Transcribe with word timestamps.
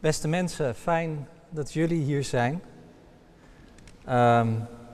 Beste 0.00 0.28
mensen, 0.28 0.74
fijn 0.74 1.28
dat 1.50 1.72
jullie 1.72 2.02
hier 2.02 2.24
zijn. 2.24 2.62
Ehm, 4.04 4.48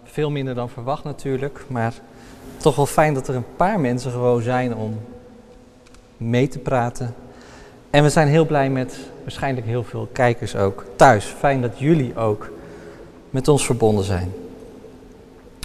veel 0.04 0.30
minder 0.30 0.54
dan 0.54 0.68
verwacht 0.68 1.04
natuurlijk, 1.04 1.64
maar 1.68 1.94
toch 2.56 2.76
wel 2.76 2.86
fijn 2.86 3.14
dat 3.14 3.28
er 3.28 3.34
een 3.34 3.56
paar 3.56 3.80
mensen 3.80 4.10
gewoon 4.10 4.42
zijn 4.42 4.74
om 4.74 5.00
mee 6.16 6.48
te 6.48 6.58
praten. 6.58 7.14
En 7.90 8.02
we 8.02 8.08
zijn 8.08 8.28
heel 8.28 8.46
blij 8.46 8.70
met 8.70 8.98
waarschijnlijk 9.22 9.66
heel 9.66 9.84
veel 9.84 10.08
kijkers 10.12 10.56
ook 10.56 10.84
thuis. 10.96 11.24
Fijn 11.24 11.60
dat 11.60 11.78
jullie 11.78 12.16
ook 12.16 12.50
met 13.30 13.48
ons 13.48 13.66
verbonden 13.66 14.04
zijn. 14.04 14.32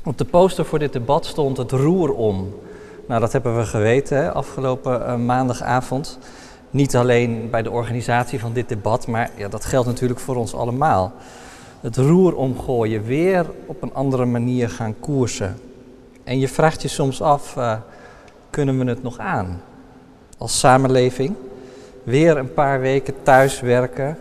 Op 0.04 0.17
de 0.17 0.25
poster 0.25 0.65
voor 0.65 0.79
dit 0.79 0.93
debat 0.93 1.25
stond 1.25 1.57
het 1.57 1.71
roer 1.71 2.13
om. 2.13 2.55
Nou, 3.07 3.19
dat 3.21 3.31
hebben 3.31 3.57
we 3.57 3.65
geweten 3.65 4.33
afgelopen 4.33 5.01
uh, 5.01 5.15
maandagavond. 5.15 6.19
Niet 6.70 6.95
alleen 6.95 7.49
bij 7.49 7.61
de 7.61 7.71
organisatie 7.71 8.39
van 8.39 8.54
dit 8.54 8.70
debat, 8.70 9.07
maar 9.07 9.29
ja, 9.36 9.47
dat 9.47 9.65
geldt 9.65 9.88
natuurlijk 9.88 10.20
voor 10.20 10.36
ons 10.36 10.54
allemaal. 10.54 11.14
Het 11.82 11.97
roer 11.97 12.36
omgooien, 12.36 13.04
weer 13.04 13.46
op 13.65 13.82
een 13.82 13.93
andere 13.93 14.25
manier 14.25 14.69
gaan 14.69 15.00
koersen. 15.00 15.57
En 16.24 16.39
je 16.39 16.47
vraagt 16.47 16.82
je 16.82 16.88
soms 16.88 17.21
af, 17.21 17.55
uh, 17.55 17.75
kunnen 18.50 18.79
we 18.79 18.86
het 18.86 19.04
nog 19.04 19.18
aan? 19.18 19.61
Als 20.38 20.60
samenleving, 20.60 21.36
weer 22.04 22.38
een 22.38 22.54
paar 22.54 22.79
weken 22.79 23.13
thuiswerken 23.24 24.18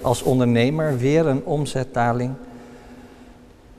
als 0.00 0.22
ondernemer, 0.22 0.98
weer 0.98 1.26
een 1.26 1.44
omzetdaling. 1.44 2.32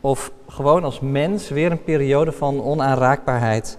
Of 0.02 0.32
gewoon 0.48 0.84
als 0.84 1.00
mens 1.00 1.50
weer 1.50 1.72
een 1.72 1.84
periode 1.84 2.32
van 2.32 2.64
onaanraakbaarheid 2.64 3.78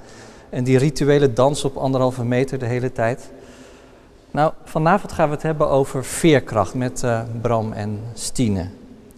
en 0.50 0.64
die 0.64 0.78
rituele 0.78 1.32
dans 1.32 1.64
op 1.64 1.76
anderhalve 1.76 2.24
meter 2.24 2.58
de 2.58 2.66
hele 2.66 2.92
tijd. 2.92 3.30
Nou, 4.36 4.52
vanavond 4.64 5.12
gaan 5.12 5.28
we 5.28 5.34
het 5.34 5.42
hebben 5.42 5.68
over 5.68 6.04
veerkracht 6.04 6.74
met 6.74 7.02
uh, 7.02 7.22
Bram 7.40 7.72
en 7.72 8.00
Stine. 8.14 8.68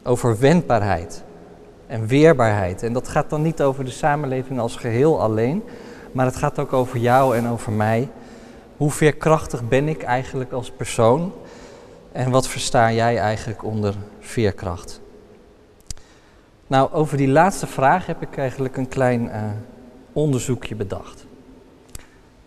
Over 0.04 0.38
wendbaarheid 0.38 1.24
en 1.86 2.06
weerbaarheid. 2.06 2.82
En 2.82 2.92
dat 2.92 3.08
gaat 3.08 3.30
dan 3.30 3.42
niet 3.42 3.62
over 3.62 3.84
de 3.84 3.90
samenleving 3.90 4.60
als 4.60 4.76
geheel 4.76 5.20
alleen, 5.20 5.62
maar 6.12 6.26
het 6.26 6.36
gaat 6.36 6.58
ook 6.58 6.72
over 6.72 6.98
jou 6.98 7.36
en 7.36 7.48
over 7.48 7.72
mij. 7.72 8.08
Hoe 8.76 8.90
veerkrachtig 8.90 9.68
ben 9.68 9.88
ik 9.88 10.02
eigenlijk 10.02 10.52
als 10.52 10.70
persoon? 10.70 11.32
En 12.12 12.30
wat 12.30 12.48
versta 12.48 12.92
jij 12.92 13.18
eigenlijk 13.18 13.64
onder 13.64 13.94
veerkracht? 14.20 15.00
Nou, 16.66 16.92
over 16.92 17.16
die 17.16 17.28
laatste 17.28 17.66
vraag 17.66 18.06
heb 18.06 18.22
ik 18.22 18.36
eigenlijk 18.36 18.76
een 18.76 18.88
klein 18.88 19.24
uh, 19.24 19.42
onderzoekje 20.12 20.74
bedacht 20.74 21.27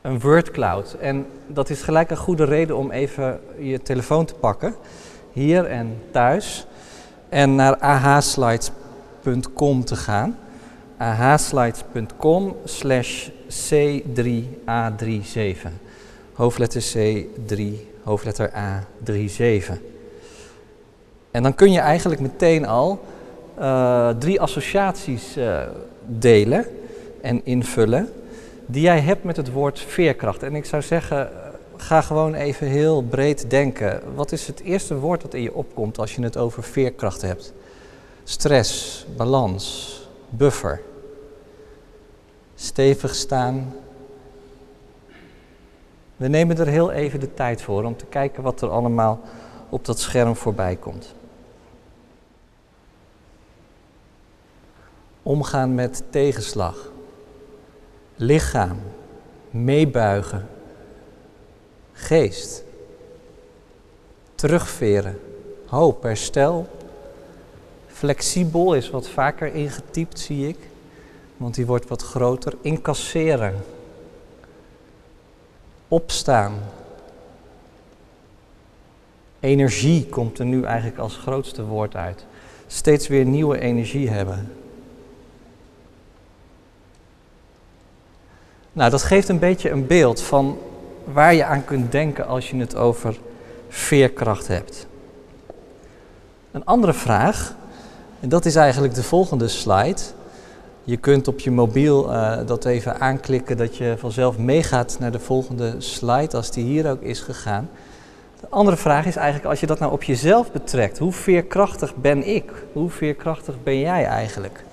een 0.01 0.19
wordcloud. 0.19 0.93
En 0.93 1.25
dat 1.47 1.69
is 1.69 1.81
gelijk 1.81 2.11
een 2.11 2.17
goede 2.17 2.43
reden 2.43 2.77
om 2.77 2.91
even 2.91 3.39
je 3.59 3.81
telefoon 3.81 4.25
te 4.25 4.33
pakken, 4.33 4.75
hier 5.31 5.65
en 5.65 5.97
thuis, 6.11 6.65
en 7.29 7.55
naar 7.55 7.77
ahslides.com 7.77 9.85
te 9.85 9.95
gaan. 9.95 10.37
ahslides.com 10.97 12.55
slash 12.63 13.29
C3A37. 13.49 15.69
Hoofdletter 16.33 16.83
C3, 16.97 17.61
hoofdletter 18.03 18.51
A37. 18.51 19.73
En 21.31 21.43
dan 21.43 21.55
kun 21.55 21.71
je 21.71 21.79
eigenlijk 21.79 22.21
meteen 22.21 22.67
al 22.67 23.03
uh, 23.59 24.09
drie 24.09 24.41
associaties 24.41 25.37
uh, 25.37 25.61
delen 26.05 26.65
en 27.21 27.45
invullen 27.45 28.09
die 28.71 28.81
jij 28.81 28.99
hebt 28.99 29.23
met 29.23 29.37
het 29.37 29.51
woord 29.51 29.79
veerkracht. 29.79 30.43
En 30.43 30.55
ik 30.55 30.65
zou 30.65 30.81
zeggen, 30.81 31.29
ga 31.75 32.01
gewoon 32.01 32.33
even 32.33 32.67
heel 32.67 33.03
breed 33.03 33.49
denken. 33.49 34.01
Wat 34.15 34.31
is 34.31 34.47
het 34.47 34.59
eerste 34.59 34.95
woord 34.95 35.21
dat 35.21 35.33
in 35.33 35.41
je 35.41 35.53
opkomt 35.53 35.97
als 35.97 36.15
je 36.15 36.23
het 36.23 36.37
over 36.37 36.63
veerkracht 36.63 37.21
hebt? 37.21 37.53
Stress, 38.23 39.05
balans, 39.15 40.09
buffer. 40.29 40.81
Stevig 42.55 43.15
staan. 43.15 43.75
We 46.15 46.27
nemen 46.27 46.57
er 46.57 46.67
heel 46.67 46.91
even 46.91 47.19
de 47.19 47.33
tijd 47.33 47.61
voor 47.61 47.83
om 47.83 47.97
te 47.97 48.05
kijken 48.05 48.43
wat 48.43 48.61
er 48.61 48.69
allemaal 48.69 49.19
op 49.69 49.85
dat 49.85 49.99
scherm 49.99 50.35
voorbij 50.35 50.75
komt. 50.75 51.13
Omgaan 55.23 55.75
met 55.75 56.03
tegenslag 56.09 56.90
lichaam, 58.21 58.77
meebuigen, 59.49 60.47
geest, 61.93 62.63
terugveren, 64.35 65.19
hoop, 65.65 66.03
herstel. 66.03 66.67
Flexibel 67.87 68.73
is 68.73 68.89
wat 68.89 69.09
vaker 69.09 69.53
ingetypt, 69.53 70.19
zie 70.19 70.47
ik, 70.47 70.57
want 71.37 71.55
die 71.55 71.65
wordt 71.65 71.87
wat 71.87 72.01
groter. 72.01 72.53
Incasseren, 72.61 73.55
opstaan. 75.87 76.53
Energie 79.39 80.05
komt 80.05 80.39
er 80.39 80.45
nu 80.45 80.63
eigenlijk 80.63 80.97
als 80.97 81.17
grootste 81.17 81.65
woord 81.65 81.95
uit. 81.95 82.25
Steeds 82.67 83.07
weer 83.07 83.25
nieuwe 83.25 83.59
energie 83.59 84.09
hebben. 84.09 84.51
Nou, 88.73 88.89
dat 88.89 89.03
geeft 89.03 89.29
een 89.29 89.39
beetje 89.39 89.69
een 89.69 89.87
beeld 89.87 90.21
van 90.21 90.57
waar 91.03 91.33
je 91.33 91.45
aan 91.45 91.65
kunt 91.65 91.91
denken 91.91 92.27
als 92.27 92.49
je 92.49 92.57
het 92.57 92.75
over 92.75 93.17
veerkracht 93.69 94.47
hebt. 94.47 94.87
Een 96.51 96.65
andere 96.65 96.93
vraag, 96.93 97.55
en 98.19 98.29
dat 98.29 98.45
is 98.45 98.55
eigenlijk 98.55 98.93
de 98.93 99.03
volgende 99.03 99.47
slide. 99.47 100.01
Je 100.83 100.97
kunt 100.97 101.27
op 101.27 101.39
je 101.39 101.51
mobiel 101.51 102.11
uh, 102.11 102.37
dat 102.45 102.65
even 102.65 102.99
aanklikken 102.99 103.57
dat 103.57 103.77
je 103.77 103.95
vanzelf 103.97 104.37
meegaat 104.37 104.97
naar 104.99 105.11
de 105.11 105.19
volgende 105.19 105.75
slide 105.77 106.37
als 106.37 106.51
die 106.51 106.63
hier 106.63 106.89
ook 106.89 107.01
is 107.01 107.19
gegaan. 107.19 107.69
De 108.39 108.47
andere 108.49 108.77
vraag 108.77 109.05
is 109.05 109.15
eigenlijk 109.15 109.49
als 109.49 109.59
je 109.59 109.67
dat 109.67 109.79
nou 109.79 109.91
op 109.91 110.03
jezelf 110.03 110.51
betrekt, 110.51 110.97
hoe 110.97 111.11
veerkrachtig 111.11 111.95
ben 111.95 112.27
ik? 112.27 112.51
Hoe 112.73 112.89
veerkrachtig 112.89 113.63
ben 113.63 113.79
jij 113.79 114.05
eigenlijk? 114.05 114.63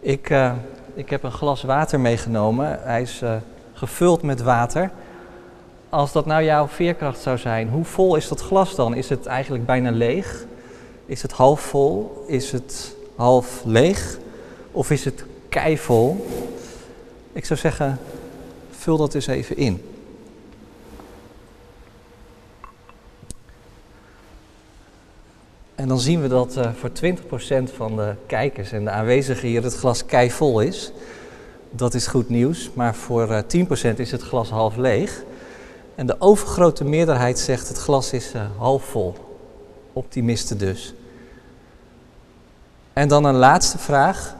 Ik, 0.00 0.30
uh, 0.30 0.52
ik 1.00 1.10
heb 1.10 1.22
een 1.22 1.32
glas 1.32 1.62
water 1.62 2.00
meegenomen. 2.00 2.78
Hij 2.82 3.02
is 3.02 3.20
uh, 3.22 3.34
gevuld 3.72 4.22
met 4.22 4.42
water. 4.42 4.90
Als 5.88 6.12
dat 6.12 6.26
nou 6.26 6.44
jouw 6.44 6.68
veerkracht 6.68 7.20
zou 7.20 7.38
zijn, 7.38 7.68
hoe 7.68 7.84
vol 7.84 8.16
is 8.16 8.28
dat 8.28 8.40
glas 8.40 8.74
dan? 8.74 8.94
Is 8.94 9.08
het 9.08 9.26
eigenlijk 9.26 9.66
bijna 9.66 9.90
leeg? 9.90 10.44
Is 11.06 11.22
het 11.22 11.32
half 11.32 11.60
vol? 11.60 12.24
Is 12.26 12.52
het 12.52 12.96
half 13.16 13.62
leeg? 13.64 14.18
Of 14.72 14.90
is 14.90 15.04
het 15.04 15.24
keivol? 15.48 16.26
Ik 17.32 17.44
zou 17.44 17.58
zeggen, 17.58 17.98
vul 18.70 18.96
dat 18.96 19.14
eens 19.14 19.26
even 19.26 19.56
in. 19.56 19.89
En 25.80 25.88
dan 25.88 26.00
zien 26.00 26.20
we 26.22 26.28
dat 26.28 26.56
uh, 26.56 26.70
voor 26.74 26.90
20% 26.90 27.74
van 27.76 27.96
de 27.96 28.14
kijkers 28.26 28.72
en 28.72 28.84
de 28.84 28.90
aanwezigen 28.90 29.48
hier 29.48 29.62
het 29.62 29.76
glas 29.76 30.04
kei 30.04 30.30
vol 30.30 30.60
is. 30.60 30.92
Dat 31.70 31.94
is 31.94 32.06
goed 32.06 32.28
nieuws, 32.28 32.70
maar 32.74 32.94
voor 32.94 33.28
uh, 33.28 33.38
eh, 33.38 33.94
10% 33.94 33.96
is 33.96 34.10
het 34.10 34.22
glas 34.22 34.50
half 34.50 34.76
leeg. 34.76 35.22
En 35.94 36.06
de 36.06 36.16
overgrote 36.18 36.84
meerderheid 36.84 37.38
zegt 37.38 37.68
het 37.68 37.78
glas 37.78 38.12
is 38.12 38.34
uh, 38.34 38.42
half 38.56 38.84
vol. 38.84 39.14
Optimisten 39.92 40.58
dus. 40.58 40.94
En 42.92 43.08
dan 43.08 43.24
een 43.24 43.36
laatste 43.36 43.78
vraag, 43.78 44.36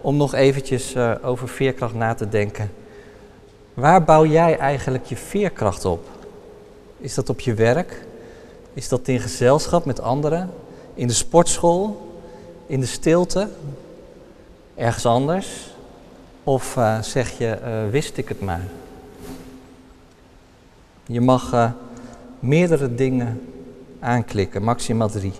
om 0.00 0.16
nog 0.16 0.34
eventjes 0.34 0.96
over 1.22 1.48
veerkracht 1.48 1.94
na 1.94 2.14
te 2.14 2.28
denken. 2.28 2.72
Waar 3.74 4.04
bouw 4.04 4.26
jij 4.26 4.58
eigenlijk 4.58 5.04
je 5.04 5.16
veerkracht 5.16 5.84
op? 5.84 6.08
Is 6.98 7.14
dat 7.14 7.28
op 7.28 7.40
je 7.40 7.54
werk? 7.54 8.06
Is 8.72 8.88
dat 8.88 9.08
in 9.08 9.20
gezelschap 9.20 9.84
met 9.84 10.00
anderen? 10.00 10.50
In 10.96 11.06
de 11.06 11.12
sportschool, 11.12 12.14
in 12.66 12.80
de 12.80 12.86
stilte, 12.86 13.48
ergens 14.74 15.06
anders? 15.06 15.74
Of 16.44 16.76
uh, 16.76 17.02
zeg 17.02 17.38
je, 17.38 17.58
uh, 17.64 17.90
wist 17.90 18.16
ik 18.16 18.28
het 18.28 18.40
maar? 18.40 18.64
Je 21.06 21.20
mag 21.20 21.52
uh, 21.52 21.70
meerdere 22.38 22.94
dingen 22.94 23.40
aanklikken, 24.00 24.62
maximaal 24.62 25.08
drie. 25.08 25.32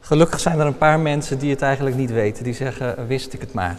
Gelukkig 0.00 0.40
zijn 0.40 0.58
er 0.58 0.66
een 0.66 0.78
paar 0.78 1.00
mensen 1.00 1.38
die 1.38 1.50
het 1.50 1.62
eigenlijk 1.62 1.96
niet 1.96 2.10
weten, 2.10 2.44
die 2.44 2.54
zeggen, 2.54 3.06
wist 3.06 3.32
ik 3.32 3.40
het 3.40 3.52
maar. 3.52 3.78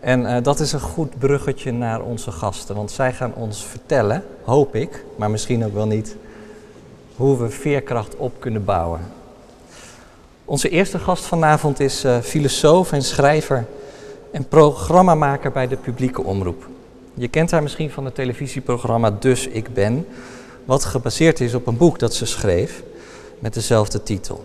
En 0.00 0.42
dat 0.42 0.60
is 0.60 0.72
een 0.72 0.80
goed 0.80 1.18
bruggetje 1.18 1.72
naar 1.72 2.02
onze 2.02 2.30
gasten, 2.30 2.74
want 2.76 2.90
zij 2.90 3.12
gaan 3.12 3.34
ons 3.34 3.64
vertellen, 3.64 4.24
hoop 4.44 4.74
ik, 4.74 5.04
maar 5.16 5.30
misschien 5.30 5.64
ook 5.64 5.74
wel 5.74 5.86
niet, 5.86 6.16
hoe 7.16 7.38
we 7.38 7.50
veerkracht 7.50 8.16
op 8.16 8.32
kunnen 8.38 8.64
bouwen. 8.64 9.00
Onze 10.44 10.68
eerste 10.68 10.98
gast 10.98 11.24
vanavond 11.24 11.80
is 11.80 12.04
uh, 12.04 12.18
filosoof 12.18 12.92
en 12.92 13.02
schrijver 13.02 13.66
en 14.30 14.48
programmamaker 14.48 15.52
bij 15.52 15.68
de 15.68 15.76
publieke 15.76 16.22
omroep. 16.22 16.68
Je 17.14 17.28
kent 17.28 17.50
haar 17.50 17.62
misschien 17.62 17.90
van 17.90 18.04
het 18.04 18.14
televisieprogramma 18.14 19.10
Dus 19.10 19.46
Ik 19.46 19.74
Ben, 19.74 20.06
wat 20.64 20.84
gebaseerd 20.84 21.40
is 21.40 21.54
op 21.54 21.66
een 21.66 21.76
boek 21.76 21.98
dat 21.98 22.14
ze 22.14 22.26
schreef 22.26 22.82
met 23.38 23.54
dezelfde 23.54 24.02
titel. 24.02 24.44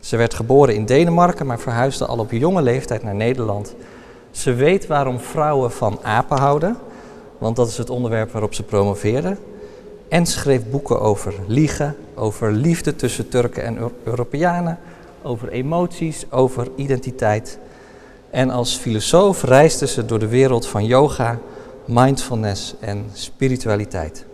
Ze 0.00 0.16
werd 0.16 0.34
geboren 0.34 0.74
in 0.74 0.86
Denemarken, 0.86 1.46
maar 1.46 1.58
verhuisde 1.58 2.06
al 2.06 2.18
op 2.18 2.30
jonge 2.30 2.62
leeftijd 2.62 3.02
naar 3.02 3.14
Nederland. 3.14 3.74
Ze 4.30 4.54
weet 4.54 4.86
waarom 4.86 5.20
vrouwen 5.20 5.72
van 5.72 5.98
apen 6.02 6.38
houden, 6.38 6.76
want 7.38 7.56
dat 7.56 7.68
is 7.68 7.78
het 7.78 7.90
onderwerp 7.90 8.32
waarop 8.32 8.54
ze 8.54 8.62
promoveerde. 8.62 9.36
En 10.08 10.26
schreef 10.26 10.70
boeken 10.70 11.00
over 11.00 11.34
liegen, 11.46 11.96
over 12.14 12.52
liefde 12.52 12.96
tussen 12.96 13.28
Turken 13.28 13.62
en 13.62 13.92
Europeanen, 14.04 14.78
over 15.22 15.48
emoties, 15.48 16.24
over 16.30 16.68
identiteit. 16.76 17.58
En 18.30 18.50
als 18.50 18.76
filosoof 18.76 19.42
reisde 19.42 19.86
ze 19.86 20.04
door 20.04 20.18
de 20.18 20.28
wereld 20.28 20.66
van 20.66 20.84
yoga, 20.84 21.38
mindfulness 21.84 22.74
en 22.80 23.04
spiritualiteit. 23.12 24.26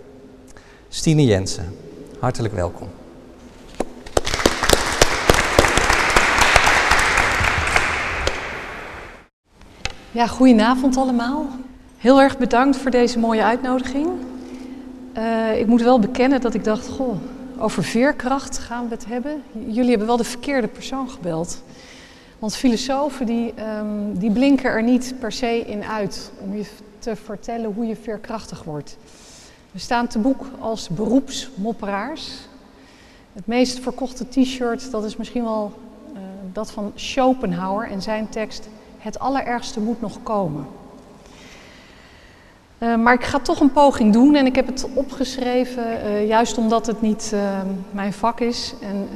Stine 0.88 1.25
Jensen, 1.25 1.76
hartelijk 2.19 2.55
welkom. 2.55 2.88
Ja, 10.11 10.26
goedenavond 10.26 10.97
allemaal. 10.97 11.47
Heel 11.97 12.21
erg 12.21 12.38
bedankt 12.38 12.76
voor 12.76 12.91
deze 12.91 13.19
mooie 13.19 13.43
uitnodiging. 13.43 14.09
Uh, 15.16 15.58
ik 15.58 15.66
moet 15.66 15.82
wel 15.82 15.99
bekennen 15.99 16.40
dat 16.40 16.55
ik 16.55 16.64
dacht, 16.64 16.88
goh, 16.88 17.16
over 17.58 17.84
veerkracht 17.84 18.58
gaan 18.58 18.88
we 18.88 18.94
het 18.94 19.06
hebben. 19.06 19.43
Jullie 19.66 19.88
hebben 19.88 20.06
wel 20.06 20.16
de 20.16 20.25
verkeerde 20.25 20.69
persoon 20.69 21.11
gebeld. 21.11 21.62
Want 22.38 22.56
filosofen 22.56 23.26
die, 23.26 23.55
um, 23.78 24.19
die 24.19 24.31
blinken 24.31 24.70
er 24.70 24.82
niet 24.82 25.14
per 25.19 25.32
se 25.32 25.61
in 25.66 25.84
uit 25.84 26.31
om 26.40 26.56
je 26.56 26.64
te 26.99 27.16
vertellen 27.16 27.72
hoe 27.72 27.87
je 27.87 27.96
veerkrachtig 27.96 28.62
wordt. 28.62 28.96
We 29.70 29.78
staan 29.78 30.06
te 30.06 30.19
boek 30.19 30.46
als 30.58 30.88
beroepsmopperaars. 30.88 32.32
Het 33.32 33.46
meest 33.46 33.78
verkochte 33.78 34.28
t-shirt, 34.28 34.90
dat 34.90 35.05
is 35.05 35.16
misschien 35.16 35.44
wel 35.44 35.72
uh, 36.12 36.19
dat 36.52 36.70
van 36.70 36.93
Schopenhauer 36.94 37.90
en 37.90 38.02
zijn 38.02 38.28
tekst 38.28 38.69
het 38.99 39.19
allerergste 39.19 39.81
moet 39.81 40.00
nog 40.00 40.22
komen. 40.22 40.66
Uh, 42.84 42.96
maar 42.96 43.14
ik 43.14 43.25
ga 43.25 43.38
toch 43.38 43.60
een 43.60 43.72
poging 43.72 44.12
doen 44.12 44.34
en 44.34 44.46
ik 44.46 44.54
heb 44.54 44.66
het 44.66 44.86
opgeschreven, 44.94 45.84
uh, 45.84 46.26
juist 46.26 46.58
omdat 46.58 46.86
het 46.86 47.00
niet 47.00 47.31
uh, 47.34 47.60
mijn 47.90 48.12
vak 48.12 48.40
is 48.40 48.75
en, 48.81 49.08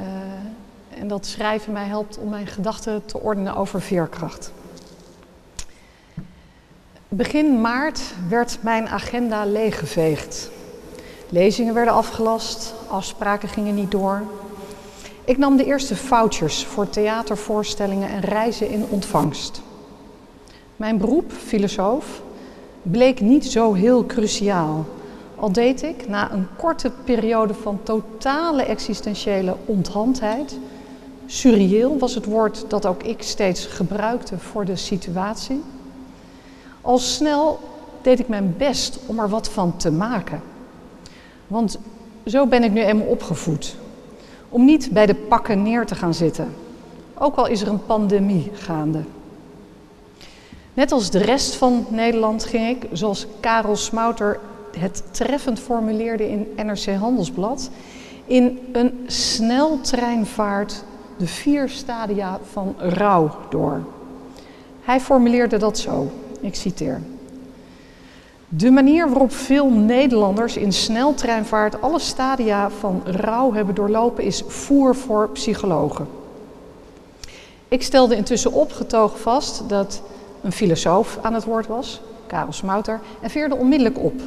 en 0.99 1.07
dat 1.07 1.25
schrijven 1.25 1.73
mij 1.73 1.85
helpt 1.85 2.17
om 2.17 2.29
mijn 2.29 2.47
gedachten 2.47 3.05
te 3.05 3.19
ordenen 3.19 3.55
over 3.55 3.81
veerkracht. 3.81 4.51
Begin 7.07 7.61
maart 7.61 8.01
werd 8.29 8.57
mijn 8.61 8.87
agenda 8.87 9.45
leeggeveegd. 9.45 10.49
Lezingen 11.29 11.73
werden 11.73 11.93
afgelast, 11.93 12.73
afspraken 12.87 13.49
gingen 13.49 13.75
niet 13.75 13.91
door. 13.91 14.21
Ik 15.25 15.37
nam 15.37 15.57
de 15.57 15.65
eerste 15.65 15.95
vouchers 15.95 16.65
voor 16.65 16.89
theatervoorstellingen 16.89 18.09
en 18.09 18.21
reizen 18.21 18.69
in 18.69 18.85
ontvangst. 18.89 19.61
Mijn 20.75 20.97
beroep, 20.97 21.31
filosoof, 21.31 22.21
bleek 22.81 23.21
niet 23.21 23.45
zo 23.45 23.73
heel 23.73 24.05
cruciaal. 24.05 24.85
Al 25.35 25.51
deed 25.51 25.83
ik 25.83 26.07
na 26.07 26.31
een 26.31 26.47
korte 26.57 26.91
periode 27.03 27.53
van 27.53 27.79
totale 27.83 28.63
existentiële 28.63 29.55
onthandheid, 29.65 30.57
surreëel 31.25 31.97
was 31.97 32.15
het 32.15 32.25
woord 32.25 32.65
dat 32.67 32.85
ook 32.85 33.03
ik 33.03 33.21
steeds 33.21 33.65
gebruikte 33.65 34.37
voor 34.37 34.65
de 34.65 34.75
situatie, 34.75 35.61
al 36.81 36.97
snel 36.97 37.59
deed 38.01 38.19
ik 38.19 38.27
mijn 38.27 38.55
best 38.57 38.99
om 39.05 39.19
er 39.19 39.29
wat 39.29 39.49
van 39.49 39.77
te 39.77 39.91
maken. 39.91 40.41
Want 41.47 41.79
zo 42.25 42.47
ben 42.47 42.63
ik 42.63 42.71
nu 42.71 42.81
eenmaal 42.81 43.07
opgevoed. 43.07 43.75
Om 44.49 44.65
niet 44.65 44.89
bij 44.91 45.05
de 45.05 45.15
pakken 45.15 45.63
neer 45.63 45.85
te 45.85 45.95
gaan 45.95 46.13
zitten, 46.13 46.53
ook 47.17 47.35
al 47.35 47.47
is 47.47 47.61
er 47.61 47.67
een 47.67 47.85
pandemie 47.85 48.51
gaande. 48.53 49.01
Net 50.73 50.91
als 50.91 51.09
de 51.09 51.17
rest 51.17 51.55
van 51.55 51.85
Nederland 51.89 52.45
ging 52.45 52.67
ik, 52.69 52.89
zoals 52.91 53.27
Karel 53.39 53.75
Smouter 53.75 54.39
het 54.77 55.03
treffend 55.11 55.59
formuleerde 55.59 56.29
in 56.29 56.47
NRC 56.55 56.85
Handelsblad, 56.85 57.69
in 58.25 58.59
een 58.71 59.03
sneltreinvaart 59.07 60.83
de 61.17 61.27
vier 61.27 61.69
stadia 61.69 62.39
van 62.51 62.75
rouw 62.77 63.35
door. 63.49 63.83
Hij 64.81 64.99
formuleerde 64.99 65.57
dat 65.57 65.77
zo, 65.77 66.07
ik 66.41 66.55
citeer. 66.55 67.01
De 68.47 68.71
manier 68.71 69.09
waarop 69.09 69.33
veel 69.33 69.69
Nederlanders 69.69 70.57
in 70.57 70.73
sneltreinvaart 70.73 71.81
alle 71.81 71.99
stadia 71.99 72.69
van 72.69 73.01
rouw 73.05 73.53
hebben 73.53 73.75
doorlopen 73.75 74.23
is 74.23 74.43
voer 74.47 74.95
voor 74.95 75.29
psychologen. 75.29 76.07
Ik 77.67 77.83
stelde 77.83 78.15
intussen 78.15 78.51
opgetogen 78.53 79.19
vast 79.19 79.63
dat 79.67 80.01
een 80.41 80.51
filosoof 80.51 81.17
aan 81.21 81.33
het 81.33 81.43
woord 81.43 81.67
was, 81.67 82.01
Karel 82.27 82.53
Smouter, 82.53 82.99
en 83.21 83.29
veerde 83.29 83.55
onmiddellijk 83.55 83.99
op. 83.99 84.21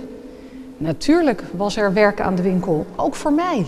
Natuurlijk 0.77 1.43
was 1.57 1.77
er 1.77 1.93
werk 1.93 2.21
aan 2.21 2.35
de 2.35 2.43
winkel, 2.43 2.87
ook 2.97 3.15
voor 3.15 3.33
mij. 3.33 3.67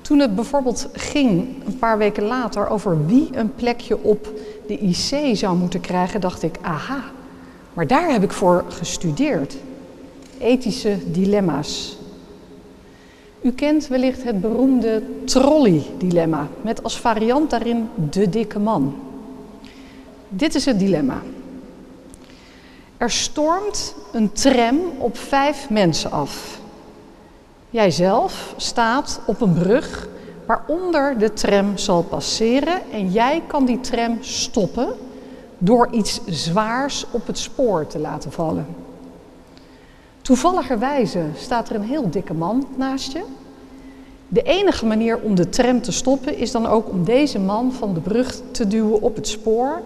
Toen 0.00 0.18
het 0.18 0.34
bijvoorbeeld 0.34 0.88
ging, 0.92 1.48
een 1.66 1.78
paar 1.78 1.98
weken 1.98 2.22
later, 2.22 2.68
over 2.68 3.06
wie 3.06 3.28
een 3.32 3.54
plekje 3.54 4.02
op 4.02 4.32
de 4.66 4.78
IC 4.78 5.36
zou 5.36 5.56
moeten 5.56 5.80
krijgen, 5.80 6.20
dacht 6.20 6.42
ik, 6.42 6.56
aha, 6.60 7.02
maar 7.72 7.86
daar 7.86 8.12
heb 8.12 8.22
ik 8.22 8.32
voor 8.32 8.64
gestudeerd. 8.68 9.56
Ethische 10.38 10.98
dilemma's. 11.12 11.98
U 13.42 13.52
kent 13.52 13.88
wellicht 13.88 14.22
het 14.22 14.40
beroemde 14.40 15.02
trolley-dilemma, 15.24 16.48
met 16.62 16.82
als 16.82 17.00
variant 17.00 17.50
daarin 17.50 17.88
de 18.10 18.28
dikke 18.28 18.58
man. 18.58 18.94
Dit 20.32 20.54
is 20.54 20.64
het 20.64 20.78
dilemma. 20.78 21.22
Er 22.96 23.10
stormt 23.10 23.94
een 24.12 24.32
tram 24.32 24.80
op 24.98 25.16
vijf 25.16 25.70
mensen 25.70 26.10
af. 26.10 26.58
Jijzelf 27.70 28.54
staat 28.56 29.20
op 29.26 29.40
een 29.40 29.52
brug 29.52 30.08
waaronder 30.46 31.18
de 31.18 31.32
tram 31.32 31.78
zal 31.78 32.02
passeren 32.02 32.80
en 32.92 33.10
jij 33.10 33.42
kan 33.46 33.64
die 33.64 33.80
tram 33.80 34.18
stoppen 34.20 34.88
door 35.58 35.88
iets 35.92 36.20
zwaars 36.26 37.06
op 37.10 37.26
het 37.26 37.38
spoor 37.38 37.86
te 37.86 37.98
laten 37.98 38.32
vallen. 38.32 38.66
Toevalligerwijze 40.22 41.24
staat 41.36 41.68
er 41.68 41.74
een 41.74 41.82
heel 41.82 42.10
dikke 42.10 42.34
man 42.34 42.66
naast 42.76 43.12
je. 43.12 43.22
De 44.28 44.42
enige 44.42 44.86
manier 44.86 45.20
om 45.20 45.34
de 45.34 45.48
tram 45.48 45.82
te 45.82 45.92
stoppen 45.92 46.36
is 46.36 46.50
dan 46.50 46.66
ook 46.66 46.88
om 46.88 47.04
deze 47.04 47.38
man 47.38 47.72
van 47.72 47.94
de 47.94 48.00
brug 48.00 48.40
te 48.50 48.66
duwen 48.66 49.02
op 49.02 49.16
het 49.16 49.28
spoor 49.28 49.82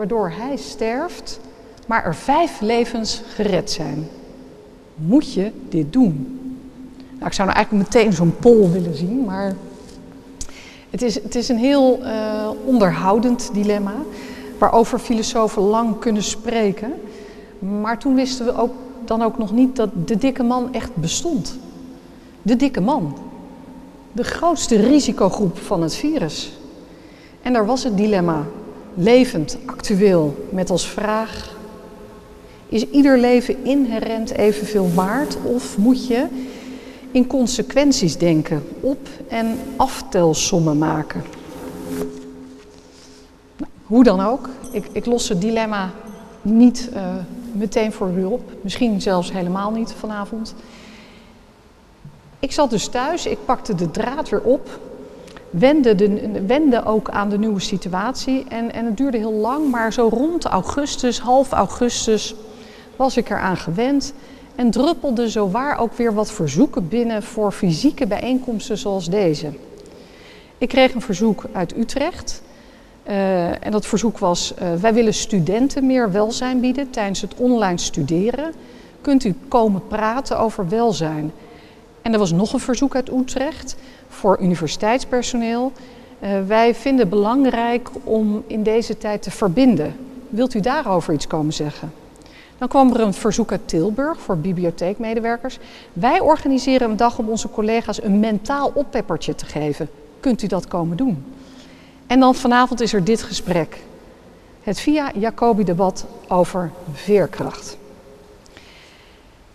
waardoor 0.00 0.30
hij 0.30 0.56
sterft, 0.56 1.40
maar 1.86 2.04
er 2.04 2.14
vijf 2.14 2.60
levens 2.60 3.22
gered 3.34 3.70
zijn. 3.70 4.08
Moet 4.94 5.32
je 5.32 5.52
dit 5.68 5.92
doen? 5.92 6.38
Nou, 7.12 7.26
ik 7.26 7.32
zou 7.32 7.48
nou 7.48 7.58
eigenlijk 7.58 7.88
meteen 7.92 8.12
zo'n 8.12 8.36
pol 8.36 8.70
willen 8.70 8.96
zien, 8.96 9.24
maar 9.24 9.56
het 10.90 11.02
is, 11.02 11.14
het 11.14 11.34
is 11.34 11.48
een 11.48 11.58
heel 11.58 11.98
uh, 12.02 12.50
onderhoudend 12.64 13.50
dilemma, 13.52 13.94
waarover 14.58 14.98
filosofen 14.98 15.62
lang 15.62 15.98
kunnen 15.98 16.22
spreken. 16.22 16.92
Maar 17.58 17.98
toen 17.98 18.14
wisten 18.14 18.44
we 18.46 18.56
ook, 18.56 18.72
dan 19.04 19.22
ook 19.22 19.38
nog 19.38 19.52
niet 19.52 19.76
dat 19.76 19.90
de 20.04 20.16
dikke 20.16 20.42
man 20.42 20.74
echt 20.74 20.96
bestond. 20.96 21.58
De 22.42 22.56
dikke 22.56 22.80
man. 22.80 23.16
De 24.12 24.24
grootste 24.24 24.76
risicogroep 24.76 25.58
van 25.58 25.82
het 25.82 25.94
virus. 25.94 26.52
En 27.42 27.52
daar 27.52 27.66
was 27.66 27.84
het 27.84 27.96
dilemma 27.96 28.46
levend, 28.94 29.58
actueel, 29.66 30.46
met 30.50 30.70
als 30.70 30.88
vraag: 30.88 31.56
is 32.68 32.90
ieder 32.90 33.18
leven 33.18 33.64
inherent 33.64 34.30
evenveel 34.30 34.90
waard 34.94 35.36
of 35.42 35.78
moet 35.78 36.06
je 36.06 36.26
in 37.10 37.26
consequenties 37.26 38.16
denken, 38.16 38.62
op- 38.80 39.08
en 39.28 39.58
aftelsommen 39.76 40.78
maken? 40.78 41.22
Hoe 43.82 44.04
dan 44.04 44.20
ook, 44.20 44.48
ik, 44.72 44.84
ik, 44.92 45.06
los 45.06 45.28
het 45.28 45.40
dilemma 45.40 45.90
niet 46.42 46.88
uh, 46.94 47.14
meteen 47.52 47.92
voor 47.92 48.10
u 48.16 48.24
op, 48.24 48.52
misschien 48.60 49.00
zelfs 49.00 49.32
helemaal 49.32 49.70
niet 49.70 49.92
vanavond. 49.92 50.54
Ik 52.38 52.52
zat 52.52 52.70
dus 52.70 52.88
thuis, 52.88 53.26
ik 53.26 53.38
pakte 53.44 53.74
de 53.74 53.90
draad 53.90 54.28
weer 54.28 54.42
op 54.42 54.80
wende, 55.50 55.94
de, 55.94 56.42
wende 56.46 56.84
ook 56.84 57.10
aan 57.10 57.28
de 57.28 57.38
nieuwe 57.38 57.60
situatie. 57.60 58.44
En, 58.48 58.72
en 58.72 58.84
het 58.84 58.96
duurde 58.96 59.18
heel 59.18 59.32
lang, 59.32 59.70
maar 59.70 59.92
zo 59.92 60.08
rond 60.12 60.44
augustus, 60.44 61.20
half 61.20 61.52
augustus, 61.52 62.34
was 62.96 63.16
ik 63.16 63.30
eraan 63.30 63.56
gewend. 63.56 64.12
En 64.54 64.70
druppelde 64.70 65.30
zo 65.30 65.50
waar 65.50 65.78
ook 65.78 65.92
weer 65.92 66.14
wat 66.14 66.32
verzoeken 66.32 66.88
binnen 66.88 67.22
voor 67.22 67.52
fysieke 67.52 68.06
bijeenkomsten 68.06 68.78
zoals 68.78 69.08
deze. 69.08 69.52
Ik 70.58 70.68
kreeg 70.68 70.94
een 70.94 71.00
verzoek 71.00 71.44
uit 71.52 71.76
Utrecht. 71.76 72.42
Uh, 73.08 73.64
en 73.66 73.70
dat 73.70 73.86
verzoek 73.86 74.18
was: 74.18 74.54
uh, 74.62 74.74
wij 74.74 74.94
willen 74.94 75.14
studenten 75.14 75.86
meer 75.86 76.12
welzijn 76.12 76.60
bieden 76.60 76.90
tijdens 76.90 77.20
het 77.20 77.34
online 77.34 77.78
studeren. 77.78 78.52
Kunt 79.00 79.24
u 79.24 79.34
komen 79.48 79.86
praten 79.86 80.38
over 80.38 80.68
welzijn? 80.68 81.32
En 82.02 82.12
er 82.12 82.18
was 82.18 82.32
nog 82.32 82.52
een 82.52 82.60
verzoek 82.60 82.94
uit 82.94 83.10
Utrecht 83.10 83.76
voor 84.08 84.40
universiteitspersoneel. 84.40 85.72
Uh, 86.20 86.28
wij 86.46 86.74
vinden 86.74 87.00
het 87.00 87.10
belangrijk 87.10 87.88
om 88.04 88.44
in 88.46 88.62
deze 88.62 88.98
tijd 88.98 89.22
te 89.22 89.30
verbinden. 89.30 89.96
Wilt 90.28 90.54
u 90.54 90.60
daarover 90.60 91.14
iets 91.14 91.26
komen 91.26 91.52
zeggen? 91.52 91.92
Dan 92.58 92.68
kwam 92.68 92.94
er 92.94 93.00
een 93.00 93.14
verzoek 93.14 93.50
uit 93.50 93.68
Tilburg 93.68 94.20
voor 94.20 94.38
bibliotheekmedewerkers. 94.38 95.58
Wij 95.92 96.20
organiseren 96.20 96.90
een 96.90 96.96
dag 96.96 97.18
om 97.18 97.28
onze 97.28 97.50
collega's 97.50 98.02
een 98.02 98.20
mentaal 98.20 98.70
oppeppertje 98.74 99.34
te 99.34 99.46
geven. 99.46 99.88
Kunt 100.20 100.42
u 100.42 100.46
dat 100.46 100.68
komen 100.68 100.96
doen? 100.96 101.24
En 102.06 102.20
dan 102.20 102.34
vanavond 102.34 102.80
is 102.80 102.92
er 102.92 103.04
dit 103.04 103.22
gesprek. 103.22 103.78
Het 104.62 104.80
Via 104.80 105.12
Jacobi 105.14 105.64
debat 105.64 106.06
over 106.28 106.70
veerkracht. 106.92 107.76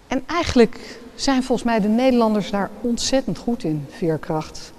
En 0.07 0.23
eigenlijk 0.25 0.99
zijn 1.15 1.43
volgens 1.43 1.67
mij 1.67 1.79
de 1.79 1.87
Nederlanders 1.87 2.51
daar 2.51 2.69
ontzettend 2.81 3.37
goed 3.37 3.63
in, 3.63 3.85
veerkracht. 3.89 4.73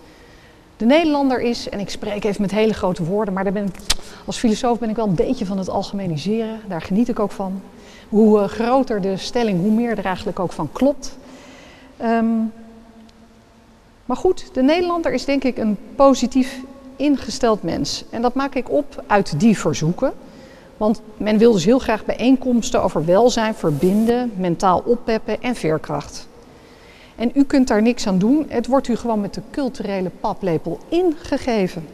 De 0.77 0.85
Nederlander 0.85 1.41
is, 1.41 1.69
en 1.69 1.81
ik 1.81 1.91
spreek 1.91 2.25
even 2.25 2.43
met 2.43 2.51
hele 2.51 2.75
grote 2.75 3.05
woorden, 3.05 3.35
maar 3.35 3.45
daar 3.45 3.53
ben 3.53 3.67
ik, 3.67 3.77
als 4.25 4.39
filosoof 4.39 4.79
ben 4.79 4.91
ik 4.91 4.97
wel 4.97 5.07
een 5.07 5.15
beetje 5.15 5.47
van 5.47 5.59
het 5.59 5.69
algemeniseren. 5.69 6.61
Daar 6.69 6.83
geniet 6.83 7.09
ik 7.09 7.19
ook 7.19 7.33
van. 7.33 7.61
Hoe 8.09 8.41
eh, 8.41 8.49
groter 8.49 9.01
de 9.01 9.17
stelling, 9.17 9.61
hoe 9.61 9.73
meer 9.73 9.99
er 9.99 10.05
eigenlijk 10.05 10.39
ook 10.39 10.53
van 10.53 10.73
klopt. 10.73 11.17
Um, 12.03 12.53
maar 14.07 14.17
goed, 14.17 14.49
de 14.53 14.63
Nederlander 14.63 15.13
is 15.13 15.25
denk 15.25 15.45
ik 15.45 15.59
een 15.59 15.79
positief 15.97 16.61
ingesteld 16.97 17.63
mens. 17.63 18.05
En 18.11 18.23
dat 18.23 18.35
maak 18.35 18.55
ik 18.55 18.71
op 18.71 19.05
uit 19.07 19.41
die 19.41 19.59
verzoeken. 19.59 20.13
Want 20.77 21.01
men 21.17 21.39
wil 21.39 21.53
dus 21.53 21.65
heel 21.65 21.79
graag 21.79 22.05
bijeenkomsten 22.05 22.83
over 22.83 23.05
welzijn, 23.05 23.55
verbinden, 23.55 24.33
mentaal 24.37 24.83
oppeppen 24.85 25.43
en 25.43 25.55
veerkracht. 25.55 26.29
En 27.17 27.31
u 27.35 27.45
kunt 27.45 27.69
daar 27.69 27.83
niks 27.83 28.07
aan 28.07 28.19
doen. 28.19 28.47
Het 28.49 28.67
wordt 28.67 28.89
u 28.89 28.97
gewoon 28.97 29.21
met 29.21 29.35
de 29.35 29.43
culturele 29.51 30.11
paplepel 30.21 30.79
ingegeven. 30.89 31.89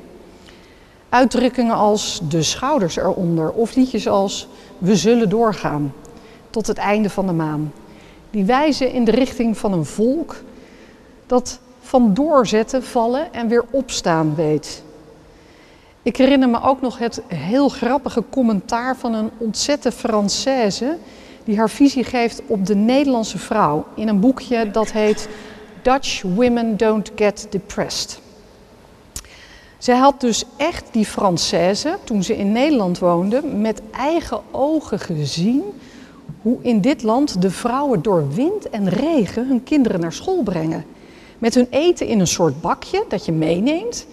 Uitdrukkingen 1.09 1.75
als 1.75 2.21
de 2.29 2.43
schouders 2.43 2.97
eronder 2.97 3.51
of 3.51 3.75
liedjes 3.75 4.09
als 4.09 4.49
we 4.79 4.97
zullen 4.97 5.29
doorgaan 5.29 5.95
tot 6.51 6.67
het 6.67 6.79
einde 6.79 7.11
van 7.11 7.27
de 7.27 7.33
maan. 7.33 7.73
Die 8.31 8.45
wijzen 8.45 8.93
in 8.93 9.05
de 9.05 9.11
richting 9.11 9.59
van 9.59 9.73
een 9.73 9.85
volk 9.85 10.37
dat 11.27 11.61
van 11.81 12.15
doorzetten, 12.15 12.83
vallen 12.83 13.33
en 13.33 13.49
weer 13.49 13.65
opstaan 13.71 14.35
weet. 14.35 14.83
Ik 16.05 16.17
herinner 16.17 16.49
me 16.49 16.63
ook 16.63 16.81
nog 16.81 16.99
het 16.99 17.23
heel 17.27 17.69
grappige 17.69 18.25
commentaar 18.31 18.97
van 18.97 19.15
een 19.15 19.31
ontzette 19.39 19.93
Française 19.93 20.85
die 21.45 21.57
haar 21.57 21.71
visie 21.71 22.05
geeft 22.05 22.43
op 22.47 22.67
de 22.67 22.75
Nederlandse 22.75 23.39
vrouw 23.39 23.85
in 23.95 24.09
een 24.09 24.21
boekje 24.21 24.71
dat 24.71 24.93
heet 24.93 25.29
Dutch 25.83 26.23
Women 26.23 26.77
Don't 26.77 27.11
Get 27.15 27.47
Depressed. 27.51 28.21
Zij 29.79 29.97
had 29.97 30.21
dus 30.21 30.45
echt 30.57 30.89
die 30.93 31.07
Française, 31.07 32.05
toen 32.05 32.23
ze 32.23 32.37
in 32.37 32.53
Nederland 32.53 32.99
woonde, 32.99 33.43
met 33.47 33.83
eigen 33.91 34.41
ogen 34.51 34.99
gezien 34.99 35.63
hoe 36.43 36.59
in 36.63 36.81
dit 36.81 37.03
land 37.03 37.43
de 37.43 37.51
vrouwen 37.51 38.03
door 38.03 38.29
wind 38.35 38.71
en 38.71 38.89
regen 38.89 39.47
hun 39.49 39.65
kinderen 39.65 40.01
naar 40.01 40.13
school 40.13 40.43
brengen. 40.43 40.85
Met 41.39 41.55
hun 41.55 41.67
eten 41.71 42.07
in 42.07 42.21
een 42.21 42.27
soort 42.27 42.61
bakje 42.61 43.05
dat 43.09 43.25
je 43.25 43.33
meeneemt. 43.33 44.07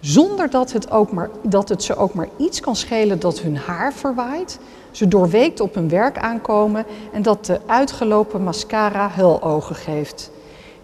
Zonder 0.00 0.50
dat 0.50 0.72
het, 0.72 0.90
ook 0.90 1.12
maar, 1.12 1.30
dat 1.42 1.68
het 1.68 1.82
ze 1.82 1.96
ook 1.96 2.14
maar 2.14 2.28
iets 2.36 2.60
kan 2.60 2.76
schelen 2.76 3.20
dat 3.20 3.40
hun 3.40 3.56
haar 3.56 3.92
verwaait. 3.92 4.58
Ze 4.90 5.08
doorweekt 5.08 5.60
op 5.60 5.74
hun 5.74 5.88
werk 5.88 6.18
aankomen 6.18 6.84
en 7.12 7.22
dat 7.22 7.46
de 7.46 7.60
uitgelopen 7.66 8.42
mascara 8.42 9.08
huilogen 9.08 9.76
geeft. 9.76 10.30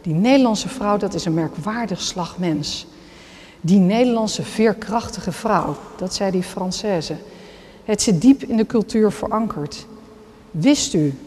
Die 0.03 0.15
Nederlandse 0.15 0.69
vrouw, 0.69 0.97
dat 0.97 1.15
is 1.15 1.25
een 1.25 1.35
merkwaardig 1.35 2.01
slag 2.01 2.39
mens. 2.39 2.87
Die 3.61 3.79
Nederlandse 3.79 4.43
veerkrachtige 4.43 5.33
vrouw, 5.33 5.77
dat 5.97 6.15
zei 6.15 6.31
die 6.31 6.45
Française. 6.45 7.15
Het 7.85 8.03
zit 8.03 8.21
diep 8.21 8.43
in 8.43 8.57
de 8.57 8.67
cultuur 8.67 9.13
verankerd. 9.13 9.87
Wist 10.51 10.95
u 10.95 11.19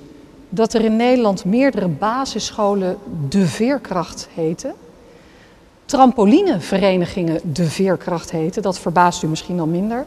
dat 0.50 0.74
er 0.74 0.84
in 0.84 0.96
Nederland 0.96 1.46
meerdere 1.46 1.88
basisscholen 1.88 2.98
de 3.30 3.46
veerkracht 3.46 4.28
heten? 4.34 4.74
Trampolineverenigingen 5.88 7.40
de 7.54 7.70
veerkracht 7.70 8.32
heten, 8.32 8.62
dat 8.62 8.80
verbaast 8.80 9.24
u 9.24 9.28
misschien 9.28 9.60
al 9.60 9.68
minder. 9.68 10.06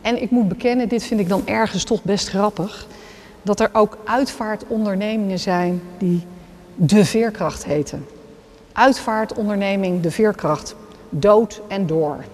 En 0.00 0.22
ik 0.22 0.30
moet 0.30 0.48
bekennen, 0.48 0.88
dit 0.88 1.04
vind 1.04 1.20
ik 1.20 1.28
dan 1.28 1.46
ergens 1.46 1.84
toch 1.84 2.02
best 2.02 2.28
grappig, 2.28 2.86
dat 3.42 3.60
er 3.60 3.70
ook 3.72 3.98
uitvaartondernemingen 4.04 5.38
zijn 5.38 5.82
die 5.98 6.26
de 6.74 7.04
veerkracht 7.04 7.64
heten. 7.64 8.06
Uitvaartonderneming 8.72 10.00
de 10.00 10.10
veerkracht, 10.10 10.74
dood 11.10 11.60
en 11.68 11.86
door. 11.86 12.24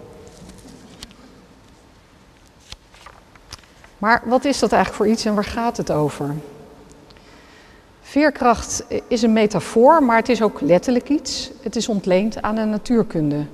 Maar 3.99 4.23
wat 4.25 4.45
is 4.45 4.59
dat 4.59 4.73
eigenlijk 4.73 5.03
voor 5.03 5.13
iets 5.13 5.25
en 5.25 5.35
waar 5.35 5.45
gaat 5.45 5.77
het 5.77 5.91
over? 5.91 6.35
Veerkracht 8.09 8.85
is 9.09 9.23
een 9.23 9.33
metafoor, 9.33 10.03
maar 10.03 10.17
het 10.17 10.29
is 10.29 10.43
ook 10.43 10.61
letterlijk 10.61 11.09
iets. 11.09 11.51
Het 11.63 11.77
is 11.77 11.89
ontleend 11.89 12.43
aan 12.43 12.55
de 12.55 12.65
natuurkunde. 12.65 13.45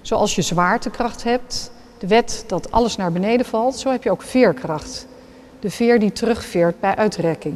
Zoals 0.00 0.34
je 0.34 0.42
zwaartekracht 0.42 1.24
hebt, 1.24 1.70
de 1.98 2.06
wet 2.06 2.44
dat 2.46 2.70
alles 2.70 2.96
naar 2.96 3.12
beneden 3.12 3.46
valt, 3.46 3.76
zo 3.76 3.90
heb 3.90 4.02
je 4.02 4.10
ook 4.10 4.22
veerkracht. 4.22 5.06
De 5.60 5.70
veer 5.70 5.98
die 5.98 6.12
terugveert 6.12 6.80
bij 6.80 6.96
uitrekking. 6.96 7.54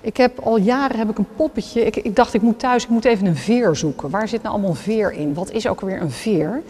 Ik 0.00 0.16
heb 0.16 0.38
al 0.38 0.56
jaren 0.56 0.98
heb 0.98 1.10
ik 1.10 1.18
een 1.18 1.34
poppetje. 1.36 1.84
Ik, 1.84 1.96
ik, 1.96 2.16
dacht, 2.16 2.34
ik 2.34 2.42
moet 2.42 2.58
thuis, 2.58 2.82
ik 2.82 2.88
moet 2.88 3.04
even 3.04 3.26
een 3.26 3.36
veer 3.36 3.76
zoeken. 3.76 4.10
Waar 4.10 4.28
zit 4.28 4.42
nou 4.42 4.54
allemaal 4.54 4.74
veer 4.74 5.12
in? 5.12 5.34
Wat 5.34 5.50
is 5.50 5.66
ook 5.66 5.80
weer 5.80 6.00
een 6.00 6.10
veer? 6.10 6.62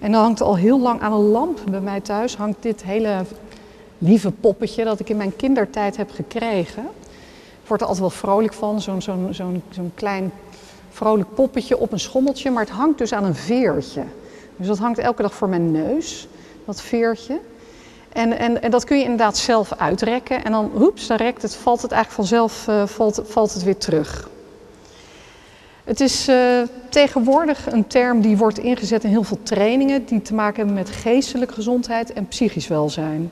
En 0.00 0.12
dan 0.12 0.22
hangt 0.22 0.40
al 0.40 0.56
heel 0.56 0.80
lang 0.80 1.00
aan 1.00 1.12
een 1.12 1.28
lamp 1.28 1.60
bij 1.70 1.80
mij 1.80 2.00
thuis, 2.00 2.36
hangt 2.36 2.62
dit 2.62 2.82
hele 2.82 3.24
lieve 3.98 4.30
poppetje 4.30 4.84
dat 4.84 5.00
ik 5.00 5.08
in 5.08 5.16
mijn 5.16 5.36
kindertijd 5.36 5.96
heb 5.96 6.10
gekregen. 6.10 6.86
Word 7.68 7.80
er 7.80 7.86
altijd 7.86 8.06
wel 8.06 8.18
vrolijk 8.18 8.52
van, 8.52 8.80
zo'n 8.80 9.02
zo'n 9.02 9.28
zo'n 9.30 9.62
zo'n 9.70 9.92
klein 9.94 10.32
vrolijk 10.90 11.34
poppetje 11.34 11.78
op 11.78 11.92
een 11.92 12.00
schommeltje, 12.00 12.50
maar 12.50 12.62
het 12.62 12.72
hangt 12.72 12.98
dus 12.98 13.12
aan 13.12 13.24
een 13.24 13.34
veertje. 13.34 14.02
Dus 14.56 14.66
dat 14.66 14.78
hangt 14.78 14.98
elke 14.98 15.22
dag 15.22 15.34
voor 15.34 15.48
mijn 15.48 15.70
neus, 15.70 16.28
dat 16.64 16.80
veertje. 16.80 17.40
En, 18.08 18.38
en, 18.38 18.62
en 18.62 18.70
dat 18.70 18.84
kun 18.84 18.96
je 18.96 19.02
inderdaad 19.02 19.36
zelf 19.36 19.72
uitrekken. 19.72 20.44
En 20.44 20.52
dan, 20.52 20.70
dan 21.06 21.16
rekt 21.16 21.42
het, 21.42 21.54
valt 21.54 21.82
het 21.82 21.92
eigenlijk 21.92 22.28
vanzelf 22.28 22.66
uh, 22.68 22.86
valt, 22.86 23.20
valt 23.24 23.54
het 23.54 23.62
weer 23.62 23.76
terug. 23.76 24.28
Het 25.84 26.00
is 26.00 26.28
uh, 26.28 26.62
tegenwoordig 26.88 27.72
een 27.72 27.86
term 27.86 28.20
die 28.20 28.36
wordt 28.36 28.58
ingezet 28.58 29.04
in 29.04 29.10
heel 29.10 29.22
veel 29.22 29.42
trainingen 29.42 30.04
die 30.04 30.22
te 30.22 30.34
maken 30.34 30.56
hebben 30.56 30.74
met 30.74 30.90
geestelijke 30.90 31.54
gezondheid 31.54 32.12
en 32.12 32.28
psychisch 32.28 32.68
welzijn. 32.68 33.30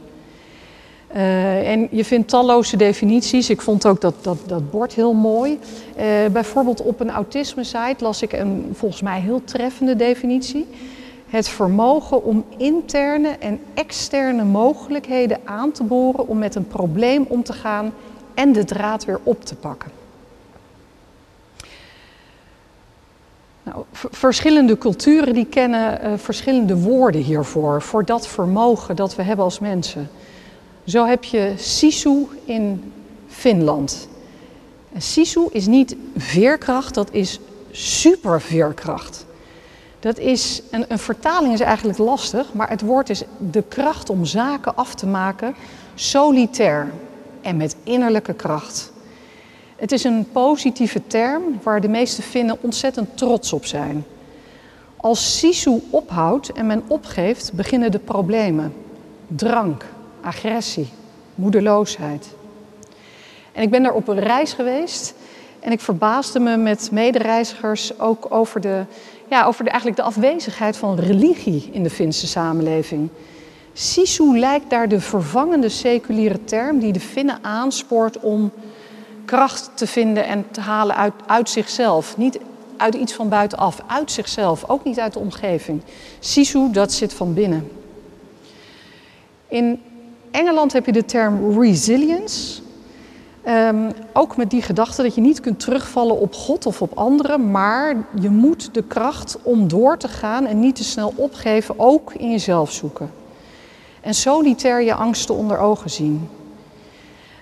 Uh, 1.17 1.71
en 1.71 1.89
je 1.91 2.05
vindt 2.05 2.29
talloze 2.29 2.77
definities. 2.77 3.51
Ik 3.51 3.61
vond 3.61 3.87
ook 3.87 4.01
dat, 4.01 4.15
dat, 4.21 4.39
dat 4.47 4.71
bord 4.71 4.95
heel 4.95 5.13
mooi. 5.13 5.59
Uh, 5.99 6.05
bijvoorbeeld 6.33 6.83
op 6.83 7.01
een 7.01 7.11
autisme-site 7.11 8.05
las 8.05 8.23
ik 8.23 8.33
een 8.33 8.71
volgens 8.73 9.03
mij 9.03 9.21
heel 9.21 9.45
treffende 9.45 9.97
definitie. 9.97 10.67
Het 11.27 11.49
vermogen 11.49 12.25
om 12.25 12.45
interne 12.57 13.29
en 13.29 13.61
externe 13.75 14.45
mogelijkheden 14.45 15.39
aan 15.45 15.73
te 15.73 15.83
boren 15.83 16.29
om 16.29 16.39
met 16.39 16.55
een 16.55 16.67
probleem 16.67 17.25
om 17.29 17.43
te 17.43 17.53
gaan 17.53 17.93
en 18.35 18.53
de 18.53 18.65
draad 18.65 19.05
weer 19.05 19.21
op 19.23 19.45
te 19.45 19.55
pakken. 19.55 19.91
Nou, 23.63 23.85
verschillende 23.93 24.79
culturen 24.79 25.35
die 25.35 25.47
kennen 25.47 25.99
uh, 26.05 26.13
verschillende 26.17 26.77
woorden 26.77 27.21
hiervoor, 27.21 27.83
voor 27.83 28.05
dat 28.05 28.27
vermogen 28.27 28.97
dat 28.97 29.15
we 29.15 29.23
hebben 29.23 29.45
als 29.45 29.59
mensen. 29.59 30.09
Zo 30.87 31.05
heb 31.07 31.25
je 31.25 31.53
Sisu 31.57 32.27
in 32.45 32.93
Finland. 33.27 34.09
En 34.93 35.03
Sisu 35.03 35.47
is 35.51 35.67
niet 35.67 35.97
veerkracht, 36.17 36.95
dat 36.95 37.13
is 37.13 37.41
superveerkracht. 37.71 39.27
Dat 40.01 40.19
is, 40.19 40.63
een, 40.71 40.85
een 40.89 40.99
vertaling 40.99 41.53
is 41.53 41.61
eigenlijk 41.61 41.99
lastig, 41.99 42.53
maar 42.53 42.69
het 42.69 42.81
woord 42.81 43.11
is 43.11 43.23
de 43.51 43.63
kracht 43.63 44.11
om 44.11 44.25
zaken 44.25 44.77
af 44.77 44.95
te 44.95 45.07
maken 45.07 45.55
solitair 45.95 46.93
en 47.41 47.57
met 47.57 47.77
innerlijke 47.83 48.35
kracht. 48.35 48.93
Het 49.77 49.93
is 49.93 50.05
een 50.05 50.29
positieve 50.33 51.07
term 51.07 51.43
waar 51.63 51.81
de 51.81 51.89
meeste 51.89 52.23
Finnen 52.23 52.59
ontzettend 52.61 53.17
trots 53.17 53.53
op 53.53 53.67
zijn. 53.67 54.05
Als 54.97 55.39
Sisu 55.39 55.83
ophoudt 55.91 56.53
en 56.53 56.67
men 56.67 56.83
opgeeft, 56.87 57.53
beginnen 57.53 57.91
de 57.91 57.99
problemen. 57.99 58.75
Drank, 59.27 59.85
agressie, 60.27 60.89
moedeloosheid. 61.35 62.27
En 63.53 63.63
ik 63.63 63.71
ben 63.71 63.83
daar 63.83 63.95
op 63.95 64.09
een 64.09 64.21
reis 64.21 64.53
geweest 64.53 65.15
en 65.61 65.73
ik 65.73 65.81
verbaasde 65.81 66.39
me 66.39 66.57
met 66.57 66.89
medereizigers 66.93 67.99
ook 67.99 68.27
over, 68.29 68.61
de, 68.61 68.85
ja, 69.31 69.45
over 69.45 69.67
eigenlijk 69.67 69.97
de 69.97 70.03
afwezigheid 70.03 70.77
van 70.77 70.99
religie 70.99 71.69
in 71.73 71.83
de 71.83 71.91
Finse 71.91 72.27
samenleving. 72.27 73.09
Sisu 73.73 74.39
lijkt 74.39 74.71
daar 74.71 74.89
de 74.89 75.01
vervangende 75.01 75.69
seculiere 75.69 76.45
term 76.45 76.79
die 76.79 76.93
de 76.93 77.01
Finnen 77.01 77.39
aanspoort 77.43 78.21
om 78.21 78.53
kracht 79.25 79.71
te 79.75 79.87
vinden 79.87 80.27
en 80.27 80.47
te 80.51 80.61
halen 80.61 80.97
uit, 80.97 81.13
uit 81.27 81.51
zichzelf. 81.51 82.17
Niet 82.17 82.39
uit 82.77 82.95
iets 82.95 83.13
van 83.13 83.29
buitenaf, 83.29 83.83
uit 83.87 84.11
zichzelf, 84.11 84.69
ook 84.69 84.85
niet 84.85 85.01
uit 85.01 85.13
de 85.13 85.19
omgeving. 85.19 85.83
Sisu, 86.19 86.71
dat 86.71 86.93
zit 86.93 87.15
van 87.15 87.35
binnen. 87.35 87.71
In 89.49 89.81
Engeland 90.37 90.73
heb 90.73 90.87
je 90.87 90.93
de 90.93 91.05
term 91.05 91.61
resilience. 91.61 92.61
Um, 93.49 93.91
ook 94.13 94.37
met 94.37 94.51
die 94.51 94.63
gedachte 94.63 95.03
dat 95.03 95.15
je 95.15 95.21
niet 95.21 95.41
kunt 95.41 95.61
terugvallen 95.61 96.19
op 96.19 96.35
God 96.35 96.67
of 96.67 96.83
op 96.83 96.99
anderen, 96.99 97.51
maar 97.51 98.07
je 98.21 98.31
moet 98.31 98.75
de 98.75 98.83
kracht 98.83 99.39
om 99.43 99.69
door 99.69 99.97
te 99.97 100.09
gaan 100.09 100.47
en 100.47 100.61
niet 100.61 100.77
te 100.77 100.85
snel 100.85 101.13
opgeven, 101.17 101.75
ook 101.79 102.15
in 102.15 102.31
jezelf 102.31 102.73
zoeken. 102.73 103.11
En 104.01 104.15
solitair 104.15 104.83
je 104.83 104.95
angsten 104.95 105.35
onder 105.35 105.59
ogen 105.59 105.91
zien. 105.91 106.29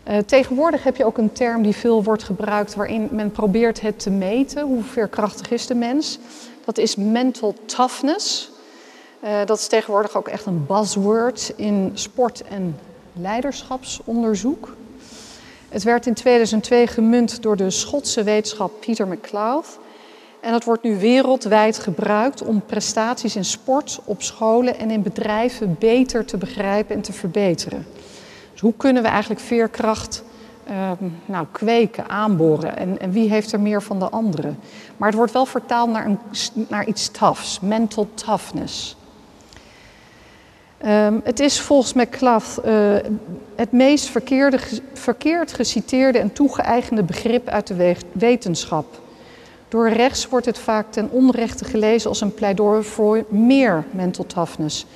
Uh, 0.08 0.16
tegenwoordig 0.18 0.82
heb 0.82 0.96
je 0.96 1.04
ook 1.04 1.18
een 1.18 1.32
term 1.32 1.62
die 1.62 1.76
veel 1.76 2.02
wordt 2.02 2.22
gebruikt 2.22 2.74
waarin 2.74 3.08
men 3.10 3.30
probeert 3.30 3.80
het 3.80 3.98
te 3.98 4.10
meten. 4.10 4.62
Hoe 4.66 4.82
veerkrachtig 4.82 5.50
is 5.50 5.66
de 5.66 5.74
mens? 5.74 6.18
Dat 6.64 6.78
is 6.78 6.96
mental 6.96 7.54
toughness. 7.66 8.52
Uh, 9.24 9.30
dat 9.44 9.58
is 9.58 9.66
tegenwoordig 9.66 10.16
ook 10.16 10.28
echt 10.28 10.46
een 10.46 10.66
buzzword 10.66 11.52
in 11.56 11.90
sport- 11.94 12.42
en 12.42 12.78
leiderschapsonderzoek. 13.12 14.76
Het 15.68 15.82
werd 15.82 16.06
in 16.06 16.14
2002 16.14 16.86
gemunt 16.86 17.42
door 17.42 17.56
de 17.56 17.70
Schotse 17.70 18.22
wetenschap 18.22 18.80
Peter 18.80 19.08
McLeod. 19.08 19.78
En 20.40 20.52
het 20.52 20.64
wordt 20.64 20.82
nu 20.82 20.98
wereldwijd 20.98 21.78
gebruikt 21.78 22.42
om 22.42 22.62
prestaties 22.66 23.36
in 23.36 23.44
sport, 23.44 24.00
op 24.04 24.22
scholen 24.22 24.78
en 24.78 24.90
in 24.90 25.02
bedrijven 25.02 25.76
beter 25.78 26.24
te 26.24 26.36
begrijpen 26.36 26.96
en 26.96 27.02
te 27.02 27.12
verbeteren. 27.12 27.86
Dus 28.52 28.60
hoe 28.60 28.74
kunnen 28.76 29.02
we 29.02 29.08
eigenlijk 29.08 29.40
veerkracht 29.40 30.24
uh, 30.70 30.90
nou, 31.24 31.46
kweken, 31.52 32.08
aanboren? 32.08 32.76
En, 32.76 33.00
en, 33.00 33.10
wie 33.10 33.28
heeft 33.28 33.52
er 33.52 33.60
meer 33.60 33.82
van 33.82 33.98
de 33.98 34.08
anderen? 34.08 34.58
Maar 34.96 35.08
het 35.08 35.16
wordt 35.16 35.32
wel 35.32 35.46
vertaald 35.46 35.90
naar, 35.90 36.06
een, 36.06 36.18
naar 36.68 36.86
iets 36.86 37.08
toughs, 37.08 37.60
mental 37.60 38.08
toughness. 38.14 38.96
Um, 40.86 41.20
het 41.24 41.40
is 41.40 41.60
volgens 41.60 41.92
McClough 41.92 42.66
uh, 42.66 42.96
het 43.54 43.72
meest 43.72 44.08
verkeerde, 44.08 44.58
verkeerd 44.92 45.52
geciteerde 45.52 46.18
en 46.18 46.32
toegeëigende 46.32 47.02
begrip 47.02 47.48
uit 47.48 47.66
de 47.66 47.96
wetenschap. 48.12 49.00
Door 49.68 49.88
rechts 49.88 50.28
wordt 50.28 50.46
het 50.46 50.58
vaak 50.58 50.92
ten 50.92 51.10
onrechte 51.10 51.64
gelezen 51.64 52.08
als 52.08 52.20
een 52.20 52.34
pleidooi 52.34 52.82
voor 52.82 53.24
meer 53.28 53.84
mental 53.90 54.26
toughness. 54.26 54.86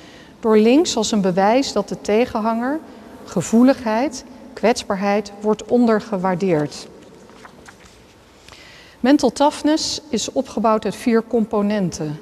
Door 0.41 0.59
links 0.59 0.97
als 0.97 1.13
een 1.13 1.21
bewijs 1.21 1.73
dat 1.73 1.89
de 1.89 2.01
tegenhanger, 2.01 2.79
gevoeligheid, 3.25 4.25
kwetsbaarheid 4.53 5.33
wordt 5.41 5.65
ondergewaardeerd. 5.65 6.89
Mental 9.01 9.33
toughness 9.33 10.01
is 10.09 10.33
opgebouwd 10.33 10.85
uit 10.85 10.97
vier 10.97 11.23
componenten: 11.29 12.21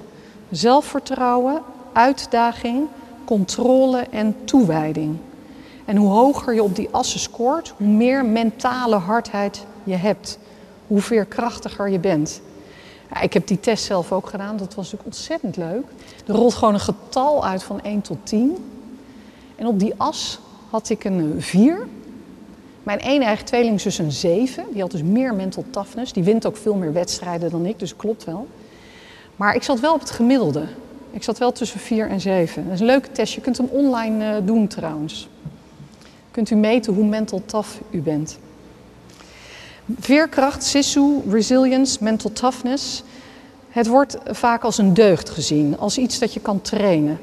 zelfvertrouwen, 0.51 1.63
uitdaging, 1.93 2.89
controle 3.27 3.99
en 4.11 4.37
toewijding. 4.45 5.17
En 5.85 5.97
hoe 5.97 6.11
hoger 6.11 6.55
je 6.55 6.63
op 6.63 6.77
die 6.77 6.89
assen 6.91 7.21
scoort, 7.21 7.75
hoe 7.77 7.87
meer 7.87 8.25
mentale 8.25 8.97
hardheid 8.97 9.65
je 9.85 9.95
hebt. 9.95 10.39
Hoe 10.87 11.01
veerkrachtiger 11.01 11.89
je 11.89 11.99
bent. 11.99 12.41
Ja, 13.11 13.21
ik 13.21 13.33
heb 13.33 13.47
die 13.47 13.61
test 13.61 13.85
zelf 13.85 14.13
ook 14.13 14.29
gedaan, 14.29 14.57
dat 14.57 14.75
was 14.75 14.85
natuurlijk 14.85 15.05
ontzettend 15.05 15.57
leuk. 15.57 15.85
Er 16.27 16.35
rolt 16.35 16.55
gewoon 16.55 16.75
een 16.75 16.81
getal 16.81 17.47
uit 17.47 17.63
van 17.63 17.83
1 17.83 18.01
tot 18.01 18.19
10. 18.23 18.57
En 19.57 19.67
op 19.67 19.79
die 19.79 19.95
as 19.97 20.39
had 20.71 20.89
ik 20.89 21.05
een 21.05 21.35
4. 21.39 21.87
Mijn 22.83 22.99
een-eigen 23.03 23.45
tweelingzus 23.45 23.99
een 23.99 24.13
7. 24.13 24.65
Die 24.73 24.81
had 24.81 24.91
dus 24.91 25.03
meer 25.03 25.35
mental 25.35 25.65
toughness. 25.71 26.13
Die 26.13 26.25
wint 26.25 26.47
ook 26.47 26.57
veel 26.57 26.75
meer 26.75 26.93
wedstrijden 26.93 27.51
dan 27.51 27.67
ik, 27.67 27.79
dus 27.79 27.97
klopt 27.97 28.25
wel. 28.25 28.47
Maar 29.37 29.55
ik 29.55 29.63
zat 29.63 29.81
wel 29.81 29.95
op 29.95 30.01
het 30.01 30.11
gemiddelde. 30.11 30.67
Ik 31.17 31.23
zat 31.23 31.39
wel 31.39 31.53
tussen 31.53 31.81
4 31.81 32.09
en 32.09 32.21
7. 32.21 32.65
Dat 32.65 32.73
is 32.73 32.81
een 32.81 32.87
leuke 32.87 33.13
test. 33.13 33.33
Je 33.33 33.41
kunt 33.41 33.57
hem 33.57 33.69
online 33.71 34.25
uh, 34.25 34.47
doen 34.47 34.67
trouwens. 34.67 35.29
Kunt 36.31 36.51
u 36.51 36.55
meten 36.55 36.95
hoe 36.95 37.05
mental 37.05 37.43
tough 37.47 37.69
u 37.91 38.01
bent. 38.01 38.39
Veerkracht, 39.99 40.65
sisu, 40.65 41.21
resilience, 41.31 42.05
mental 42.05 42.33
toughness. 42.33 43.03
Het 43.69 43.87
wordt 43.87 44.17
vaak 44.25 44.63
als 44.63 44.79
een 44.79 44.95
deugd 44.95 45.31
gezien, 45.31 45.79
als 45.79 45.99
iets 45.99 46.19
dat 46.19 46.33
je 46.35 46.41
kan 46.41 46.61
trainen. 46.61 47.21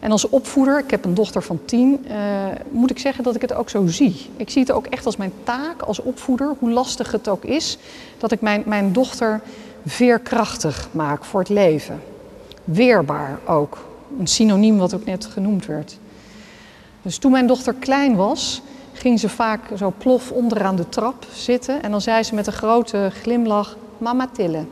En 0.00 0.10
als 0.10 0.28
opvoeder, 0.28 0.78
ik 0.78 0.90
heb 0.90 1.04
een 1.04 1.14
dochter 1.14 1.42
van 1.42 1.60
tien, 1.64 2.04
uh, 2.08 2.14
moet 2.70 2.90
ik 2.90 2.98
zeggen 2.98 3.24
dat 3.24 3.34
ik 3.34 3.40
het 3.40 3.52
ook 3.52 3.70
zo 3.70 3.86
zie. 3.86 4.30
Ik 4.36 4.50
zie 4.50 4.62
het 4.62 4.72
ook 4.72 4.86
echt 4.86 5.06
als 5.06 5.16
mijn 5.16 5.32
taak 5.44 5.82
als 5.82 5.98
opvoeder, 5.98 6.54
hoe 6.58 6.70
lastig 6.70 7.12
het 7.12 7.28
ook 7.28 7.44
is, 7.44 7.78
dat 8.18 8.32
ik 8.32 8.40
mijn, 8.40 8.62
mijn 8.66 8.92
dochter 8.92 9.40
veerkrachtig 9.86 10.88
maak 10.92 11.24
voor 11.24 11.40
het 11.40 11.48
leven. 11.48 12.11
Weerbaar 12.64 13.38
ook, 13.46 13.78
een 14.18 14.26
synoniem 14.26 14.78
wat 14.78 14.94
ook 14.94 15.04
net 15.04 15.26
genoemd 15.26 15.66
werd. 15.66 15.98
Dus 17.02 17.18
toen 17.18 17.32
mijn 17.32 17.46
dochter 17.46 17.74
klein 17.74 18.16
was, 18.16 18.62
ging 18.92 19.20
ze 19.20 19.28
vaak 19.28 19.60
zo 19.76 19.92
plof 19.98 20.30
onderaan 20.30 20.76
de 20.76 20.88
trap 20.88 21.26
zitten 21.32 21.82
en 21.82 21.90
dan 21.90 22.00
zei 22.00 22.22
ze 22.22 22.34
met 22.34 22.46
een 22.46 22.52
grote 22.52 23.10
glimlach: 23.20 23.76
Mama 23.98 24.28
tillen. 24.32 24.68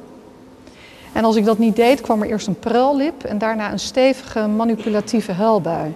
En 1.12 1.24
als 1.24 1.36
ik 1.36 1.44
dat 1.44 1.58
niet 1.58 1.76
deed, 1.76 2.00
kwam 2.00 2.22
er 2.22 2.28
eerst 2.28 2.46
een 2.46 2.58
pruillip 2.58 3.24
en 3.24 3.38
daarna 3.38 3.72
een 3.72 3.78
stevige 3.78 4.46
manipulatieve 4.46 5.32
huilbui. 5.32 5.94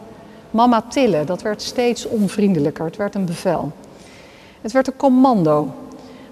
Mama 0.51 0.83
tillen, 0.89 1.27
dat 1.27 1.43
werd 1.43 1.63
steeds 1.63 2.07
onvriendelijker. 2.07 2.85
Het 2.85 2.97
werd 2.97 3.15
een 3.15 3.25
bevel. 3.25 3.73
Het 4.61 4.73
werd 4.73 4.87
een 4.87 4.97
commando. 4.97 5.75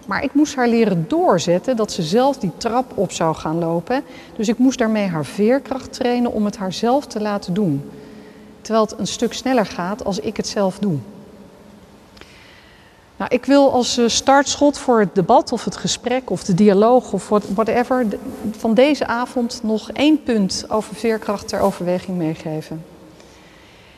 Maar 0.06 0.24
ik 0.24 0.34
moest 0.34 0.54
haar 0.54 0.68
leren 0.68 1.04
doorzetten 1.08 1.76
dat 1.76 1.92
ze 1.92 2.02
zelf 2.02 2.38
die 2.38 2.52
trap 2.56 2.92
op 2.94 3.12
zou 3.12 3.34
gaan 3.34 3.58
lopen. 3.58 4.02
Dus 4.36 4.48
ik 4.48 4.58
moest 4.58 4.78
daarmee 4.78 5.06
haar 5.06 5.24
veerkracht 5.24 5.92
trainen 5.92 6.32
om 6.32 6.44
het 6.44 6.56
haar 6.56 6.72
zelf 6.72 7.06
te 7.06 7.20
laten 7.20 7.54
doen. 7.54 7.90
Terwijl 8.60 8.84
het 8.84 8.98
een 8.98 9.06
stuk 9.06 9.32
sneller 9.32 9.66
gaat 9.66 10.04
als 10.04 10.18
ik 10.18 10.36
het 10.36 10.46
zelf 10.46 10.78
doe. 10.78 10.96
Nou, 13.16 13.34
ik 13.34 13.44
wil 13.44 13.72
als 13.72 13.98
eh, 13.98 14.08
startschot 14.08 14.78
voor 14.78 15.00
het 15.00 15.14
debat 15.14 15.52
of 15.52 15.64
het 15.64 15.76
gesprek 15.76 16.30
of 16.30 16.44
de 16.44 16.54
dialoog 16.54 17.12
of 17.12 17.28
whatever 17.28 18.06
van 18.50 18.74
deze 18.74 19.06
avond 19.06 19.60
nog 19.62 19.90
één 19.90 20.22
punt 20.22 20.64
over 20.68 20.94
veerkracht 20.94 21.48
ter 21.48 21.60
overweging 21.60 22.18
meegeven. 22.18 22.84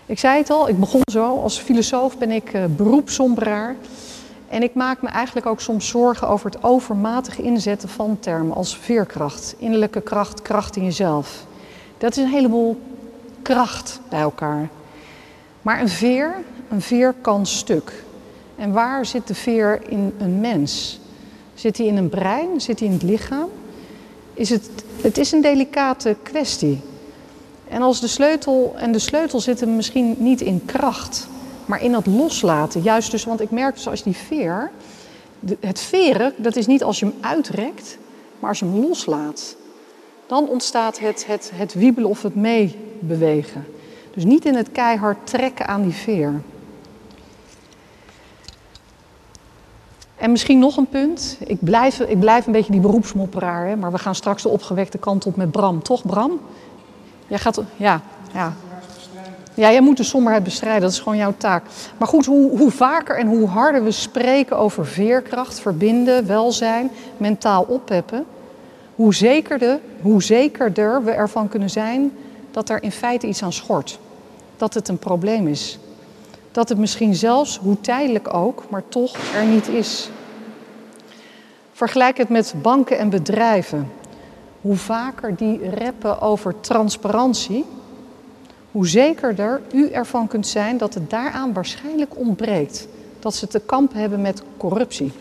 Ik 0.07 0.19
zei 0.19 0.39
het 0.39 0.51
al, 0.51 0.69
ik 0.69 0.81
begon 0.81 1.01
zo. 1.13 1.41
Als 1.41 1.59
filosoof 1.59 2.19
ben 2.19 2.31
ik 2.31 2.55
uh, 2.55 2.65
beroepssomberaar. 2.69 3.77
En 4.55 4.63
ik 4.63 4.75
maak 4.75 5.03
me 5.03 5.09
eigenlijk 5.09 5.47
ook 5.47 5.61
soms 5.61 5.89
zorgen 5.89 6.29
over 6.29 6.51
het 6.51 6.65
overmatig 6.65 7.41
inzetten 7.41 7.89
van 7.89 8.19
termen 8.21 8.57
als 8.57 8.77
veerkracht, 8.77 9.55
innerlijke 9.59 10.01
kracht, 10.01 10.43
kracht 10.43 10.77
in 10.77 10.85
jezelf. 10.85 11.47
Dat 11.99 12.17
is 12.17 12.23
een 12.23 12.31
heleboel 12.31 12.81
kracht 13.43 14.01
bij 14.09 14.21
elkaar. 14.21 14.69
Maar 15.63 15.81
een 15.81 15.89
veer, 15.89 16.35
een 16.71 16.81
veer 16.81 17.15
kan 17.21 17.47
stuk. 17.47 18.05
En 18.57 18.73
waar 18.73 19.07
zit 19.07 19.27
de 19.27 19.35
veer 19.35 19.81
in 19.89 20.15
een 20.19 20.41
mens? 20.41 21.01
Zit 21.55 21.77
die 21.77 21.87
in 21.87 21.97
een 21.97 22.09
brein? 22.09 22.61
Zit 22.61 22.79
die 22.79 22.87
in 22.87 22.93
het 22.93 23.03
lichaam? 23.03 23.49
Is 24.35 24.51
het, 24.51 24.71
het 25.01 25.19
is 25.19 25.33
een 25.33 25.43
delicate 25.43 26.17
kwestie. 26.23 26.81
En 27.69 27.83
als 27.83 28.01
de 28.01 28.09
sleutel, 28.09 28.75
en 28.77 28.93
de 28.93 28.99
sleutel 28.99 29.41
zit 29.41 29.61
hem 29.61 29.77
misschien 29.77 30.15
niet 30.19 30.41
in 30.41 30.65
kracht, 30.65 31.29
maar 31.67 31.83
in 31.83 31.95
het 31.95 32.07
loslaten. 32.07 32.83
Juist 32.83 33.11
dus, 33.11 33.25
want 33.25 33.41
ik 33.41 33.51
merk 33.51 33.75
dus 33.75 33.89
als 33.89 34.03
die 34.03 34.17
veer, 34.17 34.71
het 35.61 35.81
veren, 35.81 36.35
dat 36.37 36.57
is 36.57 36.67
niet 36.67 36.83
als 36.83 36.99
je 36.99 37.07
hem 37.07 37.15
uitrekt, 37.21 37.99
maar 38.39 38.49
als 38.49 38.59
je 38.59 38.65
hem 38.65 38.81
loslaat. 38.81 39.57
Dan 40.27 40.49
ontstaat 40.49 40.99
het, 40.99 41.27
het, 41.27 41.51
het 41.55 41.75
wiebelen 41.75 42.11
of 42.11 42.23
het 42.23 42.35
meebewegen. 42.35 43.67
Dus 44.15 44.25
niet 44.25 44.45
in 44.45 44.55
het 44.55 44.73
keihard 44.73 45.27
trekken 45.27 45.67
aan 45.67 45.83
die 45.83 45.93
veer. 45.93 46.41
En 50.17 50.31
misschien 50.31 50.59
nog 50.59 50.77
een 50.77 50.89
punt. 50.89 51.39
Ik 51.47 51.59
blijf, 51.61 52.01
ik 52.01 52.21
blijf 52.21 52.47
een 52.47 52.53
beetje 52.53 52.73
die 52.73 52.81
beroepsmopperaar, 52.81 53.67
hè, 53.67 53.77
maar 53.77 53.93
we 53.93 53.99
gaan 53.99 54.15
straks 54.15 54.43
de 54.43 54.49
opgewekte 54.49 54.99
kant 54.99 55.27
op 55.27 55.37
met 55.37 55.51
Bram. 55.51 55.83
Toch, 55.83 56.07
Bram? 56.07 56.41
Jij 57.27 57.39
gaat. 57.39 57.63
Ja, 57.77 58.01
ja. 58.33 58.53
Ja, 59.55 59.71
jij 59.71 59.81
moet 59.81 59.97
de 59.97 60.03
somberheid 60.03 60.45
bestrijden, 60.45 60.81
dat 60.81 60.91
is 60.91 60.99
gewoon 60.99 61.19
jouw 61.19 61.35
taak. 61.37 61.65
Maar 61.99 62.09
goed, 62.09 62.27
hoe, 62.27 62.59
hoe 62.59 62.71
vaker 62.71 63.17
en 63.17 63.27
hoe 63.27 63.47
harder 63.47 63.85
we 63.85 63.91
spreken 63.91 64.59
over 64.59 64.87
veerkracht, 64.87 65.61
verbinden, 65.61 66.27
welzijn, 66.27 66.91
mentaal 67.17 67.63
oppeppen, 67.69 68.25
hoe 68.95 69.15
zekerder, 69.15 69.81
hoe 70.01 70.23
zekerder 70.23 71.05
we 71.05 71.11
ervan 71.11 71.49
kunnen 71.49 71.71
zijn 71.71 72.13
dat 72.51 72.69
er 72.69 72.83
in 72.83 72.93
feite 72.93 73.27
iets 73.27 73.43
aan 73.43 73.53
schort. 73.53 73.99
Dat 74.57 74.75
het 74.75 74.89
een 74.89 74.99
probleem 74.99 75.49
is 75.49 75.79
dat 76.55 76.69
het 76.69 76.79
misschien 76.79 77.15
zelfs, 77.15 77.59
hoe 77.59 77.81
tijdelijk 77.81 78.35
ook, 78.35 78.65
maar 78.69 78.83
toch 78.89 79.17
er 79.35 79.45
niet 79.45 79.69
is. 79.69 80.11
Vergelijk 81.73 82.17
het 82.17 82.29
met 82.29 82.55
banken 82.63 82.99
en 82.99 83.11
bedrijven. 83.11 83.91
Hoe 84.61 84.77
vaker 84.77 85.37
die 85.37 85.69
reppen 85.69 86.21
over 86.21 86.61
transparantie, 86.61 87.65
hoe 88.75 88.89
zekerder 88.89 89.61
u 89.73 89.91
ervan 89.91 90.27
kunt 90.27 90.47
zijn 90.47 90.77
dat 90.79 90.95
het 90.95 91.11
daaraan 91.11 91.53
waarschijnlijk 91.53 92.19
ontbreekt. 92.19 92.89
Dat 93.19 93.35
ze 93.35 93.47
te 93.47 93.61
kampen 93.61 93.97
hebben 93.97 94.21
met 94.21 94.43
corruptie. 94.57 95.13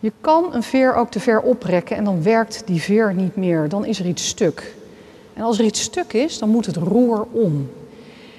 Je 0.00 0.12
kan 0.20 0.54
een 0.54 0.62
veer 0.62 0.94
ook 0.94 1.10
te 1.10 1.20
ver 1.20 1.40
oprekken 1.40 1.96
en 1.96 2.04
dan 2.04 2.22
werkt 2.22 2.62
die 2.66 2.80
veer 2.80 3.14
niet 3.14 3.36
meer. 3.36 3.68
Dan 3.68 3.84
is 3.84 3.98
er 3.98 4.06
iets 4.06 4.28
stuk. 4.28 4.74
En 5.34 5.42
als 5.42 5.58
er 5.58 5.64
iets 5.64 5.80
stuk 5.80 6.12
is, 6.12 6.38
dan 6.38 6.48
moet 6.48 6.66
het 6.66 6.76
roer 6.76 7.26
om. 7.30 7.70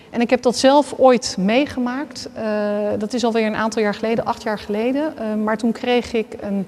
En 0.10 0.22
ik 0.22 0.30
heb 0.30 0.42
dat 0.42 0.58
zelf 0.58 0.94
ooit 0.98 1.36
meegemaakt. 1.40 2.30
Uh, 2.38 2.90
dat 2.98 3.14
is 3.14 3.24
alweer 3.24 3.46
een 3.46 3.56
aantal 3.56 3.82
jaar 3.82 3.94
geleden, 3.94 4.26
acht 4.26 4.44
jaar 4.44 4.60
geleden. 4.60 5.14
Uh, 5.20 5.44
maar 5.44 5.58
toen 5.58 5.72
kreeg 5.72 6.14
ik 6.14 6.36
een, 6.40 6.66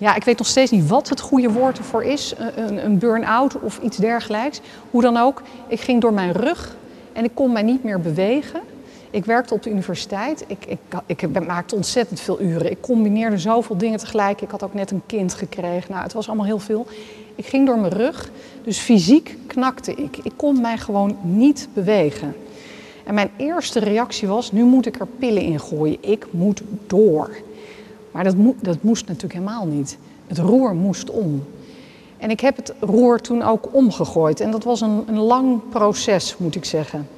ja, 0.00 0.14
ik 0.14 0.24
weet 0.24 0.38
nog 0.38 0.46
steeds 0.46 0.70
niet 0.70 0.88
wat 0.88 1.08
het 1.08 1.20
goede 1.20 1.50
woord 1.50 1.78
ervoor 1.78 2.04
is. 2.04 2.34
Een, 2.56 2.84
een 2.84 2.98
burn-out 2.98 3.60
of 3.60 3.80
iets 3.82 3.96
dergelijks. 3.96 4.60
Hoe 4.90 5.02
dan 5.02 5.16
ook, 5.16 5.42
ik 5.68 5.80
ging 5.80 6.00
door 6.00 6.12
mijn 6.12 6.32
rug 6.32 6.76
en 7.12 7.24
ik 7.24 7.30
kon 7.34 7.52
mij 7.52 7.62
niet 7.62 7.84
meer 7.84 8.00
bewegen. 8.00 8.60
Ik 9.10 9.24
werkte 9.24 9.54
op 9.54 9.62
de 9.62 9.70
universiteit. 9.70 10.44
Ik, 10.46 10.78
ik, 11.06 11.22
ik 11.22 11.46
maakte 11.46 11.74
ontzettend 11.74 12.20
veel 12.20 12.40
uren. 12.40 12.70
Ik 12.70 12.80
combineerde 12.80 13.38
zoveel 13.38 13.76
dingen 13.76 13.98
tegelijk. 13.98 14.40
Ik 14.40 14.50
had 14.50 14.62
ook 14.62 14.74
net 14.74 14.90
een 14.90 15.02
kind 15.06 15.34
gekregen. 15.34 15.90
Nou, 15.90 16.02
het 16.02 16.12
was 16.12 16.26
allemaal 16.26 16.46
heel 16.46 16.58
veel. 16.58 16.86
Ik 17.34 17.46
ging 17.46 17.66
door 17.66 17.78
mijn 17.78 17.92
rug. 17.92 18.30
Dus 18.64 18.78
fysiek 18.78 19.36
knakte 19.46 19.94
ik. 19.94 20.16
Ik 20.22 20.32
kon 20.36 20.60
mij 20.60 20.78
gewoon 20.78 21.16
niet 21.22 21.68
bewegen. 21.72 22.36
En 23.04 23.14
mijn 23.14 23.30
eerste 23.36 23.78
reactie 23.78 24.28
was: 24.28 24.52
nu 24.52 24.64
moet 24.64 24.86
ik 24.86 25.00
er 25.00 25.06
pillen 25.18 25.42
in 25.42 25.60
gooien. 25.60 25.98
Ik 26.00 26.26
moet 26.30 26.62
door. 26.86 27.30
Maar 28.10 28.24
dat, 28.24 28.34
dat 28.60 28.82
moest 28.82 29.06
natuurlijk 29.06 29.34
helemaal 29.34 29.66
niet. 29.66 29.98
Het 30.26 30.38
roer 30.38 30.74
moest 30.74 31.10
om. 31.10 31.44
En 32.16 32.30
ik 32.30 32.40
heb 32.40 32.56
het 32.56 32.74
roer 32.80 33.20
toen 33.20 33.42
ook 33.42 33.68
omgegooid. 33.72 34.40
En 34.40 34.50
dat 34.50 34.64
was 34.64 34.80
een, 34.80 35.02
een 35.06 35.18
lang 35.18 35.60
proces, 35.70 36.34
moet 36.38 36.54
ik 36.54 36.64
zeggen. 36.64 37.08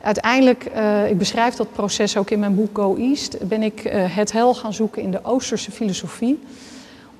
Uiteindelijk, 0.00 0.66
uh, 0.76 1.10
ik 1.10 1.18
beschrijf 1.18 1.54
dat 1.54 1.72
proces 1.72 2.16
ook 2.16 2.30
in 2.30 2.38
mijn 2.38 2.54
boek 2.54 2.78
Go 2.78 2.96
East, 2.96 3.48
ben 3.48 3.62
ik 3.62 3.84
uh, 3.84 4.16
het 4.16 4.32
hel 4.32 4.54
gaan 4.54 4.72
zoeken 4.72 5.02
in 5.02 5.10
de 5.10 5.24
Oosterse 5.24 5.70
filosofie. 5.70 6.38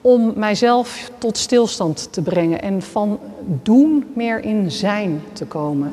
Om 0.01 0.33
mijzelf 0.37 1.11
tot 1.19 1.39
stilstand 1.39 2.09
te 2.11 2.23
brengen 2.23 2.63
en 2.63 2.83
van 2.83 3.19
doen 3.63 4.05
meer 4.15 4.45
in 4.45 4.71
zijn 4.71 5.23
te 5.33 5.45
komen. 5.45 5.93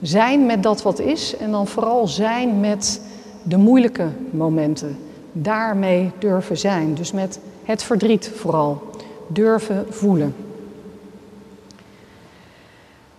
Zijn 0.00 0.46
met 0.46 0.62
dat 0.62 0.82
wat 0.82 0.98
is 0.98 1.36
en 1.36 1.50
dan 1.50 1.66
vooral 1.66 2.08
zijn 2.08 2.60
met 2.60 3.00
de 3.42 3.56
moeilijke 3.56 4.08
momenten. 4.30 4.98
Daarmee 5.36 6.10
durven 6.18 6.58
zijn. 6.58 6.94
Dus 6.94 7.12
met 7.12 7.38
het 7.64 7.82
verdriet 7.82 8.30
vooral. 8.34 8.90
Durven 9.26 9.86
voelen. 9.90 10.34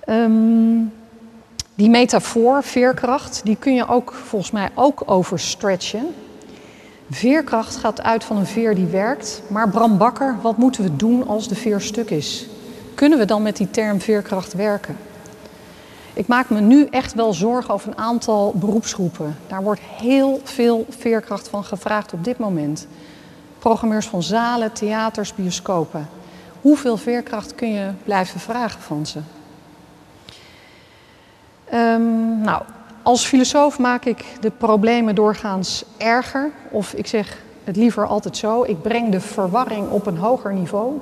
Um, 0.10 0.94
die 1.76 1.90
metafoor, 1.90 2.64
veerkracht, 2.64 3.42
die 3.44 3.56
kun 3.56 3.74
je 3.74 3.88
ook 3.88 4.14
volgens 4.14 4.52
mij 4.52 4.70
ook 4.74 5.04
overstretchen. 5.06 6.08
Veerkracht 7.10 7.76
gaat 7.76 8.02
uit 8.02 8.24
van 8.24 8.38
een 8.38 8.46
veer 8.46 8.76
die 8.76 8.86
werkt. 8.86 9.42
Maar 9.48 9.70
Bram 9.70 9.98
Bakker, 9.98 10.36
wat 10.42 10.58
moeten 10.58 10.84
we 10.84 10.96
doen 10.96 11.28
als 11.28 11.48
de 11.48 11.56
veer 11.56 11.82
stuk 11.82 12.10
is? 12.10 12.48
Kunnen 12.94 13.20
we 13.20 13.26
dan 13.26 13.42
met 13.42 13.58
die 13.58 13.72
term 13.72 14.02
veerkracht 14.02 14.54
werken? 14.54 14.98
Ik 16.16 16.28
maak 16.28 16.50
me 16.50 16.60
nu 16.60 16.86
echt 16.86 17.14
wel 17.14 17.34
zorgen 17.34 17.74
over 17.74 17.88
een 17.88 17.98
aantal 17.98 18.54
beroepsgroepen. 18.56 19.38
Daar 19.48 19.64
wordt 19.64 19.82
heel 19.82 20.42
veel 20.44 20.86
veerkracht 20.90 21.48
van 21.48 21.64
gevraagd 21.64 22.14
op 22.14 22.24
dit 22.24 22.38
moment. 22.38 22.88
Programmeurs 23.60 24.08
van 24.08 24.24
zalen, 24.24 24.74
theaters, 24.74 25.34
bioscopen. 25.34 26.10
Hoeveel 26.62 26.98
veerkracht 26.98 27.56
kun 27.56 27.72
je 27.72 27.90
blijven 28.04 28.40
vragen 28.40 28.82
van 28.82 29.06
ze? 29.06 29.20
Um, 31.74 32.40
nou, 32.42 32.64
als 33.04 33.26
filosoof 33.26 33.80
maak 33.80 34.06
ik 34.06 34.26
de 34.40 34.52
problemen 34.52 35.16
doorgaans 35.16 35.86
erger. 35.98 36.52
Of 36.72 36.94
ik 36.94 37.08
zeg 37.08 37.38
het 37.64 37.76
liever 37.76 38.08
altijd 38.08 38.38
zo: 38.38 38.64
ik 38.64 38.82
breng 38.82 39.12
de 39.12 39.20
verwarring 39.20 39.90
op 39.90 40.06
een 40.06 40.18
hoger 40.18 40.54
niveau. 40.54 41.02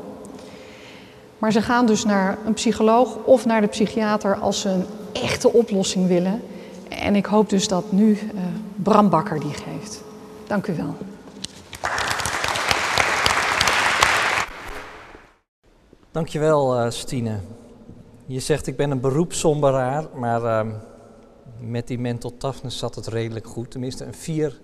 Maar 1.38 1.52
ze 1.52 1.62
gaan 1.62 1.86
dus 1.86 2.04
naar 2.06 2.38
een 2.46 2.54
psycholoog 2.54 3.16
of 3.24 3.46
naar 3.46 3.62
de 3.62 3.68
psychiater 3.68 4.36
als 4.36 4.62
ze 4.62 4.70
een 4.70 4.86
echte 5.14 5.54
oplossing 5.54 6.08
willen. 6.08 6.42
En 6.90 7.16
ik 7.16 7.26
hoop 7.26 7.50
dus 7.50 7.68
dat 7.68 7.92
nu 7.92 8.10
uh, 8.12 8.20
Bram 8.76 9.10
Bakker 9.10 9.40
die 9.40 9.54
geeft. 9.54 10.04
Dank 10.48 10.68
u 10.68 10.76
wel. 10.76 10.96
Dankjewel, 16.12 16.86
uh, 16.86 16.90
Stine. 16.90 17.40
Je 18.26 18.40
zegt 18.40 18.68
ik 18.68 18.78
ben 18.78 18.92
een 18.92 19.00
beroepssomberaar, 19.00 20.08
maar 20.16 20.42
uh, 20.42 20.74
met 21.60 21.88
die 21.88 22.00
mental 22.00 22.38
toughness 22.38 22.78
zat 22.78 22.96
het 22.96 23.08
redelijk 23.08 23.48
goed. 23.48 23.72
Tenminste 23.72 24.06
een 24.06 24.14
vier 24.14 24.60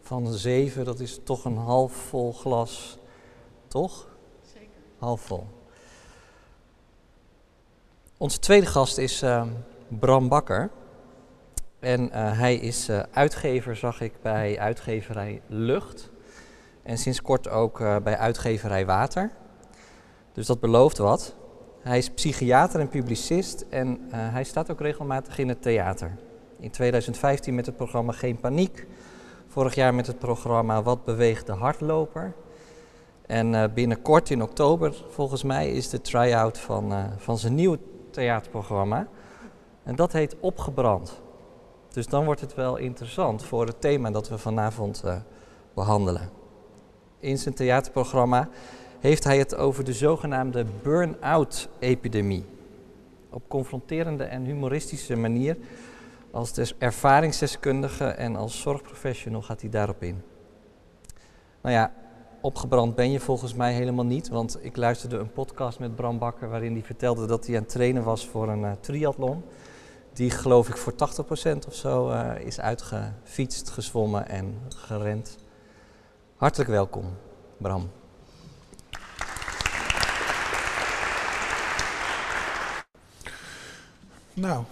van 0.00 0.24
de 0.24 0.38
zeven, 0.38 0.84
dat 0.84 1.00
is 1.00 1.20
toch 1.24 1.44
een 1.44 1.56
half 1.56 1.92
vol 1.92 2.32
glas, 2.32 2.98
toch? 3.68 4.08
Zeker. 4.52 4.68
Half 4.98 5.20
vol. 5.20 5.46
Onze 8.16 8.38
tweede 8.38 8.66
gast 8.66 8.98
is 8.98 9.22
uh, 9.22 9.42
Bram 9.88 10.28
Bakker. 10.28 10.70
En 11.80 12.00
uh, 12.00 12.38
hij 12.38 12.54
is 12.54 12.88
uh, 12.88 13.02
uitgever, 13.12 13.76
zag 13.76 14.00
ik, 14.00 14.12
bij 14.22 14.58
uitgeverij 14.58 15.40
Lucht. 15.46 16.10
En 16.82 16.98
sinds 16.98 17.22
kort 17.22 17.48
ook 17.48 17.78
bij 17.78 18.16
uitgeverij 18.16 18.86
Water. 18.86 19.30
Dus 20.32 20.46
dat 20.46 20.60
belooft 20.60 20.98
wat. 20.98 21.34
Hij 21.80 21.98
is 21.98 22.10
psychiater 22.10 22.80
en 22.80 22.88
publicist 22.88 23.64
en 23.70 24.00
hij 24.10 24.44
staat 24.44 24.70
ook 24.70 24.80
regelmatig 24.80 25.38
in 25.38 25.48
het 25.48 25.62
theater. 25.62 26.16
In 26.58 26.70
2015 26.70 27.54
met 27.54 27.66
het 27.66 27.76
programma 27.76 28.12
Geen 28.12 28.40
Paniek. 28.40 28.86
Vorig 29.48 29.74
jaar 29.74 29.94
met 29.94 30.06
het 30.06 30.18
programma 30.18 30.82
Wat 30.82 31.04
beweegt 31.04 31.46
de 31.46 31.52
hardloper. 31.52 32.34
En 33.26 33.74
binnenkort 33.74 34.30
in 34.30 34.42
oktober, 34.42 35.04
volgens 35.08 35.42
mij, 35.42 35.70
is 35.70 35.88
de 35.88 36.00
try-out 36.00 36.58
van, 36.58 37.10
van 37.18 37.38
zijn 37.38 37.54
nieuwe 37.54 37.78
theaterprogramma. 38.14 39.06
En 39.82 39.96
dat 39.96 40.12
heet 40.12 40.36
Opgebrand. 40.40 41.22
Dus 41.88 42.06
dan 42.06 42.24
wordt 42.24 42.40
het 42.40 42.54
wel 42.54 42.76
interessant 42.76 43.44
voor 43.44 43.66
het 43.66 43.80
thema 43.80 44.10
dat 44.10 44.28
we 44.28 44.38
vanavond 44.38 45.04
behandelen. 45.74 46.30
In 47.18 47.38
zijn 47.38 47.54
theaterprogramma 47.54 48.48
heeft 49.00 49.24
hij 49.24 49.38
het 49.38 49.56
over 49.56 49.84
de 49.84 49.92
zogenaamde 49.92 50.66
burn-out 50.82 51.68
epidemie. 51.78 52.44
Op 53.30 53.42
confronterende 53.48 54.24
en 54.24 54.44
humoristische 54.44 55.16
manier. 55.16 55.56
Als 56.30 56.74
ervaringsdeskundige 56.78 58.04
en 58.04 58.36
als 58.36 58.60
zorgprofessional 58.60 59.42
gaat 59.42 59.60
hij 59.60 59.70
daarop 59.70 60.02
in. 60.02 60.22
Nou 61.60 61.74
ja, 61.74 61.92
opgebrand 62.44 62.94
ben 62.94 63.10
je 63.10 63.20
volgens 63.20 63.54
mij 63.54 63.72
helemaal 63.72 64.04
niet, 64.04 64.28
want 64.28 64.64
ik 64.64 64.76
luisterde 64.76 65.16
een 65.16 65.32
podcast 65.32 65.78
met 65.78 65.94
Bram 65.94 66.18
Bakker 66.18 66.48
waarin 66.48 66.72
hij 66.72 66.82
vertelde 66.82 67.26
dat 67.26 67.46
hij 67.46 67.56
aan 67.56 67.62
het 67.62 67.70
trainen 67.70 68.02
was 68.02 68.26
voor 68.26 68.48
een 68.48 68.62
uh, 68.62 68.72
triathlon. 68.80 69.44
Die 70.12 70.30
geloof 70.30 70.68
ik 70.68 70.76
voor 70.76 70.92
80% 70.92 70.96
of 71.66 71.74
zo 71.74 72.10
uh, 72.10 72.30
is 72.40 72.60
uitgefietst, 72.60 73.70
gezwommen 73.70 74.28
en 74.28 74.54
gerend. 74.68 75.38
Hartelijk 76.36 76.70
welkom, 76.70 77.04
Bram. 77.56 77.90
Nou, 84.34 84.64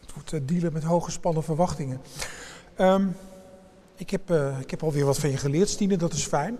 het 0.00 0.12
wordt 0.14 0.32
uh, 0.32 0.40
dealen 0.44 0.72
met 0.72 0.84
hooggespannen 0.84 1.42
verwachtingen. 1.42 2.00
Um, 2.78 3.16
ik, 3.96 4.10
heb, 4.10 4.30
uh, 4.30 4.60
ik 4.60 4.70
heb 4.70 4.82
alweer 4.82 5.04
wat 5.04 5.18
van 5.18 5.30
je 5.30 5.36
geleerd, 5.36 5.68
Stine, 5.68 5.96
dat 5.96 6.12
is 6.12 6.26
fijn. 6.26 6.58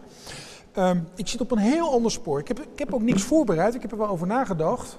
Um, 0.79 1.09
ik 1.17 1.29
zit 1.29 1.41
op 1.41 1.51
een 1.51 1.59
heel 1.59 1.93
ander 1.93 2.11
spoor. 2.11 2.39
Ik 2.39 2.49
heb, 2.49 2.61
ik 2.61 2.79
heb 2.79 2.95
ook 2.95 3.03
niks 3.03 3.23
voorbereid, 3.23 3.75
ik 3.75 3.83
heb 3.83 3.93
er 3.93 3.99
wel 3.99 4.09
over 4.09 4.27
nagedacht. 4.27 4.99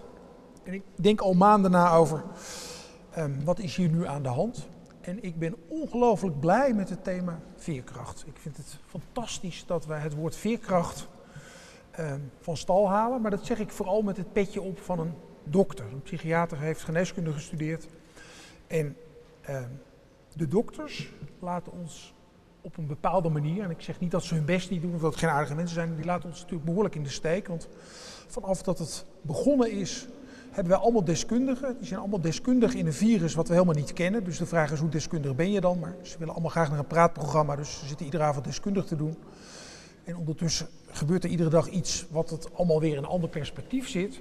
En 0.64 0.74
ik 0.74 0.84
denk 0.96 1.22
al 1.22 1.34
maanden 1.34 1.72
na 1.72 1.92
over 1.92 2.24
um, 3.18 3.44
wat 3.44 3.60
is 3.60 3.76
hier 3.76 3.90
nu 3.90 4.08
aan 4.08 4.24
de 4.24 4.30
hand. 4.30 4.68
En 5.02 5.24
ik 5.24 5.40
ben 5.40 5.56
ongelooflijk 5.68 6.40
blij 6.40 6.74
met 6.74 6.90
het 6.90 7.04
thema 7.04 7.40
veerkracht. 7.56 8.24
Ik 8.28 8.38
vind 8.38 8.58
het 8.58 8.78
fantastisch 8.86 9.64
dat 9.68 9.86
wij 9.86 10.00
het 10.00 10.16
woord 10.16 10.36
veerkracht 10.36 11.08
van 12.42 12.58
stal 12.58 12.90
halen. 12.90 13.22
Maar 13.22 13.32
dat 13.32 13.46
zeg 13.46 13.60
ik 13.60 13.72
vooral 13.72 14.02
met 14.02 14.18
het 14.18 14.34
petje 14.34 14.62
op 14.62 14.80
van 14.80 15.00
een 15.00 15.14
dokter. 15.44 15.86
Een 15.86 16.02
psychiater 16.02 16.60
heeft 16.60 16.84
geneeskunde 16.84 17.32
gestudeerd. 17.32 17.88
En 18.68 18.98
de 20.34 20.48
dokters 20.48 21.12
laten 21.40 21.72
ons 21.72 22.15
op 22.66 22.78
een 22.78 22.88
bepaalde 22.88 23.30
manier, 23.30 23.64
en 23.64 23.70
ik 23.70 23.82
zeg 23.82 24.00
niet 24.00 24.12
dat 24.12 24.24
ze 24.24 24.34
hun 24.34 24.46
best 24.46 24.70
niet 24.70 24.82
doen 24.82 24.94
of 24.94 25.02
dat 25.02 25.12
het 25.12 25.20
geen 25.20 25.30
aardige 25.30 25.56
mensen 25.56 25.76
zijn, 25.76 25.96
die 25.96 26.06
laten 26.06 26.30
ons 26.30 26.40
natuurlijk 26.40 26.66
behoorlijk 26.66 26.96
in 26.96 27.04
de 27.04 27.10
steek. 27.10 27.48
Want 27.48 27.68
vanaf 28.28 28.62
dat 28.62 28.80
het 28.80 29.06
begonnen 29.22 29.72
is, 29.72 30.08
hebben 30.52 30.74
wij 30.74 30.82
allemaal 30.82 31.04
deskundigen. 31.04 31.76
Die 31.78 31.88
zijn 31.88 32.00
allemaal 32.00 32.22
deskundig 32.22 32.74
in 32.74 32.86
een 32.86 32.94
virus 32.94 33.34
wat 33.34 33.48
we 33.48 33.54
helemaal 33.54 33.76
niet 33.76 33.94
kennen. 33.94 34.24
Dus 34.24 34.38
de 34.38 34.46
vraag 34.46 34.72
is 34.72 34.80
hoe 34.80 34.90
deskundig 34.90 35.36
ben 35.36 35.52
je 35.52 35.62
dan? 35.62 35.80
Maar 35.80 35.96
ze 36.02 36.18
willen 36.18 36.34
allemaal 36.34 36.52
graag 36.52 36.70
naar 36.70 36.80
een 36.80 36.88
praatprogramma, 36.88 37.56
dus 37.56 37.80
ze 37.80 37.86
zitten 37.86 38.06
iedere 38.06 38.24
avond 38.24 38.46
deskundig 38.46 38.86
te 38.86 38.96
doen. 38.96 39.18
En 40.04 40.18
ondertussen 40.18 40.68
gebeurt 40.88 41.24
er 41.24 41.30
iedere 41.30 41.50
dag 41.50 41.70
iets 41.70 42.06
wat 42.10 42.30
het 42.30 42.54
allemaal 42.54 42.80
weer 42.80 42.92
in 42.92 42.98
een 42.98 43.06
ander 43.06 43.30
perspectief 43.30 43.90
zit 43.90 44.20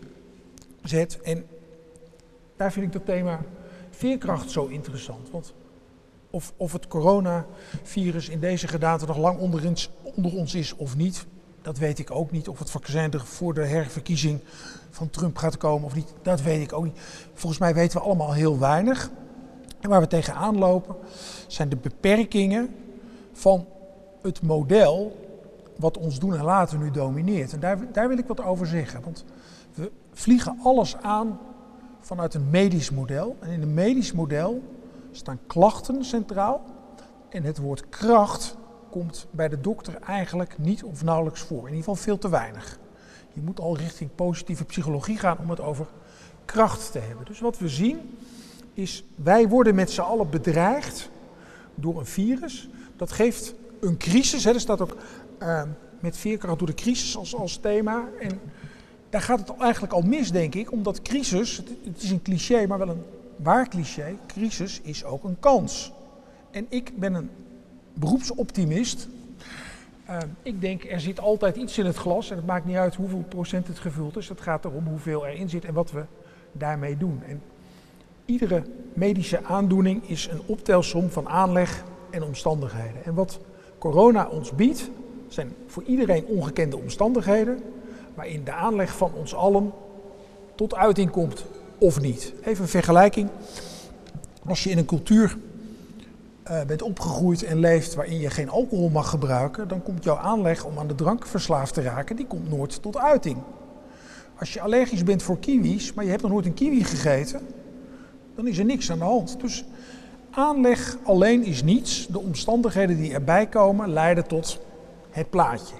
zet. 0.82 1.20
En 1.20 1.46
daar 2.56 2.72
vind 2.72 2.86
ik 2.86 2.92
dat 2.92 3.04
thema 3.04 3.40
veerkracht 3.90 4.50
zo 4.50 4.66
interessant. 4.66 5.30
Want 5.30 5.54
of, 6.34 6.52
of 6.56 6.72
het 6.72 6.86
coronavirus 6.86 8.28
in 8.28 8.40
deze 8.40 8.68
gedaante 8.68 9.06
nog 9.06 9.16
lang 9.16 9.38
onder 9.38 9.66
ons, 9.66 9.90
onder 10.02 10.34
ons 10.36 10.54
is 10.54 10.76
of 10.76 10.96
niet, 10.96 11.26
dat 11.62 11.78
weet 11.78 11.98
ik 11.98 12.10
ook 12.10 12.30
niet. 12.30 12.48
Of 12.48 12.58
het 12.58 12.70
vaccin 12.70 13.12
er 13.12 13.26
voor 13.26 13.54
de 13.54 13.66
herverkiezing 13.66 14.40
van 14.90 15.10
Trump 15.10 15.36
gaat 15.36 15.56
komen 15.56 15.84
of 15.84 15.94
niet, 15.94 16.14
dat 16.22 16.42
weet 16.42 16.62
ik 16.62 16.72
ook 16.72 16.84
niet. 16.84 16.98
Volgens 17.34 17.60
mij 17.60 17.74
weten 17.74 17.98
we 17.98 18.04
allemaal 18.04 18.32
heel 18.32 18.58
weinig. 18.58 19.10
En 19.80 19.88
waar 19.90 20.00
we 20.00 20.06
tegenaan 20.06 20.58
lopen 20.58 20.96
zijn 21.46 21.68
de 21.68 21.76
beperkingen 21.76 22.74
van 23.32 23.66
het 24.22 24.42
model 24.42 25.16
wat 25.76 25.98
ons 25.98 26.18
doen 26.18 26.36
en 26.36 26.44
laten 26.44 26.78
nu 26.78 26.90
domineert. 26.90 27.52
En 27.52 27.60
daar, 27.60 27.92
daar 27.92 28.08
wil 28.08 28.18
ik 28.18 28.26
wat 28.26 28.42
over 28.42 28.66
zeggen. 28.66 29.02
Want 29.02 29.24
we 29.74 29.90
vliegen 30.12 30.58
alles 30.62 30.96
aan 30.96 31.38
vanuit 32.00 32.34
een 32.34 32.50
medisch 32.50 32.90
model. 32.90 33.36
En 33.40 33.50
in 33.50 33.62
een 33.62 33.74
medisch 33.74 34.12
model 34.12 34.62
staan 35.16 35.38
klachten 35.46 36.04
centraal. 36.04 36.64
En 37.28 37.42
het 37.42 37.58
woord 37.58 37.88
kracht 37.88 38.56
komt 38.90 39.26
bij 39.30 39.48
de 39.48 39.60
dokter 39.60 39.94
eigenlijk 40.00 40.58
niet 40.58 40.84
of 40.84 41.02
nauwelijks 41.02 41.40
voor. 41.40 41.58
In 41.58 41.64
ieder 41.64 41.78
geval 41.78 41.94
veel 41.94 42.18
te 42.18 42.28
weinig. 42.28 42.78
Je 43.32 43.40
moet 43.40 43.60
al 43.60 43.76
richting 43.76 44.14
positieve 44.14 44.64
psychologie 44.64 45.18
gaan 45.18 45.38
om 45.38 45.50
het 45.50 45.60
over 45.60 45.86
kracht 46.44 46.92
te 46.92 46.98
hebben. 46.98 47.24
Dus 47.26 47.40
wat 47.40 47.58
we 47.58 47.68
zien 47.68 48.18
is, 48.72 49.04
wij 49.14 49.48
worden 49.48 49.74
met 49.74 49.90
z'n 49.90 50.00
allen 50.00 50.30
bedreigd 50.30 51.10
door 51.74 51.98
een 51.98 52.06
virus. 52.06 52.68
Dat 52.96 53.12
geeft 53.12 53.54
een 53.80 53.96
crisis. 53.96 54.44
Er 54.44 54.60
staat 54.60 54.80
ook 54.80 54.96
uh, 55.42 55.62
met 56.00 56.16
veerkracht 56.16 56.58
door 56.58 56.68
de 56.68 56.74
crisis 56.74 57.16
als, 57.16 57.34
als 57.34 57.56
thema. 57.56 58.04
En 58.20 58.40
daar 59.10 59.20
gaat 59.20 59.38
het 59.38 59.58
eigenlijk 59.58 59.92
al 59.92 60.02
mis, 60.02 60.30
denk 60.30 60.54
ik, 60.54 60.72
omdat 60.72 61.02
crisis, 61.02 61.56
het 61.84 62.02
is 62.02 62.10
een 62.10 62.22
cliché, 62.22 62.66
maar 62.66 62.78
wel 62.78 62.88
een 62.88 63.04
waar 63.36 63.68
cliché, 63.68 64.16
crisis 64.26 64.80
is 64.82 65.04
ook 65.04 65.24
een 65.24 65.36
kans. 65.40 65.92
En 66.50 66.66
ik 66.68 66.98
ben 66.98 67.14
een 67.14 67.30
beroepsoptimist. 67.94 69.08
Uh, 70.08 70.18
ik 70.42 70.60
denk, 70.60 70.84
er 70.84 71.00
zit 71.00 71.20
altijd 71.20 71.56
iets 71.56 71.78
in 71.78 71.86
het 71.86 71.96
glas 71.96 72.30
en 72.30 72.36
het 72.36 72.46
maakt 72.46 72.64
niet 72.64 72.76
uit 72.76 72.94
hoeveel 72.94 73.24
procent 73.28 73.66
het 73.66 73.78
gevuld 73.78 74.16
is. 74.16 74.28
Het 74.28 74.40
gaat 74.40 74.64
erom 74.64 74.86
hoeveel 74.86 75.26
erin 75.26 75.48
zit 75.48 75.64
en 75.64 75.74
wat 75.74 75.90
we 75.90 76.04
daarmee 76.52 76.96
doen. 76.96 77.22
En 77.28 77.42
iedere 78.24 78.62
medische 78.92 79.44
aandoening 79.44 80.08
is 80.08 80.28
een 80.30 80.40
optelsom 80.46 81.10
van 81.10 81.28
aanleg 81.28 81.84
en 82.10 82.22
omstandigheden. 82.22 83.04
En 83.04 83.14
wat 83.14 83.40
corona 83.78 84.28
ons 84.28 84.52
biedt, 84.52 84.90
zijn 85.28 85.52
voor 85.66 85.82
iedereen 85.82 86.26
ongekende 86.26 86.76
omstandigheden, 86.76 87.62
waarin 88.14 88.44
de 88.44 88.52
aanleg 88.52 88.96
van 88.96 89.12
ons 89.14 89.34
allen 89.34 89.72
tot 90.54 90.74
uiting 90.74 91.10
komt 91.10 91.44
of 91.78 92.00
niet. 92.00 92.32
Even 92.44 92.62
een 92.62 92.68
vergelijking. 92.68 93.28
Als 94.46 94.64
je 94.64 94.70
in 94.70 94.78
een 94.78 94.84
cultuur 94.84 95.36
uh, 96.50 96.62
bent 96.64 96.82
opgegroeid 96.82 97.42
en 97.42 97.58
leeft 97.58 97.94
waarin 97.94 98.20
je 98.20 98.30
geen 98.30 98.48
alcohol 98.48 98.88
mag 98.88 99.08
gebruiken, 99.08 99.68
dan 99.68 99.82
komt 99.82 100.04
jouw 100.04 100.16
aanleg 100.16 100.64
om 100.64 100.78
aan 100.78 100.86
de 100.86 100.94
drank 100.94 101.26
verslaafd 101.26 101.74
te 101.74 101.82
raken, 101.82 102.16
die 102.16 102.26
komt 102.26 102.50
nooit 102.50 102.82
tot 102.82 102.96
uiting. 102.96 103.36
Als 104.38 104.52
je 104.52 104.60
allergisch 104.60 105.04
bent 105.04 105.22
voor 105.22 105.38
kiwis, 105.38 105.94
maar 105.94 106.04
je 106.04 106.10
hebt 106.10 106.22
nog 106.22 106.30
nooit 106.30 106.46
een 106.46 106.54
kiwi 106.54 106.84
gegeten, 106.84 107.40
dan 108.34 108.46
is 108.46 108.58
er 108.58 108.64
niks 108.64 108.90
aan 108.90 108.98
de 108.98 109.04
hand. 109.04 109.40
Dus 109.40 109.64
aanleg 110.30 110.96
alleen 111.02 111.44
is 111.44 111.62
niets. 111.62 112.06
De 112.06 112.18
omstandigheden 112.18 112.96
die 112.96 113.12
erbij 113.12 113.46
komen 113.46 113.92
leiden 113.92 114.26
tot 114.26 114.58
het 115.10 115.30
plaatje. 115.30 115.74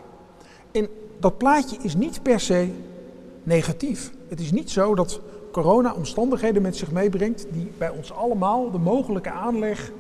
En 0.73 0.89
dat 1.21 1.39
plaatje 1.39 1.77
is 1.83 1.95
niet 1.95 2.23
per 2.23 2.41
se 2.41 2.69
negatief. 3.43 4.13
Het 4.29 4.41
is 4.41 4.53
niet 4.53 4.71
zo 4.71 4.95
dat 4.95 5.21
corona 5.55 5.93
omstandigheden 5.93 6.63
met 6.63 6.77
zich 6.77 6.91
meebrengt 6.91 7.47
die 7.51 7.73
bij 7.79 7.91
ons 7.91 8.13
allemaal 8.13 8.71
de 8.71 8.79
mogelijke 8.79 9.31
aanleg 9.31 9.93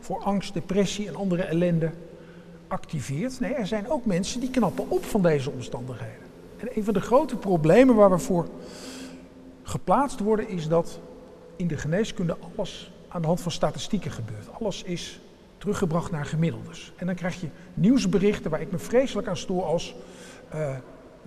voor 0.00 0.18
angst, 0.18 0.54
depressie 0.54 1.08
en 1.08 1.16
andere 1.16 1.42
ellende 1.42 1.90
activeert. 2.68 3.40
Nee, 3.40 3.54
er 3.54 3.66
zijn 3.66 3.90
ook 3.90 4.04
mensen 4.04 4.40
die 4.40 4.50
knappen 4.50 4.90
op 4.90 5.04
van 5.04 5.22
deze 5.22 5.50
omstandigheden. 5.50 6.26
En 6.56 6.68
een 6.74 6.84
van 6.84 6.94
de 6.94 7.00
grote 7.00 7.36
problemen 7.36 7.94
waar 7.94 8.10
we 8.10 8.18
voor 8.18 8.46
geplaatst 9.62 10.20
worden 10.20 10.48
is 10.48 10.68
dat 10.68 11.00
in 11.56 11.66
de 11.66 11.76
geneeskunde 11.76 12.36
alles 12.56 12.92
aan 13.08 13.20
de 13.20 13.26
hand 13.26 13.40
van 13.40 13.52
statistieken 13.52 14.10
gebeurt. 14.10 14.52
Alles 14.60 14.82
is 14.82 15.20
teruggebracht 15.58 16.10
naar 16.10 16.24
gemiddeldes. 16.24 16.92
En 16.96 17.06
dan 17.06 17.14
krijg 17.14 17.40
je 17.40 17.48
nieuwsberichten 17.74 18.50
waar 18.50 18.60
ik 18.60 18.72
me 18.72 18.78
vreselijk 18.78 19.28
aan 19.28 19.36
stoor 19.36 19.64
als 19.64 19.94
uh, 20.54 20.76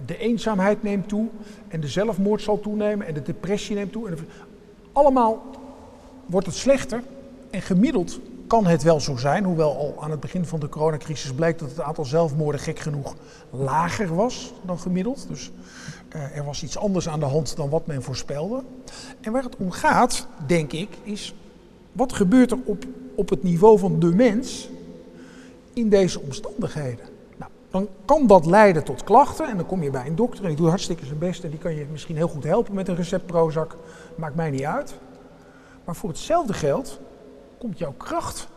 de 0.06 0.18
eenzaamheid 0.18 0.84
neemt 0.84 1.08
toe 1.08 1.28
en 1.68 1.82
de 1.82 1.88
zelfmoord 1.88 2.42
zal 2.42 2.60
toenemen 2.60 3.08
en 3.08 3.14
de 3.14 3.22
depressie 3.22 3.76
neemt 3.76 3.92
toe. 3.92 4.08
En 4.08 4.18
allemaal 4.92 5.44
wordt 6.26 6.48
het 6.48 6.56
slechter 6.56 7.02
en 7.50 7.62
gemiddeld 7.62 8.20
kan 8.48 8.66
het 8.66 8.84
wel 8.84 9.00
zo 9.00 9.18
zijn, 9.18 9.44
hoewel 9.44 9.78
al 9.78 9.96
aan 10.00 10.12
het 10.12 10.20
begin 10.20 10.46
van 10.46 10.60
de 10.60 10.70
coronacrisis 10.70 11.34
bleek 11.34 11.60
dat 11.60 11.70
het 11.70 11.82
aantal 11.82 12.06
zelfmoorden 12.06 12.62
gek 12.62 12.80
genoeg 12.80 13.16
lager 13.50 14.16
was 14.16 14.54
dan 14.66 14.80
gemiddeld. 14.80 15.26
Dus 15.28 15.52
uh, 16.16 16.38
er 16.38 16.44
was 16.44 16.64
iets 16.64 16.78
anders 16.78 17.10
aan 17.10 17.20
de 17.20 17.26
hand 17.26 17.56
dan 17.56 17.70
wat 17.70 17.88
men 17.88 18.04
voorspelde. 18.04 18.64
En 19.22 19.32
waar 19.32 19.44
het 19.44 19.58
om 19.58 19.72
gaat, 19.72 20.28
denk 20.48 20.72
ik, 20.72 20.90
is 21.04 21.36
wat 21.92 22.14
gebeurt 22.14 22.52
er 22.52 22.58
op, 22.66 22.86
op 23.16 23.30
het 23.30 23.44
niveau 23.44 23.80
van 23.80 24.00
de 24.00 24.16
mens 24.16 24.70
in 25.74 25.90
deze 25.90 26.20
omstandigheden? 26.20 27.06
Dan 27.74 27.88
kan 28.06 28.28
dat 28.28 28.46
leiden 28.46 28.84
tot 28.84 29.04
klachten 29.04 29.48
en 29.48 29.58
dan 29.58 29.66
kom 29.66 29.84
je 29.84 29.90
bij 29.90 30.08
een 30.08 30.16
dokter 30.16 30.42
en 30.44 30.48
die 30.48 30.58
doet 30.58 30.68
hartstikke 30.68 31.06
zijn 31.06 31.18
best 31.18 31.44
en 31.44 31.50
die 31.50 31.60
kan 31.60 31.76
je 31.76 31.86
misschien 31.92 32.16
heel 32.16 32.28
goed 32.28 32.44
helpen 32.44 32.74
met 32.74 32.88
een 32.88 32.96
recept 32.96 33.26
Prozac. 33.26 33.76
Maakt 34.16 34.36
mij 34.36 34.50
niet 34.50 34.64
uit. 34.64 34.94
Maar 35.84 35.96
voor 35.96 36.10
hetzelfde 36.10 36.54
geld 36.54 37.00
komt 37.58 37.78
jouw 37.78 37.94
kracht 37.98 38.48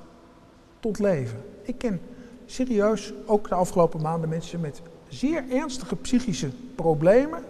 tot 0.81 0.99
leven. 0.99 1.43
Ik 1.63 1.79
ken 1.79 2.01
serieus 2.47 3.13
ook 3.27 3.49
de 3.49 3.55
afgelopen 3.55 4.01
maanden 4.01 4.29
mensen 4.29 4.61
met 4.61 4.83
zeer 5.09 5.45
ernstige 5.51 5.97
psychische 5.97 6.51
problemen 6.75 7.43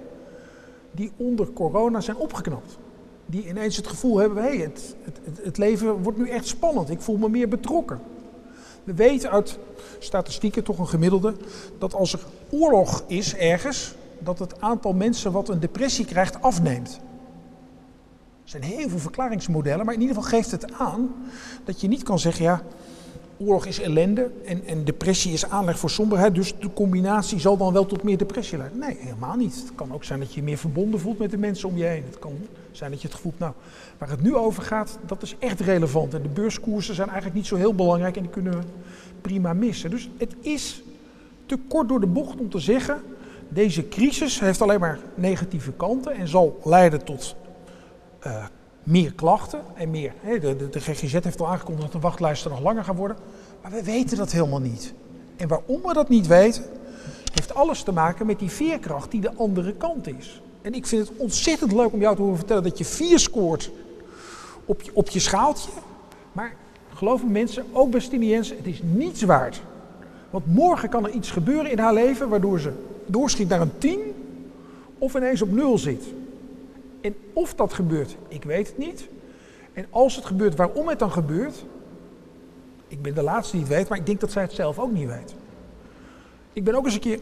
die 0.91 1.13
onder 1.17 1.53
corona 1.53 2.01
zijn 2.01 2.17
opgeknapt. 2.17 2.79
Die 3.27 3.49
ineens 3.49 3.77
het 3.77 3.87
gevoel 3.87 4.19
hebben, 4.19 4.43
hé, 4.43 4.49
hey, 4.49 4.59
het, 4.59 4.97
het, 5.03 5.45
het 5.45 5.59
leven 5.59 6.03
wordt 6.03 6.19
nu 6.19 6.29
echt 6.29 6.47
spannend, 6.47 6.91
ik 6.91 7.01
voel 7.01 7.17
me 7.17 7.29
meer 7.29 7.49
betrokken. 7.49 8.01
We 8.87 8.95
weten 8.95 9.31
uit 9.31 9.59
statistieken, 9.99 10.65
toch 10.65 10.79
een 10.79 10.89
gemiddelde, 10.89 11.35
dat 11.79 11.95
als 11.95 12.13
er 12.13 12.21
oorlog 12.51 13.05
is 13.07 13.35
ergens, 13.35 13.95
dat 14.19 14.39
het 14.39 14.61
aantal 14.61 14.93
mensen 14.93 15.33
wat 15.33 15.49
een 15.49 15.61
depressie 15.61 16.05
krijgt 16.05 16.43
afneemt. 16.43 17.01
Er 18.45 18.51
zijn 18.51 18.63
heel 18.63 18.89
veel 18.89 18.99
verklaringsmodellen, 18.99 19.85
maar 19.85 19.95
in 19.95 20.01
ieder 20.01 20.17
geval 20.17 20.31
geeft 20.31 20.51
het 20.51 20.73
aan 20.73 21.15
dat 21.65 21.81
je 21.81 21.89
niet 21.89 22.03
kan 22.03 22.19
zeggen, 22.19 22.45
ja, 22.45 22.63
oorlog 23.37 23.67
is 23.67 23.81
ellende 23.81 24.31
en, 24.45 24.67
en 24.67 24.85
depressie 24.85 25.33
is 25.33 25.49
aanleg 25.49 25.79
voor 25.79 25.91
somberheid, 25.91 26.35
dus 26.35 26.55
de 26.59 26.73
combinatie 26.73 27.41
zal 27.41 27.57
dan 27.57 27.73
wel 27.73 27.87
tot 27.87 28.03
meer 28.03 28.19
depressie 28.19 28.59
leiden. 28.59 28.79
Nee, 28.79 28.97
helemaal 29.01 29.37
niet. 29.37 29.55
Het 29.55 29.75
kan 29.75 29.93
ook 29.93 30.05
zijn 30.05 30.19
dat 30.19 30.29
je 30.33 30.41
je 30.41 30.47
meer 30.47 30.59
verbonden 30.59 31.01
voelt 31.01 31.19
met 31.19 31.31
de 31.31 31.39
mensen 31.39 31.69
om 31.69 31.77
je 31.77 31.85
heen. 31.85 32.05
Het 32.07 32.19
kan 32.19 32.33
zijn 32.71 32.91
dat 32.91 33.01
je 33.01 33.07
het 33.07 33.17
gevoel, 33.17 33.33
nou, 33.37 33.53
waar 33.99 34.11
het 34.11 34.23
nu 34.23 34.35
over 34.35 34.63
gaat, 34.63 34.99
dat 35.07 35.23
is 35.23 35.37
echt 35.39 35.61
relevant. 35.61 36.15
En 36.15 36.23
de 36.23 36.29
beurskoersen 36.29 36.95
zijn 36.95 37.09
eigenlijk 37.09 37.37
niet 37.37 37.47
zo 37.47 37.57
heel 37.57 37.75
belangrijk 37.75 38.17
en 38.17 38.23
die 38.23 38.31
kunnen 38.31 38.53
we 38.53 38.65
prima 39.21 39.53
missen. 39.53 39.91
Dus 39.91 40.11
het 40.17 40.35
is 40.41 40.83
te 41.47 41.59
kort 41.69 41.89
door 41.89 42.01
de 42.01 42.07
bocht 42.07 42.41
om 42.41 42.51
te 42.51 42.59
zeggen, 42.59 43.03
deze 43.49 43.89
crisis 43.89 44.41
heeft 44.41 44.63
alleen 44.63 44.81
maar 44.81 44.99
negatieve 45.15 45.73
kanten 45.73 46.15
en 46.15 46.29
zal 46.29 46.61
leiden 46.65 47.05
tot 47.05 47.37
uh, 48.27 48.45
meer 48.83 49.13
klachten 49.13 49.61
en 49.75 49.91
meer. 49.91 50.13
De, 50.41 50.69
de, 50.71 50.81
GGZ 50.81 51.13
heeft 51.13 51.41
al 51.41 51.49
aangekondigd 51.49 51.83
dat 51.83 51.93
de 51.93 52.09
wachtlijsten 52.09 52.51
nog 52.51 52.61
langer 52.61 52.85
gaan 52.85 52.97
worden. 52.97 53.17
Maar 53.63 53.71
we 53.71 53.83
weten 53.83 54.17
dat 54.17 54.33
helemaal 54.33 54.61
niet. 54.61 54.95
En 55.37 55.49
waarom 55.49 55.83
we 55.83 55.93
dat 55.93 56.09
niet 56.09 56.27
weten, 56.27 56.65
heeft 57.33 57.55
alles 57.55 57.83
te 57.83 57.93
maken 57.93 58.27
met 58.27 58.39
die 58.39 58.51
veerkracht 58.51 59.11
die 59.11 59.21
de 59.21 59.35
andere 59.35 59.73
kant 59.73 60.07
is. 60.07 60.41
En 60.63 60.75
ik 60.75 60.87
vind 60.87 61.09
het 61.09 61.17
ontzettend 61.17 61.73
leuk 61.73 61.93
om 61.93 62.01
jou 62.01 62.17
te 62.17 62.23
horen 62.23 62.37
vertellen 62.37 62.63
dat 62.63 62.79
je 62.79 62.85
vier 62.85 63.19
scoort 63.19 63.71
op 64.67 64.83
je, 64.83 64.91
op 64.95 65.09
je 65.09 65.21
schaaltje. 65.21 65.71
Maar 66.33 66.55
geloof 66.95 67.23
me 67.23 67.31
mensen, 67.31 67.65
ook 67.73 67.91
Bastiniens, 67.91 68.51
het 68.51 68.67
is 68.67 68.81
niets 68.83 69.23
waard. 69.23 69.63
Want 70.31 70.55
morgen 70.55 70.89
kan 70.89 71.05
er 71.05 71.11
iets 71.11 71.31
gebeuren 71.31 71.71
in 71.71 71.79
haar 71.79 71.95
leven 71.95 72.29
waardoor 72.29 72.61
ze 72.61 72.73
doorschiet 73.07 73.49
naar 73.49 73.61
een 73.61 73.79
10 73.79 74.01
of 74.99 75.15
ineens 75.15 75.43
op 75.43 75.51
nul 75.51 75.79
zit. 75.79 76.05
En 77.01 77.15
of 77.33 77.55
dat 77.55 77.73
gebeurt, 77.73 78.17
ik 78.29 78.45
weet 78.45 78.67
het 78.67 78.79
niet. 78.79 79.09
En 79.73 79.87
als 79.91 80.17
het 80.17 80.25
gebeurt, 80.25 80.57
waarom 80.57 80.89
het 80.89 80.99
dan 80.99 81.11
gebeurt, 81.11 81.65
ik 82.89 83.03
ben 83.03 83.15
de 83.15 83.23
laatste 83.23 83.57
die 83.57 83.67
het 83.67 83.75
weet, 83.75 83.89
maar 83.89 83.99
ik 83.99 84.07
denk 84.07 84.21
dat 84.21 84.33
zij 84.33 84.43
het 84.43 84.53
zelf 84.53 84.79
ook 84.79 84.93
niet 84.93 85.09
weet. 85.09 85.35
Ik 86.53 86.65
ben 86.65 86.75
ook 86.75 86.85
eens 86.85 86.95
een 86.95 87.01
keer, 87.01 87.19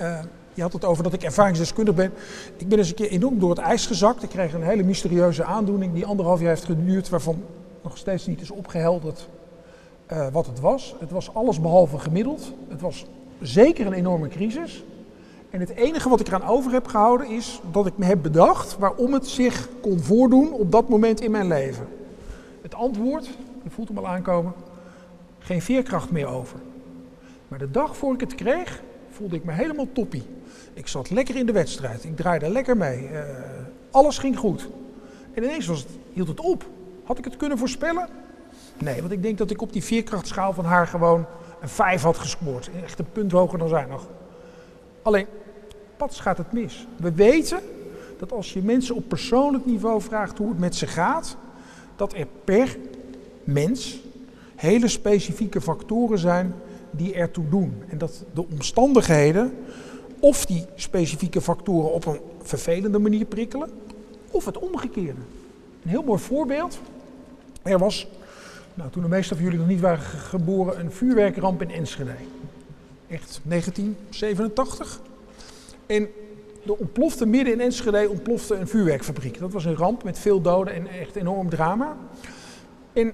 uh, 0.00 0.18
je 0.54 0.62
had 0.62 0.72
het 0.72 0.84
over 0.84 1.02
dat 1.02 1.12
ik 1.12 1.22
ervaringsdeskundig 1.22 1.94
ben. 1.94 2.12
Ik 2.56 2.68
ben 2.68 2.78
eens 2.78 2.88
een 2.88 2.94
keer 2.94 3.10
enorm 3.10 3.38
door 3.38 3.50
het 3.50 3.58
ijs 3.58 3.86
gezakt. 3.86 4.22
Ik 4.22 4.28
kreeg 4.28 4.52
een 4.54 4.62
hele 4.62 4.82
mysterieuze 4.82 5.44
aandoening 5.44 5.94
die 5.94 6.06
anderhalf 6.06 6.40
jaar 6.40 6.48
heeft 6.48 6.64
geduurd, 6.64 7.08
waarvan 7.08 7.42
nog 7.82 7.98
steeds 7.98 8.26
niet 8.26 8.40
is 8.40 8.50
opgehelderd 8.50 9.28
uh, 10.12 10.26
wat 10.32 10.46
het 10.46 10.60
was. 10.60 10.94
Het 10.98 11.10
was 11.10 11.34
alles 11.34 11.60
behalve 11.60 11.98
gemiddeld. 11.98 12.52
Het 12.68 12.80
was 12.80 13.06
zeker 13.40 13.86
een 13.86 13.92
enorme 13.92 14.28
crisis. 14.28 14.84
En 15.50 15.60
het 15.60 15.70
enige 15.70 16.08
wat 16.08 16.20
ik 16.20 16.26
eraan 16.26 16.44
over 16.44 16.72
heb 16.72 16.86
gehouden 16.86 17.26
is 17.26 17.60
dat 17.70 17.86
ik 17.86 17.98
me 17.98 18.04
heb 18.04 18.22
bedacht 18.22 18.78
waarom 18.78 19.12
het 19.12 19.28
zich 19.28 19.68
kon 19.80 20.00
voordoen 20.00 20.52
op 20.52 20.72
dat 20.72 20.88
moment 20.88 21.20
in 21.20 21.30
mijn 21.30 21.46
leven. 21.46 21.88
Het 22.62 22.74
antwoord, 22.74 23.26
je 23.62 23.70
voelt 23.70 23.88
hem 23.88 23.98
al 23.98 24.08
aankomen, 24.08 24.52
geen 25.38 25.62
veerkracht 25.62 26.10
meer 26.10 26.26
over. 26.26 26.58
Maar 27.48 27.58
de 27.58 27.70
dag 27.70 27.96
voor 27.96 28.14
ik 28.14 28.20
het 28.20 28.34
kreeg, 28.34 28.82
voelde 29.10 29.36
ik 29.36 29.44
me 29.44 29.52
helemaal 29.52 29.86
toppie. 29.92 30.22
Ik 30.74 30.88
zat 30.88 31.10
lekker 31.10 31.36
in 31.36 31.46
de 31.46 31.52
wedstrijd. 31.52 32.04
Ik 32.04 32.16
draaide 32.16 32.50
lekker 32.50 32.76
mee. 32.76 33.10
Uh, 33.12 33.20
alles 33.90 34.18
ging 34.18 34.38
goed. 34.38 34.68
En 35.34 35.42
ineens 35.42 35.66
was 35.66 35.78
het, 35.78 35.88
hield 36.12 36.28
het 36.28 36.40
op. 36.40 36.64
Had 37.04 37.18
ik 37.18 37.24
het 37.24 37.36
kunnen 37.36 37.58
voorspellen? 37.58 38.08
Nee, 38.78 39.00
want 39.00 39.12
ik 39.12 39.22
denk 39.22 39.38
dat 39.38 39.50
ik 39.50 39.62
op 39.62 39.72
die 39.72 39.84
veerkrachtschaal 39.84 40.52
van 40.52 40.64
haar 40.64 40.86
gewoon 40.86 41.26
een 41.60 41.68
5 41.68 42.02
had 42.02 42.18
gescoord. 42.18 42.70
Echt 42.84 42.98
een 42.98 43.12
punt 43.12 43.32
hoger 43.32 43.58
dan 43.58 43.68
zij 43.68 43.84
nog. 43.84 44.06
Alleen, 45.02 45.26
pas 45.96 46.20
gaat 46.20 46.38
het 46.38 46.52
mis. 46.52 46.86
We 46.96 47.12
weten 47.12 47.60
dat 48.18 48.32
als 48.32 48.52
je 48.52 48.62
mensen 48.62 48.94
op 48.94 49.08
persoonlijk 49.08 49.66
niveau 49.66 50.00
vraagt 50.00 50.38
hoe 50.38 50.48
het 50.48 50.58
met 50.58 50.74
ze 50.74 50.86
gaat, 50.86 51.36
dat 51.96 52.14
er 52.14 52.26
per 52.44 52.76
mens 53.44 54.00
hele 54.54 54.88
specifieke 54.88 55.60
factoren 55.60 56.18
zijn 56.18 56.54
die 56.90 57.14
ertoe 57.14 57.48
doen. 57.48 57.82
En 57.88 57.98
dat 57.98 58.24
de 58.34 58.46
omstandigheden 58.48 59.56
of 60.22 60.46
die 60.46 60.66
specifieke 60.74 61.40
factoren 61.40 61.92
op 61.92 62.06
een 62.06 62.20
vervelende 62.42 62.98
manier 62.98 63.24
prikkelen, 63.24 63.70
of 64.30 64.44
het 64.44 64.58
omgekeerde. 64.58 65.20
Een 65.82 65.90
heel 65.90 66.02
mooi 66.02 66.20
voorbeeld. 66.20 66.80
Er 67.62 67.78
was, 67.78 68.06
nou, 68.74 68.90
toen 68.90 69.02
de 69.02 69.08
meeste 69.08 69.34
van 69.34 69.44
jullie 69.44 69.58
nog 69.58 69.68
niet 69.68 69.80
waren 69.80 70.04
geboren, 70.04 70.80
een 70.80 70.92
vuurwerkramp 70.92 71.62
in 71.62 71.70
Enschede. 71.70 72.14
Echt 73.08 73.40
1987. 73.42 75.00
En 75.86 76.08
er 76.66 76.74
ontplofte 76.74 77.26
midden 77.26 77.52
in 77.52 77.60
Enschede 77.60 78.08
ontplofte 78.08 78.54
een 78.54 78.68
vuurwerkfabriek. 78.68 79.38
Dat 79.38 79.52
was 79.52 79.64
een 79.64 79.76
ramp 79.76 80.04
met 80.04 80.18
veel 80.18 80.40
doden 80.40 80.74
en 80.74 80.86
echt 80.86 81.16
enorm 81.16 81.48
drama. 81.48 81.96
En 82.92 83.12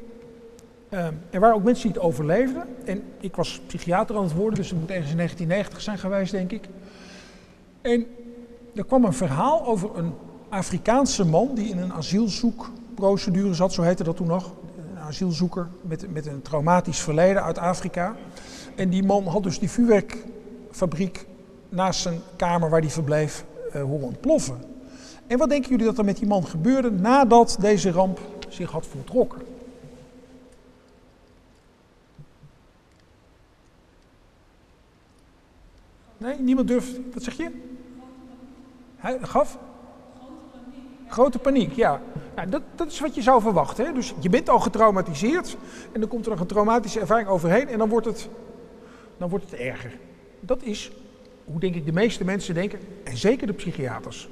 uh, 0.90 1.06
er 1.30 1.40
waren 1.40 1.56
ook 1.56 1.64
mensen 1.64 1.86
die 1.88 2.00
het 2.00 2.08
overleefden. 2.08 2.64
En 2.84 3.02
ik 3.20 3.36
was 3.36 3.60
psychiater 3.66 4.16
aan 4.16 4.22
het 4.22 4.34
worden, 4.34 4.58
dus 4.58 4.70
het 4.70 4.80
moet 4.80 4.90
ergens 4.90 5.10
in 5.10 5.16
1990 5.16 5.80
zijn 5.80 5.98
geweest, 5.98 6.32
denk 6.32 6.52
ik. 6.52 6.68
En 7.80 8.06
er 8.74 8.84
kwam 8.84 9.04
een 9.04 9.12
verhaal 9.12 9.66
over 9.66 9.98
een 9.98 10.12
Afrikaanse 10.48 11.24
man 11.24 11.54
die 11.54 11.68
in 11.68 11.78
een 11.78 11.92
asielzoekprocedure 11.92 13.54
zat, 13.54 13.72
zo 13.72 13.82
heette 13.82 14.04
dat 14.04 14.16
toen 14.16 14.26
nog. 14.26 14.52
Een 14.94 14.98
asielzoeker 14.98 15.68
met, 15.80 16.12
met 16.12 16.26
een 16.26 16.42
traumatisch 16.42 17.00
verleden 17.00 17.42
uit 17.42 17.58
Afrika. 17.58 18.16
En 18.76 18.88
die 18.88 19.02
man 19.02 19.26
had 19.26 19.42
dus 19.42 19.58
die 19.58 19.70
vuurwerkfabriek 19.70 21.26
naast 21.68 22.00
zijn 22.00 22.20
kamer 22.36 22.70
waar 22.70 22.80
hij 22.80 22.90
verbleef 22.90 23.44
uh, 23.74 23.82
horen 23.82 24.06
ontploffen. 24.06 24.60
En 25.26 25.38
wat 25.38 25.48
denken 25.48 25.70
jullie 25.70 25.86
dat 25.86 25.98
er 25.98 26.04
met 26.04 26.16
die 26.16 26.26
man 26.26 26.46
gebeurde 26.46 26.90
nadat 26.90 27.56
deze 27.60 27.90
ramp 27.90 28.20
zich 28.48 28.70
had 28.70 28.86
voltrokken? 28.86 29.40
Nee, 36.16 36.40
niemand 36.40 36.68
durft. 36.68 37.00
Wat 37.14 37.22
zeg 37.22 37.36
je? 37.36 37.67
Hij 38.98 39.18
gaf? 39.22 39.58
Grote 41.08 41.38
paniek, 41.38 41.72
ja. 41.72 42.00
Nou, 42.34 42.48
dat, 42.48 42.62
dat 42.74 42.86
is 42.86 43.00
wat 43.00 43.14
je 43.14 43.22
zou 43.22 43.40
verwachten. 43.40 43.86
Hè? 43.86 43.92
Dus 43.92 44.14
je 44.20 44.28
bent 44.28 44.48
al 44.48 44.58
getraumatiseerd 44.58 45.56
en 45.92 46.00
dan 46.00 46.08
komt 46.08 46.24
er 46.24 46.30
nog 46.30 46.40
een 46.40 46.46
traumatische 46.46 47.00
ervaring 47.00 47.28
overheen 47.28 47.68
en 47.68 47.78
dan 47.78 47.88
wordt 47.88 48.06
het, 48.06 48.28
dan 49.16 49.28
wordt 49.28 49.50
het 49.50 49.60
erger. 49.60 49.98
Dat 50.40 50.62
is 50.62 50.92
hoe 51.44 51.60
denk 51.60 51.74
ik 51.74 51.86
de 51.86 51.92
meeste 51.92 52.24
mensen 52.24 52.54
denken, 52.54 52.78
en 53.04 53.16
zeker 53.16 53.46
de 53.46 53.52
psychiaters. 53.52 54.28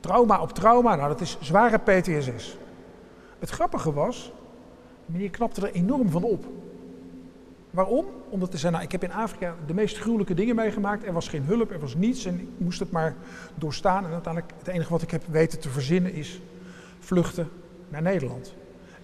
Trauma 0.00 0.40
op 0.40 0.52
trauma, 0.52 0.94
nou 0.94 1.08
dat 1.08 1.20
is 1.20 1.38
zware 1.40 1.78
PTSS. 1.78 2.56
Het 3.38 3.50
grappige 3.50 3.92
was, 3.92 4.32
meneer 5.06 5.30
knapte 5.30 5.66
er 5.66 5.72
enorm 5.72 6.10
van 6.10 6.22
op. 6.22 6.44
Waarom? 7.70 8.06
Omdat 8.28 8.52
er 8.52 8.58
zijn, 8.58 8.72
nou, 8.72 8.84
ik 8.84 8.92
heb 8.92 9.02
in 9.02 9.12
Afrika 9.12 9.54
de 9.66 9.74
meest 9.74 9.98
gruwelijke 9.98 10.34
dingen 10.34 10.56
meegemaakt. 10.56 11.06
Er 11.06 11.12
was 11.12 11.28
geen 11.28 11.44
hulp, 11.44 11.70
er 11.70 11.80
was 11.80 11.94
niets 11.94 12.24
en 12.24 12.40
ik 12.40 12.48
moest 12.56 12.78
het 12.78 12.90
maar 12.90 13.14
doorstaan. 13.54 14.04
En 14.04 14.12
uiteindelijk, 14.12 14.52
het 14.58 14.68
enige 14.68 14.90
wat 14.90 15.02
ik 15.02 15.10
heb 15.10 15.22
weten 15.30 15.60
te 15.60 15.68
verzinnen 15.68 16.12
is 16.12 16.40
vluchten 16.98 17.48
naar 17.88 18.02
Nederland. 18.02 18.54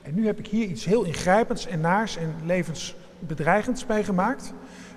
En 0.03 0.15
nu 0.15 0.27
heb 0.27 0.39
ik 0.39 0.47
hier 0.47 0.67
iets 0.67 0.85
heel 0.85 1.05
ingrijpends 1.05 1.67
en 1.67 1.81
naars 1.81 2.17
en 2.17 2.35
levensbedreigends 2.45 3.87
meegemaakt. 3.87 4.53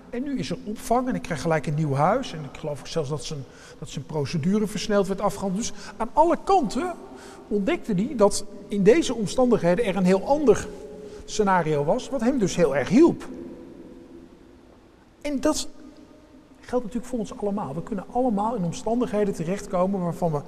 En 0.09 0.23
nu 0.23 0.39
is 0.39 0.49
er 0.49 0.57
opvang 0.63 1.07
en 1.07 1.15
ik 1.15 1.21
krijg 1.21 1.41
gelijk 1.41 1.67
een 1.67 1.73
nieuw 1.73 1.93
huis. 1.93 2.33
En 2.33 2.43
ik 2.53 2.59
geloof 2.59 2.81
zelfs 2.83 3.09
dat 3.09 3.25
zijn, 3.25 3.43
dat 3.79 3.89
zijn 3.89 4.05
procedure 4.05 4.67
versneld 4.67 5.07
werd 5.07 5.21
afgehandeld. 5.21 5.61
Dus 5.61 5.73
aan 5.97 6.09
alle 6.13 6.37
kanten 6.43 6.93
ontdekte 7.47 7.93
hij 7.93 8.13
dat 8.15 8.45
in 8.67 8.83
deze 8.83 9.13
omstandigheden 9.13 9.85
er 9.85 9.95
een 9.95 10.05
heel 10.05 10.27
ander 10.27 10.67
scenario 11.25 11.83
was, 11.83 12.09
wat 12.09 12.21
hem 12.21 12.39
dus 12.39 12.55
heel 12.55 12.75
erg 12.75 12.89
hielp. 12.89 13.27
En 15.27 15.41
dat 15.41 15.67
geldt 16.59 16.85
natuurlijk 16.85 17.11
voor 17.11 17.19
ons 17.19 17.37
allemaal. 17.37 17.73
We 17.73 17.83
kunnen 17.83 18.05
allemaal 18.11 18.55
in 18.55 18.63
omstandigheden 18.63 19.33
terechtkomen 19.33 20.01
waarvan 20.01 20.31
we 20.31 20.41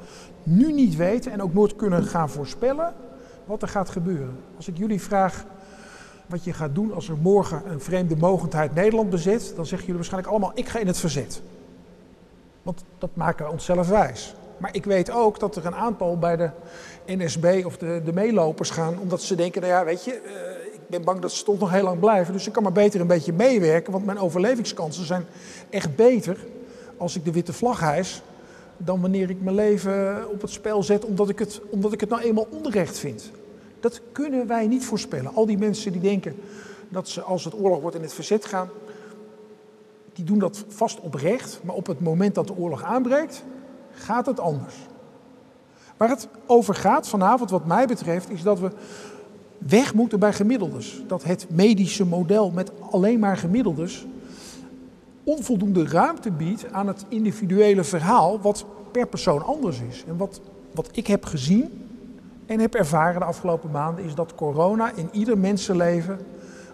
nu 0.44 0.74
niet 0.74 0.96
weten 0.96 1.32
en 1.32 1.42
ook 1.42 1.54
nooit 1.54 1.76
kunnen 1.76 2.04
gaan 2.04 2.30
voorspellen 2.30 2.94
wat 3.46 3.62
er 3.62 3.68
gaat 3.68 3.90
gebeuren. 3.90 4.38
Als 4.56 4.68
ik 4.68 4.78
jullie 4.78 5.02
vraag 5.02 5.46
wat 6.26 6.44
je 6.44 6.54
gaat 6.54 6.76
doen 6.76 6.94
als 6.94 7.10
er 7.10 7.18
morgen 7.18 7.62
een 7.72 7.82
vreemde 7.82 8.16
mogendheid 8.16 8.76
Nederland 8.76 9.10
bezet, 9.10 9.54
dan 9.56 9.66
zeggen 9.66 9.80
jullie 9.80 9.96
waarschijnlijk 9.96 10.32
allemaal: 10.32 10.52
ik 10.56 10.68
ga 10.68 10.80
in 10.80 10.88
het 10.88 10.98
verzet. 10.98 11.42
Want 12.62 12.84
dat 12.98 13.10
maken 13.14 13.46
we 13.46 13.52
onszelf 13.52 13.90
wijs. 13.90 14.36
Maar 14.58 14.76
ik 14.76 14.86
weet 14.86 15.12
ook 15.12 15.40
dat 15.40 15.56
er 15.56 15.66
een 15.66 15.76
aantal 15.76 16.18
bij 16.18 16.36
de 16.36 16.50
NSB 17.06 17.62
of 17.66 17.78
de, 17.78 18.02
de 18.06 18.14
meelopers 18.14 18.70
gaan, 18.70 19.00
omdat 19.00 19.22
ze 19.22 19.36
denken: 19.36 19.62
nou 19.62 19.74
ja, 19.74 19.86
weet 19.86 20.04
je, 20.04 20.12
ik 20.12 20.59
ben 20.90 21.04
bang 21.04 21.20
dat 21.20 21.32
ze 21.32 21.44
toch 21.44 21.60
nog 21.60 21.72
heel 21.72 21.84
lang 21.84 22.00
blijven, 22.00 22.34
dus 22.34 22.48
ik 22.48 22.54
kan 22.54 22.64
maar 22.64 22.72
beter 22.72 23.02
een 23.02 23.08
beetje 23.08 23.34
meewerken, 23.34 23.92
want 23.92 24.06
mijn 24.06 24.20
overlevingskansen 24.20 25.06
zijn 25.06 25.26
echt 25.70 25.96
beter 25.96 26.38
als 26.98 27.16
ik 27.16 27.26
de 27.26 27.32
witte 27.32 27.54
vlag 27.54 27.80
hijs 27.80 28.22
dan 28.78 29.02
wanneer 29.02 29.30
ik 29.30 29.42
mijn 29.42 29.56
leven 29.56 30.30
op 30.30 30.42
het 30.42 30.52
spel 30.52 30.84
zet 30.84 31.06
omdat 31.06 31.30
ik 31.30 31.40
het, 31.40 31.62
omdat 31.70 31.94
ik 31.94 32.00
het 32.00 32.10
nou 32.10 32.22
eenmaal 32.22 32.48
onrecht 32.50 33.00
vind. 33.00 33.32
Dat 33.80 34.02
kunnen 34.12 34.48
wij 34.48 34.68
niet 34.68 34.86
voorspellen. 34.86 35.36
Al 35.36 35.46
die 35.46 35.58
mensen 35.58 35.92
die 35.92 36.02
denken 36.02 36.36
dat 36.90 37.10
ze 37.10 37.22
als 37.22 37.46
het 37.46 37.54
oorlog 37.54 37.82
wordt 37.82 37.96
in 37.96 38.02
het 38.02 38.14
verzet 38.14 38.46
gaan, 38.46 38.70
die 40.14 40.26
doen 40.26 40.40
dat 40.40 40.66
vast 40.68 41.00
oprecht. 41.00 41.60
Maar 41.64 41.76
op 41.76 41.88
het 41.88 42.00
moment 42.00 42.36
dat 42.36 42.48
de 42.48 42.58
oorlog 42.58 42.84
aanbreekt, 42.84 43.44
gaat 43.92 44.26
het 44.26 44.40
anders. 44.40 44.76
Waar 45.98 46.10
het 46.10 46.28
over 46.46 46.76
gaat 46.76 47.08
vanavond, 47.08 47.50
wat 47.50 47.66
mij 47.66 47.88
betreft, 47.88 48.30
is 48.30 48.42
dat 48.42 48.60
we 48.60 48.72
weg 49.60 49.94
moeten 49.94 50.20
bij 50.20 50.34
gemiddeldes. 50.34 51.02
Dat 51.08 51.24
het 51.24 51.48
medische 51.50 52.06
model 52.06 52.52
met 52.52 52.72
alleen 52.92 53.20
maar 53.20 53.38
gemiddeldes 53.38 54.06
onvoldoende 55.24 55.88
ruimte 55.88 56.32
biedt 56.32 56.72
aan 56.72 56.88
het 56.88 57.06
individuele 57.10 57.84
verhaal, 57.84 58.42
wat 58.42 58.66
per 58.92 59.08
persoon 59.08 59.46
anders 59.46 59.80
is. 59.90 60.04
En 60.08 60.18
wat, 60.18 60.42
wat 60.74 60.90
ik 60.92 61.08
heb 61.08 61.26
gezien 61.26 61.86
en 62.46 62.60
heb 62.60 62.76
ervaren 62.76 63.20
de 63.20 63.26
afgelopen 63.26 63.72
maanden 63.72 64.06
is 64.06 64.16
dat 64.16 64.36
corona 64.36 64.92
in 64.96 65.10
ieder 65.12 65.38
mensenleven 65.38 66.20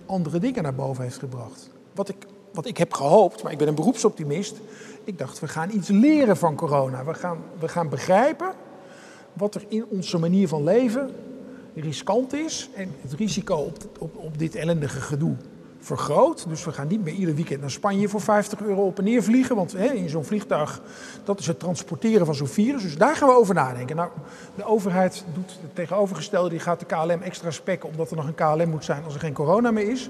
andere 0.06 0.40
dingen 0.40 0.64
naar 0.64 0.76
boven 0.76 1.04
heeft 1.04 1.18
gebracht. 1.18 1.70
Wat 1.96 2.10
ik, 2.10 2.28
wat 2.54 2.66
ik 2.66 2.78
heb 2.78 2.94
gehoopt, 2.94 3.44
maar 3.44 3.52
ik 3.52 3.58
ben 3.58 3.68
een 3.68 3.76
beroepsoptimist. 3.76 4.58
Ik 5.04 5.18
dacht, 5.18 5.40
we 5.40 5.48
gaan 5.48 5.70
iets 5.72 5.88
leren 5.88 6.38
van 6.38 6.56
corona. 6.56 7.06
We 7.06 7.14
gaan, 7.14 7.38
we 7.60 7.68
gaan 7.68 7.90
begrijpen 7.90 8.54
wat 9.34 9.56
er 9.56 9.66
in 9.68 9.86
onze 9.90 10.18
manier 10.18 10.48
van 10.48 10.64
leven 10.64 11.10
riskant 11.76 12.34
is. 12.34 12.70
En 12.76 12.92
het 13.02 13.14
risico 13.14 13.56
op, 13.56 13.78
op, 14.00 14.16
op 14.16 14.38
dit 14.38 14.56
ellendige 14.56 15.02
gedoe 15.02 15.36
vergroot. 15.86 16.50
Dus 16.50 16.66
we 16.66 16.72
gaan 16.72 16.88
niet 16.88 17.04
meer 17.04 17.14
ieder 17.14 17.36
weekend 17.36 17.62
naar 17.62 17.72
Spanje 17.72 18.10
voor 18.10 18.22
50 18.22 18.62
euro 18.62 18.86
op 18.86 18.98
en 18.98 19.04
neer 19.04 19.24
vliegen. 19.24 19.56
Want 19.56 19.72
hè, 19.72 19.86
in 19.86 20.10
zo'n 20.10 20.26
vliegtuig, 20.26 20.82
dat 21.24 21.40
is 21.40 21.48
het 21.48 21.60
transporteren 21.60 22.26
van 22.26 22.36
zo'n 22.36 22.48
virus. 22.48 22.82
Dus 22.82 22.98
daar 22.98 23.16
gaan 23.16 23.28
we 23.28 23.36
over 23.36 23.54
nadenken. 23.54 23.96
Nou, 23.96 24.10
de 24.56 24.64
overheid 24.64 25.24
doet 25.34 25.58
het 25.62 25.76
tegenovergestelde. 25.76 26.50
Die 26.50 26.60
gaat 26.60 26.80
de 26.80 26.86
KLM 26.86 27.22
extra 27.22 27.52
spekken 27.52 27.90
omdat 27.90 28.10
er 28.10 28.16
nog 28.16 28.28
een 28.28 28.36
KLM 28.36 28.70
moet 28.70 28.86
zijn 28.86 29.04
als 29.04 29.14
er 29.14 29.20
geen 29.20 29.34
corona 29.34 29.72
meer 29.72 29.90
is. 29.90 30.10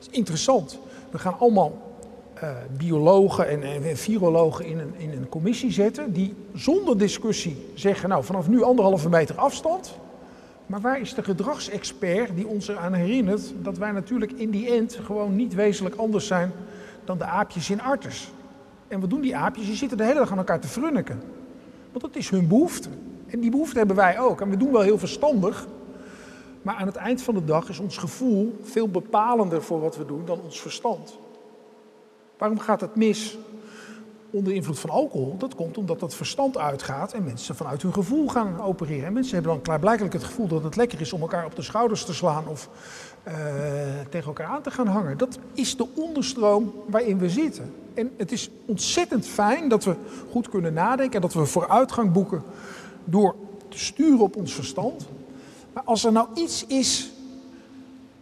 Is 0.00 0.08
interessant. 0.10 0.78
We 1.10 1.18
gaan 1.18 1.38
allemaal 1.38 1.84
uh, 2.42 2.50
biologen 2.76 3.48
en, 3.48 3.62
en, 3.62 3.96
virologen 3.96 4.64
in 4.64 4.78
een, 4.78 4.94
in 4.96 5.12
een 5.12 5.28
commissie 5.28 5.72
zetten. 5.72 6.12
Die 6.12 6.34
zonder 6.54 6.98
discussie 6.98 7.72
zeggen, 7.74 8.08
nou 8.08 8.24
vanaf 8.24 8.48
nu 8.48 8.62
anderhalve 8.62 9.08
meter 9.08 9.36
afstand. 9.36 9.98
Maar 10.66 10.80
waar 10.80 11.00
is 11.00 11.14
de 11.14 11.22
gedragsexpert 11.22 12.36
die 12.36 12.46
ons 12.46 12.68
eraan 12.68 12.92
herinnert 12.92 13.52
dat 13.62 13.78
wij 13.78 13.92
natuurlijk 13.92 14.32
in 14.32 14.50
die 14.50 14.70
end 14.70 14.98
gewoon 15.04 15.36
niet 15.36 15.54
wezenlijk 15.54 15.94
anders 15.94 16.26
zijn 16.26 16.52
dan 17.04 17.18
de 17.18 17.24
aapjes 17.24 17.70
in 17.70 17.80
Artes? 17.80 18.30
En 18.88 19.00
wat 19.00 19.10
doen 19.10 19.20
die 19.20 19.36
aapjes? 19.36 19.66
Die 19.66 19.76
zitten 19.76 19.98
de 19.98 20.04
hele 20.04 20.18
dag 20.18 20.30
aan 20.30 20.38
elkaar 20.38 20.60
te 20.60 20.68
frunniken. 20.68 21.22
Want 21.90 22.04
dat 22.04 22.16
is 22.16 22.30
hun 22.30 22.48
behoefte. 22.48 22.88
En 23.26 23.40
die 23.40 23.50
behoefte 23.50 23.78
hebben 23.78 23.96
wij 23.96 24.18
ook. 24.18 24.40
En 24.40 24.50
we 24.50 24.56
doen 24.56 24.72
wel 24.72 24.80
heel 24.80 24.98
verstandig. 24.98 25.66
Maar 26.62 26.74
aan 26.74 26.86
het 26.86 26.96
eind 26.96 27.22
van 27.22 27.34
de 27.34 27.44
dag 27.44 27.68
is 27.68 27.78
ons 27.78 27.96
gevoel 27.96 28.58
veel 28.62 28.88
bepalender 28.88 29.62
voor 29.62 29.80
wat 29.80 29.96
we 29.96 30.04
doen 30.04 30.24
dan 30.24 30.40
ons 30.40 30.60
verstand. 30.60 31.18
Waarom 32.38 32.58
gaat 32.58 32.80
het 32.80 32.96
mis? 32.96 33.38
Onder 34.36 34.52
invloed 34.52 34.78
van 34.78 34.90
alcohol, 34.90 35.36
dat 35.38 35.54
komt 35.54 35.78
omdat 35.78 36.00
dat 36.00 36.14
verstand 36.14 36.58
uitgaat 36.58 37.12
en 37.12 37.24
mensen 37.24 37.56
vanuit 37.56 37.82
hun 37.82 37.92
gevoel 37.92 38.28
gaan 38.28 38.60
opereren. 38.60 39.06
En 39.06 39.12
mensen 39.12 39.34
hebben 39.34 39.52
dan 39.52 39.62
klaarblijkelijk 39.62 40.14
het 40.14 40.24
gevoel 40.24 40.46
dat 40.46 40.62
het 40.62 40.76
lekker 40.76 41.00
is 41.00 41.12
om 41.12 41.20
elkaar 41.20 41.44
op 41.44 41.56
de 41.56 41.62
schouders 41.62 42.04
te 42.04 42.14
slaan 42.14 42.48
of 42.48 42.68
uh, 43.28 43.34
tegen 44.10 44.26
elkaar 44.26 44.46
aan 44.46 44.62
te 44.62 44.70
gaan 44.70 44.86
hangen. 44.86 45.18
Dat 45.18 45.38
is 45.54 45.76
de 45.76 45.86
onderstroom 45.94 46.74
waarin 46.86 47.18
we 47.18 47.30
zitten. 47.30 47.74
En 47.94 48.10
het 48.16 48.32
is 48.32 48.50
ontzettend 48.66 49.26
fijn 49.26 49.68
dat 49.68 49.84
we 49.84 49.94
goed 50.30 50.48
kunnen 50.48 50.72
nadenken 50.72 51.14
en 51.14 51.20
dat 51.20 51.34
we 51.34 51.46
vooruitgang 51.46 52.12
boeken 52.12 52.42
door 53.04 53.34
te 53.68 53.78
sturen 53.78 54.20
op 54.20 54.36
ons 54.36 54.54
verstand. 54.54 55.08
Maar 55.72 55.82
als 55.84 56.04
er 56.04 56.12
nou 56.12 56.28
iets 56.34 56.66
is 56.66 57.10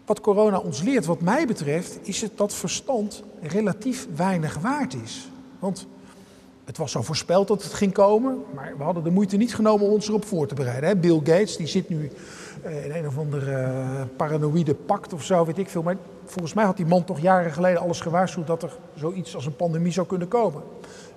wat 0.04 0.20
corona 0.20 0.58
ons 0.58 0.82
leert, 0.82 1.06
wat 1.06 1.20
mij 1.20 1.46
betreft, 1.46 1.98
is 2.02 2.20
het 2.20 2.36
dat 2.36 2.54
verstand 2.54 3.22
relatief 3.40 4.08
weinig 4.16 4.58
waard 4.58 4.94
is. 4.94 5.28
Want 5.58 5.86
het 6.64 6.76
was 6.76 6.92
zo 6.92 7.02
voorspeld 7.02 7.48
dat 7.48 7.62
het 7.62 7.74
ging 7.74 7.92
komen, 7.92 8.42
maar 8.54 8.74
we 8.76 8.82
hadden 8.82 9.04
de 9.04 9.10
moeite 9.10 9.36
niet 9.36 9.54
genomen 9.54 9.86
om 9.86 9.92
ons 9.92 10.08
erop 10.08 10.24
voor 10.24 10.46
te 10.46 10.54
bereiden. 10.54 11.00
Bill 11.00 11.18
Gates, 11.18 11.56
die 11.56 11.66
zit 11.66 11.88
nu 11.88 12.10
eh, 12.62 12.84
in 12.84 12.94
een 12.94 13.06
of 13.06 13.18
andere 13.18 13.50
uh, 13.50 14.00
paranoïde 14.16 14.74
pact 14.74 15.12
of 15.12 15.24
zo, 15.24 15.44
weet 15.44 15.58
ik 15.58 15.68
veel. 15.68 15.82
Maar 15.82 15.96
volgens 16.24 16.54
mij 16.54 16.64
had 16.64 16.76
die 16.76 16.86
man 16.86 17.04
toch 17.04 17.20
jaren 17.20 17.52
geleden 17.52 17.80
alles 17.80 18.00
gewaarschuwd 18.00 18.46
dat 18.46 18.62
er 18.62 18.76
zoiets 18.94 19.34
als 19.34 19.46
een 19.46 19.56
pandemie 19.56 19.92
zou 19.92 20.06
kunnen 20.06 20.28
komen. 20.28 20.62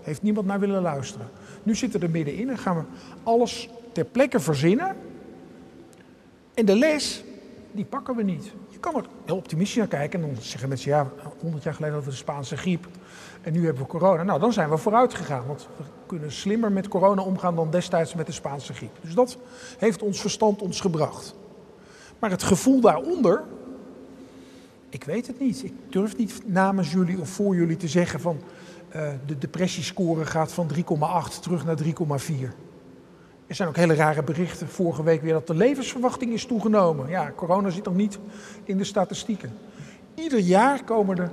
Heeft 0.01 0.21
niemand 0.21 0.45
naar 0.45 0.59
willen 0.59 0.81
luisteren. 0.81 1.27
Nu 1.63 1.75
zitten 1.75 1.99
we 1.99 2.05
er 2.05 2.11
middenin 2.11 2.49
en 2.49 2.57
gaan 2.57 2.75
we 2.77 2.83
alles 3.23 3.69
ter 3.91 4.05
plekke 4.05 4.39
verzinnen. 4.39 4.95
En 6.53 6.65
de 6.65 6.75
les, 6.75 7.23
die 7.71 7.85
pakken 7.85 8.15
we 8.15 8.23
niet. 8.23 8.51
Je 8.69 8.79
kan 8.79 8.95
er 8.95 9.05
heel 9.25 9.35
optimistisch 9.35 9.77
naar 9.77 9.87
kijken 9.87 10.21
en 10.21 10.33
dan 10.33 10.43
zeggen 10.43 10.69
mensen, 10.69 10.91
ja, 10.91 11.11
100 11.39 11.63
jaar 11.63 11.73
geleden 11.73 11.95
hadden 11.95 12.13
we 12.13 12.17
de 12.17 12.23
Spaanse 12.23 12.57
griep. 12.57 12.87
En 13.47 13.53
nu 13.53 13.65
hebben 13.65 13.83
we 13.83 13.89
corona. 13.89 14.23
Nou, 14.23 14.39
dan 14.39 14.53
zijn 14.53 14.69
we 14.69 14.77
vooruit 14.77 15.13
gegaan. 15.13 15.43
Want 15.47 15.67
we 15.77 15.83
kunnen 16.05 16.31
slimmer 16.31 16.71
met 16.71 16.87
corona 16.87 17.21
omgaan 17.21 17.55
dan 17.55 17.71
destijds 17.71 18.13
met 18.13 18.25
de 18.25 18.31
Spaanse 18.31 18.73
griep. 18.73 18.97
Dus 19.01 19.13
dat 19.13 19.37
heeft 19.77 20.01
ons 20.01 20.21
verstand 20.21 20.61
ons 20.61 20.81
gebracht. 20.81 21.35
Maar 22.19 22.29
het 22.29 22.43
gevoel 22.43 22.81
daaronder, 22.81 23.43
ik 24.89 25.03
weet 25.03 25.27
het 25.27 25.39
niet. 25.39 25.63
Ik 25.63 25.73
durf 25.89 26.17
niet 26.17 26.41
namens 26.45 26.91
jullie 26.91 27.19
of 27.19 27.29
voor 27.29 27.55
jullie 27.55 27.77
te 27.77 27.87
zeggen 27.87 28.19
van 28.19 28.39
uh, 28.95 29.09
de 29.25 29.37
depressiescore 29.37 30.25
gaat 30.25 30.51
van 30.51 30.69
3,8 30.75 31.39
terug 31.41 31.65
naar 31.65 31.77
3,4. 31.83 31.91
Er 33.47 33.55
zijn 33.55 33.69
ook 33.69 33.75
hele 33.75 33.95
rare 33.95 34.23
berichten. 34.23 34.67
Vorige 34.67 35.03
week 35.03 35.21
weer 35.21 35.33
dat 35.33 35.47
de 35.47 35.55
levensverwachting 35.55 36.33
is 36.33 36.45
toegenomen. 36.45 37.09
Ja, 37.09 37.31
corona 37.35 37.69
zit 37.69 37.85
nog 37.85 37.95
niet 37.95 38.19
in 38.63 38.77
de 38.77 38.83
statistieken. 38.83 39.51
Ieder 40.15 40.39
jaar 40.39 40.83
komen 40.83 41.17
er 41.17 41.31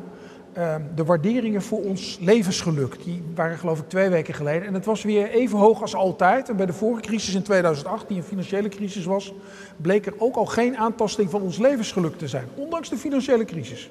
Ehm, 0.55 0.83
de 0.95 1.05
waarderingen 1.05 1.63
voor 1.63 1.85
ons 1.85 2.19
levensgeluk. 2.21 3.05
Die 3.05 3.23
waren 3.35 3.59
geloof 3.59 3.79
ik 3.79 3.89
twee 3.89 4.09
weken 4.09 4.35
geleden. 4.35 4.67
En 4.67 4.75
het 4.75 4.85
was 4.85 5.03
weer 5.03 5.31
even 5.31 5.59
hoog 5.59 5.81
als 5.81 5.95
altijd. 5.95 6.49
En 6.49 6.57
bij 6.57 6.67
de 6.67 6.73
vorige 6.73 7.01
crisis 7.01 7.35
in 7.35 7.43
2008, 7.43 8.09
die 8.09 8.17
een 8.17 8.23
financiële 8.23 8.69
crisis 8.69 9.05
was, 9.05 9.33
bleek 9.77 10.07
er 10.07 10.15
ook 10.19 10.37
al 10.37 10.47
geen 10.47 10.77
aantasting 10.77 11.31
van 11.31 11.43
ons 11.43 11.59
levensgeluk 11.59 12.19
te 12.19 12.29
zijn. 12.29 12.45
Ondanks 12.55 12.89
de 12.89 12.97
financiële 12.97 13.45
crisis. 13.45 13.91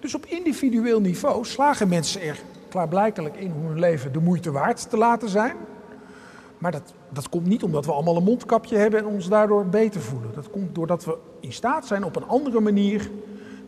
Dus 0.00 0.14
op 0.14 0.26
individueel 0.26 1.00
niveau 1.00 1.44
slagen 1.44 1.88
mensen 1.88 2.22
er 2.22 2.38
klaarblijkelijk 2.68 3.36
in 3.36 3.52
om 3.52 3.66
hun 3.66 3.78
leven 3.78 4.12
de 4.12 4.20
moeite 4.20 4.50
waard 4.50 4.90
te 4.90 4.96
laten 4.96 5.28
zijn. 5.28 5.56
Maar 6.58 6.72
dat, 6.72 6.92
dat 7.08 7.28
komt 7.28 7.46
niet 7.46 7.62
omdat 7.62 7.86
we 7.86 7.92
allemaal 7.92 8.16
een 8.16 8.22
mondkapje 8.22 8.76
hebben 8.76 9.00
en 9.00 9.06
ons 9.06 9.28
daardoor 9.28 9.66
beter 9.66 10.00
voelen. 10.00 10.30
Dat 10.34 10.50
komt 10.50 10.74
doordat 10.74 11.04
we 11.04 11.16
in 11.40 11.52
staat 11.52 11.86
zijn 11.86 12.04
op 12.04 12.16
een 12.16 12.26
andere 12.26 12.60
manier 12.60 13.10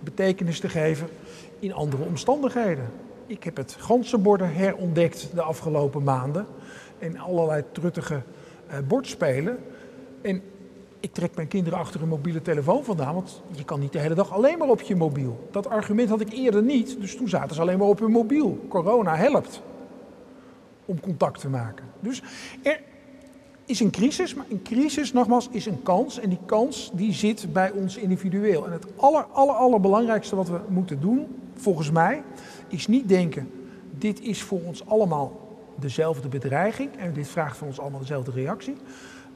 betekenis 0.01 0.61
te 0.61 0.69
geven 0.69 1.09
in 1.59 1.73
andere 1.73 2.03
omstandigheden. 2.03 2.91
Ik 3.27 3.45
heb 3.45 3.57
het 3.57 3.77
ganzenborden 3.79 4.55
herontdekt 4.55 5.31
de 5.35 5.43
afgelopen 5.43 6.03
maanden. 6.03 6.47
En 6.99 7.19
allerlei 7.19 7.65
truttige 7.73 8.23
uh, 8.71 8.75
bordspelen. 8.89 9.59
En 10.23 10.43
ik 11.01 11.13
trek 11.13 11.35
mijn 11.35 11.49
kinderen 11.49 11.79
achter 11.79 12.03
een 12.03 12.09
mobiele 12.09 12.43
telefoon 12.43 12.85
vandaan, 12.85 13.15
want 13.15 13.43
je 13.51 13.65
kan 13.65 13.81
niet 13.81 13.93
de 13.93 13.99
hele 13.99 14.15
dag 14.15 14.33
alleen 14.33 14.59
maar 14.59 14.69
op 14.69 14.81
je 14.81 14.97
mobiel. 14.97 15.49
Dat 15.51 15.69
argument 15.69 16.09
had 16.09 16.21
ik 16.21 16.33
eerder 16.33 16.63
niet, 16.63 17.01
dus 17.01 17.17
toen 17.17 17.29
zaten 17.29 17.55
ze 17.55 17.61
alleen 17.61 17.79
maar 17.79 17.89
op 17.89 17.99
hun 17.99 18.11
mobiel. 18.11 18.67
Corona 18.69 19.17
helpt 19.17 19.63
om 20.85 21.01
contact 21.01 21.41
te 21.41 21.49
maken. 21.49 21.85
Dus 22.01 22.23
er 22.63 22.81
is 23.69 23.81
een 23.81 23.91
crisis, 23.91 24.35
maar 24.35 24.47
een 24.49 24.63
crisis, 24.63 25.13
nogmaals, 25.13 25.49
is 25.51 25.67
een 25.67 25.83
kans. 25.83 26.19
En 26.21 26.29
die 26.29 26.39
kans 26.47 26.91
die 26.95 27.13
zit 27.13 27.53
bij 27.53 27.71
ons 27.71 27.97
individueel. 27.97 28.67
En 28.67 28.73
het 28.73 28.87
aller, 28.97 29.25
aller, 29.25 29.55
allerbelangrijkste 29.55 30.37
wat 30.37 30.49
we 30.49 30.61
moeten 30.69 31.01
doen 31.01 31.27
volgens 31.55 31.91
mij, 31.91 32.23
is 32.69 32.87
niet 32.87 33.09
denken, 33.09 33.51
dit 33.99 34.21
is 34.21 34.43
voor 34.43 34.61
ons 34.61 34.87
allemaal 34.87 35.41
dezelfde 35.75 36.29
bedreiging 36.29 36.91
en 36.97 37.13
dit 37.13 37.29
vraagt 37.29 37.57
van 37.57 37.67
ons 37.67 37.81
allemaal 37.81 38.01
dezelfde 38.01 38.31
reactie. 38.31 38.77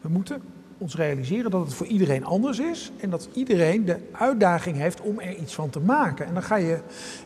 We 0.00 0.08
moeten 0.08 0.42
ons 0.78 0.96
realiseren 0.96 1.50
dat 1.50 1.64
het 1.64 1.74
voor 1.74 1.86
iedereen 1.86 2.24
anders 2.24 2.58
is 2.58 2.92
en 3.00 3.10
dat 3.10 3.28
iedereen 3.32 3.84
de 3.84 3.96
uitdaging 4.12 4.76
heeft 4.76 5.00
om 5.00 5.20
er 5.20 5.36
iets 5.36 5.54
van 5.54 5.70
te 5.70 5.80
maken. 5.80 6.26
En 6.26 6.34
dan 6.34 6.42
ga 6.42 6.56
je 6.56 6.78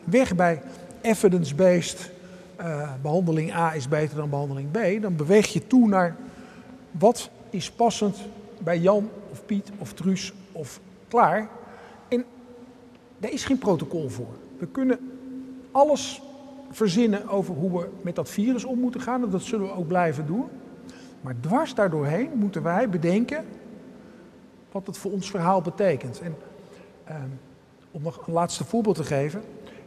weg 0.03 0.35
bij 0.35 0.61
evidence-based 1.01 2.11
uh, 2.59 2.89
behandeling 3.01 3.53
A 3.53 3.73
is 3.73 3.87
beter 3.87 4.17
dan 4.17 4.29
behandeling 4.29 4.71
B. 4.71 5.01
Dan 5.01 5.15
beweeg 5.15 5.47
je 5.47 5.67
toe 5.67 5.87
naar 5.87 6.15
wat 6.91 7.29
is 7.49 7.71
passend 7.71 8.17
bij 8.57 8.79
Jan 8.79 9.09
of 9.31 9.45
Piet 9.45 9.71
of 9.77 9.93
Truus 9.93 10.33
of 10.51 10.79
Klaar. 11.07 11.49
En 12.07 12.25
daar 13.17 13.31
is 13.31 13.45
geen 13.45 13.57
protocol 13.57 14.09
voor. 14.09 14.33
We 14.57 14.67
kunnen 14.67 14.99
alles 15.71 16.21
verzinnen 16.71 17.27
over 17.27 17.53
hoe 17.53 17.79
we 17.79 17.89
met 18.01 18.15
dat 18.15 18.29
virus 18.29 18.63
om 18.63 18.79
moeten 18.79 19.01
gaan. 19.01 19.23
En 19.23 19.29
dat 19.29 19.41
zullen 19.41 19.67
we 19.67 19.73
ook 19.73 19.87
blijven 19.87 20.25
doen. 20.25 20.45
Maar 21.21 21.35
dwars 21.39 21.73
daardoorheen 21.73 22.29
moeten 22.33 22.63
wij 22.63 22.89
bedenken 22.89 23.45
wat 24.71 24.87
het 24.87 24.97
voor 24.97 25.11
ons 25.11 25.29
verhaal 25.29 25.61
betekent. 25.61 26.21
En 26.21 26.35
ehm, 27.03 27.29
om 27.91 28.01
nog 28.01 28.27
een 28.27 28.33
laatste 28.33 28.63
voorbeeld 28.63 28.95
te 28.95 29.03
geven. 29.03 29.41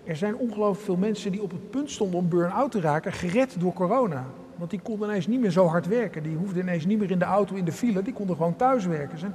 Er 0.05 0.17
zijn 0.17 0.37
ongelooflijk 0.37 0.85
veel 0.85 0.97
mensen 0.97 1.33
die 1.33 1.43
op 1.43 1.51
het 1.51 1.71
punt 1.71 1.91
stonden 1.91 2.19
om 2.19 2.29
burn-out 2.29 2.71
te 2.71 2.81
raken, 2.81 3.13
gered 3.13 3.61
door 3.61 3.73
corona. 3.73 4.27
Want 4.61 4.73
die 4.73 4.81
konden 4.81 5.09
ineens 5.09 5.27
niet 5.27 5.41
meer 5.41 5.51
zo 5.51 5.67
hard 5.67 5.87
werken. 5.87 6.23
Die 6.23 6.37
hoefden 6.37 6.63
ineens 6.63 6.85
niet 6.85 6.99
meer 6.99 7.11
in 7.11 7.19
de 7.19 7.25
auto, 7.25 7.55
in 7.55 7.65
de 7.65 7.73
file. 7.73 8.03
Die 8.03 8.13
konden 8.13 8.37
gewoon 8.37 8.57
thuis 8.57 8.87
werken. 8.87 9.13
Er 9.13 9.19
zijn 9.19 9.35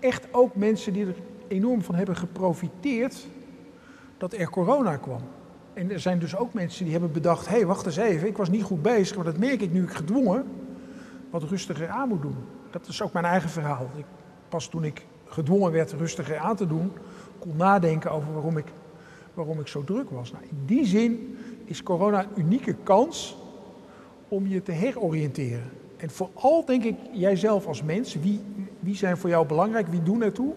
echt 0.00 0.26
ook 0.30 0.54
mensen 0.54 0.92
die 0.92 1.06
er 1.06 1.14
enorm 1.48 1.82
van 1.82 1.94
hebben 1.94 2.16
geprofiteerd 2.16 3.26
dat 4.18 4.32
er 4.32 4.50
corona 4.50 4.96
kwam. 4.96 5.20
En 5.72 5.90
er 5.90 6.00
zijn 6.00 6.18
dus 6.18 6.36
ook 6.36 6.54
mensen 6.54 6.84
die 6.84 6.92
hebben 6.92 7.12
bedacht: 7.12 7.48
hé, 7.48 7.56
hey, 7.56 7.66
wacht 7.66 7.86
eens 7.86 7.96
even, 7.96 8.28
ik 8.28 8.36
was 8.36 8.48
niet 8.48 8.62
goed 8.62 8.82
bezig, 8.82 9.16
maar 9.16 9.24
dat 9.24 9.38
merk 9.38 9.60
ik 9.60 9.72
nu 9.72 9.82
ik 9.82 9.90
gedwongen 9.92 10.44
wat 11.30 11.42
rustiger 11.42 11.88
aan 11.88 12.08
moet 12.08 12.22
doen. 12.22 12.36
Dat 12.70 12.86
is 12.86 13.02
ook 13.02 13.12
mijn 13.12 13.24
eigen 13.24 13.50
verhaal. 13.50 13.90
Ik, 13.96 14.04
pas 14.48 14.68
toen 14.68 14.84
ik 14.84 15.06
gedwongen 15.24 15.72
werd 15.72 15.92
rustiger 15.92 16.38
aan 16.38 16.56
te 16.56 16.66
doen, 16.66 16.92
kon 17.38 17.56
nadenken 17.56 18.10
over 18.10 18.32
waarom 18.32 18.56
ik, 18.56 18.72
waarom 19.34 19.60
ik 19.60 19.66
zo 19.66 19.84
druk 19.84 20.10
was. 20.10 20.32
Nou, 20.32 20.44
in 20.44 20.62
die 20.66 20.86
zin 20.86 21.38
is 21.64 21.82
corona 21.82 22.22
een 22.22 22.44
unieke 22.44 22.74
kans 22.82 23.36
om 24.34 24.46
je 24.46 24.62
te 24.62 24.72
heroriënteren. 24.72 25.70
En 25.96 26.10
vooral 26.10 26.64
denk 26.64 26.84
ik, 26.84 26.96
jijzelf 27.12 27.66
als 27.66 27.82
mens, 27.82 28.14
wie, 28.14 28.40
wie 28.80 28.96
zijn 28.96 29.16
voor 29.16 29.30
jou 29.30 29.46
belangrijk, 29.46 29.88
wie 29.88 30.02
doen 30.02 30.22
ertoe? 30.22 30.52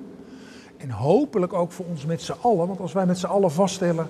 En 0.78 0.90
hopelijk 0.90 1.54
ook 1.54 1.72
voor 1.72 1.86
ons 1.86 2.06
met 2.06 2.22
z'n 2.22 2.36
allen, 2.42 2.68
want 2.68 2.80
als 2.80 2.94
wij 2.94 3.06
met 3.06 3.18
z'n 3.18 3.26
allen 3.26 3.52
vaststellen 3.52 4.08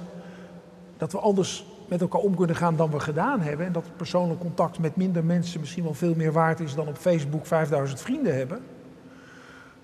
dat 0.97 1.11
we 1.11 1.20
anders 1.20 1.65
met 1.88 2.01
elkaar 2.01 2.22
om 2.22 2.36
kunnen 2.36 2.55
gaan 2.55 2.76
dan 2.76 2.91
we 2.91 2.99
gedaan 2.99 3.41
hebben. 3.41 3.65
En 3.65 3.72
dat 3.72 3.86
persoonlijk 3.95 4.39
contact 4.39 4.80
met 4.80 4.95
minder 4.95 5.24
mensen 5.24 5.59
misschien 5.59 5.84
wel 5.84 5.93
veel 5.93 6.15
meer 6.15 6.32
waard 6.32 6.59
is 6.59 6.76
dan 6.76 6.88
op 6.88 6.97
Facebook 6.97 7.45
5000 7.45 8.01
vrienden 8.01 8.36
hebben. 8.36 8.59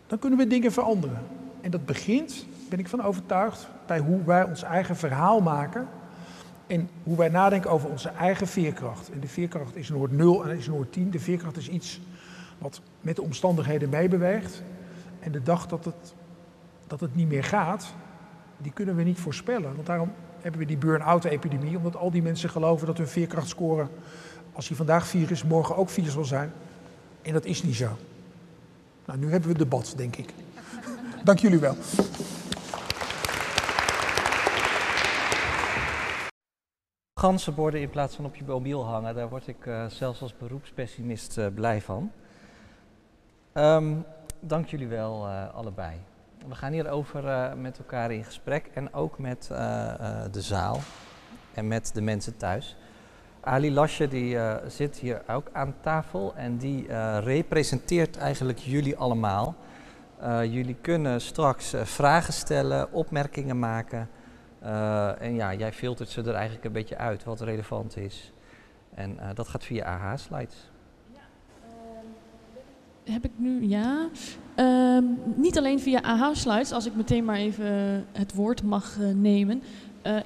Dan 0.07 0.19
kunnen 0.19 0.39
we 0.39 0.47
dingen 0.47 0.71
veranderen. 0.71 1.21
En 1.61 1.71
dat 1.71 1.85
begint, 1.85 2.45
ben 2.69 2.79
ik 2.79 2.87
van 2.87 3.03
overtuigd, 3.03 3.67
bij 3.85 3.99
hoe 3.99 4.23
wij 4.25 4.43
ons 4.43 4.63
eigen 4.63 4.95
verhaal 4.95 5.41
maken. 5.41 5.87
En 6.67 6.89
hoe 7.03 7.17
wij 7.17 7.29
nadenken 7.29 7.69
over 7.69 7.89
onze 7.89 8.09
eigen 8.09 8.47
veerkracht. 8.47 9.11
En 9.11 9.19
de 9.19 9.27
veerkracht 9.27 9.75
is 9.75 9.89
nooit 9.89 10.11
0 10.11 10.47
en 10.47 10.57
is 10.57 10.67
nooit 10.67 10.91
10. 10.91 11.09
De 11.09 11.19
veerkracht 11.19 11.57
is 11.57 11.69
iets 11.69 12.01
wat 12.57 12.81
met 13.01 13.15
de 13.15 13.21
omstandigheden 13.21 13.89
meebeweegt. 13.89 14.63
En 15.19 15.31
de 15.31 15.43
dag 15.43 15.67
dat 15.67 15.85
het 15.85 16.13
dat 16.87 16.99
het 16.99 17.15
niet 17.15 17.27
meer 17.27 17.43
gaat, 17.43 17.93
die 18.57 18.71
kunnen 18.71 18.95
we 18.95 19.03
niet 19.03 19.19
voorspellen. 19.19 19.75
Want 19.75 19.85
daarom 19.85 20.11
hebben 20.41 20.59
we 20.59 20.67
die 20.67 20.77
burn-out-epidemie, 20.77 21.77
omdat 21.77 21.95
al 21.95 22.11
die 22.11 22.21
mensen 22.21 22.49
geloven 22.49 22.87
dat 22.87 22.97
hun 22.97 23.07
veerkrachtscore, 23.07 23.87
als 24.53 24.67
hij 24.67 24.77
vandaag 24.77 25.07
vier 25.07 25.31
is, 25.31 25.43
morgen 25.43 25.75
ook 25.75 25.89
vier 25.89 26.09
zal 26.09 26.25
zijn. 26.25 26.51
En 27.21 27.33
dat 27.33 27.45
is 27.45 27.63
niet 27.63 27.75
zo. 27.75 27.97
Nou, 29.05 29.19
nu 29.19 29.31
hebben 29.31 29.49
we 29.49 29.57
debat, 29.57 29.93
denk 29.97 30.15
ik. 30.15 30.33
Dank 31.23 31.39
jullie 31.39 31.59
wel. 31.59 31.75
Ganzenborden 37.23 37.81
in 37.81 37.89
plaats 37.89 38.15
van 38.15 38.25
op 38.25 38.35
je 38.35 38.43
mobiel 38.47 38.85
hangen, 38.85 39.15
daar 39.15 39.29
word 39.29 39.47
ik 39.47 39.65
uh, 39.65 39.85
zelfs 39.85 40.21
als 40.21 40.37
beroepspessimist 40.37 41.37
uh, 41.37 41.45
blij 41.53 41.81
van. 41.81 42.11
Um, 43.53 44.05
dank 44.39 44.67
jullie 44.67 44.87
wel 44.87 45.27
uh, 45.27 45.55
allebei. 45.55 45.95
We 46.47 46.55
gaan 46.55 46.71
hierover 46.71 47.53
met 47.57 47.77
elkaar 47.77 48.11
in 48.11 48.23
gesprek 48.23 48.69
en 48.73 48.93
ook 48.93 49.19
met 49.19 49.45
de 50.31 50.41
zaal 50.41 50.79
en 51.53 51.67
met 51.67 51.91
de 51.93 52.01
mensen 52.01 52.37
thuis. 52.37 52.77
Ali 53.41 53.73
Lasje 53.73 54.07
die 54.07 54.37
zit 54.67 54.97
hier 54.97 55.21
ook 55.27 55.49
aan 55.51 55.75
tafel 55.81 56.33
en 56.35 56.57
die 56.57 56.87
representeert 57.19 58.17
eigenlijk 58.17 58.59
jullie 58.59 58.97
allemaal. 58.97 59.55
Jullie 60.25 60.77
kunnen 60.81 61.21
straks 61.21 61.73
vragen 61.83 62.33
stellen, 62.33 62.91
opmerkingen 62.91 63.59
maken. 63.59 64.09
En 65.19 65.33
ja, 65.35 65.53
jij 65.53 65.73
filtert 65.73 66.09
ze 66.09 66.21
er 66.21 66.33
eigenlijk 66.33 66.65
een 66.65 66.71
beetje 66.71 66.97
uit 66.97 67.23
wat 67.23 67.41
relevant 67.41 67.97
is. 67.97 68.31
En 68.95 69.17
dat 69.33 69.47
gaat 69.47 69.63
via 69.63 69.85
AH-slides. 69.85 70.71
Ja, 71.11 71.19
ehm, 71.63 73.13
heb 73.13 73.25
ik 73.25 73.31
nu, 73.35 73.67
ja. 73.67 74.09
Ehm, 74.55 75.03
niet 75.35 75.57
alleen 75.57 75.79
via 75.79 76.01
AH-slides, 76.01 76.71
als 76.71 76.85
ik 76.85 76.95
meteen 76.95 77.25
maar 77.25 77.37
even 77.37 77.65
het 78.11 78.33
woord 78.33 78.63
mag 78.63 78.97
nemen. 79.13 79.63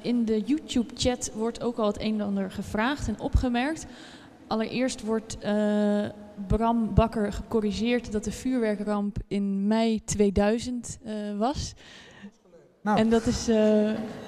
In 0.01 0.25
de 0.25 0.41
YouTube-chat 0.41 1.31
wordt 1.33 1.63
ook 1.63 1.77
al 1.77 1.87
het 1.87 2.01
een 2.01 2.13
en 2.13 2.25
ander 2.25 2.51
gevraagd 2.51 3.07
en 3.07 3.19
opgemerkt. 3.19 3.85
Allereerst 4.47 5.01
wordt 5.01 5.37
Bram 6.47 6.93
Bakker 6.93 7.33
gecorrigeerd 7.33 8.11
dat 8.11 8.23
de 8.23 8.31
vuurwerkramp 8.31 9.17
in 9.27 9.67
mei 9.67 10.03
2000 10.03 10.99
uh, 11.05 11.37
was. 11.37 11.73
Nou. 12.87 12.99
En 12.99 13.09
dat 13.09 13.25
is, 13.25 13.49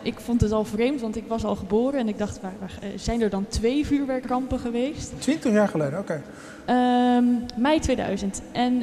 ik 0.02 0.20
vond 0.20 0.42
het 0.42 0.52
al 0.52 0.66
vreemd, 0.66 1.02
want 1.02 1.16
ik 1.16 1.28
was 1.28 1.44
al 1.44 1.56
geboren 1.56 2.00
en 2.00 2.08
ik 2.08 2.18
dacht, 2.18 2.42
waar, 2.42 2.54
waar, 2.60 2.80
zijn 2.96 3.22
er 3.22 3.30
dan 3.30 3.48
twee 3.48 3.86
vuurwerkrampen 3.86 4.60
geweest? 4.60 5.22
Twintig 5.22 5.54
jaar 5.54 5.68
geleden, 5.68 6.00
oké. 6.00 6.22
Okay. 6.66 7.18
Um, 7.18 7.46
mei 7.56 7.80
2000. 7.80 8.42
En 8.52 8.80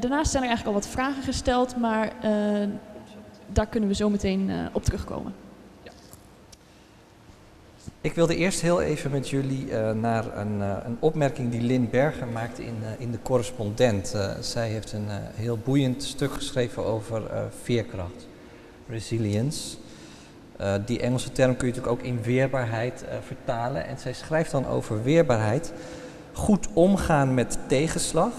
daarnaast 0.00 0.30
zijn 0.30 0.42
er 0.42 0.48
eigenlijk 0.48 0.66
al 0.66 0.82
wat 0.82 0.88
vragen 0.88 1.22
gesteld, 1.22 1.76
maar 1.76 2.12
daar 3.52 3.66
kunnen 3.66 3.88
we 3.88 3.94
zo 3.94 4.10
meteen 4.10 4.50
op 4.72 4.84
terugkomen. 4.84 5.32
Ik 8.06 8.14
wilde 8.14 8.36
eerst 8.36 8.60
heel 8.60 8.80
even 8.80 9.10
met 9.10 9.28
jullie 9.28 9.66
uh, 9.70 9.90
naar 9.92 10.38
een, 10.38 10.58
uh, 10.58 10.76
een, 10.84 10.96
opmerking 11.00 11.50
die 11.50 11.60
Lynn 11.60 11.88
Berger 11.90 12.26
maakte 12.26 12.64
in, 12.64 12.74
uh, 12.82 12.88
in 12.98 13.10
de 13.10 13.18
correspondent. 13.22 14.16
zij 14.40 14.68
heeft 14.68 14.92
een 14.92 15.08
heel 15.34 15.58
boeiend 15.64 16.02
stuk 16.02 16.32
geschreven 16.32 16.84
over 16.84 17.22
veerkracht, 17.62 18.26
resilience. 18.88 19.76
die 20.86 21.00
Engelse 21.00 21.32
term 21.32 21.56
kun 21.56 21.66
je 21.66 21.74
natuurlijk 21.74 22.00
ook 22.00 22.06
in 22.08 22.22
weerbaarheid 22.22 23.04
vertalen. 23.26 23.86
En 23.86 23.98
zij 23.98 24.12
schrijft 24.12 24.50
dan 24.50 24.66
over 24.66 25.02
weerbaarheid. 25.02 25.72
Goed 26.32 26.68
omgaan 26.72 27.34
met 27.34 27.58
tegenslag, 27.66 28.32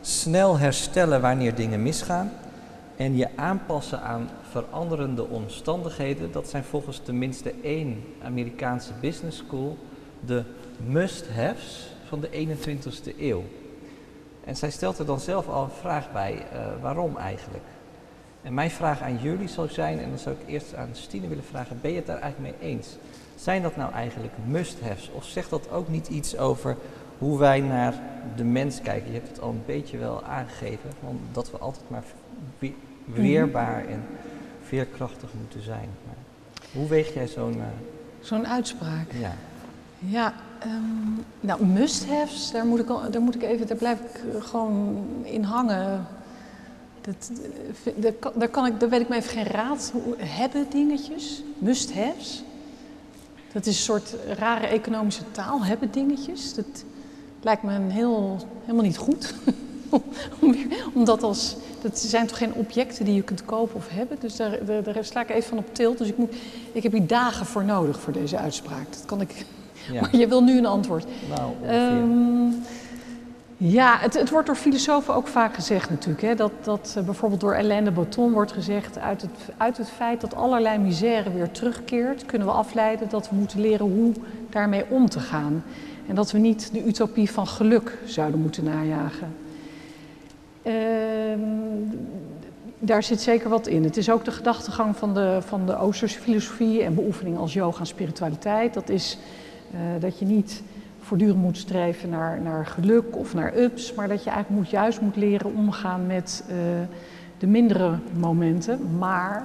snel 0.00 0.58
herstellen 0.58 1.20
wanneer 1.20 1.54
dingen 1.54 1.82
misgaan 1.82 2.30
en 2.98 3.16
je 3.16 3.28
aanpassen 3.36 4.02
aan 4.02 4.30
veranderende 4.50 5.26
omstandigheden, 5.26 6.32
dat 6.32 6.48
zijn 6.48 6.64
volgens 6.64 6.98
tenminste 6.98 7.54
één 7.62 8.04
Amerikaanse 8.22 8.92
business 9.00 9.38
school 9.38 9.78
de 10.26 10.44
must-haves 10.86 11.90
van 12.08 12.20
de 12.20 12.28
21ste 12.28 13.18
eeuw. 13.18 13.44
En 14.44 14.56
zij 14.56 14.70
stelt 14.70 14.98
er 14.98 15.06
dan 15.06 15.20
zelf 15.20 15.48
al 15.48 15.64
een 15.64 15.70
vraag 15.70 16.12
bij, 16.12 16.34
uh, 16.34 16.60
waarom 16.82 17.16
eigenlijk? 17.16 17.64
En 18.48 18.54
mijn 18.54 18.70
vraag 18.70 19.02
aan 19.02 19.16
jullie 19.16 19.48
zou 19.48 19.68
zijn, 19.68 19.98
en 20.00 20.08
dan 20.08 20.18
zou 20.18 20.36
ik 20.40 20.48
eerst 20.48 20.74
aan 20.74 20.88
Stine 20.92 21.28
willen 21.28 21.44
vragen, 21.44 21.78
ben 21.80 21.90
je 21.90 21.96
het 21.96 22.06
daar 22.06 22.20
eigenlijk 22.20 22.60
mee 22.60 22.70
eens? 22.70 22.88
Zijn 23.36 23.62
dat 23.62 23.76
nou 23.76 23.92
eigenlijk 23.92 24.32
must-haves? 24.46 25.10
Of 25.12 25.24
zegt 25.24 25.50
dat 25.50 25.70
ook 25.70 25.88
niet 25.88 26.08
iets 26.08 26.36
over 26.36 26.76
hoe 27.18 27.38
wij 27.38 27.60
naar 27.60 27.94
de 28.36 28.44
mens 28.44 28.80
kijken? 28.82 29.06
Je 29.06 29.18
hebt 29.18 29.28
het 29.28 29.40
al 29.40 29.50
een 29.50 29.62
beetje 29.66 29.98
wel 29.98 30.24
aangegeven, 30.24 30.90
van 31.00 31.20
dat 31.32 31.50
we 31.50 31.58
altijd 31.58 31.90
maar 31.90 32.02
weerbaar 33.04 33.86
en 33.86 34.04
veerkrachtig 34.62 35.30
moeten 35.40 35.62
zijn. 35.62 35.88
Maar 36.06 36.16
hoe 36.72 36.88
weeg 36.88 37.14
jij 37.14 37.26
zo'n... 37.26 37.56
Uh... 37.56 37.64
Zo'n 38.20 38.46
uitspraak? 38.46 39.12
Ja. 39.12 39.32
Ja, 39.98 40.34
um, 40.66 41.24
nou, 41.40 41.66
must-haves, 41.66 42.50
daar, 42.50 42.66
moet 42.66 42.78
ik, 42.78 42.86
daar 42.86 43.20
moet 43.20 43.34
ik 43.34 43.42
even, 43.42 43.66
daar 43.66 43.76
blijf 43.76 43.98
ik 44.00 44.34
eh, 44.34 44.42
gewoon 44.42 45.06
in 45.22 45.42
hangen. 45.42 46.06
Dat, 47.08 47.30
dat, 47.96 48.32
daar, 48.34 48.48
kan 48.48 48.66
ik, 48.66 48.80
daar 48.80 48.88
weet 48.88 49.00
ik 49.00 49.08
me 49.08 49.16
even 49.16 49.30
geen 49.30 49.44
raad. 49.44 49.92
Hebben 50.16 50.66
dingetjes, 50.70 51.42
must-haves. 51.58 52.42
Dat 53.52 53.66
is 53.66 53.76
een 53.76 53.82
soort 53.82 54.14
rare 54.38 54.66
economische 54.66 55.22
taal, 55.30 55.64
hebben 55.64 55.90
dingetjes. 55.90 56.54
Dat 56.54 56.84
lijkt 57.42 57.62
me 57.62 57.74
een 57.74 57.90
heel, 57.90 58.36
helemaal 58.60 58.84
niet 58.84 58.96
goed. 58.96 59.34
om 60.94 61.04
dat 61.04 61.22
als 61.22 61.56
dat 61.80 61.98
zijn 61.98 62.26
toch 62.26 62.38
geen 62.38 62.54
objecten 62.54 63.04
die 63.04 63.14
je 63.14 63.22
kunt 63.22 63.44
kopen 63.44 63.76
of 63.76 63.88
hebben? 63.88 64.16
Dus 64.20 64.36
daar, 64.36 64.64
daar, 64.64 64.82
daar 64.82 65.04
sla 65.04 65.20
ik 65.20 65.30
even 65.30 65.48
van 65.48 65.58
op 65.58 65.74
tilt. 65.74 65.98
Dus 65.98 66.08
ik, 66.08 66.16
moet, 66.16 66.34
ik 66.72 66.82
heb 66.82 66.92
hier 66.92 67.06
dagen 67.06 67.46
voor 67.46 67.64
nodig 67.64 68.00
voor 68.00 68.12
deze 68.12 68.36
uitspraak. 68.38 68.92
Dat 68.92 69.04
kan 69.04 69.20
ik. 69.20 69.44
Ja. 69.92 70.00
Maar 70.00 70.16
je 70.16 70.28
wil 70.28 70.42
nu 70.42 70.58
een 70.58 70.66
antwoord. 70.66 71.04
Nou, 71.28 71.52
ja, 73.60 73.98
het, 73.98 74.14
het, 74.14 74.30
wordt 74.30 74.46
door 74.46 74.56
filosofen 74.56 75.14
ook 75.14 75.26
vaak 75.26 75.54
gezegd 75.54 75.90
natuurlijk. 75.90 76.22
Hè, 76.22 76.34
dat, 76.34 76.52
dat 76.62 76.94
uh, 76.98 77.04
bijvoorbeeld 77.04 77.40
door 77.40 77.56
Alain 77.56 77.84
de 77.84 77.90
Botton 77.90 78.32
wordt 78.32 78.52
gezegd... 78.52 78.98
Uit 78.98 79.22
het, 79.22 79.30
uit 79.56 79.76
het 79.76 79.90
feit 79.90 80.20
dat 80.20 80.34
allerlei 80.34 80.78
misère 80.78 81.32
weer 81.32 81.50
terugkeert... 81.50 82.26
kunnen 82.26 82.46
we 82.46 82.52
afleiden 82.52 83.08
dat 83.08 83.30
we 83.30 83.36
moeten 83.36 83.60
leren 83.60 83.86
hoe 83.86 84.12
daarmee 84.50 84.84
om 84.88 85.08
te 85.08 85.20
gaan. 85.20 85.64
En 86.08 86.14
dat 86.14 86.30
we 86.30 86.38
niet 86.38 86.72
de 86.72 86.86
utopie 86.86 87.30
van 87.30 87.46
geluk 87.46 87.98
zouden 88.04 88.40
moeten 88.40 88.64
najagen. 88.64 89.34
Ehm, 90.62 91.40
daar 92.78 93.02
zit 93.02 93.20
zeker 93.20 93.48
wat 93.48 93.66
in. 93.66 93.84
Het 93.84 93.96
is 93.96 94.10
ook 94.10 94.24
de 94.24 94.30
gedachtegang 94.30 94.96
van 94.96 95.14
de, 95.14 95.38
van 95.40 95.66
de 95.66 95.78
Oosterse 95.78 96.20
filosofie 96.20 96.82
en 96.82 96.94
beoefening 96.94 97.38
als 97.38 97.52
yoga 97.52 97.80
en 97.80 97.86
spiritualiteit. 97.86 98.74
Dat 98.74 98.88
is 98.88 99.18
uh, 99.74 99.80
dat 100.00 100.18
je 100.18 100.24
niet 100.24 100.62
voortdurend 101.08 101.42
moet 101.42 101.56
streven 101.56 102.08
naar, 102.08 102.40
naar 102.40 102.66
geluk 102.66 103.16
of 103.16 103.34
naar 103.34 103.56
ups, 103.56 103.94
maar 103.94 104.08
dat 104.08 104.24
je 104.24 104.30
eigenlijk 104.30 104.60
moet, 104.60 104.70
juist 104.70 105.00
moet 105.00 105.16
leren 105.16 105.54
omgaan 105.54 106.06
met 106.06 106.44
uh, 106.48 106.54
de 107.38 107.46
mindere 107.46 107.98
momenten. 108.18 108.98
Maar 108.98 109.42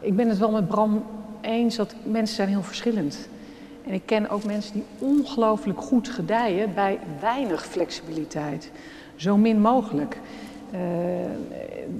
ik 0.00 0.16
ben 0.16 0.28
het 0.28 0.38
wel 0.38 0.50
met 0.50 0.68
Bram 0.68 1.04
eens 1.40 1.76
dat 1.76 1.94
mensen 2.02 2.36
zijn 2.36 2.48
heel 2.48 2.62
verschillend. 2.62 3.28
En 3.86 3.92
ik 3.92 4.02
ken 4.04 4.28
ook 4.28 4.44
mensen 4.44 4.72
die 4.72 4.84
ongelooflijk 4.98 5.80
goed 5.80 6.08
gedijen 6.08 6.74
bij 6.74 6.98
weinig 7.20 7.66
flexibiliteit 7.66 8.70
zo 9.14 9.36
min 9.36 9.60
mogelijk. 9.60 10.20
Uh, 10.74 10.80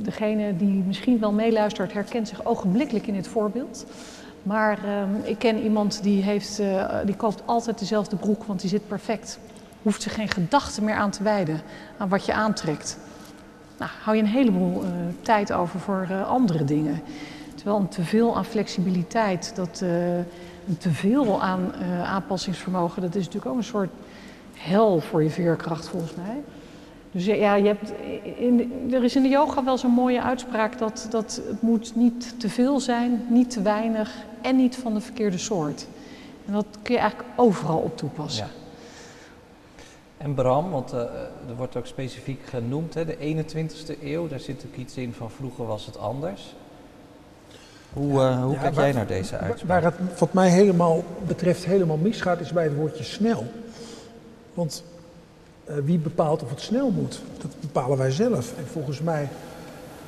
degene 0.03 0.57
die 0.57 0.83
misschien 0.87 1.19
wel 1.19 1.33
meeluistert 1.33 1.93
herkent 1.93 2.29
zich 2.29 2.45
ogenblikkelijk 2.45 3.07
in 3.07 3.15
het 3.15 3.29
voorbeeld. 3.29 3.87
Maar 4.47 4.79
uh, 4.85 5.29
ik 5.29 5.39
ken 5.39 5.63
iemand 5.63 6.03
die, 6.03 6.23
heeft, 6.23 6.61
uh, 6.61 6.95
die 7.05 7.17
koopt 7.17 7.43
altijd 7.45 7.79
dezelfde 7.79 8.17
broek, 8.17 8.45
want 8.45 8.61
die 8.61 8.71
zit 8.71 8.89
perfect. 8.89 9.39
Hoeft 9.83 10.03
zich 10.03 10.15
geen 10.15 10.29
gedachten 10.29 10.85
meer 10.85 10.95
aan 10.95 11.11
te 11.11 11.23
wijden 11.23 11.61
aan 11.97 12.09
wat 12.09 12.27
je 12.27 12.33
aantrekt. 12.33 12.99
Nou, 13.79 13.91
hou 14.03 14.17
je 14.17 14.23
een 14.23 14.29
heleboel 14.29 14.83
uh, 14.83 14.91
tijd 15.21 15.53
over 15.53 15.81
voor 15.81 16.09
andere 16.27 16.65
dingen. 16.65 17.03
Terwijl 17.55 17.77
een 17.77 17.89
teveel 17.89 18.37
aan 18.37 18.45
flexibiliteit, 18.45 19.53
dat, 19.55 19.81
een 19.81 20.79
teveel 20.79 21.43
aan 21.43 21.73
aanpassingsvermogen, 22.05 23.03
dat 23.03 23.15
is 23.15 23.25
natuurlijk 23.25 23.53
ook 23.53 23.57
een 23.57 23.65
soort 23.65 23.91
hel 24.55 25.01
voor 25.01 25.23
je 25.23 25.31
veerkracht 25.31 25.89
volgens 25.89 26.15
mij. 26.15 26.43
Dus 27.17 27.25
ja, 27.25 27.55
je 27.55 27.67
hebt 27.67 27.93
in, 28.39 28.73
er 28.93 29.05
is 29.05 29.17
in 29.17 29.23
de 29.23 29.29
yoga 29.29 29.65
wel 29.65 29.79
zo'n 29.79 29.91
mooie 29.91 30.23
uitspraak 30.23 30.79
dat, 30.79 31.07
dat 31.11 31.41
het 31.49 31.63
moet 31.63 31.93
niet 31.95 32.41
te 32.41 32.49
veel 32.49 32.81
zijn, 32.81 33.27
niet 33.29 33.51
te 33.51 33.63
weinig 33.63 34.15
en 34.43 34.57
niet 34.57 34.77
van 34.77 34.95
de 34.95 35.01
verkeerde 35.01 35.39
soort. 35.39 35.87
En 36.47 36.53
dat 36.53 36.67
kun 36.83 36.95
je 36.95 37.01
eigenlijk 37.01 37.31
overal 37.37 37.79
op 37.79 37.97
toepassen. 37.97 38.47
Ja. 38.47 38.53
En 40.17 40.35
Bram, 40.35 40.71
want 40.71 40.93
uh, 40.93 41.01
er 41.49 41.57
wordt 41.57 41.77
ook 41.77 41.87
specifiek 41.87 42.41
genoemd, 42.47 42.95
hè, 42.95 43.05
de 43.05 43.17
21ste 43.17 44.03
eeuw, 44.03 44.29
daar 44.29 44.41
zit 44.41 44.65
ook 44.67 44.77
iets 44.77 44.97
in 44.97 45.13
van 45.13 45.31
vroeger 45.31 45.67
was 45.67 45.87
het 45.87 45.99
anders. 45.99 46.55
Hoe, 47.93 48.13
uh, 48.13 48.43
hoe 48.43 48.55
ja, 48.55 48.61
kijk 48.61 48.75
jij 48.75 48.93
naar 48.93 49.07
deze 49.07 49.37
uitspraak? 49.37 49.83
Waar 49.83 49.93
het 49.93 50.19
wat 50.19 50.33
mij 50.33 50.49
helemaal 50.49 51.05
betreft 51.27 51.65
helemaal 51.65 51.97
misgaat 51.97 52.41
is 52.41 52.53
bij 52.53 52.65
het 52.65 52.75
woordje 52.75 53.05
snel. 53.05 53.45
Want 54.55 54.85
wie 55.85 55.99
bepaalt 55.99 56.43
of 56.43 56.51
het 56.51 56.61
snel 56.61 56.91
moet? 56.91 57.21
Dat 57.39 57.51
bepalen 57.61 57.99
wij 57.99 58.11
zelf. 58.11 58.53
En 58.59 58.67
volgens 58.73 59.01
mij, 59.01 59.29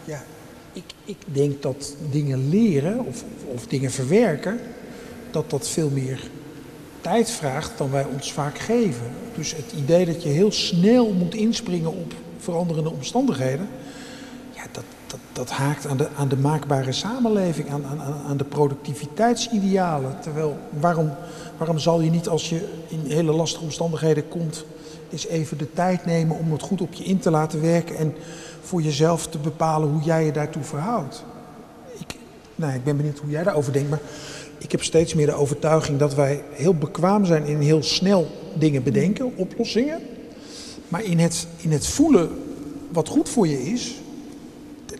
ja, 0.04 0.22
ik, 0.72 0.84
ik 1.04 1.18
denk 1.24 1.62
dat 1.62 1.94
dingen 2.10 2.48
leren 2.48 3.04
of, 3.06 3.24
of 3.54 3.66
dingen 3.66 3.90
verwerken, 3.90 4.60
dat 5.30 5.50
dat 5.50 5.68
veel 5.68 5.90
meer 5.90 6.30
tijd 7.00 7.30
vraagt 7.30 7.78
dan 7.78 7.90
wij 7.90 8.06
ons 8.12 8.32
vaak 8.32 8.58
geven. 8.58 9.06
Dus 9.34 9.56
het 9.56 9.72
idee 9.76 10.06
dat 10.06 10.22
je 10.22 10.28
heel 10.28 10.52
snel 10.52 11.12
moet 11.12 11.34
inspringen 11.34 11.90
op 11.90 12.12
veranderende 12.38 12.90
omstandigheden, 12.90 13.68
ja, 14.54 14.62
dat, 14.72 14.84
dat, 15.06 15.20
dat 15.32 15.50
haakt 15.50 15.86
aan 15.86 15.96
de, 15.96 16.08
aan 16.16 16.28
de 16.28 16.36
maakbare 16.36 16.92
samenleving, 16.92 17.70
aan, 17.70 17.86
aan, 17.86 18.14
aan 18.28 18.36
de 18.36 18.44
productiviteitsidealen. 18.44 20.20
Terwijl, 20.20 20.56
waarom, 20.80 21.10
waarom 21.56 21.78
zal 21.78 22.00
je 22.00 22.10
niet 22.10 22.28
als 22.28 22.48
je 22.48 22.68
in 22.88 23.02
hele 23.06 23.32
lastige 23.32 23.64
omstandigheden 23.64 24.28
komt 24.28 24.64
is 25.08 25.26
even 25.26 25.58
de 25.58 25.72
tijd 25.72 26.06
nemen 26.06 26.38
om 26.38 26.52
het 26.52 26.62
goed 26.62 26.80
op 26.80 26.92
je 26.92 27.04
in 27.04 27.18
te 27.18 27.30
laten 27.30 27.62
werken 27.62 27.96
en 27.96 28.14
voor 28.60 28.82
jezelf 28.82 29.26
te 29.26 29.38
bepalen 29.38 29.88
hoe 29.88 30.02
jij 30.02 30.24
je 30.24 30.32
daartoe 30.32 30.62
verhoudt. 30.62 31.24
Ik, 31.98 32.14
nou, 32.54 32.74
ik 32.74 32.84
ben 32.84 32.96
benieuwd 32.96 33.18
hoe 33.18 33.30
jij 33.30 33.42
daarover 33.42 33.72
denkt, 33.72 33.90
maar 33.90 34.00
ik 34.58 34.72
heb 34.72 34.82
steeds 34.82 35.14
meer 35.14 35.26
de 35.26 35.34
overtuiging 35.34 35.98
dat 35.98 36.14
wij 36.14 36.42
heel 36.50 36.74
bekwaam 36.74 37.24
zijn 37.24 37.44
in 37.44 37.60
heel 37.60 37.82
snel 37.82 38.26
dingen 38.54 38.82
bedenken, 38.82 39.36
oplossingen. 39.36 40.00
Maar 40.88 41.04
in 41.04 41.18
het, 41.18 41.46
in 41.56 41.72
het 41.72 41.86
voelen 41.86 42.30
wat 42.92 43.08
goed 43.08 43.28
voor 43.28 43.48
je 43.48 43.62
is, 43.62 44.00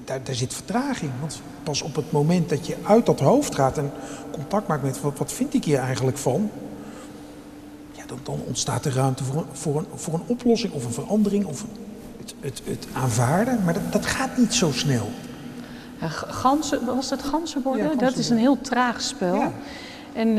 daar, 0.05 0.25
daar 0.25 0.35
zit 0.35 0.55
vertraging. 0.55 1.11
Want 1.21 1.41
pas 1.63 1.83
op 1.83 1.97
het 1.97 2.13
moment 2.13 2.49
dat 2.49 2.67
je 2.67 2.77
uit 2.83 3.07
dat 3.07 3.21
hoofd 3.21 3.55
gaat 3.55 3.79
en 3.79 3.91
contact 4.31 4.67
maakt 4.67 4.83
met 4.83 5.01
wat, 5.01 5.19
wat 5.19 5.33
vind 5.33 5.55
ik 5.55 5.65
hier 5.65 5.79
eigenlijk 5.79 6.19
van, 6.19 6.51
dan, 8.09 8.19
dan 8.23 8.41
ontstaat 8.47 8.85
er 8.85 8.93
ruimte 8.93 9.25
voor 9.25 9.37
een, 9.37 9.47
voor, 9.53 9.77
een, 9.79 9.87
voor 9.95 10.15
een 10.15 10.23
oplossing 10.27 10.73
of 10.73 10.85
een 10.85 10.93
verandering 10.93 11.45
of 11.45 11.65
het, 12.19 12.35
het, 12.41 12.63
het 12.65 12.87
aanvaarden. 12.93 13.65
Maar 13.65 13.75
dat, 13.75 13.93
dat 13.93 14.07
gaat 14.07 14.37
niet 14.37 14.55
zo 14.55 14.73
snel. 14.73 15.09
Ja, 16.01 16.09
ganzen, 16.09 16.85
was 16.85 17.11
het 17.11 17.23
ganzenborden? 17.23 17.85
Ja, 17.85 17.95
Dat 17.95 18.17
is 18.17 18.29
een 18.29 18.39
heel 18.39 18.61
traag 18.61 19.01
spel. 19.01 19.35
Ja. 19.35 19.53
En 20.13 20.29
eh, 20.29 20.37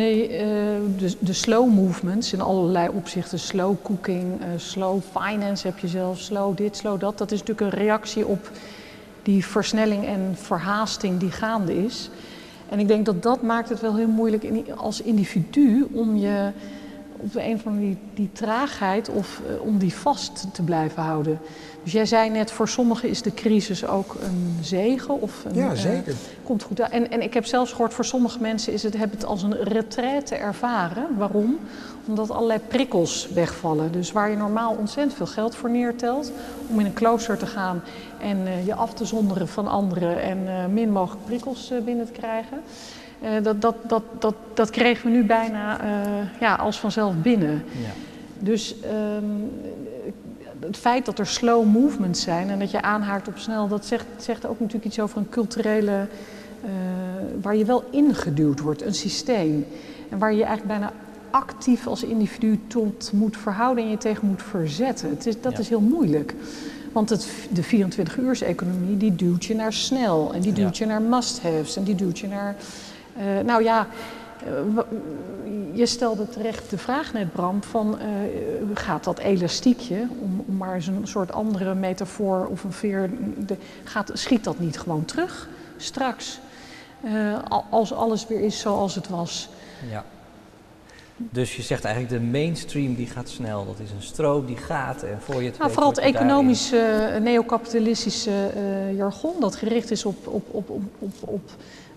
de, 0.98 1.16
de 1.20 1.34
slow 1.34 1.74
movements 1.74 2.34
in 2.34 2.42
allerlei 2.42 2.90
opzichten, 2.90 3.40
slow 3.40 3.76
cooking, 3.84 4.42
eh, 4.42 4.48
slow 4.58 5.00
finance 5.20 5.68
heb 5.68 5.80
je 5.80 5.88
zelf, 5.88 6.20
slow 6.20 6.58
dit, 6.58 6.78
slow 6.78 7.00
dat. 7.00 7.18
Dat 7.18 7.32
is 7.32 7.40
natuurlijk 7.40 7.74
een 7.74 7.80
reactie 7.80 8.28
op 8.28 8.52
die 9.24 9.46
versnelling 9.46 10.06
en 10.06 10.36
verhaasting 10.42 11.20
die 11.20 11.32
gaande 11.32 11.84
is. 11.86 12.10
En 12.70 12.80
ik 12.80 12.88
denk 12.88 13.06
dat 13.06 13.24
dat 13.24 13.42
maakt 13.42 13.70
het 13.70 13.82
wel 13.82 13.96
heel 13.96 14.08
moeilijk 14.08 14.44
in- 14.44 14.78
als 14.78 15.02
individu 15.02 15.88
om 15.92 16.16
je 16.18 16.52
op 17.20 17.34
de 17.34 17.44
een 17.44 17.56
of 17.56 17.66
andere 17.66 17.86
die, 17.86 17.98
die 18.14 18.30
traagheid 18.32 19.10
of 19.10 19.42
eh, 19.48 19.62
om 19.62 19.78
die 19.78 19.94
vast 19.94 20.46
te 20.54 20.62
blijven 20.62 21.04
houden. 21.04 21.40
Dus 21.84 21.92
jij 21.92 22.06
zei 22.06 22.30
net, 22.30 22.52
voor 22.52 22.68
sommigen 22.68 23.10
is 23.10 23.22
de 23.22 23.34
crisis 23.34 23.86
ook 23.86 24.16
een 24.22 24.58
zegen 24.62 25.22
of 25.22 25.46
een, 25.46 25.56
Ja, 25.56 25.72
eh, 25.72 25.78
zeker. 25.78 26.14
Komt 26.44 26.64
goed 26.64 26.82
uit. 26.82 26.92
En, 26.92 27.12
en 27.12 27.22
ik 27.22 27.34
heb 27.34 27.46
zelfs 27.46 27.72
gehoord, 27.72 27.94
voor 27.94 28.06
sommige 28.06 28.40
mensen 28.40 28.74
is 28.74 28.84
het, 28.84 28.98
hebben 28.98 29.18
het 29.18 29.28
als 29.28 29.44
een 29.44 29.64
retraite 29.64 30.36
ervaren. 30.36 31.18
Waarom? 31.18 31.60
Omdat 32.08 32.32
allerlei 32.32 32.60
prikkels 32.60 33.30
wegvallen. 33.34 33.92
Dus 33.92 34.12
waar 34.12 34.30
je 34.30 34.38
normaal 34.38 34.76
ontzettend 34.76 35.18
veel 35.18 35.26
geld 35.26 35.56
voor 35.56 35.70
neertelt 35.70 36.32
om 36.68 36.80
in 36.80 36.86
een 36.86 36.94
klooster 36.94 37.38
te 37.38 37.46
gaan 37.46 37.82
en 38.22 38.48
eh, 38.48 38.66
je 38.66 38.76
af 38.76 38.94
te 38.94 39.06
zonderen 39.06 39.48
van 39.48 39.68
anderen 39.68 40.22
en 40.22 40.74
min 40.74 40.92
mogelijk 40.92 41.26
prikkels 41.26 41.72
binnen 41.86 42.06
te 42.06 42.12
krijgen. 42.12 42.62
Eh, 43.22 43.44
dat, 43.44 43.62
dat, 43.62 43.76
dat, 43.88 44.04
dat, 44.20 44.36
dat 44.54 44.70
kregen 44.70 45.06
we 45.06 45.18
nu 45.18 45.24
bijna 45.24 45.82
eh, 45.82 46.40
ja, 46.40 46.56
als 46.56 46.80
vanzelf 46.80 47.14
binnen. 47.16 47.64
Ja. 47.82 47.90
Dus 48.40 48.76
ehm, 48.82 49.26
het 50.60 50.78
feit 50.78 51.06
dat 51.06 51.20
er 51.20 51.28
slow 51.28 51.66
movements 51.66 52.22
zijn 52.22 52.50
en 52.50 52.60
dat 52.60 52.72
je 52.72 52.82
aanhaakt 52.82 53.28
op 53.28 53.38
snel, 53.38 53.68
dat 53.68 53.86
zegt, 53.86 54.06
zegt 54.18 54.46
ook 54.46 54.60
natuurlijk 54.60 54.86
iets 54.86 55.00
over 55.00 55.18
een 55.18 55.30
culturele, 55.30 56.08
eh, 56.64 56.70
waar 57.42 57.56
je 57.56 57.66
wel 57.66 57.84
ingeduwd 57.92 58.60
wordt, 58.60 58.86
een 58.86 58.94
systeem. 58.96 59.66
En 60.10 60.18
waar 60.18 60.32
je 60.32 60.38
je 60.38 60.44
eigenlijk 60.44 60.80
bijna 60.80 60.94
actief 61.32 61.88
als 61.88 62.04
individu 62.04 62.60
tot 62.68 63.12
moet 63.14 63.38
verhouden 63.38 63.84
en 63.84 63.90
je 63.90 63.98
tegen 63.98 64.28
moet 64.28 64.44
verzetten. 64.44 65.10
Het 65.10 65.26
is, 65.26 65.42
dat 65.42 65.52
Ja. 65.52 65.60
is 65.60 65.70
heel 65.70 65.82
moeilijk. 65.82 66.36
Want 66.92 67.10
het, 67.10 67.28
de 67.50 67.64
24-uurs-economie 67.64 68.98
die 68.98 69.16
duwt 69.16 69.46
je 69.46 69.56
naar 69.56 69.74
snel 69.74 70.34
en 70.34 70.42
die 70.42 70.54
duwt 70.54 70.78
je 70.78 70.86
naar 70.86 71.02
must-haves 71.02 71.78
en 71.78 71.84
die 71.84 71.96
duwt 71.96 72.20
je 72.20 72.28
naar. 72.28 72.56
Eh, 73.20 73.26
nou 73.46 73.64
ja, 73.64 73.88
eh, 74.46 74.52
je 75.74 75.86
stelde 75.86 76.30
terecht 76.30 76.70
de 76.70 76.78
vraag 76.78 77.14
net, 77.14 77.32
Bram, 77.32 77.64
van 77.64 78.00
eh, 78.00 78.08
gaat 78.74 79.04
dat 79.04 79.20
elastiekje, 79.20 80.08
om, 80.22 80.44
om 80.48 80.58
maar 80.58 80.76
eens 80.76 80.88
een 80.88 81.08
soort 81.08 81.32
andere 81.32 81.76
metafoor 81.76 82.46
of 82.48 82.64
een 82.64 82.72
veer, 82.72 83.10
de, 83.38 83.56
gaat, 83.84 84.12
schiet 84.14 84.44
dat 84.44 84.60
niet 84.60 84.80
gewoon 84.80 85.06
terug 85.06 85.48
straks? 85.78 86.40
Al- 87.48 87.66
als 87.70 87.94
alles 87.94 88.28
weer 88.28 88.40
is 88.40 88.60
zoals 88.60 88.96
het 88.96 89.10
was. 89.10 89.50
Ja. 89.92 90.04
Dus 91.18 91.56
je 91.56 91.62
zegt 91.62 91.84
eigenlijk 91.84 92.22
de 92.24 92.30
mainstream 92.30 92.96
die 92.96 93.08
gaat 93.08 93.30
snel. 93.30 93.66
Dat 93.66 93.80
is 93.80 93.92
een 93.92 94.02
stroom 94.02 94.46
die 94.46 94.58
gaat 94.58 95.04
en 95.04 95.22
voor 95.22 95.42
je 95.42 95.50
het 95.50 95.58
Nou, 95.58 95.64
weet 95.64 95.74
vooral 95.74 95.90
het 95.90 96.00
word 96.00 96.08
je 96.08 96.14
daarin- 96.14 96.30
economisch 96.30 96.72
eh, 96.72 97.22
neocapitalistische 97.22 98.32
jargon 98.96 99.34
dat 99.40 99.56
gericht 99.56 99.92
is 99.92 100.06
op, 100.06 100.28
op, 100.28 100.44
op, 100.52 100.70
op, 100.70 100.82
op, 101.00 101.14
op 101.20 101.50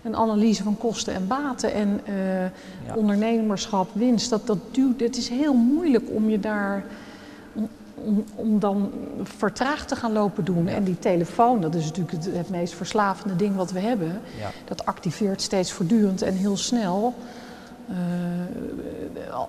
een 0.03 0.16
analyse 0.16 0.62
van 0.62 0.78
kosten 0.78 1.14
en 1.14 1.26
baten 1.26 1.72
en 1.72 2.00
eh, 2.05 2.42
Ja. 2.86 2.94
ondernemerschap, 2.96 3.88
winst. 3.92 4.30
Dat, 4.30 4.46
dat 4.46 4.59
duwt, 4.70 5.00
het 5.00 5.16
is 5.16 5.28
heel 5.28 5.55
moeilijk 5.55 6.05
om 6.11 6.28
je 6.30 6.40
daar 6.40 6.84
om, 7.53 7.68
om, 7.94 8.24
om 8.34 8.59
dan 8.59 8.90
vertraagd 9.22 9.88
te 9.88 9.96
gaan 9.96 10.12
lopen 10.12 10.44
doen. 10.44 10.68
En 10.68 10.84
die 10.84 10.98
telefoon, 10.98 11.61
dat 11.61 11.74
is 11.74 11.84
natuurlijk 11.84 12.12
het, 12.24 12.28
het 12.36 12.48
meest 12.50 12.74
verslavende 12.74 13.36
ding 13.36 13.57
wat 13.57 13.70
we 13.70 13.80
hebben. 13.80 14.20
Ja. 14.38 14.50
Dat 14.64 14.86
activeert 14.86 15.42
steeds 15.42 15.72
voortdurend 15.72 16.22
en 16.22 16.34
heel 16.34 16.57
snel 16.57 17.14
eh, 17.88 17.94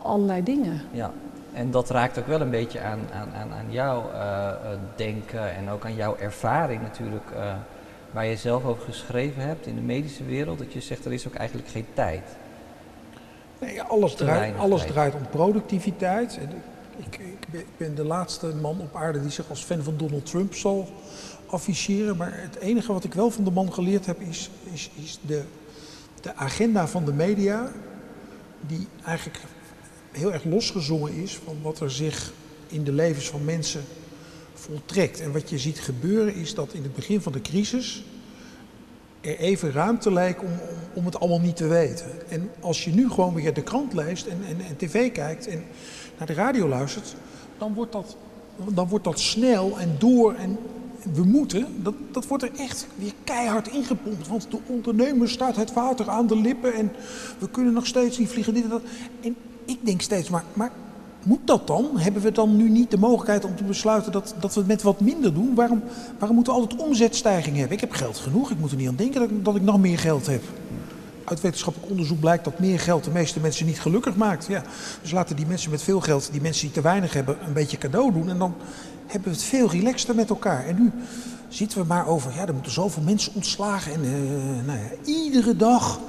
allerlei 0.03 0.43
dingen. 0.43 0.81
Ja, 0.91 1.11
en 1.53 1.71
dat 1.71 1.89
raakt 1.89 2.19
ook 2.19 2.27
wel 2.27 2.41
een 2.41 2.49
beetje 2.49 2.81
aan, 2.81 2.99
aan, 3.13 3.27
aan, 3.41 3.51
aan 3.53 3.71
jouw 3.71 4.11
eh, 4.13 4.47
denken 4.95 5.55
en 5.55 5.69
ook 5.69 5.85
aan 5.85 5.95
jouw 5.95 6.15
ervaring 6.19 6.81
natuurlijk, 6.81 7.25
waar 8.13 8.25
je 8.25 8.37
zelf 8.37 8.65
over 8.65 8.83
geschreven 8.83 9.41
hebt 9.41 9.67
in 9.67 9.75
de 9.75 9.81
medische 9.81 10.23
wereld, 10.23 10.57
dat 10.57 10.73
je 10.73 10.81
zegt 10.81 11.05
er 11.05 11.13
is 11.13 11.27
ook 11.27 11.33
eigenlijk 11.33 11.67
geen 11.67 11.85
tijd. 11.93 12.23
Nee, 13.59 13.81
alles, 13.81 14.15
draait, 14.15 14.57
alles 14.57 14.81
tijd. 14.81 14.91
draait 14.91 15.13
om 15.13 15.27
productiviteit. 15.29 16.37
En 16.37 16.49
ik, 16.97 17.17
ik, 17.17 17.47
ben, 17.51 17.59
ik 17.59 17.77
ben 17.77 17.95
de 17.95 18.03
laatste 18.03 18.47
man 18.47 18.79
op 18.79 18.95
aarde 18.95 19.21
die 19.21 19.31
zich 19.31 19.49
als 19.49 19.63
fan 19.63 19.83
van 19.83 19.97
Donald 19.97 20.25
Trump 20.25 20.53
zal 20.53 20.89
afficheren. 21.45 22.17
Maar 22.17 22.31
het 22.33 22.55
enige 22.55 22.93
wat 22.93 23.03
ik 23.03 23.13
wel 23.13 23.29
van 23.29 23.43
de 23.43 23.51
man 23.51 23.73
geleerd 23.73 24.05
heb 24.05 24.21
is, 24.21 24.49
is, 24.73 24.89
is 25.03 25.19
de, 25.25 25.43
de 26.21 26.35
agenda 26.35 26.87
van 26.87 27.05
de 27.05 27.13
media. 27.13 27.71
Die 28.67 28.87
eigenlijk 29.05 29.39
heel 30.11 30.33
erg 30.33 30.43
losgezongen 30.43 31.13
is 31.13 31.35
van 31.45 31.57
wat 31.61 31.79
er 31.79 31.91
zich 31.91 32.33
in 32.67 32.83
de 32.83 32.91
levens 32.91 33.29
van 33.29 33.45
mensen 33.45 33.83
voltrekt. 34.63 35.19
En 35.19 35.31
wat 35.31 35.49
je 35.49 35.57
ziet 35.57 35.79
gebeuren 35.79 36.35
is 36.35 36.55
dat 36.55 36.73
in 36.73 36.83
het 36.83 36.95
begin 36.95 37.21
van 37.21 37.31
de 37.31 37.41
crisis 37.41 38.03
er 39.21 39.37
even 39.37 39.71
ruimte 39.71 40.11
lijkt 40.11 40.41
om, 40.41 40.51
om, 40.93 41.05
het 41.05 41.19
allemaal 41.19 41.39
niet 41.39 41.55
te 41.55 41.67
weten. 41.67 42.29
En 42.29 42.49
als 42.59 42.83
je 42.83 42.91
nu 42.91 43.09
gewoon 43.09 43.33
weer 43.33 43.53
de 43.53 43.63
krant 43.63 43.93
leest 43.93 44.25
en, 44.25 44.37
en, 44.47 44.65
en 44.67 44.77
tv 44.77 45.11
kijkt 45.11 45.47
en 45.47 45.63
naar 46.17 46.27
de 46.27 46.33
radio 46.33 46.67
luistert, 46.67 47.15
dan 47.57 47.73
wordt 47.73 47.91
dat, 47.91 48.17
dan 48.73 48.87
wordt 48.87 49.05
dat 49.05 49.19
snel 49.19 49.79
en 49.79 49.95
door 49.99 50.33
en 50.33 50.57
we 51.13 51.23
moeten, 51.23 51.83
dat, 51.83 51.93
dat 52.11 52.27
wordt 52.27 52.43
er 52.43 52.51
echt 52.57 52.87
weer 52.95 53.13
keihard 53.23 53.67
ingepompt. 53.67 54.27
Want 54.27 54.51
de 54.51 54.57
ondernemer 54.67 55.29
staat 55.29 55.55
het 55.55 55.73
water 55.73 56.09
aan 56.09 56.27
de 56.27 56.37
lippen 56.37 56.73
en 56.73 56.91
we 57.39 57.49
kunnen 57.49 57.73
nog 57.73 57.85
steeds 57.85 58.17
niet 58.17 58.29
vliegen. 58.29 58.53
Dit 58.53 58.63
en 58.63 58.69
dat. 58.69 58.81
En 59.21 59.35
ik 59.65 59.77
denk 59.81 60.01
steeds, 60.01 60.29
maar, 60.29 60.43
maar 60.53 60.71
moet 61.23 61.47
dat 61.47 61.67
dan? 61.67 61.89
Hebben 61.95 62.21
we 62.21 62.31
dan 62.31 62.55
nu 62.55 62.69
niet 62.69 62.91
de 62.91 62.97
mogelijkheid 62.97 63.45
om 63.45 63.55
te 63.55 63.63
besluiten 63.63 64.11
dat, 64.11 64.35
dat 64.39 64.53
we 64.53 64.59
het 64.59 64.69
met 64.69 64.81
wat 64.81 64.99
minder 64.99 65.33
doen? 65.33 65.55
Waarom, 65.55 65.83
waarom 66.17 66.35
moeten 66.35 66.53
we 66.53 66.59
altijd 66.59 66.81
omzetstijging 66.81 67.55
hebben? 67.55 67.73
Ik 67.73 67.81
heb 67.81 67.91
geld 67.91 68.17
genoeg, 68.17 68.51
ik 68.51 68.59
moet 68.59 68.71
er 68.71 68.77
niet 68.77 68.87
aan 68.87 68.95
denken 68.95 69.19
dat 69.19 69.29
dat 69.45 69.55
ik 69.55 69.61
nog 69.61 69.79
meer 69.79 69.99
geld 69.99 70.27
heb. 70.27 70.41
Uit 71.23 71.41
wetenschappelijk 71.41 71.91
onderzoek 71.91 72.19
blijkt 72.19 72.43
dat 72.43 72.59
meer 72.59 72.79
geld 72.79 73.03
de 73.03 73.11
meeste 73.11 73.39
mensen 73.39 73.65
niet 73.65 73.79
gelukkig 73.79 74.15
maakt. 74.15 74.45
Ja, 74.47 74.63
dus 75.01 75.11
laten 75.11 75.35
die 75.35 75.45
mensen 75.45 75.71
met 75.71 75.81
veel 75.81 75.99
geld, 76.01 76.29
die 76.31 76.41
mensen 76.41 76.65
die 76.65 76.73
te 76.73 76.81
weinig 76.81 77.13
hebben, 77.13 77.37
een 77.47 77.53
beetje 77.53 77.77
cadeau 77.77 78.13
doen. 78.13 78.29
En 78.29 78.37
dan 78.37 78.55
hebben 79.07 79.31
we 79.31 79.35
het 79.35 79.45
veel 79.45 79.69
relaxter 79.69 80.15
met 80.15 80.29
elkaar. 80.29 80.65
En 80.65 80.75
nu 80.75 80.91
zitten 81.47 81.77
we 81.77 81.85
maar 81.87 82.07
over, 82.07 82.33
ja, 82.35 82.47
er 82.47 82.53
moeten 82.53 82.71
zoveel 82.71 83.03
mensen 83.03 83.31
ontslagen. 83.35 83.93
En 83.93 84.03
eh, 84.03 84.65
nou 84.65 84.79
ja, 84.79 84.89
iedere 85.05 85.55
dag, 85.55 85.99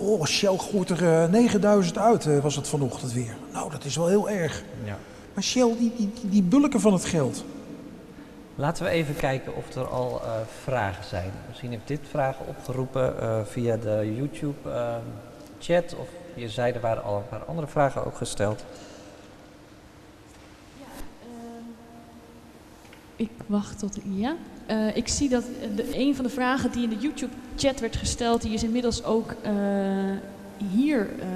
oh, 0.00 0.24
Shell 0.24 0.56
gooit 0.56 0.90
er 0.90 1.22
eh, 1.22 1.30
9000 1.30 1.98
uit, 1.98 2.26
eh, 2.26 2.38
was 2.38 2.56
het 2.56 2.68
vanochtend 2.68 3.12
weer. 3.12 3.36
Nou, 3.52 3.70
dat 3.70 3.84
is 3.84 3.96
wel 3.96 4.08
heel 4.08 4.30
erg. 4.30 4.62
Ja. 4.84 4.98
Maar 5.34 5.42
Shell, 5.42 5.74
die, 5.78 5.92
die, 5.96 6.12
die 6.22 6.42
bulken 6.42 6.80
van 6.80 6.92
het 6.92 7.04
geld. 7.04 7.44
Laten 8.60 8.84
we 8.84 8.90
even 8.90 9.16
kijken 9.16 9.56
of 9.56 9.74
er 9.74 9.88
al 9.88 10.20
eh, 10.24 10.30
vragen 10.62 11.04
zijn. 11.04 11.30
Misschien 11.48 11.70
heeft 11.70 11.88
dit 11.88 12.00
vragen 12.10 12.46
opgeroepen 12.46 13.20
eh, 13.20 13.40
via 13.44 13.76
de 13.76 14.14
YouTube-chat. 14.16 15.94
of 15.94 16.08
je 16.34 16.48
zei 16.48 16.72
er 16.72 16.80
waren 16.80 17.02
al 17.02 17.16
een 17.16 17.28
paar 17.28 17.44
andere 17.44 17.66
vragen 17.66 18.04
ook 18.06 18.16
gesteld. 18.16 18.64
Ik 23.16 23.30
wacht 23.46 23.78
tot. 23.78 23.98
Ja. 24.04 24.36
Eh, 24.70 24.96
ik 24.96 25.08
zie 25.08 25.28
dat 25.28 25.44
de, 25.74 25.98
een 25.98 26.14
van 26.14 26.24
de 26.24 26.30
vragen 26.30 26.70
die 26.70 26.82
in 26.82 26.88
de 26.88 26.98
YouTube-chat 26.98 27.80
werd 27.80 27.96
gesteld, 27.96 28.42
die 28.42 28.52
is 28.52 28.62
inmiddels 28.62 29.04
ook 29.04 29.34
eh, 29.42 29.52
hier 30.72 31.08
eh, 31.18 31.26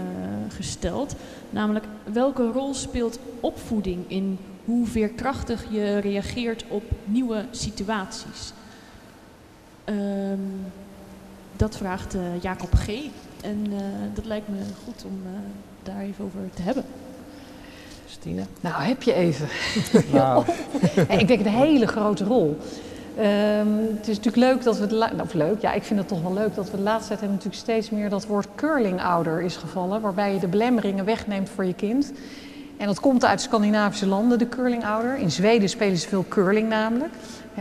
gesteld. 0.49 1.15
Namelijk, 1.51 1.85
welke 2.13 2.51
rol 2.51 2.75
speelt 2.75 3.19
opvoeding 3.41 4.05
in 4.09 4.39
hoe 4.65 4.87
veerkrachtig 4.87 5.67
je 5.71 5.99
reageert 5.99 6.65
op 6.69 6.83
nieuwe 7.05 7.45
situaties? 7.51 8.53
Ehm, 9.85 10.41
dat 11.57 11.77
vraagt 11.77 12.15
eh, 12.15 12.21
Jacob 12.41 12.75
G. 12.75 12.89
En 13.43 13.67
eh, 13.71 13.83
dat 14.15 14.25
lijkt 14.25 14.49
me 14.49 14.57
goed 14.85 15.05
om 15.05 15.21
eh, 15.25 15.31
daar 15.83 16.03
even 16.03 16.25
over 16.25 16.41
te 16.55 16.63
hebben. 16.63 16.85
Stine? 18.07 18.43
Nou, 18.61 18.83
heb 18.83 19.03
je 19.03 19.13
even. 19.13 19.49
Nou, 20.13 20.45
ik 21.19 21.29
denk 21.29 21.41
een 21.41 21.53
hele 21.53 21.87
grote 21.87 22.25
rol. 22.25 22.59
Ehm, 23.17 23.69
het 23.97 24.09
is 24.09 24.17
natuurlijk 24.17 24.37
leuk 24.37 24.63
dat 24.63 24.79
we, 24.79 25.11
of 25.23 25.33
leuk, 25.33 25.61
ja, 25.61 25.73
ik 25.73 25.83
vind 25.83 25.99
het 25.99 26.09
toch 26.09 26.23
wel 26.23 26.33
leuk 26.33 26.55
dat 26.55 26.71
we 26.71 26.77
de 26.77 26.83
laatste 26.83 27.09
tijd 27.09 27.21
hebben 27.21 27.37
natuurlijk 27.37 27.63
steeds 27.63 27.91
meer 27.91 28.09
dat 28.09 28.27
woord 28.27 28.49
curling-ouder 28.55 29.43
is 29.43 29.57
gevallen, 29.57 30.01
waarbij 30.01 30.33
je 30.33 30.39
de 30.39 30.49
belemmeringen 30.49 31.05
wegneemt 31.05 31.49
voor 31.49 31.65
je 31.65 31.75
kind. 31.75 32.13
En 32.77 32.87
dat 32.87 33.01
komt 33.01 33.25
uit 33.25 33.41
Scandinavische 33.41 34.07
landen, 34.07 34.39
de 34.39 34.49
curling-ouder. 34.49 35.17
In 35.17 35.31
Zweden 35.31 35.69
spelen 35.69 35.99
ze 35.99 36.09
veel 36.09 36.25
curling 36.29 36.69
namelijk. 36.69 37.13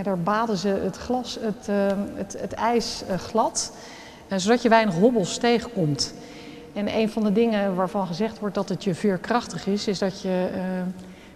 Daar 0.04 0.20
baden 0.20 0.58
ze 0.58 0.68
het, 0.68 0.98
glas, 0.98 1.38
het, 1.42 1.68
ehm, 1.68 2.00
het, 2.16 2.36
het 2.40 2.54
ijs 2.54 3.04
eh, 3.08 3.18
glad, 3.18 3.74
eh, 4.28 4.38
zodat 4.38 4.62
je 4.62 4.70
weinig 4.70 4.96
hobbels 4.96 5.38
tegenkomt. 5.38 6.14
En 6.74 6.96
een 6.96 7.10
van 7.10 7.24
de 7.24 7.32
dingen 7.32 7.76
waarvan 7.76 8.08
gezegd 8.08 8.40
wordt 8.40 8.56
dat 8.56 8.70
het 8.70 8.84
je 8.84 8.96
veerkrachtig 8.96 9.68
is, 9.68 9.88
is 9.88 10.00
dat 10.00 10.22
je 10.22 10.50
eh, 10.54 10.62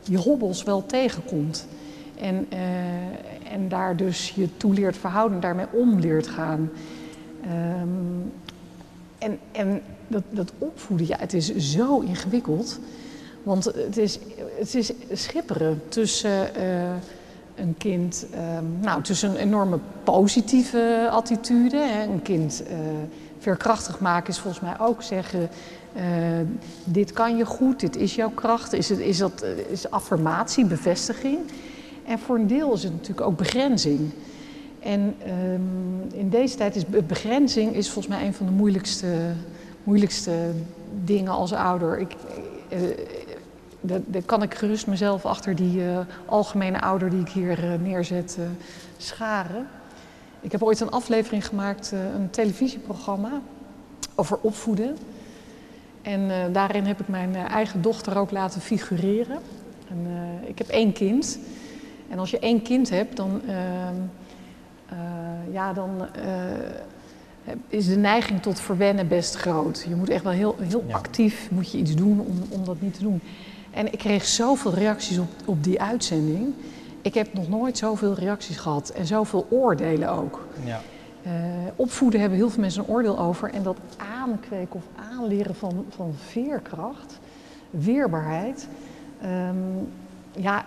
die 0.04 0.18
hobbels 0.18 0.64
wel 0.64 0.86
tegenkomt. 0.86 1.68
En, 2.20 2.46
eh, 2.50 3.54
en 3.54 3.70
daar 3.70 3.96
dus 3.96 4.32
je 4.36 4.58
toe 4.58 4.74
leert 4.74 4.98
verhouden, 4.98 5.40
daarmee 5.40 5.66
om 5.72 6.00
leert 6.00 6.28
gaan. 6.28 6.70
Ehm, 7.44 7.90
en 9.18 9.40
en 9.52 9.82
dat, 10.08 10.24
dat 10.30 10.52
opvoeden, 10.58 11.08
ja, 11.08 11.18
het 11.20 11.34
is 11.34 11.56
zo 11.56 12.00
ingewikkeld. 12.00 12.80
Want 13.44 13.66
het 13.66 13.98
is, 13.98 14.20
het 14.60 14.76
is 14.76 14.92
schipperen 15.12 15.82
tussen 15.88 16.56
eh, 16.56 16.64
een 17.56 17.76
kind, 17.78 18.26
ehm, 18.34 18.66
nou, 18.82 19.02
tussen 19.02 19.30
een 19.30 19.36
enorme 19.36 19.80
positieve 20.04 21.08
attitude. 21.12 21.78
Hè. 21.78 22.04
Een 22.04 22.22
kind 22.22 22.64
eh, 22.68 22.78
veerkrachtig 23.40 24.00
maken 24.00 24.30
is 24.30 24.40
volgens 24.40 24.64
mij 24.64 24.80
ook 24.80 25.04
zeggen: 25.04 25.50
dit 26.84 27.14
kan 27.14 27.38
je 27.38 27.46
goed, 27.46 27.80
dit 27.80 27.96
is 27.96 28.16
jouw 28.16 28.30
kracht. 28.30 28.74
Is, 28.74 28.90
het, 28.90 29.00
is 29.00 29.18
dat 29.18 29.46
is 29.70 29.92
affirmatie, 29.92 30.66
bevestiging. 30.66 31.38
En 32.08 32.20
voor 32.20 32.36
een 32.36 32.48
deel 32.48 32.74
is 32.74 32.84
het 32.84 32.92
natuurlijk 32.92 33.28
ook 33.28 33.38
begrenzing. 33.38 34.12
En 34.80 35.16
ehm, 35.26 36.18
in 36.20 36.30
deze 36.30 36.56
tijd 36.56 36.76
is 36.76 36.86
be- 36.86 37.04
begrenzing 37.04 37.76
is 37.76 37.90
volgens 37.90 38.16
mij 38.16 38.26
een 38.26 38.34
van 38.34 38.46
de 38.46 38.52
moeilijkste, 38.52 39.32
moeilijkste 39.84 40.52
dingen 41.04 41.32
als 41.32 41.54
ouder. 41.54 42.00
Ik, 42.00 42.16
eh, 42.70 42.80
dat 43.82 44.26
kan 44.26 44.44
ik 44.44 44.54
gerust 44.54 44.88
mezelf 44.88 45.26
achter 45.26 45.56
die 45.56 45.84
eh, 45.84 46.00
algemene 46.26 46.82
ouder 46.82 47.10
die 47.10 47.20
ik 47.20 47.30
hier 47.30 47.64
eh, 47.64 47.80
neerzet 47.84 48.38
scharen. 48.98 49.68
Ik 50.42 50.52
heb 50.52 50.64
ooit 50.64 50.80
een 50.80 50.92
aflevering 50.92 51.48
gemaakt, 51.48 51.92
een 51.92 52.30
televisieprogramma 52.30 53.42
over 54.16 54.38
opvoeden. 54.42 54.98
En 56.02 56.52
daarin 56.52 56.86
heb 56.86 57.00
ik 57.00 57.08
mijn 57.08 57.36
eigen 57.36 57.82
dochter 57.82 58.18
ook 58.18 58.32
laten 58.32 58.62
figureren. 58.62 59.40
En, 59.90 60.08
ik 60.46 60.58
heb 60.58 60.68
één 60.68 60.94
kind. 60.94 61.40
En 62.10 62.20
als 62.20 62.32
je 62.32 62.40
één 62.40 62.62
kind 62.62 62.90
hebt, 62.90 63.16
dan, 63.16 63.42
ehm, 63.48 63.96
eh, 64.90 64.98
ja, 65.54 65.74
dan 65.74 65.90
eh, 66.16 67.54
is 67.68 67.88
de 67.88 67.96
neiging 67.98 68.42
tot 68.42 68.60
verwennen 68.60 69.08
best 69.08 69.36
groot. 69.36 69.86
Je 69.90 69.96
moet 69.96 70.10
echt 70.10 70.24
wel 70.24 70.32
heel, 70.34 70.56
heel 70.60 70.84
Ja. 70.88 70.96
actief 70.96 71.52
moet 71.52 71.72
je 71.72 71.78
iets 71.78 71.96
doen 71.96 72.20
om, 72.20 72.42
om 72.50 72.66
dat 72.66 72.82
niet 72.82 72.94
te 72.94 73.02
doen. 73.04 73.22
En 73.72 73.86
ik 73.94 73.98
kreeg 74.00 74.26
zoveel 74.26 74.74
reacties 74.74 75.18
op, 75.18 75.30
op 75.46 75.64
die 75.64 75.82
uitzending. 75.82 76.54
Ik 77.02 77.14
heb 77.14 77.34
nog 77.34 77.50
nooit 77.50 77.78
zoveel 77.78 78.14
reacties 78.14 78.58
gehad 78.58 78.90
en 78.90 79.06
zoveel 79.06 79.46
oordelen 79.50 80.10
ook. 80.12 80.48
Ja. 80.64 80.82
Eh, 81.24 81.32
opvoeden 81.76 82.20
hebben 82.20 82.38
heel 82.38 82.50
veel 82.50 82.62
mensen 82.62 82.84
een 82.84 82.90
oordeel 82.90 83.20
over. 83.20 83.54
En 83.54 83.64
dat 83.64 83.78
aankweken 84.20 84.76
of 84.76 84.84
aanleren 85.12 85.56
van, 85.56 85.86
van 85.90 86.14
veerkracht, 86.28 87.20
weerbaarheid. 87.70 88.68
ehm, 89.22 89.56
ja, 90.32 90.66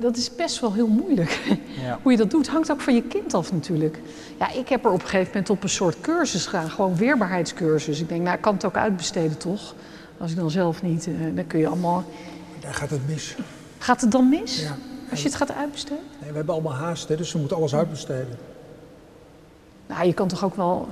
dat 0.00 0.16
is 0.16 0.34
best 0.34 0.60
wel 0.60 0.72
heel 0.72 0.86
moeilijk. 0.86 1.38
Ja. 1.82 1.98
Hoe 2.02 2.12
je 2.12 2.18
dat 2.18 2.30
doet, 2.30 2.48
hangt 2.48 2.70
ook 2.70 2.80
van 2.80 2.94
je 2.94 3.02
kind 3.02 3.34
af 3.34 3.52
natuurlijk. 3.52 4.00
Ja, 4.38 4.52
ik 4.52 4.68
heb 4.68 4.84
er 4.84 4.90
op 4.90 5.00
een 5.00 5.08
gegeven 5.08 5.26
moment 5.26 5.50
op 5.50 5.62
een 5.62 5.68
soort 5.68 6.00
cursus 6.00 6.46
gaan, 6.46 6.70
gewoon 6.70 6.96
weerbaarheidscursus. 6.96 8.00
Ik 8.00 8.08
denk, 8.08 8.22
nou, 8.22 8.36
ik 8.36 8.40
kan 8.42 8.54
het 8.54 8.64
ook 8.64 8.76
uitbesteden 8.76 9.38
toch? 9.38 9.74
Als 10.18 10.30
ik 10.30 10.36
dan 10.36 10.50
zelf 10.50 10.82
niet, 10.82 11.06
eh, 11.06 11.14
dan 11.34 11.46
kun 11.46 11.58
je 11.58 11.66
allemaal... 11.66 12.04
Daar 12.60 12.74
gaat 12.74 12.90
het 12.90 13.08
mis. 13.08 13.36
Gaat 13.78 14.00
het 14.00 14.10
dan 14.10 14.28
mis? 14.28 14.60
Ja. 14.60 14.76
Als 15.10 15.22
je 15.22 15.28
het 15.28 15.36
gaat 15.36 15.52
uitbesteden? 15.52 16.04
Nee, 16.20 16.30
we 16.30 16.36
hebben 16.36 16.54
allemaal 16.54 16.74
haast, 16.74 17.08
hè, 17.08 17.16
dus 17.16 17.32
we 17.32 17.38
moeten 17.38 17.56
alles 17.56 17.74
uitbesteden. 17.74 18.38
Nou, 19.86 20.06
je 20.06 20.14
kan 20.14 20.28
toch 20.28 20.44
ook 20.44 20.56
wel 20.56 20.88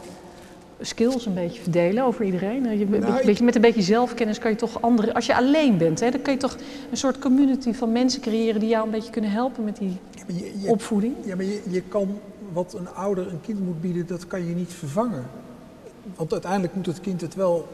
skills 0.80 1.26
een 1.26 1.34
beetje 1.34 1.62
verdelen 1.62 2.04
over 2.04 2.24
iedereen. 2.24 2.62
Je, 2.78 2.84
een 2.84 2.90
beetje- 2.90 3.18
ik- 3.18 3.24
beetje- 3.26 3.44
met 3.44 3.54
een 3.54 3.60
beetje 3.60 3.82
zelfkennis 3.82 4.38
kan 4.38 4.50
je 4.50 4.56
toch 4.56 4.82
andere... 4.82 5.14
Als 5.14 5.26
je 5.26 5.36
alleen 5.36 5.78
bent, 5.78 6.00
hè, 6.00 6.10
dan 6.10 6.22
kun 6.22 6.32
je 6.32 6.38
toch 6.38 6.56
een 6.90 6.96
soort 6.96 7.18
community 7.18 7.72
van 7.72 7.92
mensen 7.92 8.20
creëren... 8.20 8.60
die 8.60 8.68
jou 8.68 8.84
een 8.84 8.90
beetje 8.90 9.10
kunnen 9.10 9.30
helpen 9.30 9.64
met 9.64 9.76
die 9.76 9.96
Ja, 10.16 10.22
je, 10.26 10.60
je- 10.60 10.68
opvoeding. 10.68 11.14
ja, 11.24 11.36
maar 11.36 11.44
je, 11.44 11.62
je 11.68 11.80
kan 11.80 12.18
wat 12.52 12.74
een 12.74 12.88
ouder 12.94 13.26
een 13.28 13.40
kind 13.40 13.60
moet 13.64 13.80
bieden, 13.80 14.06
dat 14.06 14.26
kan 14.26 14.46
je 14.48 14.54
niet 14.54 14.72
vervangen. 14.72 15.24
Want 16.16 16.32
uiteindelijk 16.32 16.74
moet 16.74 16.86
het 16.86 17.00
kind 17.00 17.20
het 17.20 17.34
wel 17.34 17.68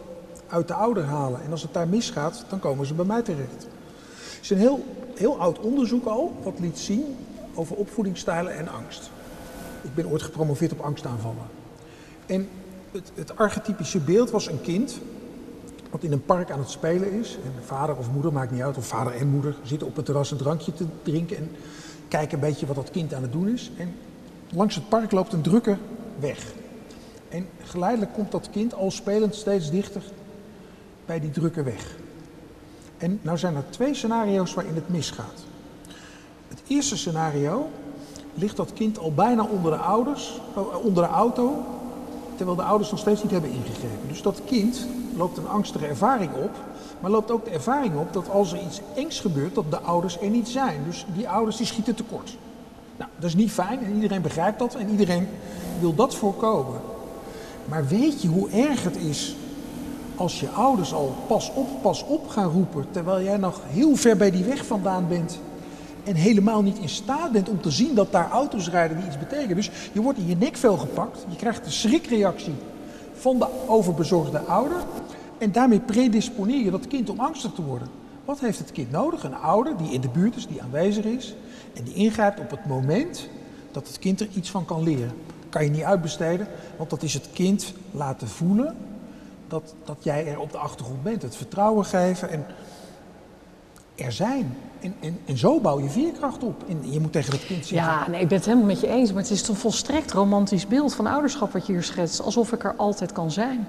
uit 0.49 0.69
de 0.69 0.75
ouder 0.75 1.05
halen. 1.05 1.41
En 1.45 1.51
als 1.51 1.63
het 1.63 1.73
daar 1.75 1.89
misgaat, 1.89 2.45
dan 2.49 2.59
komen 2.59 2.87
ze 2.87 2.95
bij 2.95 3.05
mij 3.05 3.23
terecht. 3.23 3.63
Er 3.63 4.39
is 4.43 4.51
een 4.51 4.59
heel, 4.59 4.85
heel 5.15 5.39
oud 5.41 5.59
onderzoek 5.61 6.05
al, 6.07 6.33
wat 6.43 6.59
liet 6.61 6.79
zien 6.79 7.05
over 7.55 7.77
opvoedingsstijlen 7.77 8.57
en 8.57 8.69
angst. 8.69 9.11
Ik 9.83 9.95
ben 9.95 10.07
ooit 10.11 10.23
gepromoveerd 10.23 10.73
op 10.73 10.81
angstaanvallen. 10.81 11.43
En 12.27 12.49
het, 12.93 13.13
het 13.15 13.37
archetypische 13.37 13.99
beeld 13.99 14.31
was 14.31 14.47
een 14.47 14.61
kind 14.61 15.01
wat 15.91 16.03
in 16.03 16.13
een 16.13 16.25
park 16.25 16.51
aan 16.51 16.59
het 16.59 16.71
spelen 16.71 17.13
is. 17.13 17.37
En 17.45 17.53
de 17.57 17.67
vader 17.67 17.97
of 17.97 18.11
moeder, 18.13 18.33
maakt 18.33 18.51
niet 18.51 18.63
uit, 18.63 18.77
of 18.77 18.87
vader 18.87 19.15
en 19.15 19.29
moeder 19.29 19.55
zitten 19.63 19.87
op 19.87 19.97
het 19.97 20.05
terras 20.05 20.31
een 20.31 20.37
drankje 20.37 20.73
te 20.73 20.85
drinken 21.03 21.37
en 21.37 21.51
kijken 22.09 22.35
een 22.35 22.49
beetje 22.49 22.67
wat 22.67 22.77
dat 22.77 22.91
kind 22.91 23.15
aan 23.15 23.23
het 23.23 23.33
doen 23.33 23.49
is. 23.49 23.71
En 23.77 23.95
langs 24.51 24.75
het 24.75 24.89
park 24.89 25.13
loopt 25.13 25.33
een 25.33 25.43
drukker 25.43 25.79
weg. 26.19 26.53
En 27.29 27.47
geleidelijk 27.63 28.13
komt 28.13 28.31
dat 28.31 28.51
kind 28.51 28.75
al 28.75 28.91
spelend 28.91 29.35
steeds 29.35 29.71
dichter 29.71 30.03
bij 31.07 31.21
die 31.21 31.31
drukker 31.31 31.65
weg. 31.65 31.97
En 32.99 33.19
nou 33.23 33.39
zijn 33.39 33.57
er 33.57 33.71
twee 33.71 33.95
scenario's 33.95 34.55
waarin 34.55 34.75
het 34.75 34.89
misgaat. 34.89 35.45
Het 36.49 36.63
eerste 36.67 36.97
scenario 36.97 37.69
ligt 38.35 38.57
dat 38.57 38.73
kind 38.73 38.99
al 38.99 39.13
bijna 39.15 39.45
onder 39.45 39.71
de 39.71 39.79
ouders, 39.79 40.41
eh, 40.55 40.85
onder 40.85 41.03
de 41.03 41.09
auto, 41.09 41.65
terwijl 42.43 42.63
de 42.63 42.71
ouders 42.71 42.91
nog 42.91 43.01
steeds 43.01 43.23
niet 43.23 43.33
hebben 43.33 43.51
ingegrepen. 43.51 44.09
Dus 44.09 44.23
dat 44.23 44.41
kind 44.45 44.87
loopt 45.17 45.37
een 45.37 45.49
angstige 45.49 45.87
ervaring 45.87 46.31
op, 46.35 46.51
maar 47.01 47.11
loopt 47.11 47.31
ook 47.31 47.45
de 47.45 47.51
ervaring 47.51 47.97
op 47.97 48.13
dat 48.13 48.31
als 48.31 48.53
er 48.53 48.61
iets 48.67 48.81
engs 48.95 49.21
gebeurt, 49.21 49.55
dat 49.55 49.71
de 49.71 49.81
ouders 49.81 50.21
er 50.21 50.29
niet 50.29 50.49
zijn. 50.49 50.81
Dus 50.87 51.07
die 51.15 51.29
ouders 51.29 51.57
die 51.57 51.67
schieten 51.67 51.95
tekort. 51.95 52.37
Nou, 52.97 53.11
dat 53.17 53.29
is 53.29 53.35
niet 53.35 53.51
fijn 53.51 53.85
en 53.85 53.95
iedereen 53.95 54.23
begrijpt 54.23 54.59
dat 54.59 54.75
en 54.75 54.91
iedereen 54.91 55.29
wil 55.81 55.95
dat 55.95 56.15
voorkomen. 56.15 56.81
Maar 57.65 57.87
weet 57.87 58.23
je 58.23 58.29
hoe 58.29 58.51
erg 58.51 58.85
het 58.85 58.97
is 58.97 59.37
als 60.17 60.41
je 60.41 60.49
ouders 60.49 60.93
al 60.93 61.15
pas 61.27 61.53
op, 61.55 61.69
pas 61.83 62.05
op 62.05 62.29
gaan 62.29 62.51
roepen, 62.51 62.87
terwijl 62.91 63.25
jij 63.25 63.37
nog 63.37 63.61
heel 63.67 63.97
ver 63.97 64.17
bij 64.17 64.31
die 64.31 64.45
weg 64.45 64.67
vandaan 64.67 65.09
bent 65.09 65.39
en 66.05 66.15
helemaal 66.15 66.63
niet 66.63 66.79
in 66.79 66.89
staat 66.89 67.33
bent 67.33 67.49
om 67.49 67.61
te 67.61 67.71
zien 67.71 67.95
dat 67.95 68.13
daar 68.13 68.31
auto's 68.31 68.71
rijden 68.71 68.97
die 68.97 69.07
iets 69.07 69.19
betekenen. 69.19 69.57
Dus 69.57 69.71
je 69.93 70.03
wordt 70.03 70.19
in 70.19 70.27
je 70.27 70.37
nekvel 70.37 70.77
gepakt, 70.77 71.27
je 71.29 71.37
krijgt 71.37 71.67
een 71.67 71.73
schrikreactie 71.73 72.55
van 73.15 73.39
de 73.39 73.47
overbezorgde 73.67 74.39
ouder 74.39 74.77
en 75.39 75.53
daarmee 75.53 75.81
predisponeer 75.81 76.65
je 76.65 76.71
dat 76.71 76.87
kind 76.87 77.11
om 77.11 77.21
angstig 77.21 77.53
te 77.53 77.63
worden. 77.63 77.89
Wat 78.25 78.41
heeft 78.41 78.59
het 78.59 78.73
kind 78.73 78.91
nodig? 78.91 79.25
Een 79.25 79.35
ouder 79.35 79.77
die 79.77 79.93
in 79.93 80.01
de 80.01 80.09
buurt 80.09 80.37
is, 80.37 80.47
die 80.47 80.63
aanwezig 80.63 81.05
is 81.05 81.35
en 81.75 81.85
die 81.85 81.95
ingrijpt 81.95 82.41
op 82.41 82.51
het 82.51 82.67
moment 82.67 83.29
dat 83.71 83.87
het 83.87 83.99
kind 83.99 84.21
er 84.21 84.29
iets 84.35 84.51
van 84.51 84.65
kan 84.65 84.83
leren. 84.83 85.13
Kan 85.49 85.65
je 85.65 85.71
niet 85.71 85.83
uitbesteden, 85.83 86.47
want 86.77 86.91
dat 86.91 87.03
is 87.03 87.15
het 87.15 87.29
kind 87.33 87.73
laten 87.91 88.29
voelen 88.29 88.77
dat, 89.49 89.75
dat 89.85 89.97
jij 90.01 90.27
er 90.27 90.41
op 90.41 90.53
de 90.53 90.59
achtergrond 90.59 91.03
bent. 91.03 91.23
Het 91.23 91.37
vertrouwen 91.37 91.85
geven 91.85 92.31
en 92.31 92.47
er 93.95 94.13
zijn. 94.13 94.57
En, 94.81 94.95
en, 95.01 95.19
en 95.25 95.39
zo 95.39 95.61
bouw 95.61 95.81
je 95.81 95.89
veerkracht 95.89 96.45
op. 96.45 96.65
En 96.69 96.93
je 96.93 97.01
moet 97.01 97.13
tegen 97.13 97.31
dat 97.31 97.47
kind 97.47 97.67
zeggen... 97.67 97.89
Ja, 97.89 98.09
nee, 98.11 98.21
ik 98.21 98.29
ben 98.29 98.37
het 98.37 98.47
helemaal 98.47 98.67
met 98.67 98.81
je 98.81 98.89
eens. 98.89 99.13
Maar 99.13 99.23
het 99.23 99.31
is 99.31 99.49
een 99.49 99.55
volstrekt 99.55 100.13
romantisch 100.13 100.67
beeld 100.67 100.95
van 100.95 101.07
ouderschap 101.07 101.53
wat 101.53 101.67
je 101.67 101.73
hier 101.73 101.83
schetst. 101.83 102.23
Alsof 102.23 102.53
ik 102.53 102.65
er 102.65 102.75
altijd 102.77 103.13
kan 103.13 103.31
zijn. 103.31 103.69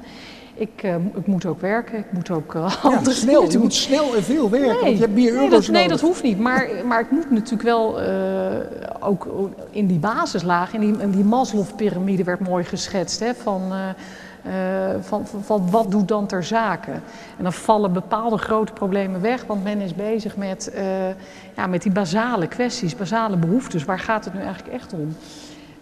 Ik, 0.55 0.83
eh, 0.83 0.95
ik 0.95 1.27
moet 1.27 1.45
ook 1.45 1.61
werken, 1.61 1.97
ik 1.97 2.11
moet 2.11 2.29
ook 2.29 2.55
eh, 2.55 2.75
Ja, 2.83 3.03
snel. 3.03 3.51
Je 3.51 3.57
moet 3.57 3.73
snel 3.73 4.15
en 4.15 4.23
veel 4.23 4.49
werken, 4.49 4.69
Nee, 4.69 4.81
want 4.81 4.93
je 4.93 4.99
hebt 4.99 5.13
meer 5.13 5.33
nee, 5.33 5.43
euro's 5.43 5.65
dat, 5.65 5.75
nee, 5.75 5.87
dat 5.87 6.01
hoeft 6.01 6.23
niet. 6.23 6.39
Maar, 6.39 6.69
maar 6.85 6.99
ik 6.99 7.11
moet 7.11 7.31
natuurlijk 7.31 7.61
wel 7.63 8.01
eh, 8.01 8.55
ook 8.99 9.27
in 9.71 9.87
die 9.87 9.99
basislaag, 9.99 10.73
in 10.73 10.79
die, 10.79 11.01
in 11.01 11.11
die 11.11 11.23
Maslow-pyramide 11.23 12.23
werd 12.23 12.39
mooi 12.39 12.63
geschetst. 12.63 13.19
Hè, 13.19 13.33
van, 13.35 13.61
van, 15.01 15.27
van, 15.27 15.43
van 15.43 15.69
wat 15.71 15.91
doet 15.91 16.07
dan 16.07 16.25
ter 16.25 16.43
zake? 16.43 16.91
En 17.37 17.43
dan 17.43 17.53
vallen 17.53 17.93
bepaalde 17.93 18.37
grote 18.37 18.73
problemen 18.73 19.21
weg, 19.21 19.45
want 19.45 19.63
men 19.63 19.81
is 19.81 19.95
bezig 19.95 20.37
met, 20.37 20.71
eh, 20.71 21.09
ja, 21.55 21.67
met 21.67 21.81
die 21.81 21.91
basale 21.91 22.47
kwesties, 22.47 22.95
basale 22.95 23.37
behoeftes. 23.37 23.85
Waar 23.85 23.99
gaat 23.99 24.25
het 24.25 24.33
nu 24.33 24.39
eigenlijk 24.39 24.73
echt 24.73 24.93
om? 24.93 25.15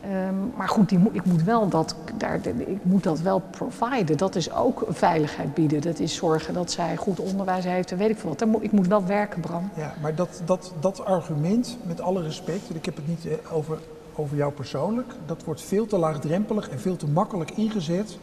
Ehm, 0.01 0.35
maar 0.55 0.69
goed, 0.69 0.89
die 0.89 0.99
ik, 1.11 1.25
moet 1.25 1.43
wel 1.43 1.69
dat, 1.69 1.95
daar, 2.17 2.39
ik 2.57 2.83
moet 2.83 3.03
dat 3.03 3.19
wel 3.19 3.41
providen. 3.51 4.17
Dat 4.17 4.35
is 4.35 4.53
ook 4.53 4.85
veiligheid 4.89 5.53
bieden. 5.53 5.81
Dat 5.81 5.99
is 5.99 6.15
zorgen 6.15 6.53
dat 6.53 6.71
zij 6.71 6.95
goed 6.95 7.19
onderwijs 7.19 7.65
heeft 7.65 7.91
en 7.91 7.97
weet 7.97 8.09
ik 8.09 8.17
veel 8.17 8.29
wat. 8.29 8.63
Ik 8.63 8.71
moet 8.71 8.87
wel 8.87 9.05
werken, 9.05 9.41
Bram. 9.41 9.69
Ja, 9.75 9.93
maar 10.01 10.15
dat, 10.15 10.41
dat, 10.45 10.73
dat 10.79 11.05
argument, 11.05 11.77
met 11.87 12.01
alle 12.01 12.21
respect, 12.21 12.75
ik 12.75 12.85
heb 12.85 12.95
het 12.95 13.07
niet 13.07 13.25
eh, 13.25 13.55
over 13.55 13.77
over 14.15 14.37
jou 14.37 14.51
persoonlijk, 14.51 15.13
dat 15.25 15.43
wordt 15.43 15.61
veel 15.61 15.85
te 15.85 15.97
laagdrempelig 15.97 16.69
en 16.69 16.79
veel 16.79 16.95
te 16.95 17.07
makkelijk 17.07 17.51
ingezet 17.51 18.17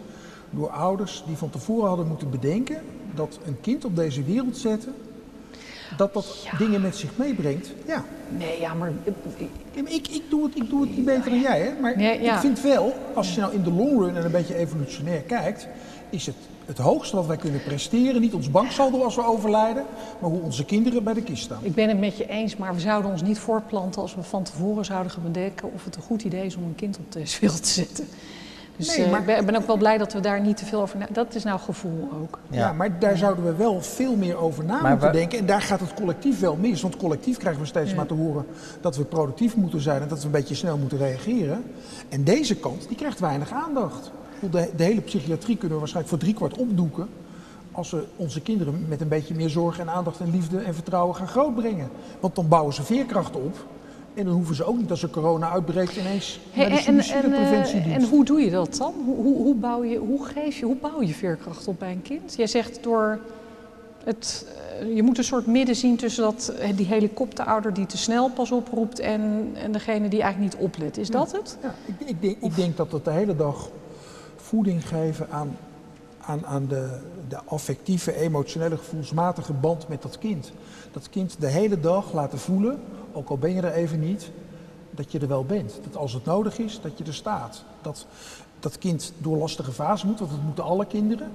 door 0.50 0.70
ouders 0.70 1.22
die 1.26 1.36
van 1.36 1.50
tevoren 1.50 1.88
hadden 1.88 2.06
moeten 2.06 2.30
bedenken 2.30 2.76
dat 3.14 3.38
een 3.44 3.60
kind 3.60 3.84
op 3.84 3.96
deze 3.96 4.22
wereld 4.22 4.56
zetten, 4.56 4.94
dat 5.96 6.14
dat 6.14 6.46
Ja. 6.50 6.58
dingen 6.58 6.80
met 6.80 6.96
zich 6.96 7.10
meebrengt. 7.16 7.70
Ja, 7.86 8.04
Nee, 8.38 8.60
ja, 8.60 8.74
maar 8.74 8.92
ik, 9.74 10.08
ik, 10.08 10.22
doe 10.28 10.44
het, 10.44 10.56
ik 10.56 10.68
doe 10.70 10.80
het 10.80 10.96
niet 10.96 11.04
beter 11.04 11.30
dan 11.30 11.40
jij, 11.40 11.60
hè? 11.60 11.80
maar 11.80 12.00
ja. 12.00 12.34
ik 12.34 12.40
vind 12.40 12.60
wel, 12.60 12.94
als 13.14 13.34
je 13.34 13.40
nou 13.40 13.54
in 13.54 13.62
de 13.62 13.72
long 13.72 14.00
run 14.00 14.16
en 14.16 14.24
een 14.24 14.30
beetje 14.30 14.54
evolutionair 14.54 15.20
kijkt, 15.20 15.66
is 16.10 16.26
het 16.26 16.34
het 16.68 16.78
hoogste 16.78 17.16
wat 17.16 17.26
wij 17.26 17.36
kunnen 17.36 17.62
presteren, 17.62 18.20
niet 18.20 18.34
ons 18.34 18.50
banksaldo 18.50 19.02
als 19.02 19.14
we 19.14 19.24
overlijden, 19.24 19.84
maar 20.18 20.30
hoe 20.30 20.40
onze 20.40 20.64
kinderen 20.64 21.04
bij 21.04 21.14
de 21.14 21.22
kist 21.22 21.42
staan. 21.42 21.58
ik 21.62 21.74
ben 21.74 21.88
het 21.88 21.98
met 21.98 22.16
je 22.16 22.28
eens, 22.28 22.56
maar 22.56 22.74
we 22.74 22.80
zouden 22.80 23.10
ons 23.10 23.22
niet 23.22 23.38
voorplanten 23.38 24.02
als 24.02 24.14
we 24.14 24.22
van 24.22 24.42
tevoren 24.42 24.84
zouden 24.84 25.12
gaan 25.12 25.22
bedenken 25.22 25.72
of 25.72 25.84
het 25.84 25.96
een 25.96 26.02
goed 26.02 26.22
idee 26.22 26.44
is 26.44 26.56
om 26.56 26.62
een 26.62 26.74
kind 26.74 26.98
op 26.98 27.12
deze 27.12 27.40
wereld 27.40 27.62
te 27.62 27.68
zetten. 27.68 28.08
Dus 28.78 28.96
Nee, 28.96 29.04
eh, 29.04 29.10
maar- 29.10 29.38
ik, 29.38 29.46
ben, 29.46 29.56
ook 29.56 29.66
wel 29.66 29.76
blij 29.76 29.98
dat 29.98 30.12
we 30.12 30.20
daar 30.20 30.40
niet 30.40 30.56
te 30.56 30.64
veel 30.64 30.80
over 30.80 30.98
na... 30.98 31.06
Dat 31.12 31.34
is 31.34 31.44
nou 31.44 31.60
gevoel 31.60 32.08
ook. 32.22 32.38
Ja. 32.50 32.72
maar 32.72 32.98
daar 32.98 33.16
zouden 33.16 33.44
we 33.44 33.54
wel 33.54 33.82
veel 33.82 34.16
meer 34.16 34.36
over 34.36 34.64
na 34.64 34.80
Maar 34.80 34.90
moeten 34.90 35.12
denken. 35.12 35.38
En 35.38 35.46
daar 35.46 35.60
gaat 35.60 35.80
het 35.80 35.94
collectief 35.94 36.40
wel 36.40 36.56
mis. 36.56 36.82
Want 36.82 36.96
collectief 36.96 37.36
krijgen 37.36 37.60
we 37.60 37.66
steeds 37.66 37.90
Ja. 37.90 37.96
maar 37.96 38.06
te 38.06 38.14
horen 38.14 38.46
dat 38.80 38.96
we 38.96 39.04
productief 39.04 39.56
moeten 39.56 39.80
zijn 39.80 40.02
en 40.02 40.08
dat 40.08 40.18
we 40.18 40.24
een 40.24 40.30
beetje 40.30 40.54
snel 40.54 40.76
moeten 40.76 40.98
reageren. 40.98 41.64
En 42.08 42.24
deze 42.24 42.56
kant, 42.56 42.88
die 42.88 42.96
krijgt 42.96 43.20
weinig 43.20 43.52
aandacht. 43.52 44.10
De, 44.50 44.70
de 44.76 44.84
hele 44.84 45.00
psychiatrie 45.00 45.56
kunnen 45.56 45.72
we 45.72 45.78
waarschijnlijk 45.78 46.14
voor 46.14 46.18
driekwart 46.24 46.56
opdoeken. 46.56 47.08
Als 47.72 47.90
we 47.90 48.04
onze 48.16 48.40
kinderen 48.40 48.84
met 48.88 49.00
een 49.00 49.08
beetje 49.08 49.34
meer 49.34 49.48
zorg 49.50 49.78
en 49.78 49.90
aandacht 49.90 50.20
en 50.20 50.30
liefde 50.30 50.58
en 50.58 50.74
vertrouwen 50.74 51.16
gaan 51.16 51.28
grootbrengen. 51.28 51.88
Want 52.20 52.34
dan 52.34 52.48
bouwen 52.48 52.74
ze 52.74 52.82
veerkracht 52.82 53.36
op. 53.36 53.56
En 54.18 54.24
dan 54.24 54.34
hoeven 54.34 54.54
ze 54.54 54.64
ook 54.64 54.76
niet 54.76 54.90
als 54.90 55.02
er 55.02 55.10
corona 55.10 55.50
uitbreekt 55.50 55.96
ineens 55.96 56.40
Hey, 56.50 56.68
naar 56.68 56.78
de 56.78 56.84
en, 56.86 57.00
en, 57.24 57.32
eh, 57.32 57.94
en 57.94 58.08
hoe 58.08 58.24
doe 58.24 58.40
je 58.40 58.50
dat 58.50 58.76
dan? 58.76 58.94
Hoe, 59.04 59.16
hoe, 59.16 59.36
hoe, 59.36 59.54
bouw 59.54 59.84
je, 59.84 59.98
hoe 59.98 60.26
geef 60.26 60.58
je, 60.58 60.64
hoe 60.64 60.76
bouw 60.76 61.02
je 61.02 61.14
veerkracht 61.14 61.68
op 61.68 61.78
bij 61.78 61.92
een 61.92 62.02
kind? 62.02 62.34
Jij 62.36 62.46
zegt 62.46 62.82
door 62.82 63.18
het, 64.04 64.46
eh, 64.80 64.94
je 64.94 65.02
moet 65.02 65.18
een 65.18 65.24
soort 65.24 65.46
midden 65.46 65.76
zien 65.76 65.96
tussen 65.96 66.22
dat, 66.22 66.54
eh, 66.58 66.76
die 66.76 66.86
helikopterouder 66.86 67.74
die 67.74 67.86
te 67.86 67.96
snel 67.96 68.30
pas 68.30 68.52
oproept 68.52 68.98
en, 68.98 69.50
en 69.54 69.72
degene 69.72 70.08
die 70.08 70.22
eigenlijk 70.22 70.54
niet 70.54 70.64
oplet. 70.64 70.98
Is 70.98 71.10
dat 71.10 71.32
het? 71.32 71.58
Ja, 71.62 71.74
ik, 71.84 72.08
ik, 72.08 72.22
denk, 72.22 72.36
ik 72.40 72.54
denk 72.54 72.76
dat 72.76 72.92
het 72.92 73.04
de 73.04 73.10
hele 73.10 73.36
dag 73.36 73.70
voeding 74.36 74.88
geven 74.88 75.30
aan, 75.30 75.56
aan, 76.20 76.46
aan 76.46 76.66
de, 76.66 76.98
de 77.28 77.38
affectieve, 77.44 78.16
emotionele, 78.16 78.76
gevoelsmatige 78.76 79.52
band 79.52 79.88
met 79.88 80.02
dat 80.02 80.18
kind. 80.18 80.52
Dat 80.92 81.10
kind 81.10 81.40
de 81.40 81.48
hele 81.48 81.80
dag 81.80 82.12
laten 82.12 82.38
voelen, 82.38 82.78
ook 83.12 83.28
al 83.28 83.38
ben 83.38 83.54
je 83.54 83.62
er 83.62 83.72
even 83.72 84.00
niet, 84.00 84.30
dat 84.90 85.12
je 85.12 85.18
er 85.18 85.28
wel 85.28 85.44
bent. 85.44 85.80
Dat 85.84 85.96
als 85.96 86.12
het 86.12 86.24
nodig 86.24 86.58
is, 86.58 86.80
dat 86.80 86.98
je 86.98 87.04
er 87.04 87.14
staat. 87.14 87.64
Dat 87.82 88.06
dat 88.60 88.78
kind 88.78 89.12
door 89.18 89.36
lastige 89.36 89.72
fase 89.72 90.06
moet, 90.06 90.18
want 90.18 90.30
dat 90.30 90.42
moeten 90.42 90.64
alle 90.64 90.86
kinderen. 90.86 91.30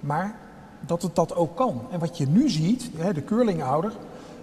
Maar 0.00 0.38
dat 0.80 1.02
het 1.02 1.14
dat 1.14 1.34
ook 1.34 1.56
kan. 1.56 1.80
En 1.90 1.98
wat 1.98 2.18
je 2.18 2.26
nu 2.26 2.48
ziet, 2.48 2.90
de 3.14 3.24
curlingouder, 3.24 3.92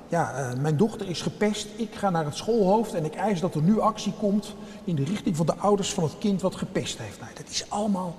ja, 0.10 0.34
eh, 0.34 0.60
mijn 0.60 0.78
dochter 0.78 1.10
is 1.10 1.22
gepest, 1.22 1.68
ik 1.76 1.96
ga 1.96 2.10
naar 2.10 2.26
het 2.26 2.36
schoolhoofd 2.36 2.94
en 2.94 3.06
ik 3.06 3.16
eis 3.16 3.40
dat 3.40 3.56
er 3.56 3.62
nu 3.62 3.80
actie 3.80 4.14
komt 4.20 4.56
in 4.84 4.96
de 4.96 5.04
richting 5.04 5.36
van 5.36 5.46
de 5.46 5.56
ouders 5.56 5.94
van 5.94 6.04
het 6.04 6.18
kind 6.18 6.42
wat 6.42 6.56
gepest 6.56 6.98
heeft. 6.98 7.20
Nou, 7.20 7.32
dat 7.34 7.50
is 7.50 7.66
allemaal 7.70 8.16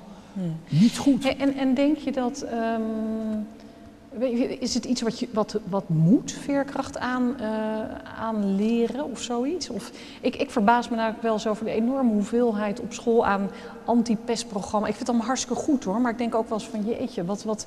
niet 0.69 0.99
goed. 0.99 1.37
En, 1.37 1.57
en 1.57 1.75
denk 1.75 1.97
je 1.97 2.13
dat. 2.13 2.43
ehm, 2.43 2.83
is 4.59 4.75
het 4.75 4.85
iets 4.85 5.03
wat, 5.03 5.19
je, 5.19 5.29
wat, 5.33 5.61
wat 5.69 5.89
moet, 5.89 6.33
veerkracht 6.33 6.99
aan, 6.99 7.41
eh, 7.41 7.49
aanleren 8.19 9.05
of 9.05 9.21
zoiets? 9.21 9.71
Of, 9.71 9.91
ik, 10.21 10.37
ik 10.37 10.51
verbaas 10.51 10.89
me 10.89 10.97
namelijk 10.97 11.23
wel 11.23 11.33
eens 11.33 11.47
over 11.47 11.65
de 11.65 11.71
enorme 11.71 12.13
hoeveelheid 12.13 12.81
op 12.81 12.93
school 12.93 13.27
aan 13.27 13.51
anti-pestprogramma's. 13.85 14.89
Ik 14.89 14.95
vind 14.95 14.99
het 14.99 15.09
allemaal 15.09 15.27
hartstikke 15.27 15.63
goed 15.63 15.85
hoor, 15.85 16.01
maar 16.01 16.13
ik 16.13 16.19
denk 16.19 16.35
ook 16.35 16.49
wel 16.49 16.59
eens 16.59 16.69
van 16.69 16.85
jeetje, 16.85 17.25
wat. 17.25 17.43
wat 17.43 17.67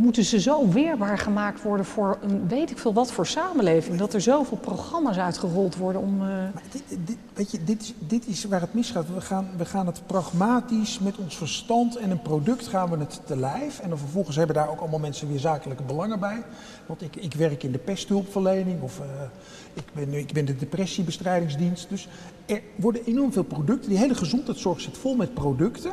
moeten 0.00 0.24
ze 0.24 0.40
zo 0.40 0.68
weerbaar 0.68 1.18
gemaakt 1.18 1.62
worden 1.62 1.86
voor 1.86 2.18
een 2.22 2.48
weet 2.48 2.70
ik 2.70 2.78
veel 2.78 2.92
wat 2.92 3.12
voor 3.12 3.26
samenleving? 3.26 3.98
Dat 3.98 4.14
er 4.14 4.20
zoveel 4.20 4.56
programma's 4.56 5.16
uitgerold 5.16 5.76
worden 5.76 6.00
om. 6.00 6.22
eh, 6.22 6.28
dit, 6.70 6.82
dit, 7.06 7.16
weet 7.34 7.50
je, 7.50 7.64
dit, 7.64 7.82
is, 7.82 7.94
dit 7.98 8.26
is 8.26 8.44
waar 8.44 8.60
het 8.60 8.74
misgaat. 8.74 9.08
We 9.14 9.20
gaan, 9.20 9.48
we 9.56 9.64
gaan 9.64 9.86
het 9.86 10.06
pragmatisch 10.06 10.98
met 10.98 11.18
ons 11.18 11.36
verstand 11.36 11.96
en 11.96 12.10
een 12.10 12.22
product 12.22 12.66
gaan 12.66 12.90
we 12.90 12.96
het 12.96 13.20
te 13.24 13.36
lijf. 13.36 13.80
En 13.80 13.88
dan 13.88 13.98
vervolgens 13.98 14.36
hebben 14.36 14.56
daar 14.56 14.70
ook 14.70 14.80
allemaal 14.80 14.98
mensen 14.98 15.28
weer 15.28 15.38
zakelijke 15.38 15.82
belangen 15.82 16.20
bij. 16.20 16.42
Want 16.86 17.02
ik, 17.02 17.16
ik 17.16 17.34
werk 17.34 17.62
in 17.62 17.72
de 17.72 17.78
pesthulpverlening 17.78 18.82
of 18.82 19.00
eh, 19.00 19.04
ik, 19.74 19.84
ben, 19.92 20.12
ik 20.12 20.32
ben 20.32 20.44
de 20.44 20.56
depressiebestrijdingsdienst. 20.56 21.88
Dus 21.88 22.08
er 22.46 22.60
worden 22.76 23.04
enorm 23.04 23.32
veel 23.32 23.42
producten. 23.42 23.90
Die 23.90 23.98
hele 23.98 24.14
gezondheidszorg 24.14 24.80
zit 24.80 24.98
vol 24.98 25.16
met 25.16 25.34
producten. 25.34 25.92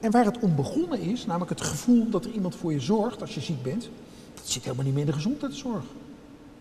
En 0.00 0.10
waar 0.10 0.24
het 0.24 0.38
om 0.38 0.54
begonnen 0.54 1.00
is, 1.00 1.26
namelijk 1.26 1.50
het 1.50 1.60
gevoel 1.60 2.10
dat 2.10 2.24
er 2.24 2.30
iemand 2.30 2.56
voor 2.56 2.72
je 2.72 2.80
zorgt 2.80 3.20
als 3.20 3.34
je 3.34 3.40
ziek 3.40 3.62
bent, 3.62 3.88
dat 4.34 4.48
zit 4.48 4.62
helemaal 4.64 4.84
niet 4.84 4.94
meer 4.94 5.02
in 5.02 5.08
de 5.10 5.16
gezondheidszorg. 5.16 5.84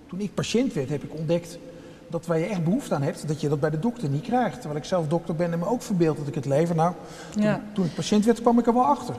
Toen 0.07 0.19
ik 0.19 0.33
patiënt 0.33 0.73
werd, 0.73 0.89
heb 0.89 1.03
ik 1.03 1.13
ontdekt 1.15 1.57
dat 2.07 2.25
waar 2.25 2.39
je 2.39 2.45
echt 2.45 2.63
behoefte 2.63 2.95
aan 2.95 3.01
hebt, 3.01 3.27
dat 3.27 3.41
je 3.41 3.49
dat 3.49 3.59
bij 3.59 3.69
de 3.69 3.79
dokter 3.79 4.09
niet 4.09 4.21
krijgt. 4.23 4.55
Terwijl 4.59 4.79
ik 4.79 4.85
zelf 4.85 5.07
dokter 5.07 5.35
ben 5.35 5.51
en 5.51 5.59
me 5.59 5.65
ook 5.65 5.81
verbeeld 5.81 6.17
dat 6.17 6.27
ik 6.27 6.35
het 6.35 6.45
leven. 6.45 6.75
Nou, 6.75 6.93
toen, 7.29 7.43
Ja. 7.43 7.61
toen 7.73 7.85
ik 7.85 7.95
patiënt 7.95 8.25
werd, 8.25 8.41
kwam 8.41 8.59
ik 8.59 8.67
er 8.67 8.73
wel 8.73 8.85
achter. 8.85 9.15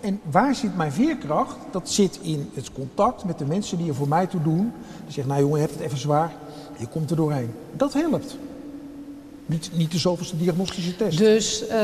En 0.00 0.20
waar 0.30 0.54
zit 0.54 0.76
mijn 0.76 0.92
veerkracht? 0.92 1.56
Dat 1.70 1.90
zit 1.90 2.18
in 2.22 2.50
het 2.54 2.72
contact 2.72 3.24
met 3.24 3.38
de 3.38 3.44
mensen 3.44 3.78
die 3.78 3.88
er 3.88 3.94
voor 3.94 4.08
mij 4.08 4.26
toe 4.26 4.42
doen. 4.42 4.72
Die 5.04 5.12
zeggen, 5.12 5.28
nou 5.28 5.40
jongen, 5.40 5.60
je 5.60 5.64
hebt 5.64 5.76
het 5.78 5.86
even 5.86 5.98
zwaar. 5.98 6.32
Je 6.76 6.86
komt 6.86 7.10
er 7.10 7.16
doorheen. 7.16 7.50
Dat 7.72 7.92
helpt. 7.92 8.36
Niet, 9.48 9.70
niet 9.72 9.92
de 9.92 9.98
zoveelste 9.98 10.36
diagnostische 10.36 10.96
test. 10.96 11.18
Dus 11.18 11.66
eh, 11.66 11.78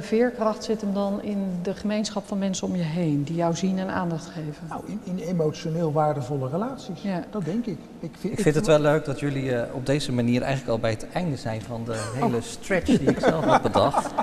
veerkracht 0.00 0.64
zit 0.64 0.80
hem 0.80 0.94
dan 0.94 1.22
in 1.22 1.58
de 1.62 1.74
gemeenschap 1.74 2.26
van 2.26 2.38
mensen 2.38 2.66
om 2.66 2.76
je 2.76 2.82
heen, 2.82 3.22
die 3.24 3.34
jou 3.34 3.54
zien 3.54 3.78
en 3.78 3.90
aandacht 3.90 4.26
geven. 4.26 4.66
Nou, 4.68 4.82
in, 4.86 5.00
in 5.04 5.18
emotioneel 5.18 5.92
waardevolle 5.92 6.48
relaties. 6.48 7.02
Ja. 7.02 7.24
Dat 7.30 7.44
denk 7.44 7.66
ik. 7.66 7.78
Ik 8.00 8.10
vind, 8.18 8.32
Ik 8.32 8.40
vind 8.40 8.54
het 8.54 8.66
wel 8.66 8.80
leuk 8.80 9.04
dat 9.04 9.20
jullie 9.20 9.54
eh, 9.54 9.74
op 9.74 9.86
deze 9.86 10.12
manier 10.12 10.42
eigenlijk 10.42 10.70
al 10.72 10.78
bij 10.78 10.90
het 10.90 11.06
einde 11.12 11.36
zijn 11.36 11.62
van 11.62 11.84
de 11.84 12.10
hele 12.14 12.40
stretch 12.40 12.98
die 12.98 13.10
ik 13.10 13.20
zelf 13.20 13.44
had 13.44 13.62
bedacht. 13.62 14.10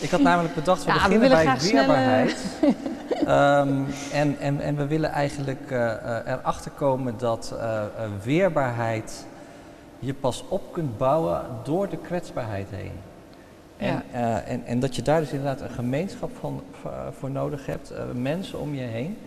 Ik 0.00 0.10
had 0.10 0.20
namelijk 0.20 0.54
bedacht, 0.54 0.84
we 0.84 0.92
Ja, 0.92 0.94
beginnen 0.94 1.28
bij 1.28 1.58
weerbaarheid. 1.60 2.36
Ehm, 3.26 3.82
en, 4.12 4.36
en, 4.38 4.60
en 4.60 4.76
we 4.76 4.86
willen 4.86 5.10
eigenlijk 5.10 5.70
eh, 5.70 5.92
eh, 5.92 6.26
erachter 6.26 6.70
komen 6.70 7.14
dat 7.18 7.54
weerbaarheid 8.22 9.26
je 9.98 10.14
pas 10.14 10.44
op 10.48 10.72
kunt 10.72 10.98
bouwen 10.98 11.42
door 11.62 11.88
de 11.88 11.96
kwetsbaarheid 11.96 12.68
heen. 12.70 12.92
En, 13.76 13.86
Ja. 13.86 14.02
eh, 14.12 14.52
en, 14.52 14.64
en 14.64 14.80
dat 14.80 14.96
je 14.96 15.02
daar 15.02 15.20
dus 15.20 15.30
inderdaad 15.30 15.60
een 15.60 15.74
gemeenschap 15.74 16.30
van, 16.40 16.62
voor, 16.80 16.92
voor 17.18 17.30
nodig 17.30 17.66
hebt, 17.66 17.90
eh, 17.90 18.04
mensen 18.14 18.58
om 18.60 18.74
je 18.74 18.80
heen. 18.82 19.18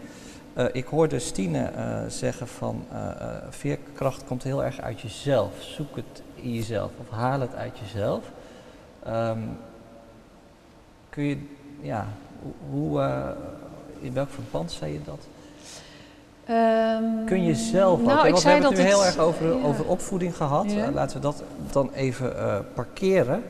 Eh, 0.53 0.65
ik 0.71 0.85
hoorde 0.85 1.19
Stine 1.19 1.63
eh, 1.63 2.01
zeggen 2.07 2.47
van 2.47 2.85
eh, 2.91 3.07
eh, 3.09 3.35
veerkracht 3.49 4.23
komt 4.25 4.43
heel 4.43 4.63
erg 4.63 4.79
uit 4.81 5.01
jezelf. 5.01 5.61
Zoek 5.61 5.95
het 5.95 6.21
in 6.35 6.53
jezelf 6.53 6.91
of 6.97 7.09
haal 7.09 7.39
het 7.39 7.55
uit 7.55 7.77
jezelf. 7.79 8.31
Ehm, 9.03 9.39
kun 11.09 11.23
je, 11.23 11.37
ja, 11.81 12.07
hoe, 12.69 13.01
eh, 13.01 13.29
in 13.99 14.13
welk 14.13 14.29
verband 14.29 14.71
zei 14.71 14.93
je 14.93 15.01
dat? 15.05 15.27
Ehm, 16.45 17.25
Kun 17.25 17.43
je 17.43 17.55
zelf 17.55 17.99
ook, 17.99 18.05
Nou, 18.05 18.19
hè, 18.19 18.25
ik 18.25 18.31
want 18.31 18.35
we 18.35 18.41
zei 18.41 18.53
hebben 18.53 18.69
dat 18.75 18.79
het 18.79 18.87
nu 18.87 18.93
heel 18.95 19.05
erg 19.05 19.17
over, 19.17 19.57
ja. 19.57 19.63
over 19.65 19.85
opvoeding 19.85 20.35
gehad. 20.35 20.71
Ja. 20.71 20.85
Eh, 20.85 20.93
laten 20.93 21.15
we 21.15 21.21
dat 21.21 21.43
dan 21.71 21.89
even 21.93 22.37
eh, 22.37 22.57
parkeren. 22.73 23.43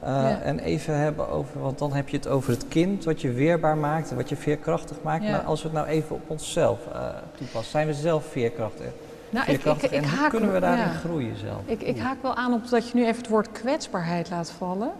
Eh, 0.00 0.10
Ja. 0.10 0.40
En 0.40 0.58
even 0.58 0.98
hebben 0.98 1.28
over, 1.28 1.60
want 1.60 1.78
dan 1.78 1.92
heb 1.92 2.08
je 2.08 2.16
het 2.16 2.28
over 2.28 2.50
het 2.50 2.68
kind, 2.68 3.04
wat 3.04 3.20
je 3.20 3.32
weerbaar 3.32 3.76
maakt 3.76 4.10
en 4.10 4.16
wat 4.16 4.28
je 4.28 4.36
veerkrachtig 4.36 4.96
maakt. 5.02 5.22
Maar 5.30 5.40
als 5.42 5.62
we 5.62 5.68
het 5.68 5.76
nou 5.76 5.88
even 5.88 6.16
op 6.16 6.22
onszelf 6.26 6.78
eh, 6.92 7.00
toepassen, 7.36 7.70
zijn 7.70 7.86
we 7.86 7.94
zelf 7.94 8.24
veerkrachtig? 8.30 8.86
Nou, 9.30 9.50
ik, 9.50 9.64
ik, 9.64 9.82
ik, 9.82 9.90
en 9.90 10.10
hoe 10.18 10.28
kunnen 10.28 10.52
we 10.52 10.60
daarin 10.60 10.94
groeien 10.94 11.36
zelf? 11.36 11.60
Ik, 11.64 11.82
ik 11.82 11.98
haak 11.98 12.22
wel 12.22 12.34
aan 12.34 12.52
op 12.52 12.68
dat 12.68 12.88
je 12.88 12.96
nu 12.96 13.02
even 13.06 13.16
het 13.16 13.28
woord 13.28 13.52
kwetsbaarheid 13.52 14.30
laat 14.30 14.50
vallen. 14.50 14.90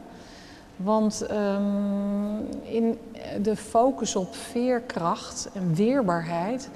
Want 0.77 1.27
ehm, 1.27 2.37
in 2.63 2.99
de 3.43 3.57
focus 3.57 4.17
op 4.17 4.35
veerkracht 4.35 5.49
en 5.55 5.75
weerbaarheid 5.75 6.69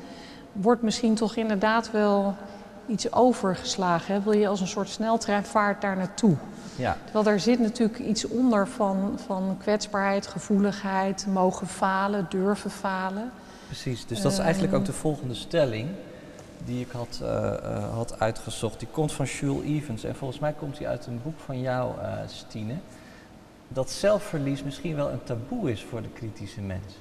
wordt 0.61 0.83
misschien 0.83 1.15
toch 1.15 1.37
inderdaad 1.37 1.91
wel 1.91 2.35
iets 2.87 3.13
overgeslagen. 3.13 4.15
Hè? 4.15 4.21
Wil 4.23 4.33
je 4.33 4.49
als 4.49 4.61
een 4.61 4.67
soort 4.67 4.89
sneltreinvaart 4.89 5.81
daar 5.81 5.97
naartoe? 5.97 6.37
Ja, 6.77 6.97
Terwijl 7.05 7.25
daar 7.25 7.41
zit 7.41 7.59
natuurlijk 7.59 7.99
iets 7.99 8.25
onder 8.29 8.69
van, 8.69 9.19
van 9.27 9.57
kwetsbaarheid, 9.61 10.27
gevoeligheid, 10.27 11.27
mogen 11.33 11.67
falen, 11.67 12.27
durven 12.29 12.71
falen. 12.71 13.31
precies. 13.67 14.07
Dus 14.07 14.21
dat 14.21 14.33
is 14.33 14.39
eigenlijk 14.39 14.73
Ehm. 14.73 14.81
ook 14.81 14.87
de 14.87 14.93
volgende 14.93 15.35
stelling 15.35 15.89
die 16.65 16.81
ik 16.81 16.91
had, 16.91 17.21
eh, 17.23 17.55
eh, 17.55 17.95
had 17.95 18.21
uitgezocht. 18.21 18.79
Die 18.79 18.89
komt 18.89 19.13
van 19.13 19.25
Jules 19.27 19.65
Evans 19.65 20.05
en 20.05 20.15
volgens 20.17 20.41
mij 20.41 20.53
komt 20.53 20.77
die 20.79 20.89
uit 20.89 21.07
een 21.07 21.21
boek 21.23 21.39
van 21.45 21.61
jou, 21.61 21.91
eh, 22.01 22.13
Stine. 22.27 22.75
Dat 23.69 23.91
zelfverlies 23.91 24.63
misschien 24.63 24.97
wel 24.97 25.11
een 25.11 25.23
taboe 25.25 25.71
is 25.71 25.85
voor 25.85 26.03
de 26.03 26.09
kritische 26.09 26.61
mens. 26.61 26.95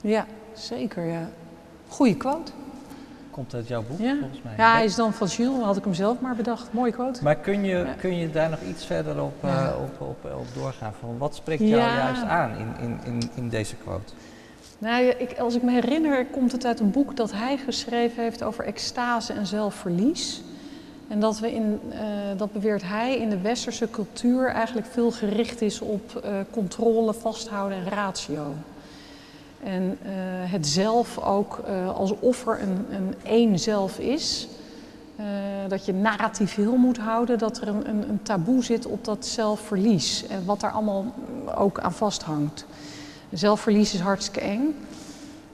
Ja, 0.00 0.26
zeker 0.52 1.04
ja. 1.04 1.28
Goeie 1.88 2.16
quote. 2.16 2.52
Komt 3.34 3.54
uit 3.54 3.68
jouw 3.68 3.82
boek, 3.88 3.98
Ja. 3.98 4.16
volgens 4.20 4.42
mij. 4.42 4.52
Ja, 4.56 4.72
hij 4.72 4.84
is 4.84 4.94
dan 4.94 5.12
van 5.12 5.26
Jules, 5.26 5.62
had 5.64 5.76
ik 5.76 5.84
hem 5.84 5.94
zelf 5.94 6.20
maar 6.20 6.34
bedacht. 6.36 6.72
Mooie 6.72 6.92
quote. 6.92 7.22
Maar 7.22 7.36
kun 7.36 7.64
je, 7.64 7.76
Ja. 7.76 7.92
kun 7.98 8.16
je 8.16 8.30
daar 8.30 8.50
nog 8.50 8.60
iets 8.68 8.86
verder 8.86 9.22
op, 9.22 9.34
eh, 9.44 9.68
op, 9.82 10.00
op, 10.08 10.32
op 10.38 10.46
doorgaan? 10.54 10.92
Van 11.00 11.18
wat 11.18 11.34
spreekt 11.34 11.60
jou 11.62 11.80
juist 11.80 12.22
aan 12.22 12.50
in, 12.56 12.74
in, 12.84 12.98
in, 13.04 13.30
in 13.34 13.48
deze 13.48 13.74
quote? 13.76 14.12
Nou, 14.78 15.04
ik, 15.04 15.38
als 15.38 15.54
ik 15.54 15.62
me 15.62 15.70
herinner, 15.70 16.26
komt 16.26 16.52
het 16.52 16.64
uit 16.64 16.80
een 16.80 16.90
boek 16.90 17.16
dat 17.16 17.32
hij 17.32 17.56
geschreven 17.56 18.22
heeft 18.22 18.42
over 18.42 18.64
extase 18.64 19.32
en 19.32 19.46
zelfverlies. 19.46 20.42
En 21.08 21.20
dat, 21.20 21.38
we 21.38 21.54
in, 21.54 21.80
eh, 21.90 21.98
dat 22.36 22.52
beweert 22.52 22.82
hij 22.82 23.16
in 23.18 23.30
de 23.30 23.40
westerse 23.40 23.90
cultuur 23.90 24.46
eigenlijk 24.48 24.86
veel 24.86 25.10
gericht 25.10 25.60
is 25.60 25.80
op 25.80 26.16
eh, 26.16 26.30
controle, 26.50 27.14
vasthouden 27.14 27.78
en 27.78 27.88
ratio. 27.88 28.54
En 29.64 29.98
eh, 30.02 30.12
het 30.52 30.66
zelf 30.66 31.18
ook 31.18 31.58
eh, 31.66 31.96
alsof 31.96 32.46
er 32.46 32.62
een, 32.62 32.86
een 32.90 33.14
één 33.22 33.58
zelf 33.58 33.98
is. 33.98 34.48
eh, 35.16 35.24
dat 35.68 35.84
je 35.84 35.92
narratief 35.92 36.54
heel 36.54 36.76
moet 36.76 36.98
houden, 36.98 37.38
dat 37.38 37.60
er 37.60 37.68
een, 37.68 37.88
een, 37.88 38.08
een 38.08 38.22
taboe 38.22 38.64
zit 38.64 38.86
op 38.86 39.04
dat 39.04 39.26
zelfverlies. 39.26 40.26
En 40.26 40.44
wat 40.44 40.60
daar 40.60 40.70
allemaal 40.70 41.14
ook 41.54 41.80
aan 41.80 41.92
vasthangt. 41.92 42.66
Zelfverlies 43.32 43.94
is 43.94 44.00
hartstikke 44.00 44.40
eng. 44.40 44.74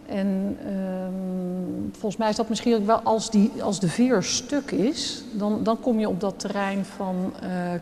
En 0.06 0.58
ehm, 0.66 1.90
volgens 1.92 2.16
mij 2.16 2.28
is 2.28 2.36
dat 2.36 2.48
misschien 2.48 2.74
ook 2.74 2.86
wel 2.86 3.00
als, 3.00 3.30
die, 3.30 3.62
als 3.62 3.80
de 3.80 3.88
veer 3.88 4.22
stuk 4.22 4.70
is, 4.70 5.24
dan, 5.32 5.62
dan 5.62 5.80
kom 5.80 5.98
je 5.98 6.08
op 6.08 6.20
dat 6.20 6.38
terrein 6.38 6.84
van 6.84 7.32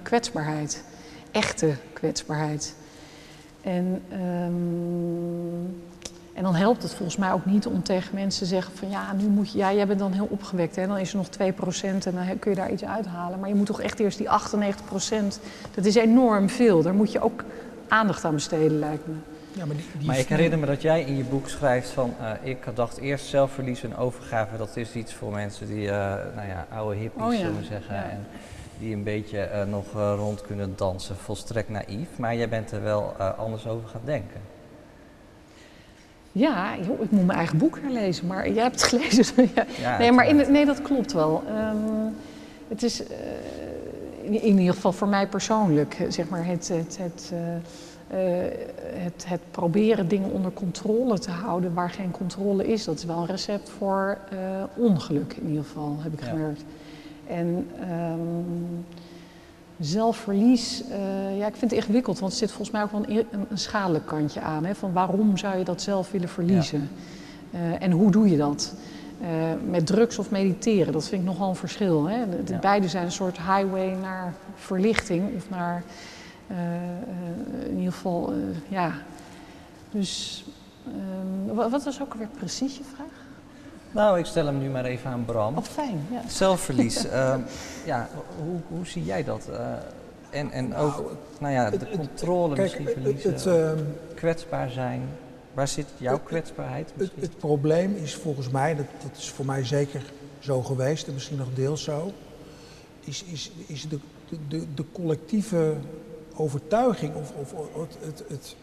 kwetsbaarheid. 0.03 0.85
Echte 1.31 1.75
kwetsbaarheid. 1.93 2.75
En, 3.63 4.03
ehm, 4.09 5.89
en 6.39 6.45
dan 6.45 6.55
helpt 6.55 6.83
het 6.83 6.95
volgens 6.95 7.17
mij 7.17 7.33
ook 7.33 7.45
niet 7.45 7.67
om 7.67 7.83
tegen 7.83 8.15
mensen 8.15 8.43
te 8.43 8.49
zeggen 8.49 8.77
van 8.77 8.91
ja, 8.91 9.13
nu 9.13 9.27
moet 9.27 9.53
je, 9.53 9.59
ja, 9.59 9.73
jij 9.73 9.87
bent 9.87 9.99
dan 9.99 10.13
heel 10.13 10.29
opgewekt, 10.31 10.77
hè, 10.77 10.87
dan 10.87 10.99
is 10.99 11.11
er 11.11 11.17
nog 11.17 11.29
2% 11.29 11.29
en 11.83 12.01
dan 12.01 12.39
kun 12.39 12.51
je 12.51 12.57
daar 12.57 12.73
iets 12.73 12.85
uithalen. 12.85 13.39
Maar 13.39 13.49
je 13.49 13.55
moet 13.55 13.67
toch 13.67 13.81
echt 13.81 13.99
eerst 13.99 14.19
die 14.19 14.29
98%, 14.29 14.31
dat 15.75 15.85
is 15.85 15.95
enorm 15.95 16.49
veel. 16.49 16.83
Daar 16.83 16.95
moet 16.95 17.13
je 17.13 17.21
ook 17.21 17.45
aandacht 17.89 18.25
aan 18.25 18.35
besteden, 18.35 18.79
lijkt 18.79 19.07
me. 19.07 19.15
Ja, 19.53 19.67
maar 19.67 19.77
die, 19.77 19.85
die 19.99 20.07
Maar 20.07 20.19
ik 20.19 20.29
herinner 20.29 20.59
me 20.59 20.67
dat 20.67 20.83
jij 20.83 21.03
in 21.03 21.17
je 21.17 21.25
boek 21.25 21.49
schrijft 21.49 21.91
van, 21.91 22.15
eh, 22.21 22.31
ik 22.43 22.67
dacht 22.75 22.99
eerst 22.99 23.27
zelfverlies 23.27 23.83
en 23.83 23.97
overgave, 23.97 24.57
dat 24.57 24.77
is 24.77 24.95
iets 24.95 25.15
voor 25.15 25.33
mensen 25.33 25.67
die, 25.67 25.91
eh, 25.91 25.97
nou 26.35 26.49
ja, 26.49 26.67
oude 26.73 26.97
hippies 26.97 27.23
Oh 27.23 27.33
ja, 27.33 27.39
zullen 27.39 27.59
we 27.59 27.65
zeggen, 27.65 27.95
ja. 27.95 28.03
en 28.03 28.27
die 28.79 28.95
een 28.95 29.03
beetje 29.03 29.41
eh, 29.41 29.67
nog 29.67 29.93
rond 29.93 30.43
kunnen 30.43 30.73
dansen, 30.77 31.17
volstrekt 31.17 31.69
naïef. 31.69 32.09
Maar 32.17 32.37
jij 32.37 32.49
bent 32.49 32.71
er 32.71 32.83
wel 32.83 33.15
eh, 33.19 33.39
anders 33.39 33.67
over 33.67 33.89
gaan 33.89 34.01
denken. 34.05 34.41
Ja, 36.39 36.77
joh, 36.87 37.03
ik 37.03 37.11
moet 37.11 37.27
mijn 37.27 37.39
eigen 37.39 37.59
boek 37.59 37.79
herlezen, 37.83 38.27
maar 38.27 38.51
jij 38.51 38.63
hebt 38.63 38.81
het 38.81 38.91
gelezen. 38.91 39.35
ja. 39.81 39.99
Nee, 39.99 40.13
maar 40.13 40.27
in, 40.29 40.53
nee, 40.53 40.67
dat 40.67 40.83
klopt 40.83 41.13
wel. 41.13 41.43
Ehm, 41.49 41.77
het 42.69 42.83
is 42.83 43.03
eh, 43.07 43.17
in, 44.23 44.43
in 44.43 44.59
ieder 44.59 44.75
geval 44.75 44.93
voor 44.93 45.09
mij 45.09 45.27
persoonlijk, 45.27 45.95
eh, 45.95 46.07
zeg 46.11 46.29
maar, 46.29 46.47
het, 46.47 46.69
het, 46.69 46.99
het, 47.01 47.33
eh, 48.11 48.19
het, 49.03 49.25
het 49.29 49.41
proberen 49.51 50.09
dingen 50.09 50.31
onder 50.31 50.53
controle 50.53 51.19
te 51.19 51.31
houden 51.31 51.75
waar 51.75 51.91
geen 51.91 52.11
controle 52.11 52.67
is. 52.67 52.85
Dat 52.85 52.99
is 52.99 53.05
wel 53.05 53.19
een 53.19 53.27
recept 53.27 53.71
voor 53.71 54.19
ongeluk, 54.77 55.35
in 55.41 55.49
ieder 55.49 55.65
geval, 55.65 55.97
heb 56.01 56.13
ik 56.13 56.21
Ja. 56.21 56.27
gemerkt. 56.29 56.65
En 57.27 57.67
ehm, 57.81 58.19
zelfverlies, 59.81 60.83
eh, 60.91 61.39
ja, 61.39 61.47
ik 61.47 61.57
vind 61.57 61.71
het 61.71 61.81
ingewikkeld, 61.81 62.19
want 62.19 62.33
er 62.33 62.39
zit 62.39 62.49
volgens 62.51 62.71
mij 62.71 62.83
ook 62.83 62.93
wel 62.93 63.05
een, 63.09 63.47
schadelijk 63.59 64.07
kantje 64.07 64.41
aan. 64.41 64.65
Hè, 64.65 64.75
van 64.75 64.93
waarom 64.93 65.37
zou 65.37 65.59
je 65.59 65.65
dat 65.65 65.83
zelf 65.83 66.11
willen 66.11 66.29
verliezen? 66.29 66.89
Eh, 67.51 67.83
en 67.83 67.91
hoe 67.91 68.11
doe 68.11 68.31
je 68.31 68.37
dat? 68.37 68.75
Eh, 69.21 69.29
met 69.71 69.87
drugs 69.87 70.19
of 70.19 70.31
mediteren, 70.31 70.93
dat 70.93 71.09
vind 71.09 71.21
ik 71.23 71.29
nogal 71.29 71.49
een 71.49 71.57
verschil. 71.57 72.05
Hè? 72.09 72.29
De, 72.31 72.43
de- 72.45 72.53
Ja. 72.53 72.59
Beide 72.59 72.89
zijn 72.89 73.05
een 73.05 73.13
soort 73.13 73.37
highway 73.37 73.95
naar 74.03 74.35
verlichting 74.55 75.37
of 75.37 75.51
naar, 75.51 75.83
in 77.69 77.77
ieder 77.79 77.93
geval, 77.93 78.33
ja. 78.69 78.93
Dus, 79.91 80.45
ehm, 80.87 81.55
wa- 81.55 81.69
wat 81.69 81.85
was 81.85 82.01
ook 82.03 82.13
alweer 82.13 82.29
precies 82.39 82.77
je 82.77 82.83
vraag? 82.95 83.07
Nou, 83.91 84.19
ik 84.19 84.25
stel 84.27 84.47
hem 84.47 84.59
nu 84.59 84.69
maar 84.69 84.85
even 84.85 85.11
aan 85.11 85.25
Bram. 85.25 85.57
Oh, 85.57 85.63
fijn, 85.65 86.07
ja. 86.11 86.29
Zelfverlies, 86.29 87.05
ehm, 87.09 87.41
ja, 87.85 88.09
hoe, 88.45 88.61
hoe 88.69 88.87
zie 88.87 89.05
jij 89.05 89.25
dat? 89.25 89.49
Eh, 89.53 89.73
en, 90.31 90.51
en 90.51 90.75
ook, 90.77 90.97
Nou, 90.97 91.07
nou 91.41 91.53
ja, 91.53 91.71
de 91.71 91.77
het- 91.77 91.89
het- 91.89 91.99
controle 91.99 92.55
Kijk, 92.55 92.61
misschien 92.63 92.85
het, 92.85 92.95
verliezen, 92.95 93.33
het, 93.33 93.47
ehm, 93.47 93.79
kwetsbaar 94.15 94.71
zijn. 94.71 95.03
Waar 95.55 95.69
zit 95.69 95.87
jouw 95.97 96.13
het- 96.15 96.23
kwetsbaarheid 96.23 96.89
het, 96.89 96.97
misschien? 96.99 97.23
het 97.23 97.39
probleem 97.39 97.97
is 97.97 98.15
volgens 98.15 98.49
mij, 98.51 98.75
dat, 98.75 98.87
dat 99.03 99.17
is 99.17 99.31
voor 99.31 99.47
mij 99.47 99.65
zeker 99.65 100.03
zo 100.39 100.63
geweest 100.63 101.07
en 101.07 101.15
misschien 101.15 101.37
nog 101.37 101.49
deels 101.55 101.83
zo, 101.83 102.13
is, 103.01 103.25
is, 103.25 103.53
is 103.67 103.89
de, 103.89 103.99
de, 104.29 104.37
de, 104.49 104.75
de 104.75 104.85
collectieve 104.93 105.75
overtuiging 106.35 107.15
of, 107.15 107.33
of 107.41 107.53
het, 107.81 107.97
het, 108.07 108.25
het 108.29 108.55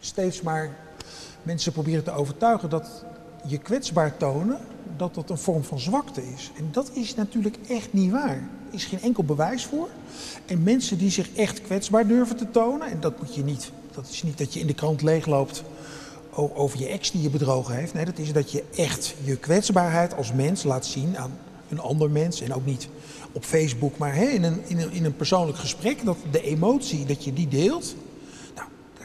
steeds 0.00 0.42
maar 0.42 0.70
mensen 1.42 1.72
proberen 1.72 2.04
te 2.04 2.10
overtuigen 2.12 2.70
dat 2.70 3.04
je 3.46 3.58
kwetsbaar 3.58 4.16
tonen, 4.16 4.58
dat 4.96 5.14
dat 5.14 5.30
een 5.30 5.38
vorm 5.38 5.64
van 5.64 5.80
zwakte 5.80 6.22
is. 6.34 6.50
En 6.56 6.68
dat 6.72 6.90
is 6.92 7.14
natuurlijk 7.14 7.56
echt 7.68 7.92
niet 7.92 8.10
waar. 8.10 8.36
Er 8.36 8.78
is 8.78 8.84
geen 8.84 9.02
enkel 9.02 9.24
bewijs 9.24 9.64
voor. 9.64 9.88
En 10.46 10.62
mensen 10.62 10.98
die 10.98 11.10
zich 11.10 11.32
echt 11.32 11.62
kwetsbaar 11.62 12.06
durven 12.06 12.36
te 12.36 12.50
tonen, 12.50 12.90
en 12.90 13.00
dat 13.00 13.18
moet 13.18 13.34
je 13.34 13.44
niet, 13.44 13.72
dat 13.94 14.08
is 14.08 14.22
niet 14.22 14.38
dat 14.38 14.54
je 14.54 14.60
in 14.60 14.66
de 14.66 14.74
krant 14.74 15.02
leegloopt 15.02 15.62
over 16.34 16.78
je 16.78 16.86
ex 16.86 17.10
die 17.10 17.22
je 17.22 17.30
bedrogen 17.30 17.74
heeft. 17.74 17.94
Nee, 17.94 18.04
dat 18.04 18.18
is 18.18 18.32
dat 18.32 18.50
je 18.50 18.64
echt 18.76 19.14
je 19.24 19.36
kwetsbaarheid 19.36 20.16
als 20.16 20.32
mens 20.32 20.62
laat 20.62 20.86
zien 20.86 21.18
aan 21.18 21.32
een 21.68 21.80
ander 21.80 22.10
mens. 22.10 22.40
En 22.40 22.54
ook 22.54 22.66
niet 22.66 22.88
op 23.32 23.44
Facebook, 23.44 23.98
maar 23.98 24.14
hè, 24.14 24.24
in, 24.24 24.42
een, 24.42 24.60
in, 24.66 24.80
een, 24.80 24.92
in 24.92 25.04
een 25.04 25.16
persoonlijk 25.16 25.58
gesprek. 25.58 26.04
Dat 26.04 26.16
de 26.30 26.42
emotie, 26.42 27.06
dat 27.06 27.24
je 27.24 27.32
die 27.32 27.48
deelt. 27.48 27.94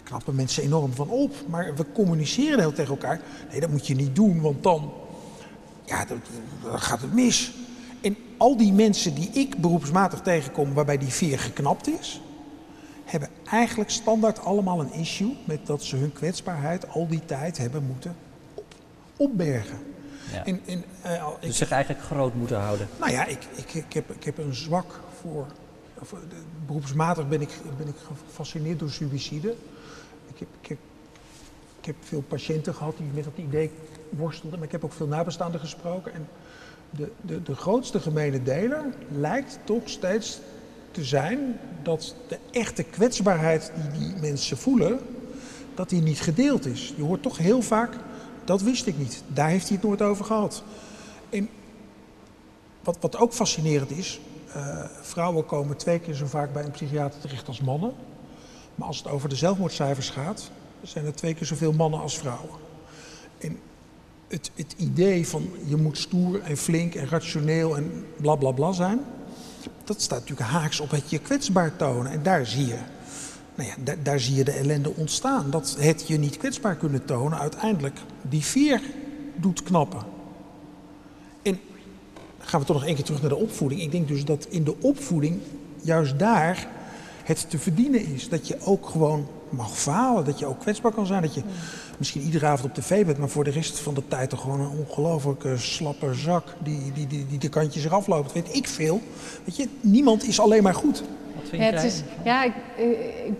Knappen 0.08 0.36
mensen 0.36 0.64
enorm 0.64 0.94
van 0.94 1.10
op. 1.10 1.34
Maar 1.48 1.76
we 1.76 1.86
communiceren 1.94 2.60
heel 2.60 2.74
tegen 2.74 2.92
elkaar. 2.92 3.20
Nee, 3.52 3.60
dat 3.60 3.70
moet 3.70 3.88
je 3.88 3.96
niet 3.96 4.16
doen, 4.16 4.42
want 4.42 4.64
dan, 4.64 4.94
ja, 5.86 6.06
dan, 6.06 6.22
dan 6.64 6.80
gaat 6.80 7.02
het 7.02 7.14
mis. 7.14 7.54
En 8.02 8.18
al 8.38 8.58
die 8.58 8.74
mensen 8.74 9.16
die 9.16 9.30
ik 9.30 9.58
beroepsmatig 9.62 10.20
tegenkom 10.20 10.74
waarbij 10.74 10.98
die 10.98 11.08
veer 11.08 11.40
geknapt 11.40 11.88
is, 11.88 12.22
hebben 13.06 13.30
eigenlijk 13.50 13.90
standaard 13.90 14.40
allemaal 14.40 14.80
een 14.80 14.94
issue 14.94 15.38
met 15.46 15.66
dat 15.66 15.84
ze 15.84 15.96
hun 15.96 16.14
kwetsbaarheid 16.14 16.90
al 16.90 17.08
die 17.08 17.26
tijd 17.26 17.58
hebben 17.58 17.84
moeten 17.86 18.16
op, 18.54 18.66
opbergen. 19.18 19.78
Ja. 20.34 20.46
En, 20.46 20.62
en, 20.66 20.84
eh, 21.02 21.28
ik, 21.40 21.48
Dus 21.48 21.58
zich 21.58 21.72
eigenlijk 21.72 22.04
groot 22.06 22.34
moeten 22.36 22.60
houden. 22.60 22.88
nou 23.00 23.12
ja, 23.12 23.26
ik, 23.26 23.48
ik, 23.56 23.74
ik, 23.74 23.94
heb, 23.94 24.12
ik 24.12 24.24
heb 24.24 24.38
een 24.38 24.56
zwak 24.56 25.00
voor. 25.22 25.46
de- 26.10 26.36
beroepsmatig 26.66 27.28
ben 27.28 27.42
ik, 27.42 27.50
ben 27.78 27.88
ik 27.88 27.96
gefascineerd 28.28 28.80
door 28.80 28.90
suïcide. 28.90 29.56
Ik 30.40 30.68
heb, 30.68 30.78
ik, 31.80 31.86
heb, 31.86 31.96
veel 32.00 32.22
patiënten 32.22 32.74
gehad 32.74 32.98
die 32.98 33.08
met 33.14 33.24
dat 33.24 33.34
idee 33.36 33.72
worstelden, 34.10 34.60
maar 34.60 34.68
ik 34.68 34.74
heb 34.74 34.84
ook 34.84 34.94
veel 34.94 35.08
nabestaanden 35.08 35.60
gesproken. 35.60 36.14
En 36.14 36.28
de, 36.90 37.12
de, 37.22 37.44
de 37.44 37.56
grootste 37.56 38.00
gemene 38.00 38.44
deler 38.44 38.86
lijkt 39.10 39.60
toch 39.64 39.90
steeds 39.90 40.40
te 40.92 41.04
zijn 41.04 41.60
dat 41.84 42.16
de 42.28 42.38
echte 42.52 42.84
kwetsbaarheid 42.84 43.72
die 43.76 44.00
die 44.00 44.22
mensen 44.22 44.58
voelen, 44.58 45.00
dat 45.76 45.90
die 45.90 46.02
niet 46.02 46.22
gedeeld 46.22 46.66
is. 46.66 46.94
Je 46.96 47.04
hoort 47.04 47.22
toch 47.22 47.38
heel 47.38 47.62
vaak, 47.62 47.94
dat 48.44 48.62
wist 48.62 48.88
ik 48.88 48.98
niet, 48.98 49.24
daar 49.28 49.50
heeft 49.50 49.68
hij 49.68 49.78
het 49.78 49.86
nooit 49.86 50.02
over 50.02 50.26
gehad. 50.26 50.64
En 51.30 51.50
wat, 52.84 52.98
wat 53.00 53.18
ook 53.18 53.34
fascinerend 53.34 53.92
is, 53.92 54.20
eh, 54.54 54.84
vrouwen 55.02 55.46
komen 55.46 55.78
twee 55.78 56.00
keer 56.00 56.14
zo 56.14 56.26
vaak 56.26 56.54
bij 56.54 56.64
een 56.64 56.72
psychiater 56.72 57.20
terecht 57.20 57.48
als 57.48 57.62
mannen. 57.62 57.94
Maar 58.78 58.88
als 58.88 58.98
het 58.98 59.08
over 59.08 59.30
de 59.30 59.36
zelfmoordcijfers 59.36 60.10
gaat, 60.10 60.52
zijn 60.82 61.06
er 61.06 61.16
twee 61.16 61.34
keer 61.34 61.48
zoveel 61.48 61.74
mannen 61.74 62.00
als 62.00 62.18
vrouwen. 62.18 62.50
En 63.38 63.60
het, 64.28 64.52
het 64.56 64.74
idee 64.78 65.28
van 65.28 65.50
je 65.66 65.76
moet 65.76 65.98
stoer 65.98 66.42
en 66.42 66.58
flink 66.58 66.96
en 66.96 67.10
rationeel 67.10 67.78
en 67.78 68.06
bla 68.22 68.36
bla 68.36 68.52
bla 68.52 68.72
zijn, 68.72 69.00
dat 69.84 70.02
staat 70.02 70.20
natuurlijk 70.20 70.50
haaks 70.50 70.80
op 70.80 70.92
het 70.92 71.10
je 71.10 71.20
kwetsbaar 71.20 71.76
tonen. 71.76 72.12
En 72.12 72.24
daar 72.24 72.46
zie 72.46 72.66
je, 72.66 72.78
nou 73.56 73.70
ja, 73.70 73.96
daar, 74.04 74.20
zie 74.20 74.36
je 74.36 74.44
de 74.44 74.52
ellende 74.52 74.94
ontstaan. 74.96 75.50
Dat 75.50 75.76
het 75.80 76.08
je 76.08 76.18
niet 76.18 76.38
kwetsbaar 76.38 76.76
kunnen 76.76 77.06
tonen 77.06 77.40
uiteindelijk 77.40 78.00
die 78.22 78.46
veer 78.46 78.82
doet 79.36 79.64
knappen. 79.64 80.02
En 81.42 81.60
gaan 82.40 82.60
we 82.60 82.66
toch 82.66 82.76
nog 82.76 82.86
één 82.86 82.96
keer 82.96 83.04
terug 83.04 83.22
naar 83.22 83.30
de 83.30 83.36
opvoeding. 83.36 83.82
Ik 83.82 83.92
denk 83.92 84.08
dus 84.08 84.26
dat 84.26 84.48
in 84.50 84.64
de 84.64 84.76
opvoeding 84.82 85.40
juist 85.82 86.20
daar 86.20 86.68
het 87.28 87.50
te 87.50 87.60
verdienen 87.60 88.06
is. 88.14 88.30
Dat 88.30 88.48
je 88.48 88.58
ook 88.66 88.90
gewoon 88.90 89.28
mag 89.50 89.78
falen, 89.78 90.26
dat 90.26 90.40
je 90.40 90.46
ook 90.46 90.60
kwetsbaar 90.60 90.92
kan 90.92 91.06
zijn. 91.06 91.22
Dat 91.22 91.34
je 91.34 91.42
misschien 91.98 92.22
iedere 92.22 92.46
avond 92.46 92.70
op 92.78 92.84
tv 92.84 93.06
bent, 93.06 93.18
maar 93.18 93.30
voor 93.30 93.44
de 93.44 93.50
rest 93.50 93.80
van 93.80 93.94
de 93.94 94.08
tijd 94.08 94.30
toch 94.30 94.42
gewoon 94.42 94.60
een 94.60 94.86
ongelooflijke 94.88 95.58
slappe 95.58 96.14
zak 96.14 96.56
die, 96.64 96.92
die, 96.94 97.08
die, 97.08 97.26
die 97.30 97.40
de 97.40 97.50
kantjes 97.50 97.86
eraf 97.86 98.08
loopt. 98.08 98.34
Weet 98.34 98.56
ik 98.56 98.68
veel. 98.68 99.02
Weet 99.44 99.56
je, 99.56 99.68
niemand 99.82 100.28
is 100.28 100.40
alleen 100.40 100.64
maar 100.64 100.74
goed. 100.76 101.04
Wat 101.36 101.50
vind 101.50 101.62
Ja, 101.62 101.70
jij? 101.70 101.78
het 101.82 101.84
is, 101.84 102.02
ja 102.24 102.44
ik, 102.44 102.54
ik, 102.78 103.34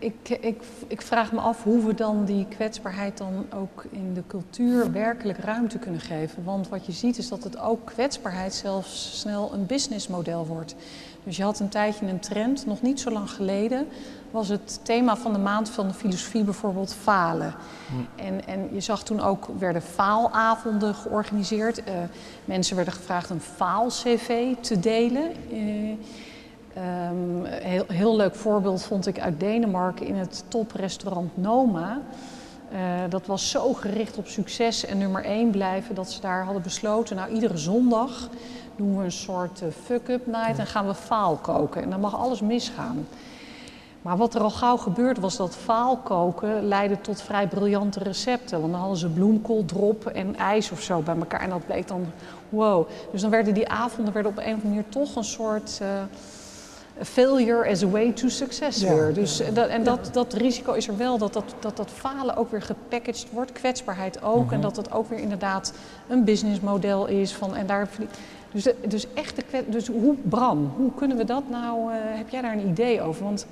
ik, 0.00 0.28
ik, 0.28 0.62
ik 0.86 1.02
vraag 1.02 1.32
me 1.32 1.40
af 1.40 1.62
hoe 1.62 1.86
we 1.86 1.94
dan 1.94 2.24
die 2.24 2.46
kwetsbaarheid 2.48 3.18
dan 3.18 3.46
ook 3.54 3.84
in 3.90 4.14
de 4.14 4.22
cultuur 4.26 4.92
werkelijk 4.92 5.38
ruimte 5.38 5.78
kunnen 5.78 6.00
geven. 6.00 6.44
Want 6.44 6.68
wat 6.68 6.86
je 6.86 6.92
ziet 6.92 7.18
is 7.18 7.28
dat 7.28 7.44
het 7.44 7.58
ook 7.58 7.86
kwetsbaarheid 7.86 8.54
zelfs 8.54 9.18
snel 9.20 9.52
een 9.52 9.66
businessmodel 9.66 10.46
wordt. 10.46 10.74
Dus 11.24 11.36
je 11.36 11.42
had 11.42 11.60
een 11.60 11.68
tijdje 11.68 12.06
een 12.06 12.20
trend, 12.20 12.66
nog 12.66 12.82
niet 12.82 13.00
zo 13.00 13.10
lang 13.10 13.30
geleden, 13.30 13.86
was 14.30 14.48
het 14.48 14.80
thema 14.82 15.16
van 15.16 15.32
de 15.32 15.38
maand 15.38 15.70
van 15.70 15.88
de 15.88 15.94
filosofie 15.94 16.44
bijvoorbeeld 16.44 16.94
falen. 16.94 17.54
En, 18.16 18.46
en 18.46 18.68
je 18.72 18.80
zag 18.80 19.02
toen 19.02 19.20
ook, 19.20 19.48
werden 19.58 19.82
faalavonden 19.82 20.94
georganiseerd. 20.94 21.78
Uh, 21.78 21.84
mensen 22.44 22.76
werden 22.76 22.94
gevraagd 22.94 23.30
een 23.30 23.40
faal-cv 23.40 24.54
te 24.60 24.80
delen. 24.80 25.32
Uh, 25.52 25.92
Um, 26.76 27.44
heel, 27.44 27.84
heel 27.86 28.16
leuk 28.16 28.34
voorbeeld 28.34 28.82
vond 28.82 29.06
ik 29.06 29.20
uit 29.20 29.40
Denemarken 29.40 30.06
in 30.06 30.14
het 30.14 30.44
toprestaurant 30.48 31.36
Noma. 31.36 32.00
Uh, 32.72 32.78
dat 33.08 33.26
was 33.26 33.50
zo 33.50 33.72
gericht 33.72 34.18
op 34.18 34.26
succes 34.26 34.86
en 34.86 34.98
nummer 34.98 35.24
één 35.24 35.50
blijven 35.50 35.94
dat 35.94 36.10
ze 36.10 36.20
daar 36.20 36.44
hadden 36.44 36.62
besloten, 36.62 37.16
nou 37.16 37.32
iedere 37.32 37.56
zondag 37.56 38.28
doen 38.76 38.98
we 38.98 39.04
een 39.04 39.12
soort 39.12 39.60
uh, 39.62 39.68
fuck-up 39.84 40.26
night 40.26 40.58
en 40.58 40.66
gaan 40.66 40.86
we 40.86 40.94
faal 40.94 41.36
koken. 41.36 41.82
En 41.82 41.90
dan 41.90 42.00
mag 42.00 42.16
alles 42.16 42.40
misgaan. 42.40 43.06
Maar 44.02 44.16
wat 44.16 44.34
er 44.34 44.40
al 44.40 44.50
gauw 44.50 44.76
gebeurde 44.76 45.20
was 45.20 45.36
dat 45.36 45.56
faalkoken 45.56 46.64
leidde 46.64 47.00
tot 47.00 47.22
vrij 47.22 47.48
briljante 47.48 47.98
recepten. 47.98 48.60
Want 48.60 48.72
dan 48.72 48.80
hadden 48.80 48.98
ze 48.98 49.08
bloemkool, 49.08 49.64
drop 49.64 50.06
en 50.06 50.36
ijs 50.36 50.70
of 50.70 50.80
zo 50.80 51.00
bij 51.00 51.16
elkaar. 51.16 51.40
En 51.40 51.50
dat 51.50 51.66
bleek 51.66 51.88
dan 51.88 52.06
wow. 52.48 52.88
Dus 53.12 53.20
dan 53.20 53.30
werden 53.30 53.54
die 53.54 53.68
avonden 53.68 54.12
werden 54.14 54.32
op 54.32 54.38
een 54.38 54.44
of 54.44 54.50
andere 54.52 54.68
manier 54.68 54.88
toch 54.88 55.16
een 55.16 55.24
soort... 55.24 55.78
Uh, 55.82 55.88
failure 57.02 57.70
as 57.70 57.82
a 57.82 57.88
way 57.88 58.12
to 58.12 58.28
success 58.28 58.80
ja, 58.80 58.94
weer. 58.94 59.14
Dus 59.14 59.38
ja, 59.38 59.50
dat, 59.50 59.68
en 59.68 59.84
dat, 59.84 60.08
dat 60.12 60.32
risico 60.32 60.72
is 60.72 60.88
er 60.88 60.96
wel, 60.96 61.18
dat 61.18 61.32
dat, 61.32 61.54
dat 61.60 61.76
dat 61.76 61.90
falen 61.90 62.36
ook 62.36 62.50
weer 62.50 62.62
gepackaged 62.62 63.26
wordt, 63.32 63.52
kwetsbaarheid 63.52 64.22
ook. 64.22 64.36
Mm 64.36 64.42
-hmm. 64.42 64.52
En 64.52 64.60
dat 64.60 64.76
het 64.76 64.92
ook 64.92 65.08
weer 65.08 65.18
inderdaad 65.18 65.72
een 66.08 66.24
businessmodel 66.24 67.06
is. 67.06 67.32
Van, 67.32 67.56
en 67.56 67.66
daar, 67.66 67.88
dus, 68.52 68.66
dus 68.86 69.06
echt 69.14 69.36
de 69.36 69.64
dus 69.68 69.86
hoe, 69.86 70.14
Bram, 70.22 70.72
hoe 70.76 70.94
kunnen 70.94 71.16
we 71.16 71.24
dat 71.24 71.48
nou, 71.48 71.92
uh, 71.92 71.96
heb 72.00 72.28
jij 72.28 72.42
daar 72.42 72.52
een 72.52 72.68
idee 72.68 73.02
over? 73.02 73.24
Want, 73.24 73.46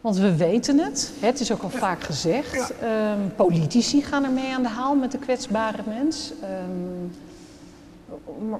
want 0.00 0.16
we 0.16 0.36
weten 0.36 0.78
het, 0.78 1.12
het 1.20 1.40
is 1.40 1.52
ook 1.52 1.62
al 1.62 1.70
vaak 1.70 2.02
gezegd. 2.02 2.72
Um, 2.82 3.34
politici 3.36 4.02
gaan 4.02 4.24
ermee 4.24 4.54
aan 4.54 4.62
de 4.62 4.68
haal 4.68 4.94
met 4.94 5.12
de 5.12 5.18
kwetsbare 5.18 5.82
mens. 5.86 6.32
Um, 6.42 7.10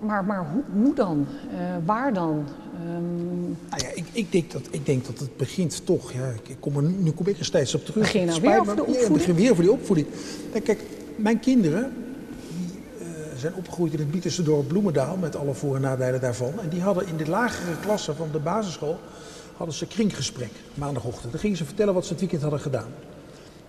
maar, 0.03 0.24
maar 0.24 0.46
hoe, 0.53 0.62
hoe, 0.82 0.94
dan? 0.94 1.26
Uh, 1.53 1.59
waar 1.84 2.12
dan? 2.12 2.44
Um... 2.96 3.57
Nou 3.70 3.82
ja, 3.82 3.88
ik, 3.94 4.05
ik, 4.12 4.32
denk 4.32 4.51
dat, 4.51 4.62
ik 4.70 4.86
denk 4.86 5.07
dat 5.07 5.18
het 5.18 5.36
begint 5.36 5.86
toch. 5.86 6.12
Ja, 6.12 6.32
ik 6.46 6.57
kom 6.61 6.76
er, 6.76 6.82
nu 6.82 7.11
kom 7.11 7.26
ik 7.26 7.38
er 7.38 7.44
steeds 7.44 7.74
op 7.74 7.84
terug. 7.84 8.03
Begin 8.03 8.26
nou 8.26 8.40
weer 8.40 8.61
over 8.61 8.76
de 8.76 8.82
opvoeding? 8.82 9.09
Ja, 9.09 9.12
begin 9.12 9.34
weer 9.34 9.51
over 9.51 9.62
die 9.62 9.72
opvoeding. 9.72 10.07
Kijk, 10.64 10.84
mijn 11.16 11.40
kinderen 11.40 11.92
die, 12.57 12.80
uh, 13.01 13.07
zijn 13.36 13.55
opgegroeid 13.55 13.92
in 13.92 13.99
het 13.99 14.11
Bieterse 14.11 14.42
dorp 14.42 14.68
Bloemendaal... 14.68 15.16
met 15.16 15.36
alle 15.36 15.55
voor- 15.55 15.74
en 15.74 15.80
nadelen 15.80 16.20
daarvan. 16.20 16.61
En 16.61 16.68
die 16.68 16.80
hadden 16.80 17.07
in 17.07 17.16
de 17.16 17.28
lagere 17.28 17.80
klassen 17.80 18.16
van 18.16 18.28
de 18.32 18.38
basisschool... 18.38 18.99
hadden 19.57 19.74
ze 19.74 19.86
kringgesprek 19.86 20.53
maandagochtend. 20.74 21.32
Dan 21.32 21.40
gingen 21.40 21.57
ze 21.57 21.64
vertellen 21.64 21.94
wat 21.94 22.05
ze 22.05 22.11
het 22.11 22.20
weekend 22.20 22.42
hadden 22.42 22.61
gedaan. 22.61 22.88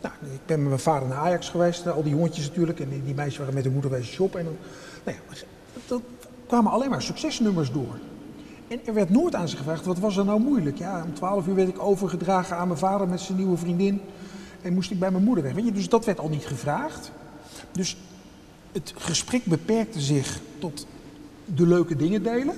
Nou, 0.02 0.14
ik 0.22 0.46
ben 0.46 0.60
met 0.60 0.68
mijn 0.68 0.80
vader 0.80 1.08
naar 1.08 1.18
Ajax 1.18 1.50
geweest. 1.50 1.88
Al 1.88 2.04
die 2.04 2.14
jongetjes 2.14 2.48
natuurlijk. 2.48 2.80
En 2.80 2.90
die, 2.90 3.04
die 3.04 3.16
meisjes 3.16 3.38
waren 3.38 3.54
met 3.54 3.64
hun 3.64 3.74
moeder 3.74 3.92
wezen 3.92 4.14
shoppen. 4.14 4.40
En 4.40 4.46
dan, 4.46 4.56
nou 5.04 5.18
ja, 5.18 5.36
dat 5.90 6.02
kwamen 6.48 6.72
alleen 6.72 6.90
maar 6.90 7.02
succesnummers 7.02 7.72
door. 7.72 8.00
En 8.68 8.80
er 8.86 8.94
werd 8.94 9.10
nooit 9.10 9.36
aan 9.36 9.48
ze 9.48 9.58
gevraagd, 9.58 9.86
wat 9.86 10.00
was 10.00 10.18
er 10.18 10.26
nou 10.26 10.40
moeilijk? 10.40 10.78
Ja, 10.78 11.04
om 11.04 11.14
12 11.14 11.48
uur 11.48 11.56
werd 11.56 11.70
ik 11.70 11.84
overgedragen 11.84 12.58
aan 12.58 12.68
mijn 12.68 12.80
vader 12.80 13.08
met 13.08 13.20
zijn 13.20 13.38
nieuwe 13.38 13.58
vriendin. 13.58 14.02
En 14.62 14.74
moest 14.74 14.92
ik 14.92 15.00
bij 15.00 15.12
mijn 15.12 15.24
moeder 15.24 15.44
weg. 15.44 15.54
Weet 15.54 15.66
je, 15.66 15.72
dus 15.72 15.90
dat 15.90 16.06
werd 16.06 16.20
al 16.20 16.30
niet 16.30 16.46
gevraagd. 16.46 17.12
Dus 17.72 17.98
het 18.72 18.94
gesprek 18.98 19.46
beperkte 19.46 20.00
zich 20.00 20.40
tot 20.60 20.86
de 21.46 21.68
leuke 21.68 21.96
dingen 21.96 22.24
delen. 22.24 22.56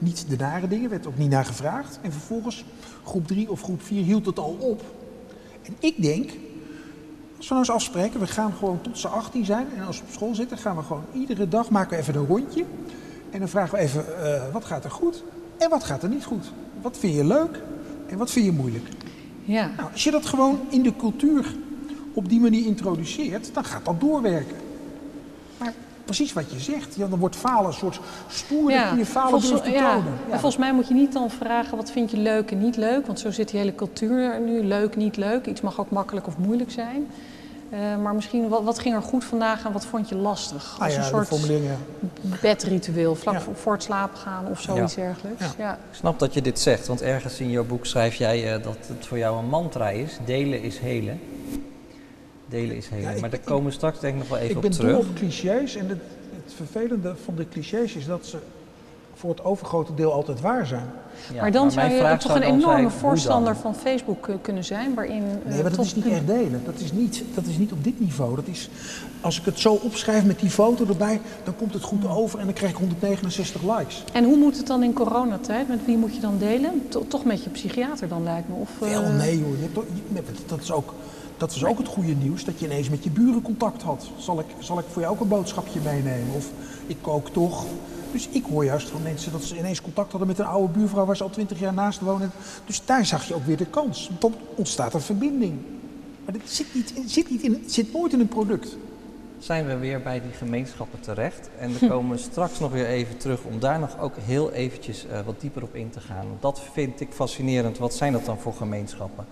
Niet 0.00 0.24
de 0.28 0.36
nare 0.36 0.68
dingen, 0.68 0.90
werd 0.90 1.06
ook 1.06 1.18
niet 1.18 1.30
naar 1.30 1.44
gevraagd. 1.44 1.98
En 2.02 2.12
vervolgens, 2.12 2.64
groep 3.04 3.26
3 3.26 3.50
of 3.50 3.62
groep 3.62 3.82
4, 3.82 4.02
hield 4.02 4.26
het 4.26 4.38
al 4.38 4.56
op. 4.60 4.82
En 5.62 5.76
ik 5.78 6.02
denk, 6.02 6.30
als 7.38 7.48
we 7.48 7.54
nou 7.54 7.66
eens 7.66 7.74
afspreken, 7.74 8.20
we 8.20 8.26
gaan 8.26 8.52
gewoon 8.52 8.80
tot 8.80 8.98
ze 8.98 9.08
18 9.08 9.44
zijn. 9.44 9.66
En 9.76 9.86
als 9.86 9.98
we 9.98 10.04
op 10.06 10.12
school 10.12 10.34
zitten, 10.34 10.58
gaan 10.58 10.76
we 10.76 10.82
gewoon 10.82 11.04
iedere 11.12 11.48
dag 11.48 11.70
maken 11.70 11.90
we 11.90 11.96
even 11.96 12.14
een 12.14 12.26
rondje. 12.26 12.64
En 13.30 13.38
dan 13.38 13.48
vragen 13.48 13.78
we 13.78 13.84
even, 13.84 14.04
uh, 14.22 14.42
wat 14.52 14.64
gaat 14.64 14.84
er 14.84 14.90
goed 14.90 15.22
en 15.58 15.70
wat 15.70 15.84
gaat 15.84 16.02
er 16.02 16.08
niet 16.08 16.24
goed? 16.24 16.52
Wat 16.82 16.98
vind 16.98 17.14
je 17.14 17.24
leuk 17.24 17.62
en 18.06 18.18
wat 18.18 18.30
vind 18.30 18.44
je 18.44 18.52
moeilijk? 18.52 18.88
Ja. 19.44 19.70
Nou, 19.76 19.92
als 19.92 20.04
je 20.04 20.10
dat 20.10 20.26
gewoon 20.26 20.60
in 20.68 20.82
de 20.82 20.96
cultuur 20.96 21.54
op 22.12 22.28
die 22.28 22.40
manier 22.40 22.66
introduceert, 22.66 23.54
dan 23.54 23.64
gaat 23.64 23.84
dat 23.84 24.00
doorwerken. 24.00 24.56
Precies 26.08 26.32
wat 26.32 26.52
je 26.52 26.58
zegt, 26.58 26.94
ja, 26.94 27.06
dan 27.06 27.18
wordt 27.18 27.36
falen 27.36 27.66
een 27.66 27.72
soort 27.72 28.00
stoer 28.28 28.70
ja. 28.70 28.94
je 28.94 29.06
falen 29.06 29.30
volgens, 29.30 29.50
durft 29.50 29.64
te 29.64 29.70
ja. 29.70 29.94
tonen. 29.94 30.12
Ja. 30.28 30.32
volgens 30.32 30.56
mij 30.56 30.72
moet 30.72 30.88
je 30.88 30.94
niet 30.94 31.12
dan 31.12 31.30
vragen 31.30 31.76
wat 31.76 31.90
vind 31.90 32.10
je 32.10 32.16
leuk 32.16 32.50
en 32.50 32.58
niet 32.58 32.76
leuk, 32.76 33.06
want 33.06 33.20
zo 33.20 33.30
zit 33.30 33.48
die 33.50 33.60
hele 33.60 33.74
cultuur 33.74 34.40
nu, 34.40 34.64
leuk, 34.64 34.96
niet 34.96 35.16
leuk. 35.16 35.46
Iets 35.46 35.60
mag 35.60 35.80
ook 35.80 35.90
makkelijk 35.90 36.26
of 36.26 36.38
moeilijk 36.38 36.70
zijn. 36.70 37.06
Uh, 37.72 37.78
maar 38.02 38.14
misschien, 38.14 38.48
wat, 38.48 38.62
wat, 38.62 38.78
ging 38.78 38.94
er 38.94 39.02
goed 39.02 39.24
vandaag 39.24 39.64
en 39.64 39.72
wat 39.72 39.86
vond 39.86 40.08
je 40.08 40.14
lastig? 40.14 40.76
Als 40.78 40.88
ah, 40.88 40.90
ja, 40.90 40.98
een 40.98 41.26
soort 41.26 42.40
bedritueel, 42.40 43.14
vlak 43.14 43.34
ja. 43.34 43.40
voor, 43.54 43.72
het 43.72 43.82
slapen 43.82 44.18
gaan 44.18 44.46
of 44.46 44.60
zoiets 44.60 44.94
ja. 44.94 45.02
dergelijks. 45.02 45.44
Ja. 45.58 45.72
Ik 45.72 45.96
snap 45.96 46.18
dat 46.18 46.34
je 46.34 46.42
dit 46.42 46.58
zegt, 46.58 46.86
want 46.86 47.02
ergens 47.02 47.40
in 47.40 47.50
jouw 47.50 47.64
boek 47.64 47.86
schrijf 47.86 48.14
jij 48.14 48.56
uh, 48.56 48.64
dat 48.64 48.76
het 48.86 49.06
voor 49.06 49.18
jou 49.18 49.38
een 49.38 49.48
mantra 49.48 49.88
is. 49.88 50.18
Delen 50.24 50.62
is 50.62 50.78
helen. 50.78 51.20
Delen 52.48 52.76
is 52.76 52.88
helen. 52.88 53.14
Ik, 53.14 53.20
maar 53.20 53.30
daar 53.30 53.40
komen 53.40 53.64
we 53.64 53.70
straks 53.70 54.00
denk 54.00 54.14
ik 54.14 54.18
nog 54.18 54.28
wel 54.28 54.38
even 54.38 54.56
op 54.56 54.62
terug. 54.62 54.78
Ik 54.78 54.84
ben 54.86 54.94
dol 54.94 55.10
op 55.10 55.14
clichés 55.16 55.76
en 55.76 55.88
het, 55.88 56.00
het 56.44 56.52
vervelende 56.54 57.14
van 57.24 57.34
de 57.34 57.48
clichés 57.48 57.94
is 57.94 58.06
dat 58.06 58.26
ze 58.26 58.38
voor 59.18 59.30
het 59.30 59.44
overgrote 59.44 59.94
deel 59.94 60.12
altijd 60.12 60.40
waar 60.40 60.66
zijn. 60.66 60.90
Ja, 61.32 61.40
maar 61.40 61.52
dan 61.52 61.62
maar 61.64 61.90
zou 61.90 62.08
je 62.08 62.16
toch 62.16 62.34
een 62.34 62.42
enorme 62.42 62.90
voorstander 62.90 63.56
van 63.56 63.74
Facebook 63.74 64.26
uh, 64.26 64.34
kunnen 64.42 64.64
zijn, 64.64 64.94
waarin... 64.94 65.22
Uh, 65.22 65.50
nee, 65.52 65.62
maar 65.62 65.70
dat 65.70 65.84
is 65.84 65.94
niet 65.94 66.06
echt 66.06 66.26
delen. 66.26 66.62
Dat 66.64 66.80
is 66.80 66.92
niet, 66.92 67.24
dat 67.34 67.46
is 67.46 67.58
niet 67.58 67.72
op 67.72 67.84
dit 67.84 68.00
niveau. 68.00 68.36
Dat 68.36 68.46
is, 68.46 68.70
als 69.20 69.38
ik 69.38 69.44
het 69.44 69.58
zo 69.58 69.72
opschrijf 69.72 70.24
met 70.24 70.40
die 70.40 70.50
foto 70.50 70.86
erbij, 70.86 71.20
dan 71.44 71.56
komt 71.56 71.74
het 71.74 71.82
goed 71.82 72.08
over 72.08 72.38
en 72.38 72.44
dan 72.44 72.54
krijg 72.54 72.72
ik 72.72 72.78
169 72.78 73.62
likes. 73.62 74.04
En 74.12 74.24
hoe 74.24 74.36
moet 74.36 74.56
het 74.56 74.66
dan 74.66 74.82
in 74.82 74.92
coronatijd? 74.92 75.68
Met 75.68 75.84
wie 75.84 75.96
moet 75.96 76.14
je 76.14 76.20
dan 76.20 76.38
delen? 76.38 76.82
To 76.88 77.04
toch 77.08 77.24
met 77.24 77.44
je 77.44 77.50
psychiater 77.50 78.08
dan, 78.08 78.22
lijkt 78.22 78.48
me? 78.48 78.54
Of. 78.54 78.70
Wel, 78.78 79.02
nee 79.02 79.42
hoor. 79.42 79.56
Je, 79.56 79.82
je, 80.14 80.22
dat 80.46 80.60
is 80.60 80.72
ook... 80.72 80.94
Dat 81.38 81.54
is 81.54 81.64
ook 81.64 81.78
het 81.78 81.86
goede 81.86 82.14
nieuws, 82.14 82.44
dat 82.44 82.60
je 82.60 82.66
ineens 82.66 82.88
met 82.88 83.04
je 83.04 83.10
buren 83.10 83.42
contact 83.42 83.82
had. 83.82 84.10
Zal 84.16 84.40
ik, 84.40 84.46
zal 84.58 84.78
ik 84.78 84.84
voor 84.90 85.02
jou 85.02 85.14
ook 85.14 85.20
een 85.20 85.28
boodschapje 85.28 85.80
meenemen? 85.80 86.34
Of 86.34 86.50
ik 86.86 86.96
kook 87.00 87.28
toch. 87.28 87.64
Dus 88.12 88.28
ik 88.28 88.44
hoor 88.44 88.64
juist 88.64 88.88
van 88.88 89.02
mensen 89.02 89.32
dat 89.32 89.42
ze 89.42 89.58
ineens 89.58 89.82
contact 89.82 90.10
hadden 90.10 90.28
met 90.28 90.38
een 90.38 90.46
oude 90.46 90.72
buurvrouw 90.72 91.04
waar 91.04 91.16
ze 91.16 91.22
al 91.22 91.30
twintig 91.30 91.58
jaar 91.58 91.74
naast 91.74 92.00
wonen. 92.00 92.30
Dus 92.66 92.84
daar 92.84 93.06
zag 93.06 93.24
je 93.24 93.34
ook 93.34 93.44
weer 93.44 93.56
de 93.56 93.66
kans. 93.66 94.10
Dan 94.18 94.34
ontstaat 94.54 94.94
een 94.94 95.00
verbinding. 95.00 95.58
Maar 96.24 96.32
dit 96.32 96.50
zit, 96.50 96.66
niet, 96.74 96.92
zit, 97.06 97.30
niet 97.30 97.42
in, 97.42 97.64
zit 97.66 97.92
nooit 97.92 98.12
in 98.12 98.20
een 98.20 98.28
product. 98.28 98.76
Zijn 99.38 99.66
we 99.66 99.76
weer 99.76 100.02
bij 100.02 100.20
die 100.20 100.32
gemeenschappen 100.32 101.00
terecht. 101.00 101.50
En 101.58 101.78
we 101.78 101.88
komen 101.88 102.18
straks 102.18 102.58
nog 102.58 102.72
weer 102.72 102.86
even 102.86 103.16
terug 103.16 103.42
om 103.42 103.60
daar 103.60 103.78
nog 103.78 104.00
ook 104.00 104.14
heel 104.16 104.52
eventjes 104.52 105.06
uh, 105.06 105.20
wat 105.26 105.40
dieper 105.40 105.62
op 105.62 105.74
in 105.74 105.90
te 105.90 106.00
gaan. 106.00 106.26
Dat 106.40 106.60
vind 106.72 107.00
ik 107.00 107.08
fascinerend. 107.12 107.78
Wat 107.78 107.94
zijn 107.94 108.12
dat 108.12 108.24
dan 108.24 108.38
voor 108.38 108.54
gemeenschappen? 108.54 109.26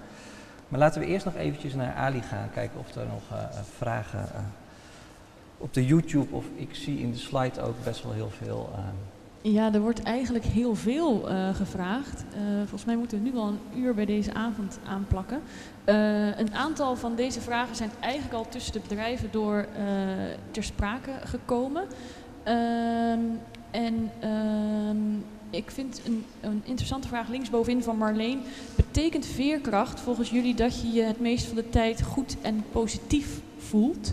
Maar 0.68 0.80
laten 0.80 1.01
we 1.01 1.06
eerst 1.06 1.24
nog 1.24 1.34
eventjes 1.34 1.74
naar 1.74 1.94
Ali 1.94 2.22
gaan. 2.22 2.51
Kijken 2.52 2.78
of 2.78 2.94
er 2.94 3.06
nog 3.06 3.22
uh, 3.32 3.60
vragen 3.76 4.28
uh, 4.34 4.40
op 5.59 5.74
de 5.74 5.86
YouTube 5.86 6.34
of 6.34 6.44
ik 6.55 6.74
zie 6.74 6.98
in 6.98 7.10
de 7.10 7.18
slide 7.18 7.60
ook 7.62 7.84
best 7.84 8.02
wel 8.02 8.12
heel 8.12 8.30
veel. 8.30 8.70
Uh... 8.72 9.52
Ja, 9.52 9.72
er 9.72 9.80
wordt 9.80 10.02
eigenlijk 10.02 10.44
heel 10.44 10.74
veel 10.74 11.28
gevraagd. 11.55 12.24
Volgens 12.59 12.84
mij 12.84 12.97
moeten 12.97 13.18
we 13.18 13.24
nu 13.24 13.32
wel 13.32 13.47
een 13.47 13.82
uur 13.82 13.94
bij 13.94 14.05
deze 14.05 14.34
avond 14.34 14.78
aanplakken. 14.88 15.40
een 16.36 16.55
aantal 16.55 16.97
van 16.97 17.14
deze 17.14 17.40
vragen 17.40 17.76
zijn 17.76 17.90
eigenlijk 18.01 18.34
al 18.34 18.48
tussen 18.48 18.72
de 18.72 18.80
bedrijven 18.80 19.28
door 19.30 19.66
ter 20.51 20.64
sprake 20.64 21.10
gekomen. 21.24 21.86
Ehm, 22.47 23.20
en 23.70 24.10
ehm, 24.20 25.20
ik 25.51 25.70
vind 25.70 26.01
een, 26.06 26.24
een, 26.40 26.62
interessante 26.64 27.09
vraag 27.09 27.28
linksbovenin 27.28 27.82
van 27.82 27.97
Marleen. 27.97 28.40
Betekent 28.74 29.27
veerkracht 29.27 30.01
volgens 30.01 30.31
jullie 30.31 30.55
dat 30.55 30.81
je 30.81 30.90
je 30.90 31.02
het 31.02 31.20
meest 31.20 31.47
van 31.47 31.56
de 31.56 31.68
tijd 31.68 32.02
goed 32.02 32.36
en 32.43 32.64
positief 32.73 33.40
voelt? 33.59 34.12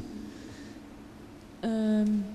Um, 1.62 2.26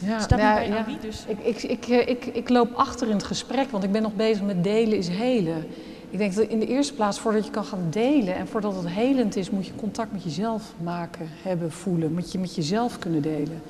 ja, 0.00 0.20
staat 0.20 0.38
ja, 0.38 0.54
bij 0.54 0.68
ja. 0.68 0.86
Dus. 1.00 1.24
Ik, 1.26 1.38
ik, 1.38 1.62
ik, 1.62 1.86
ik, 1.86 2.24
ik 2.24 2.48
loop 2.48 2.74
achter 2.74 3.08
in 3.08 3.14
het 3.14 3.24
gesprek, 3.24 3.70
want 3.70 3.84
ik 3.84 3.92
ben 3.92 4.02
nog 4.02 4.14
bezig 4.14 4.42
met 4.42 4.64
delen 4.64 4.98
is 4.98 5.08
helen. 5.08 5.66
Ik 6.10 6.18
denk 6.18 6.34
dat 6.34 6.48
in 6.48 6.58
de 6.58 6.66
eerste 6.66 6.94
plaats, 6.94 7.20
voordat 7.20 7.44
je 7.44 7.50
kan 7.50 7.64
gaan 7.64 7.86
delen 7.90 8.34
en 8.34 8.48
voordat 8.48 8.76
het 8.76 8.88
helend 8.88 9.36
is, 9.36 9.50
moet 9.50 9.66
je 9.66 9.74
contact 9.74 10.12
met 10.12 10.22
jezelf 10.22 10.74
maken, 10.82 11.28
hebben, 11.42 11.72
voelen. 11.72 12.12
Moet 12.12 12.32
je 12.32 12.38
met 12.38 12.54
jezelf 12.54 12.98
kunnen 12.98 13.22
delen. 13.22 13.62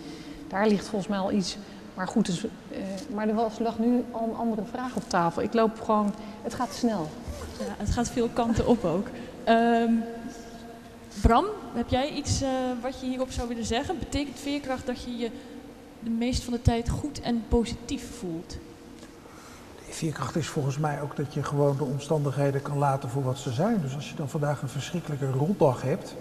Daar 0.48 0.68
ligt 0.68 0.88
volgens 0.88 1.10
mij 1.10 1.18
al 1.18 1.32
iets 1.32 1.56
Maar 1.94 2.08
goed, 2.08 2.26
dus, 2.26 2.44
eh, 2.44 2.78
maar 3.14 3.28
er 3.28 3.34
was, 3.34 3.58
lag 3.58 3.78
nu 3.78 4.04
al 4.10 4.28
een 4.28 4.36
andere 4.36 4.62
vraag 4.70 4.96
op 4.96 5.08
tafel. 5.08 5.42
Ik 5.42 5.54
loop 5.54 5.80
gewoon, 5.80 6.14
het 6.42 6.54
gaat 6.54 6.72
snel. 6.72 7.08
Ja, 7.58 7.74
het 7.76 7.90
gaat 7.90 8.10
veel 8.10 8.28
kanten 8.32 8.66
op 8.66 8.84
ook. 8.84 9.06
Ehm, 9.44 9.92
Bram, 11.20 11.44
heb 11.72 11.88
jij 11.88 12.10
iets 12.10 12.42
eh, 12.42 12.48
wat 12.82 13.00
je 13.00 13.06
hierop 13.06 13.30
zou 13.30 13.48
willen 13.48 13.64
zeggen? 13.64 13.98
Betekent 13.98 14.38
veerkracht 14.38 14.86
dat 14.86 15.02
je 15.02 15.16
je 15.16 15.30
de 16.00 16.10
meest 16.10 16.42
van 16.42 16.52
de 16.52 16.62
tijd 16.62 16.88
goed 16.88 17.20
en 17.20 17.44
positief 17.48 18.18
voelt? 18.18 18.56
Veerkracht 19.88 20.36
is 20.36 20.46
volgens 20.46 20.78
mij 20.78 21.02
ook 21.02 21.16
dat 21.16 21.34
je 21.34 21.42
gewoon 21.42 21.76
de 21.76 21.84
omstandigheden 21.84 22.62
kan 22.62 22.78
laten 22.78 23.08
voor 23.08 23.22
wat 23.22 23.38
ze 23.38 23.52
zijn. 23.52 23.80
Dus 23.80 23.94
als 23.94 24.10
je 24.10 24.16
dan 24.16 24.28
vandaag 24.28 24.62
een 24.62 24.68
verschrikkelijke 24.68 25.30
rotdag 25.30 25.82
hebt, 25.82 26.14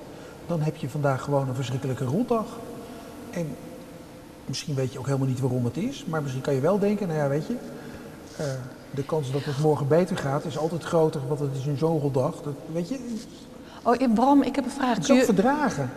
dan 0.48 0.62
heb 0.62 0.76
je 0.76 0.90
vandaag 0.90 1.22
gewoon 1.22 1.48
een 1.48 1.56
verschrikkelijke 1.56 2.06
rotdag. 2.06 2.46
En 3.32 3.56
misschien 4.50 4.76
weet 4.76 4.94
je 4.94 5.00
ook 5.00 5.06
helemaal 5.06 5.28
niet 5.28 5.40
waarom 5.40 5.66
het 5.66 5.78
is, 5.78 6.06
maar 6.08 6.22
misschien 6.22 6.42
kan 6.44 6.54
je 6.54 6.60
wel 6.60 6.80
denken, 6.80 7.08
nou 7.08 7.20
ja, 7.20 7.28
weet 7.28 7.48
je, 7.48 7.56
eh, 8.38 8.46
de 8.92 9.04
kans 9.04 9.32
dat 9.32 9.44
het 9.44 9.60
morgen 9.60 9.88
beter 9.88 10.18
gaat 10.18 10.46
is 10.46 10.58
altijd 10.58 10.84
groter, 10.84 11.22
want 11.28 11.40
het 11.40 11.50
is 11.60 11.66
een 11.66 11.78
zo'n 11.78 12.00
rotdag. 12.00 12.42
Dat, 12.42 12.54
weet 12.74 12.90
je, 12.90 13.00
Oh, 13.84 13.96
eh, 14.02 14.14
Bram, 14.14 14.42
ik 14.42 14.56
heb 14.56 14.66
een 14.66 14.72
vraag. 14.72 15.00
Kun 15.00 15.16
je, 15.16 15.24
verdragen. 15.24 15.90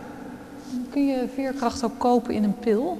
kun 0.89 1.05
je 1.07 1.25
veerkracht 1.33 1.83
ook 1.85 1.97
kopen 1.97 2.33
in 2.33 2.43
een 2.43 2.59
pil? 2.59 2.97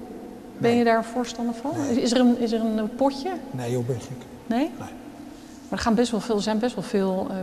Ben 0.58 0.70
Nee. 0.70 0.78
je 0.78 0.84
daar 0.84 1.04
voorstander 1.06 1.54
van? 1.56 1.72
Is, 1.90 1.98
is 1.98 2.12
er 2.12 2.20
een, 2.20 2.40
is 2.40 2.52
er 2.52 2.60
een 2.62 2.90
potje? 2.96 3.32
Nee 3.52 3.72
joh, 3.72 3.86
ben 3.88 3.96
gek. 4.00 4.10
Nee? 4.46 4.60
Nee. 4.60 4.70
Maar 4.78 4.90
er, 5.70 5.78
gaan 5.78 5.96
best 5.96 6.12
wel 6.12 6.20
veel, 6.20 6.36
er 6.36 6.42
zijn 6.42 6.60
best 6.60 6.76
wel 6.76 6.84
veel. 6.84 7.28
eh, 7.30 7.36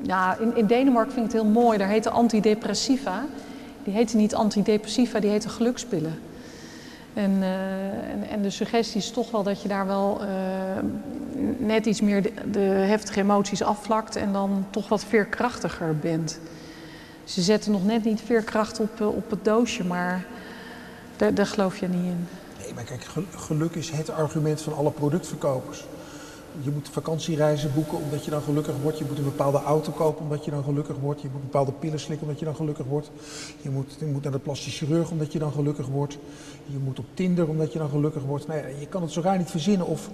ja, 0.00 0.36
in, 0.38 0.56
in 0.56 0.66
Denemarken 0.66 1.12
vind 1.12 1.26
ik 1.26 1.32
het 1.32 1.42
heel 1.42 1.50
mooi. 1.50 1.78
Daar 1.78 1.88
heten 1.88 2.12
antidepressiva. 2.12 3.24
Die 3.84 3.94
heten 3.94 4.18
niet 4.18 4.34
antidepressiva, 4.34 5.20
die 5.20 5.30
heten 5.30 5.50
gelukspillen. 5.50 6.18
En, 7.14 7.42
eh, 7.42 8.10
en, 8.10 8.28
en 8.28 8.42
de 8.42 8.50
suggestie 8.50 9.00
is 9.00 9.10
toch 9.10 9.30
wel 9.30 9.42
dat 9.42 9.62
je 9.62 9.68
daar 9.68 9.86
wel 9.86 10.20
eh, 10.20 10.28
net 11.58 11.86
iets 11.86 12.00
meer 12.00 12.22
de, 12.52 12.58
heftige 12.60 13.20
emoties 13.20 13.62
afvlakt 13.62 14.16
en 14.16 14.32
dan 14.32 14.66
toch 14.70 14.88
wat 14.88 15.04
veerkrachtiger 15.04 15.96
bent. 15.96 16.38
Ze 17.24 17.42
zetten 17.42 17.72
nog 17.72 17.84
net 17.84 18.04
niet 18.04 18.20
veerkracht 18.20 18.80
op, 18.80 19.00
eh, 19.00 19.06
op 19.06 19.30
het 19.30 19.44
doosje, 19.44 19.84
maar 19.84 20.24
daar, 21.16 21.34
daar 21.34 21.46
geloof 21.46 21.76
je 21.78 21.88
niet 21.88 22.04
in. 22.04 22.26
Nee, 22.60 22.74
maar 22.74 22.84
kijk, 22.84 23.04
gel- 23.04 23.24
geluk 23.36 23.74
is 23.74 23.90
het 23.90 24.10
argument 24.10 24.62
van 24.62 24.76
alle 24.76 24.90
productverkopers. 24.90 25.84
Je 26.62 26.70
moet 26.70 26.88
vakantiereizen 26.88 27.74
boeken 27.74 27.98
omdat 27.98 28.24
je 28.24 28.30
dan 28.30 28.42
gelukkig 28.42 28.74
wordt. 28.82 28.98
Je 28.98 29.04
moet 29.08 29.18
een 29.18 29.24
bepaalde 29.24 29.62
auto 29.62 29.92
kopen 29.92 30.22
omdat 30.22 30.44
je 30.44 30.50
dan 30.50 30.64
gelukkig 30.64 30.96
wordt. 30.96 31.20
Je 31.20 31.28
moet 31.32 31.40
bepaalde 31.40 31.72
pillen 31.72 32.00
slikken 32.00 32.26
omdat 32.26 32.38
je 32.38 32.44
dan 32.44 32.56
gelukkig 32.56 32.86
wordt. 32.86 33.10
Je 33.62 33.70
moet, 33.70 33.96
je 33.98 34.06
moet 34.06 34.22
naar 34.22 34.32
de 34.32 34.38
plastisch 34.38 34.78
chirurg 34.78 35.10
omdat 35.10 35.32
je 35.32 35.38
dan 35.38 35.52
gelukkig 35.52 35.86
wordt. 35.86 36.18
Je 36.66 36.78
moet 36.78 36.98
op 36.98 37.04
Tinder 37.14 37.48
omdat 37.48 37.72
je 37.72 37.78
dan 37.78 37.88
gelukkig 37.88 38.22
wordt. 38.22 38.46
Nou 38.46 38.60
ja, 38.60 38.66
je 38.66 38.86
kan 38.86 39.02
het 39.02 39.12
zo 39.12 39.20
raar 39.20 39.38
niet 39.38 39.50
verzinnen 39.50 39.86
of 39.86 40.10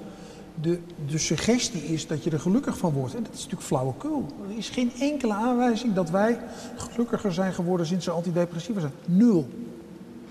de, 0.54 0.78
de 1.06 1.18
suggestie 1.18 1.82
is 1.82 2.06
dat 2.06 2.24
je 2.24 2.30
er 2.30 2.40
gelukkig 2.40 2.78
van 2.78 2.92
wordt. 2.92 3.14
En 3.14 3.22
dat 3.22 3.32
is 3.32 3.38
natuurlijk 3.38 3.66
flauwekul. 3.66 4.26
Er 4.50 4.56
is 4.56 4.68
geen 4.68 4.92
enkele 5.00 5.34
aanwijzing 5.34 5.94
dat 5.94 6.10
wij 6.10 6.38
gelukkiger 6.76 7.32
zijn 7.32 7.52
geworden 7.52 7.86
sinds 7.86 8.04
ze 8.04 8.10
antidepressiva 8.10 8.80
zijn. 8.80 8.92
Nul. 9.04 9.48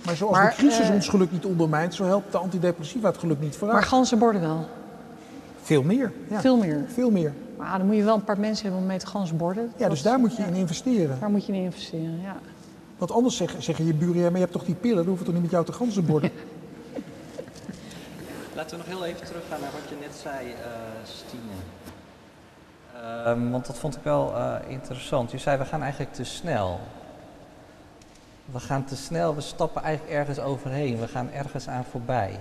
Maar 0.06 0.15
zoals 0.15 0.36
Maar, 0.36 0.49
de 0.49 0.56
crisis 0.56 0.88
eh, 0.88 0.94
ons 0.94 1.07
geluk 1.07 1.31
niet 1.31 1.45
ondermijnt, 1.45 1.94
zo 1.94 2.03
helpt 2.03 2.31
de 2.31 2.38
antidepressiva 2.38 3.07
het 3.07 3.18
geluk 3.18 3.40
niet 3.40 3.56
vooruit. 3.56 3.80
Maar 3.80 3.90
ganzenborden 3.90 4.41
wel, 4.41 4.68
Veel 5.69 5.83
meer. 5.83 6.11
Ja, 6.29 6.39
veel 6.39 6.57
meer. 6.57 6.85
veel 6.87 7.11
meer. 7.11 7.33
Maar 7.57 7.77
dan 7.77 7.87
moet 7.87 7.95
je 7.95 8.03
wel 8.03 8.15
een 8.15 8.23
paar 8.23 8.39
mensen 8.39 8.63
hebben 8.63 8.81
om 8.81 8.87
mee 8.87 8.97
te 8.97 9.07
ganzenborden. 9.07 9.71
Ja, 9.77 9.89
dus 9.89 10.01
daar 10.01 10.19
moet 10.19 10.35
je 10.35 10.43
in 10.43 10.53
investeren. 10.53 11.19
Daar 11.19 11.29
moet 11.29 11.45
je 11.45 11.53
in 11.53 11.63
investeren, 11.63 12.21
ja. 12.21 12.35
Want 12.97 13.11
anders 13.11 13.37
zeggen, 13.37 13.63
zeggen 13.63 13.85
je 13.85 13.93
buren, 13.93 14.15
ja, 14.15 14.21
maar 14.21 14.31
je 14.31 14.39
hebt 14.39 14.51
toch 14.51 14.63
die 14.65 14.75
pillen, 14.75 14.97
dan 14.97 15.05
hoeven 15.05 15.25
we 15.25 15.31
toch 15.31 15.41
niet 15.41 15.43
met 15.43 15.51
jou 15.51 15.65
te 15.65 15.73
ganzenborden. 15.73 16.31
Laten 18.55 18.77
we 18.77 18.77
nog 18.77 18.85
heel 18.85 19.05
even 19.05 19.25
teruggaan 19.25 19.59
naar 19.59 19.71
wat 19.71 19.89
je 19.89 19.95
net 20.01 20.15
zei, 20.15 20.49
eh 20.51 20.57
Stine. 21.03 21.59
Ehm, 23.03 23.49
want 23.49 23.65
dat 23.65 23.77
vond 23.77 23.95
ik 23.95 24.03
wel 24.03 24.35
eh, 24.35 24.55
interessant. 24.67 25.31
Je 25.31 25.37
zei, 25.37 25.57
we 25.57 25.65
gaan 25.65 25.81
eigenlijk 25.81 26.13
te 26.13 26.23
snel. 26.23 26.79
We 28.45 28.59
gaan 28.59 28.85
te 28.85 28.95
snel, 28.95 29.35
we 29.35 29.41
stappen 29.41 29.81
eigenlijk 29.81 30.17
ergens 30.17 30.39
overheen. 30.39 30.99
We 30.99 31.07
gaan 31.07 31.31
ergens 31.31 31.67
aan 31.67 31.85
voorbij. 31.91 32.39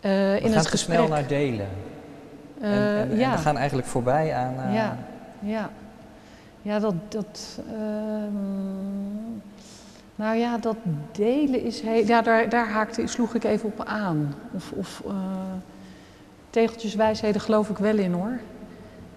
We 0.00 0.38
in 0.42 0.48
gaan 0.48 0.58
het 0.58 0.66
gesprek. 0.66 0.96
snel 0.96 1.08
naar 1.08 1.26
delen. 1.26 1.68
Eh, 2.60 3.00
en, 3.00 3.10
en, 3.10 3.30
we 3.30 3.38
gaan 3.38 3.56
eigenlijk 3.56 3.88
voorbij 3.88 4.34
aan... 4.34 4.54
eh, 4.60 4.74
ja, 4.74 4.98
ja. 5.40 5.70
Ja, 6.62 6.78
dat... 6.78 6.94
dat 7.08 7.60
ehm, 7.72 8.34
nou 10.14 10.36
ja, 10.36 10.58
dat 10.58 10.76
delen 11.12 11.62
is... 11.62 11.80
Heel, 11.80 12.06
ja, 12.06 12.22
daar, 12.22 12.48
daar 12.48 12.68
haakte, 12.68 13.06
sloeg 13.06 13.34
ik 13.34 13.44
even 13.44 13.68
op 13.68 13.84
aan. 13.84 14.34
Of, 14.52 14.72
of 14.72 15.02
tegeltjeswijsheden 16.50 17.40
geloof 17.40 17.68
ik 17.68 17.78
wel 17.78 17.96
in 17.96 18.12
hoor. 18.12 18.38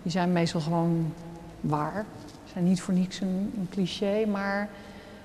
Die 0.04 0.12
zijn 0.12 0.32
meestal 0.32 0.62
gewoon 0.62 1.14
waar. 1.62 2.06
Zijn 2.52 2.64
niet 2.64 2.82
voor 2.82 2.94
niks 2.94 3.20
een, 3.20 3.54
een 3.58 3.68
cliché, 3.70 4.26
maar 4.26 4.70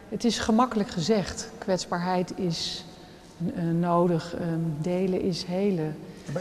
het 0.09 0.25
is 0.25 0.39
gemakkelijk 0.39 0.89
gezegd. 0.89 1.51
Kwetsbaarheid 1.59 2.39
is 2.39 2.85
nodig, 3.81 4.35
ehm, 4.35 4.59
delen 4.81 5.21
is 5.21 5.45
helen. 5.45 5.97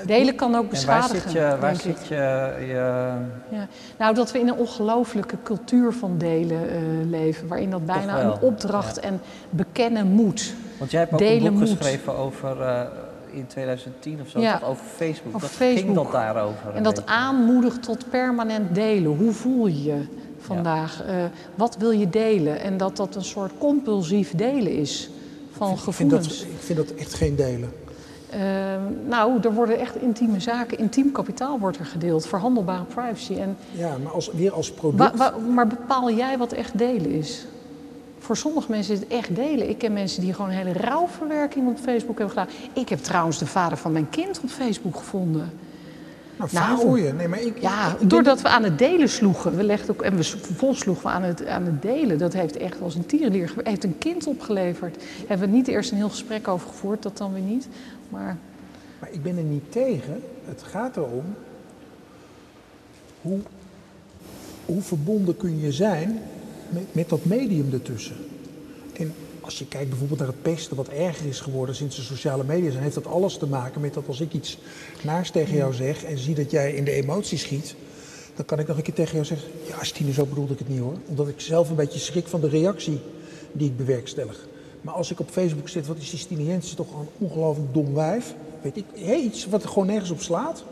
Delen 0.05 0.35
kan 0.35 0.55
ook 0.55 0.71
En 0.71 0.85
waar 0.85 0.99
beschadigen, 0.99 1.31
zit 1.31 1.41
je... 1.41 1.57
Waar 1.59 1.75
zit 1.75 2.07
je, 2.07 2.53
je 2.67 3.65
Nou, 3.97 4.15
dat 4.15 4.31
we 4.31 4.39
in 4.39 4.47
een 4.47 4.57
ongelooflijke 4.57 5.37
cultuur 5.43 5.93
van 5.93 6.17
delen 6.17 6.69
eh, 6.69 6.77
leven, 7.09 7.47
waarin 7.47 7.69
dat 7.69 7.85
bijna 7.85 8.21
een 8.21 8.39
opdracht 8.39 8.95
ja. 8.95 9.01
en 9.01 9.21
bekennen 9.49 10.07
moet. 10.07 10.53
want 10.79 10.91
jij 10.91 10.99
hebt 10.99 11.13
ook 11.13 11.19
Delen 11.19 11.45
een 11.45 11.51
boek 11.51 11.59
moet. 11.59 11.77
geschreven 11.77 12.17
over... 12.17 12.61
eh, 12.61 12.81
in 13.33 13.47
2010 13.47 14.21
of 14.21 14.29
zo, 14.29 14.39
Ja, 14.39 14.59
over 14.63 14.85
Facebook. 14.85 15.35
over 15.35 15.47
Wat 15.47 15.57
ging 15.57 15.93
dat 15.95 16.11
daarover? 16.11 16.73
En 16.73 16.83
dat 16.83 16.95
beetje? 16.95 17.09
aanmoedigt 17.09 17.83
tot 17.83 18.09
permanent 18.09 18.75
delen. 18.75 19.17
Hoe 19.17 19.31
voel 19.31 19.67
je 19.67 19.83
je 19.83 20.05
vandaag? 20.39 21.03
Eh, 21.05 21.15
wat 21.55 21.77
wil 21.77 21.91
je 21.91 22.09
delen? 22.09 22.59
En 22.59 22.77
dat 22.77 22.97
dat 22.97 23.15
een 23.15 23.23
soort 23.23 23.51
compulsief 23.57 24.35
delen 24.35 24.71
is 24.71 25.09
van 25.57 25.71
ik, 25.71 25.77
vind 25.77 26.09
dat, 26.09 26.25
gevoelens. 26.25 26.41
ik 26.43 26.59
vind 26.59 26.77
dat 26.77 26.91
echt 26.91 27.13
geen 27.13 27.35
delen. 27.35 27.71
Eh, 28.29 28.39
nou, 29.07 29.39
er 29.41 29.53
worden 29.53 29.79
echt 29.79 29.95
intieme 29.95 30.39
zaken, 30.39 30.77
intiem 30.77 31.11
kapitaal 31.11 31.59
wordt 31.59 31.77
er 31.77 31.85
gedeeld, 31.85 32.27
verhandelbare 32.27 32.83
privacy. 32.83 33.33
En 33.33 33.57
Ja, 33.71 33.97
maar 34.03 34.11
als, 34.11 34.31
weer 34.31 34.51
als 34.53 34.71
product. 34.71 35.17
Wa- 35.17 35.31
wa- 35.31 35.37
maar 35.53 35.67
bepaal 35.67 36.11
jij 36.11 36.37
wat 36.37 36.51
echt 36.51 36.77
delen 36.77 37.11
is? 37.11 37.45
Voor 38.19 38.37
sommige 38.37 38.71
mensen 38.71 38.93
is 38.93 38.99
het 38.99 39.07
echt 39.09 39.35
delen. 39.35 39.69
Ik 39.69 39.77
ken 39.77 39.93
mensen 39.93 40.21
die 40.21 40.33
gewoon 40.33 40.49
een 40.51 40.57
hele 40.57 40.73
rouwverwerking 40.73 41.67
op 41.67 41.77
Facebook 41.79 42.17
hebben 42.17 42.37
gedaan. 42.37 42.55
Ik 42.73 42.89
heb 42.89 42.99
trouwens 42.99 43.37
de 43.37 43.45
vader 43.47 43.77
van 43.77 43.91
mijn 43.91 44.09
kind 44.09 44.39
op 44.43 44.49
Facebook 44.49 44.97
gevonden. 44.97 45.51
Nou, 46.37 46.49
nou. 46.51 47.13
Nee, 47.13 47.27
maar 47.27 47.41
ik, 47.41 47.61
Ja, 47.61 47.97
doordat 48.01 48.41
we 48.41 48.47
aan 48.47 48.63
het 48.63 48.77
delen 48.77 49.09
sloegen. 49.09 49.55
We 49.55 49.63
legden 49.63 49.89
ook, 49.89 50.01
en 50.01 50.15
we 50.15 50.23
vervolgens 50.23 50.79
sloegen 50.79 51.03
we 51.03 51.09
aan 51.09 51.23
het, 51.23 51.45
aan 51.45 51.65
het 51.65 51.81
delen. 51.81 52.17
Dat 52.17 52.33
heeft 52.33 52.57
echt 52.57 52.81
als 52.81 52.95
een 52.95 53.05
tierenlier 53.05 53.53
heeft 53.63 53.83
een 53.83 53.97
kind 53.97 54.27
opgeleverd. 54.27 54.93
Daar 54.95 55.27
hebben 55.27 55.49
we 55.49 55.55
niet 55.55 55.67
eerst 55.67 55.91
een 55.91 55.97
heel 55.97 56.09
gesprek 56.09 56.47
over 56.47 56.67
gevoerd, 56.67 57.03
dat 57.03 57.17
dan 57.17 57.33
weer 57.33 57.41
niet. 57.41 57.67
Maar 58.09 58.37
Maar 58.99 59.09
ik 59.11 59.23
ben 59.23 59.37
er 59.37 59.43
niet 59.43 59.71
tegen. 59.71 60.21
Het 60.45 60.63
gaat 60.63 60.97
erom 60.97 61.25
hoe, 63.21 63.39
hoe 64.65 64.81
verbonden 64.81 65.37
kun 65.37 65.59
je 65.59 65.71
zijn 65.71 66.19
met, 66.69 66.83
met 66.91 67.09
dat 67.09 67.25
medium 67.25 67.73
ertussen. 67.73 68.15
En 68.93 69.13
als 69.43 69.59
je 69.59 69.67
kijkt 69.67 69.89
bijvoorbeeld 69.89 70.19
naar 70.19 70.27
het 70.27 70.41
pesten, 70.41 70.75
wat 70.75 70.87
erger 70.87 71.27
is 71.27 71.39
geworden 71.39 71.75
sinds 71.75 71.95
de 71.95 72.01
sociale 72.01 72.43
media 72.43 72.71
zijn, 72.71 72.83
heeft 72.83 72.95
dat 72.95 73.07
alles 73.07 73.37
te 73.37 73.47
maken 73.47 73.81
met 73.81 73.93
dat 73.93 74.07
als 74.07 74.21
ik 74.21 74.33
iets 74.33 74.57
naars 75.03 75.31
tegen 75.31 75.55
jou 75.55 75.73
zeg 75.73 76.03
en 76.03 76.17
zie 76.17 76.35
dat 76.35 76.51
jij 76.51 76.73
in 76.73 76.83
de 76.83 76.91
emotie 76.91 77.37
schiet, 77.37 77.75
dan 78.35 78.45
kan 78.45 78.59
ik 78.59 78.67
nog 78.67 78.77
een 78.77 78.83
keer 78.83 78.93
tegen 78.93 79.13
jou 79.13 79.25
zeggen, 79.25 79.49
ja 79.67 79.83
Stine, 79.83 80.13
zo 80.13 80.25
bedoelde 80.25 80.53
ik 80.53 80.59
het 80.59 80.69
niet 80.69 80.79
hoor. 80.79 80.97
Omdat 81.05 81.27
ik 81.27 81.39
zelf 81.39 81.69
een 81.69 81.75
beetje 81.75 81.99
schrik 81.99 82.27
van 82.27 82.41
de 82.41 82.49
reactie 82.49 82.99
die 83.51 83.67
ik 83.67 83.77
bewerkstellig. 83.77 84.47
Maar 84.81 84.93
als 84.93 85.11
ik 85.11 85.19
op 85.19 85.29
Facebook 85.29 85.69
zit, 85.69 85.87
wat 85.87 85.97
is 85.97 86.09
die 86.09 86.19
Stine 86.19 86.45
Jensen 86.45 86.75
toch 86.75 86.99
een 86.99 87.07
ongelooflijk 87.17 87.73
dom 87.73 87.93
wijf. 87.93 88.33
Weet 88.61 88.77
ik, 88.77 88.85
hé, 88.95 89.13
iets 89.13 89.45
wat 89.45 89.63
er 89.63 89.69
gewoon 89.69 89.87
nergens 89.87 90.11
op 90.11 90.21
slaat. 90.21 90.63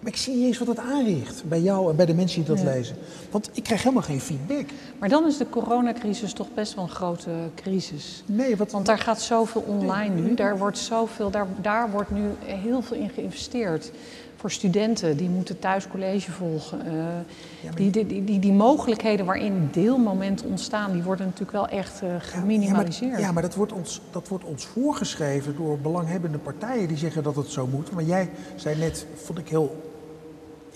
Maar 0.00 0.12
ik 0.12 0.16
zie 0.16 0.34
niet 0.34 0.44
eens 0.44 0.58
wat 0.58 0.68
het 0.68 0.78
aanricht 0.78 1.44
bij 1.44 1.60
jou 1.60 1.90
en 1.90 1.96
bij 1.96 2.06
de 2.06 2.14
mensen 2.14 2.44
die 2.44 2.54
dat 2.54 2.64
lezen. 2.64 2.96
Want 3.30 3.50
ik 3.52 3.62
krijg 3.62 3.82
helemaal 3.82 4.02
geen 4.02 4.20
feedback. 4.20 4.66
Maar 4.98 5.08
dan 5.08 5.26
is 5.26 5.36
de 5.36 5.48
coronacrisis 5.48 6.32
toch 6.32 6.54
best 6.54 6.74
wel 6.74 6.84
een 6.84 6.90
grote 6.90 7.30
crisis. 7.54 8.22
Nee, 8.26 8.56
wat, 8.56 8.72
Want 8.72 8.86
daar 8.86 8.98
gaat 8.98 9.20
zoveel 9.20 9.64
online 9.66 10.14
nu. 10.14 10.34
Daar 10.34 10.58
wordt, 10.58 10.78
zoveel, 10.78 11.30
daar, 11.30 11.46
daar 11.60 11.90
wordt 11.90 12.10
nu 12.10 12.22
heel 12.44 12.82
veel 12.82 12.96
in 12.96 13.10
geïnvesteerd. 13.10 13.92
Voor 14.36 14.50
studenten, 14.50 15.16
die 15.16 15.28
moeten 15.28 15.58
thuis 15.58 15.88
college 15.88 16.30
volgen. 16.30 16.86
Eh, 16.86 17.74
die, 17.74 17.90
die, 17.90 18.06
die, 18.06 18.24
die, 18.24 18.38
die 18.38 18.52
mogelijkheden 18.52 19.26
waarin 19.26 19.68
deelmomenten 19.72 20.48
ontstaan, 20.48 20.92
die 20.92 21.02
worden 21.02 21.24
natuurlijk 21.24 21.52
wel 21.52 21.68
echt 21.68 22.02
eh, 22.02 22.08
geminimaliseerd. 22.18 23.10
Ja, 23.10 23.16
maar, 23.16 23.20
ja, 23.20 23.32
maar 23.32 23.42
dat, 23.42 23.54
wordt 23.54 23.72
ons, 23.72 24.00
dat 24.10 24.28
wordt 24.28 24.44
ons 24.44 24.66
voorgeschreven 24.66 25.56
door 25.56 25.78
belanghebbende 25.78 26.38
partijen 26.38 26.88
die 26.88 26.96
zeggen 26.96 27.22
dat 27.22 27.36
het 27.36 27.50
zo 27.50 27.66
moet. 27.66 27.90
Maar 27.90 28.04
jij 28.04 28.30
zei 28.56 28.78
net, 28.78 29.06
vond 29.24 29.38
ik 29.38 29.48
heel 29.48 29.87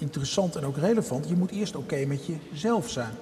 interessant 0.02 0.56
en 0.56 0.64
ook 0.64 0.76
relevant, 0.76 1.28
je 1.28 1.36
moet 1.36 1.50
eerst 1.50 1.76
oké 1.76 2.04
met 2.06 2.20
jezelf 2.50 2.88
zijn. 2.90 3.12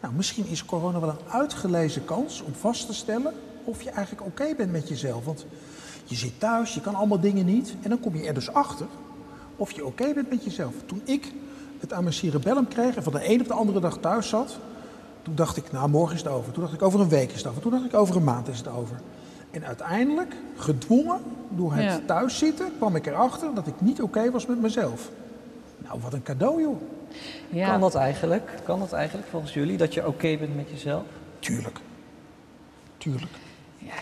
Nou, 0.00 0.14
misschien 0.14 0.46
is 0.46 0.64
corona 0.64 1.00
wel 1.00 1.08
een 1.08 1.30
uitgelezen 1.32 2.04
kans 2.04 2.42
om 2.42 2.54
vast 2.54 2.86
te 2.86 2.94
stellen 2.94 3.32
of 3.64 3.82
je 3.82 3.90
eigenlijk 3.90 4.26
oké 4.26 4.54
bent 4.56 4.72
met 4.72 4.88
jezelf. 4.88 5.24
Want 5.24 5.46
Je 6.04 6.16
zit 6.16 6.40
thuis, 6.40 6.74
je 6.74 6.80
kan 6.80 6.94
allemaal 6.94 7.20
dingen 7.20 7.46
niet. 7.46 7.74
En 7.82 7.88
dan 7.90 8.00
kom 8.00 8.16
je 8.16 8.26
er 8.26 8.34
dus 8.34 8.52
achter 8.52 8.86
of 9.56 9.70
je 9.72 9.84
oké 9.86 10.12
bent 10.14 10.30
met 10.30 10.44
jezelf. 10.44 10.72
Toen 10.86 11.00
ik 11.04 11.32
het 11.80 11.92
aan 11.92 12.02
mijn 12.02 12.14
cerebellum 12.14 12.68
kreeg 12.68 12.96
en 12.96 13.02
van 13.02 13.12
de 13.12 13.28
een 13.30 13.40
op 13.40 13.46
de 13.48 13.54
andere 13.54 13.80
dag 13.80 13.98
thuis 13.98 14.28
zat, 14.28 14.58
toen 15.22 15.34
dacht 15.34 15.56
ik, 15.56 15.72
nou 15.72 15.88
morgen 15.88 16.14
is 16.14 16.22
het 16.22 16.32
over. 16.32 16.52
Toen 16.52 16.62
dacht 16.62 16.74
ik, 16.74 16.82
over 16.82 17.00
een 17.00 17.08
week 17.08 17.30
is 17.30 17.36
het 17.38 17.46
over. 17.46 17.62
Toen 17.62 17.70
dacht 17.70 17.84
ik, 17.84 17.94
over 17.94 18.16
een 18.16 18.24
maand 18.24 18.48
is 18.48 18.58
het 18.58 18.68
over. 18.68 19.00
En 19.50 19.64
uiteindelijk, 19.64 20.34
gedwongen 20.56 21.20
door 21.48 21.72
het 21.74 21.84
Ja. 21.84 22.00
thuiszitten, 22.06 22.66
kwam 22.76 22.96
ik 22.96 23.06
erachter 23.06 23.54
dat 23.54 23.66
ik 23.66 23.80
niet 23.80 24.02
oké 24.02 24.30
was 24.30 24.46
met 24.46 24.60
mezelf. 24.60 25.10
Nou, 25.88 26.00
wat 26.00 26.12
een 26.12 26.22
cadeau 26.22 26.60
joh. 26.62 26.80
Ja. 27.48 27.70
Kan 27.70 27.80
dat 27.80 27.94
eigenlijk? 27.94 28.50
Kan 28.64 28.78
dat 28.78 28.92
eigenlijk 28.92 29.28
volgens 29.28 29.54
jullie, 29.54 29.76
dat 29.76 29.94
je 29.94 30.06
oké 30.06 30.36
bent 30.36 30.56
met 30.56 30.70
jezelf? 30.70 31.02
Tuurlijk. 31.38 31.78
Tuurlijk. 32.96 33.32
Ja, 33.78 33.92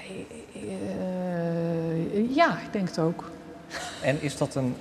eh, 0.55 2.35
ja, 2.35 2.59
ik 2.61 2.73
denk 2.73 2.89
het 2.89 2.99
ook. 2.99 3.31
En 4.03 4.23
is 4.23 4.37
dat 4.37 4.55
een, 4.55 4.75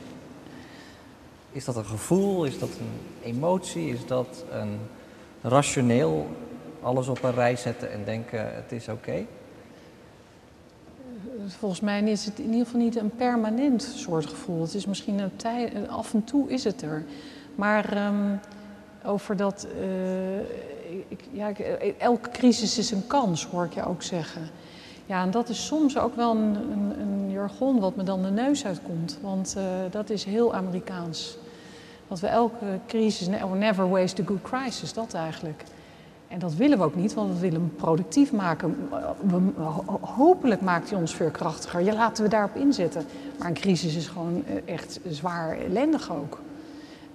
is 1.51 1.65
dat 1.65 1.75
een 1.75 1.85
gevoel? 1.85 2.45
Is 2.45 2.59
dat 2.59 2.69
een 2.69 2.99
emotie? 3.23 3.89
Is 3.89 4.05
dat 4.05 4.45
een 4.51 4.79
rationeel 5.41 6.27
alles 6.81 7.07
op 7.07 7.23
een 7.23 7.33
rij 7.33 7.55
zetten 7.55 7.91
en 7.91 8.03
denken 8.03 8.55
het 8.55 8.71
is 8.71 8.87
oké? 8.87 9.25
Volgens 11.47 11.81
mij 11.81 12.01
is 12.01 12.25
het 12.25 12.39
in 12.39 12.49
ieder 12.49 12.65
geval 12.65 12.79
niet 12.79 12.95
een 12.95 13.15
permanent 13.15 13.81
soort 13.95 14.25
gevoel. 14.25 14.61
Het 14.61 14.73
is 14.73 14.85
misschien 14.85 15.19
een 15.19 15.35
tij, 15.35 15.89
af 15.89 16.13
en 16.13 16.23
toe 16.23 16.49
is 16.49 16.63
het 16.63 16.81
er. 16.81 17.03
Maar 17.55 17.93
ehm, 17.93 18.35
over 19.05 19.35
dat. 19.37 19.67
eh, 19.79 20.39
ik, 21.07 21.19
ja, 21.31 21.51
eh, 21.51 21.93
elke 21.97 22.29
crisis 22.29 22.77
is 22.77 22.91
een 22.91 23.07
kans, 23.07 23.45
hoor 23.45 23.65
ik 23.65 23.73
je 23.73 23.85
ook 23.85 24.03
zeggen. 24.03 24.41
Ja, 25.05 25.21
en 25.21 25.31
dat 25.31 25.49
is 25.49 25.65
soms 25.65 25.97
ook 25.97 26.15
wel 26.15 26.35
een, 26.35 26.55
een, 26.99 27.31
jargon 27.31 27.79
wat 27.79 27.95
me 27.95 28.03
dan 28.03 28.21
de 28.21 28.29
neus 28.29 28.65
uitkomt. 28.65 29.17
Want 29.21 29.53
eh, 29.57 29.63
dat 29.91 30.09
is 30.09 30.23
heel 30.23 30.53
Amerikaans. 30.53 31.37
Dat 32.07 32.19
we 32.19 32.27
elke 32.27 32.79
crisis, 32.87 33.27
ne- 33.27 33.55
never 33.55 33.89
waste 33.89 34.21
a 34.21 34.25
good 34.25 34.41
crisis, 34.41 34.93
dat 34.93 35.13
eigenlijk. 35.13 35.63
En 36.27 36.39
dat 36.39 36.55
willen 36.55 36.77
we 36.77 36.83
ook 36.83 36.95
niet, 36.95 37.13
want 37.13 37.33
we 37.33 37.39
willen 37.39 37.59
hem 37.59 37.75
productief 37.75 38.31
maken. 38.31 38.89
Hopelijk 40.01 40.61
maakt 40.61 40.89
hij 40.89 40.99
ons 40.99 41.15
veerkrachtiger. 41.15 41.81
Ja, 41.81 41.93
laten 41.93 42.23
we 42.23 42.29
daarop 42.29 42.55
inzetten. 42.55 43.05
Maar 43.39 43.47
een 43.47 43.53
crisis 43.53 43.95
is 43.95 44.07
gewoon 44.07 44.43
eh, 44.45 44.73
echt 44.73 44.99
zwaar 45.09 45.57
ellendig 45.57 46.11
ook. 46.11 46.39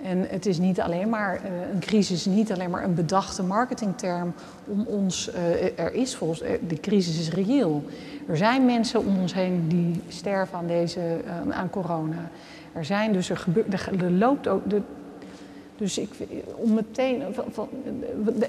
En 0.03 0.27
het 0.29 0.47
is 0.47 0.59
niet 0.59 0.81
alleen 0.81 1.09
maar, 1.09 1.35
eh, 1.35 1.51
een 1.73 1.81
crisis 1.81 2.27
is 2.27 2.35
niet 2.35 2.53
alleen 2.53 2.71
maar 2.71 2.85
een 2.85 2.95
bedachte 2.95 3.43
marketingterm 3.43 4.33
om 4.65 4.85
ons, 4.87 5.31
eh, 5.31 5.79
er 5.79 5.95
is 5.95 6.17
volgens, 6.17 6.41
de 6.69 6.81
crisis 6.81 7.19
is 7.19 7.31
reëel. 7.31 7.85
Er 8.29 8.37
zijn 8.37 8.65
mensen 8.65 9.07
om 9.07 9.19
ons 9.21 9.35
heen 9.35 9.69
die 9.69 10.03
sterven 10.09 10.59
aan 10.59 10.67
deze, 10.67 11.01
aan 11.51 11.71
corona. 11.71 12.31
Er 12.73 12.85
zijn 12.85 13.13
dus, 13.13 13.31
er 13.31 13.37
gebeurt, 13.37 13.73
er, 13.73 14.11
loopt 14.11 14.49
ook, 14.49 14.63
dus 15.81 15.99
ik, 15.99 16.09
om 16.55 16.75
meteen, 16.75 17.23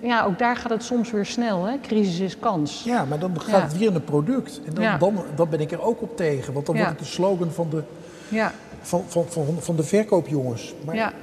ja, 0.02 0.26
ook 0.26 0.40
daar 0.40 0.56
gaat 0.56 0.70
het 0.72 0.84
soms 0.84 1.12
weer 1.12 1.26
snel, 1.26 1.66
hè? 1.66 1.80
crisis 1.82 2.20
is 2.20 2.40
kans. 2.40 2.84
Ja, 2.84 3.06
maar 3.06 3.20
dan 3.20 3.40
gaat 3.42 3.50
Ja. 3.50 3.62
het 3.62 3.78
weer 3.78 3.88
in 3.90 3.96
een 3.96 4.04
product. 4.04 4.62
En 4.66 4.74
dan, 4.74 4.84
Ja. 4.84 4.98
dan, 4.98 5.16
dan 5.36 5.50
ben 5.50 5.60
ik 5.60 5.72
er 5.72 5.82
ook 5.82 6.02
op 6.02 6.18
tegen. 6.18 6.54
Want 6.54 6.66
dan 6.66 6.76
Ja. 6.76 6.82
wordt 6.82 7.00
het 7.00 7.08
de 7.08 7.14
slogan 7.14 7.52
van 7.52 7.68
de, 7.70 7.84
Ja, 8.30 8.54
van, 8.82 9.04
van, 9.08 9.26
van, 9.30 9.46
van 9.60 9.76
de 9.76 9.84
verkoopjongens. 9.84 10.74
Maar 10.86 10.96
ja, 10.96 11.14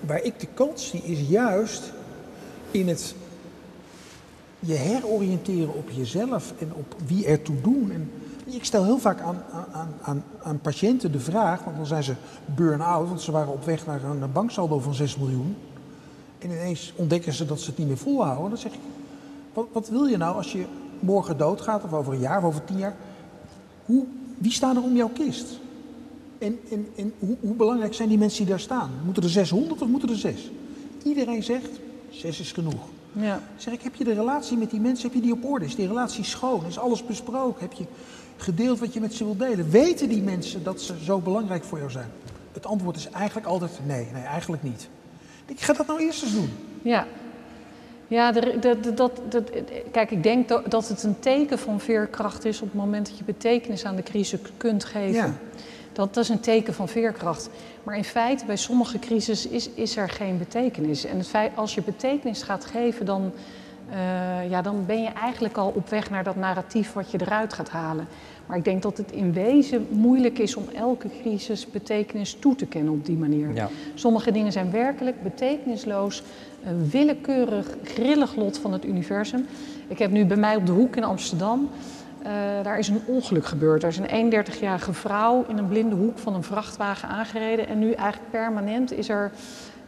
waar 0.00 0.22
ik 0.22 0.40
de 0.40 0.46
kans 0.54 0.88
zie 0.88 1.02
is 1.02 1.18
juist 1.28 1.92
in 2.70 2.88
het 2.88 3.14
je 4.60 4.74
heroriënteren 4.74 5.74
op 5.74 5.90
jezelf 5.90 6.52
en 6.58 6.72
op 6.74 6.94
wie 7.06 7.26
ertoe 7.26 7.60
doen. 7.62 7.90
En 7.94 8.10
ik 8.54 8.64
stel 8.64 8.84
heel 8.84 8.98
vaak 8.98 9.20
aan, 9.20 9.42
aan, 9.72 9.88
aan, 10.02 10.24
aan 10.42 10.60
patiënten 10.60 11.12
de 11.12 11.20
vraag, 11.20 11.64
want 11.64 11.76
dan 11.76 11.86
zijn 11.86 12.02
ze 12.02 12.14
burn-out, 12.44 13.08
want 13.08 13.20
ze 13.20 13.32
waren 13.32 13.52
op 13.52 13.64
weg 13.64 13.86
naar 13.86 14.04
een 14.04 14.32
banksaldo 14.32 14.78
van 14.78 14.94
6 14.94 15.16
miljoen. 15.16 15.56
En 16.38 16.50
ineens 16.50 16.92
ontdekken 16.96 17.32
ze 17.32 17.46
dat 17.46 17.60
ze 17.60 17.68
het 17.68 17.78
niet 17.78 17.86
meer 17.86 17.96
volhouden. 17.96 18.48
Dan 18.48 18.58
zeg 18.58 18.72
ik, 18.72 18.80
wat, 19.52 19.66
wat 19.72 19.88
wil 19.88 20.04
je 20.04 20.16
nou 20.16 20.36
als 20.36 20.52
je 20.52 20.64
morgen 21.00 21.36
doodgaat, 21.36 21.84
of 21.84 21.92
over 21.92 22.12
een 22.12 22.20
jaar, 22.20 22.38
of 22.38 22.44
over 22.44 22.64
tien 22.64 22.78
jaar? 22.78 22.96
Hoe, 23.84 24.04
wie 24.38 24.52
staan 24.52 24.76
er 24.76 24.82
om 24.82 24.96
jouw 24.96 25.08
kist? 25.08 25.46
En, 26.38 26.58
en, 26.70 26.86
en 26.96 27.12
hoe, 27.18 27.36
hoe 27.40 27.54
belangrijk 27.54 27.94
zijn 27.94 28.08
die 28.08 28.18
mensen 28.18 28.38
die 28.38 28.48
daar 28.48 28.60
staan? 28.60 28.90
Moeten 29.04 29.22
er 29.22 29.28
600 29.28 29.82
of 29.82 29.88
moeten 29.88 30.08
er 30.08 30.16
6? 30.16 30.50
Iedereen 31.04 31.42
zegt, 31.42 31.70
6 32.10 32.40
is 32.40 32.52
genoeg. 32.52 32.82
ja. 33.12 33.42
Zeg 33.56 33.74
ik, 33.74 33.82
heb 33.82 33.94
je 33.94 34.04
de 34.04 34.14
relatie 34.14 34.56
met 34.56 34.70
die 34.70 34.80
mensen, 34.80 35.06
heb 35.06 35.14
je 35.14 35.22
die 35.22 35.32
op 35.32 35.44
orde? 35.44 35.64
Is 35.64 35.76
die 35.76 35.86
relatie 35.86 36.24
schoon? 36.24 36.66
Is 36.66 36.78
alles 36.78 37.06
besproken? 37.06 37.60
Heb 37.60 37.72
je 37.72 37.84
gedeeld 38.42 38.78
wat 38.78 38.94
je 38.94 39.00
met 39.00 39.14
ze 39.14 39.24
wilt 39.24 39.38
delen? 39.38 39.70
Weten 39.70 40.08
die 40.08 40.22
mensen 40.22 40.62
dat 40.62 40.80
ze 40.80 40.94
zo 41.04 41.18
belangrijk 41.18 41.64
voor 41.64 41.78
jou 41.78 41.90
zijn? 41.90 42.08
Het 42.52 42.66
antwoord 42.66 42.96
is 42.96 43.10
eigenlijk 43.10 43.46
altijd 43.46 43.70
nee, 43.86 44.06
nee, 44.12 44.22
eigenlijk 44.22 44.62
niet. 44.62 44.88
Ik 45.46 45.60
ga 45.60 45.72
dat 45.72 45.86
nou 45.86 46.00
eerst 46.00 46.22
eens 46.22 46.34
doen. 46.34 46.50
Ja, 46.82 47.06
ja 48.08 48.32
dat, 48.32 48.96
dat, 48.96 49.20
kijk, 49.90 50.10
ik 50.10 50.22
denk 50.22 50.48
dat, 50.48 50.88
het 50.88 51.02
een 51.02 51.18
teken 51.18 51.58
van 51.58 51.80
veerkracht 51.80 52.44
is 52.44 52.60
op 52.60 52.68
het 52.68 52.80
moment 52.80 53.06
dat 53.06 53.18
je 53.18 53.24
betekenis 53.24 53.84
aan 53.84 53.96
de 53.96 54.02
crisis 54.02 54.40
kunt 54.56 54.84
geven. 54.84 55.12
Ja. 55.12 55.32
Dat, 55.92 56.14
dat 56.14 56.24
is 56.24 56.28
een 56.28 56.40
teken 56.40 56.74
van 56.74 56.88
veerkracht. 56.88 57.50
Maar 57.82 57.96
in 57.96 58.04
feite, 58.04 58.44
bij 58.44 58.56
sommige 58.56 58.98
crisis 58.98 59.46
is, 59.46 59.70
is 59.70 59.96
er 59.96 60.08
geen 60.08 60.38
betekenis. 60.38 61.04
En 61.04 61.18
het 61.18 61.28
feit, 61.28 61.52
als 61.54 61.74
je 61.74 61.82
betekenis 61.82 62.42
gaat 62.42 62.64
geven, 62.64 63.06
dan, 63.06 63.32
eh, 63.90 64.50
ja, 64.50 64.62
dan 64.62 64.86
ben 64.86 65.02
je 65.02 65.08
eigenlijk 65.08 65.56
al 65.56 65.72
op 65.74 65.88
weg 65.88 66.10
naar 66.10 66.24
dat 66.24 66.36
narratief 66.36 66.92
wat 66.92 67.10
je 67.10 67.20
eruit 67.20 67.52
gaat 67.52 67.68
halen. 67.68 68.08
Maar 68.46 68.56
ik 68.56 68.64
denk 68.64 68.82
dat 68.82 68.96
het 68.96 69.12
in 69.12 69.32
wezen 69.32 69.86
moeilijk 69.90 70.38
is 70.38 70.56
om 70.56 70.64
elke 70.74 71.08
crisis 71.20 71.70
betekenis 71.70 72.36
toe 72.38 72.54
te 72.54 72.66
kennen 72.66 72.92
op 72.92 73.06
die 73.06 73.16
manier. 73.16 73.54
Ja. 73.54 73.68
Sommige 73.94 74.32
dingen 74.32 74.52
zijn 74.52 74.70
werkelijk 74.70 75.22
betekenisloos, 75.22 76.22
een 76.64 76.90
willekeurig, 76.90 77.76
grillig 77.82 78.36
lot 78.36 78.58
van 78.58 78.72
het 78.72 78.84
universum. 78.84 79.46
Ik 79.88 79.98
heb 79.98 80.10
nu 80.10 80.24
bij 80.24 80.36
mij 80.36 80.56
op 80.56 80.66
de 80.66 80.72
hoek 80.72 80.96
in 80.96 81.04
Amsterdam, 81.04 81.68
eh, 82.22 82.30
daar 82.62 82.78
is 82.78 82.88
een 82.88 83.02
ongeluk 83.06 83.44
gebeurd. 83.44 83.82
Er 83.82 83.88
is 83.88 83.98
een 83.98 84.32
31-jarige 84.32 84.92
vrouw 84.92 85.44
in 85.48 85.58
een 85.58 85.68
blinde 85.68 85.94
hoek 85.94 86.18
van 86.18 86.34
een 86.34 86.42
vrachtwagen 86.42 87.08
aangereden. 87.08 87.68
En 87.68 87.78
nu 87.78 87.92
eigenlijk 87.92 88.30
permanent 88.30 88.92
is 88.92 89.08
er 89.08 89.30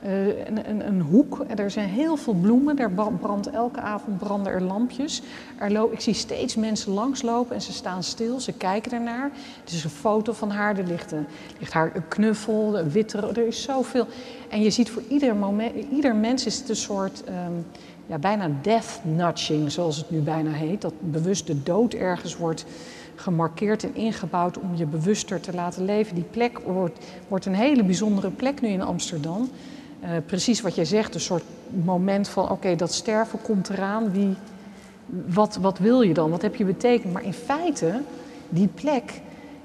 eh, 0.05 0.27
een, 0.27 0.69
een, 0.69 0.87
een 0.87 1.01
hoek. 1.01 1.45
Er 1.57 1.71
zijn 1.71 1.89
heel 1.89 2.17
veel 2.17 2.35
bloemen. 2.35 2.75
Bra- 2.95 3.11
brandt 3.21 3.51
elke 3.51 3.81
avond 3.81 4.19
branden 4.19 4.53
er 4.53 4.63
lampjes. 4.63 5.23
Er 5.59 5.73
lo- 5.73 5.91
ik 5.93 6.01
zie 6.01 6.15
steeds 6.15 6.57
mensen 6.57 6.93
langslopen 6.93 7.55
en 7.55 7.63
ze 7.63 7.73
staan 7.73 8.03
stil. 8.03 8.41
Ze 8.41 8.53
kijken 8.53 8.93
ernaar. 8.93 9.31
Het 9.61 9.73
is 9.73 9.85
een 9.85 9.91
foto 9.91 10.33
van 10.33 10.51
haar. 10.51 10.79
Er 10.79 10.87
ligt, 10.87 11.13
een, 11.13 11.27
haar 11.71 11.91
een 11.95 12.09
knuffel, 12.09 12.79
een 12.79 12.91
witte... 12.91 13.19
Er 13.19 13.47
is 13.47 13.63
zoveel. 13.63 14.07
En 14.49 14.63
je 14.63 14.71
ziet 14.71 14.91
voor 14.91 15.03
ieder, 15.09 15.37
moment, 15.37 15.73
ieder 15.93 16.17
mens 16.17 16.47
is 16.47 16.59
het 16.59 16.69
een 16.69 16.77
soort... 16.77 17.25
ehm, 17.25 17.53
ja, 18.07 18.19
bijna 18.19 18.51
death 18.63 19.01
nudging, 19.03 19.73
zoals 19.73 19.97
het 19.97 20.11
nu 20.11 20.21
bijna 20.21 20.51
heet. 20.51 20.81
Dat 20.81 20.95
bewust 21.01 21.47
de 21.47 21.63
dood 21.63 21.95
ergens 21.95 22.37
wordt 22.37 22.65
gemarkeerd 23.15 23.85
en 23.85 23.95
ingebouwd 23.95 24.59
om 24.59 24.75
je 24.75 24.87
bewuster 24.87 25.41
te 25.41 25.55
laten 25.55 25.85
leven. 25.85 26.15
Die 26.15 26.25
plek 26.25 26.59
wordt, 26.59 26.99
wordt 27.29 27.47
een 27.47 27.55
hele 27.55 27.85
bijzondere 27.85 28.31
plek 28.31 28.61
nu 28.61 28.69
in 28.69 28.83
Amsterdam. 28.83 29.49
Eh, 30.05 30.11
precies 30.27 30.61
wat 30.61 30.75
jij 30.75 30.85
zegt, 30.85 31.15
een 31.15 31.21
soort 31.21 31.45
moment 31.85 32.29
van 32.29 32.51
oké, 32.51 32.77
dat 32.77 32.93
sterven 32.93 33.43
komt 33.43 33.69
eraan. 33.69 34.11
Wie, 34.11 34.35
wat, 35.27 35.57
wat 35.57 35.79
wil 35.79 36.03
je 36.03 36.15
dan? 36.15 36.31
Wat 36.31 36.43
heb 36.43 36.55
je 36.55 36.65
betekend? 36.65 37.13
Maar 37.13 37.25
in 37.25 37.33
feite, 37.33 38.01
die 38.49 38.69
plek, 38.69 39.21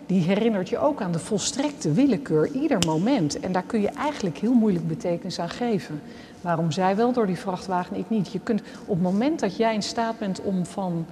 die 0.05 0.21
herinnert 0.21 0.69
je 0.69 0.77
ook 0.77 1.01
aan 1.01 1.11
de 1.11 1.19
volstrekte 1.19 1.91
willekeur, 1.91 2.51
ieder 2.51 2.77
moment. 2.85 3.39
En 3.39 3.51
daar 3.51 3.63
kun 3.63 3.81
je 3.81 3.89
eigenlijk 3.89 4.37
heel 4.37 4.53
moeilijk 4.53 4.87
betekenis 4.87 5.39
aan 5.39 5.49
geven. 5.49 6.01
Waarom 6.41 6.71
zij 6.71 6.95
wel 6.95 7.13
door 7.13 7.27
die 7.27 7.39
vrachtwagen, 7.39 7.97
ik 7.97 8.09
niet? 8.09 8.31
Je 8.31 8.39
kunt 8.39 8.61
op 8.81 8.95
het 8.95 9.01
moment 9.01 9.39
dat 9.39 9.57
jij 9.57 9.73
in 9.73 9.83
staat 9.83 10.19
bent 10.19 10.41
om 10.41 10.65
van 10.65 11.05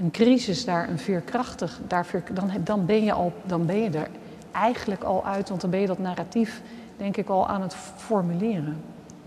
een 0.00 0.10
crisis 0.10 0.64
daar 0.64 0.88
een 0.88 0.98
veerkrachtig, 0.98 1.80
daar 1.86 2.06
dan, 2.32 2.50
dan, 2.64 2.86
ben 2.86 3.04
je 3.04 3.12
al, 3.12 3.32
dan 3.44 3.66
ben 3.66 3.82
je 3.82 3.90
er 3.90 4.08
eigenlijk 4.52 5.02
al 5.02 5.24
uit, 5.24 5.48
want 5.48 5.60
dan 5.60 5.70
ben 5.70 5.80
je 5.80 5.86
dat 5.86 5.98
narratief, 5.98 6.62
denk 7.00 7.16
ik, 7.16 7.28
al 7.28 7.48
aan 7.48 7.62
het 7.62 7.74
formuleren. 7.96 8.76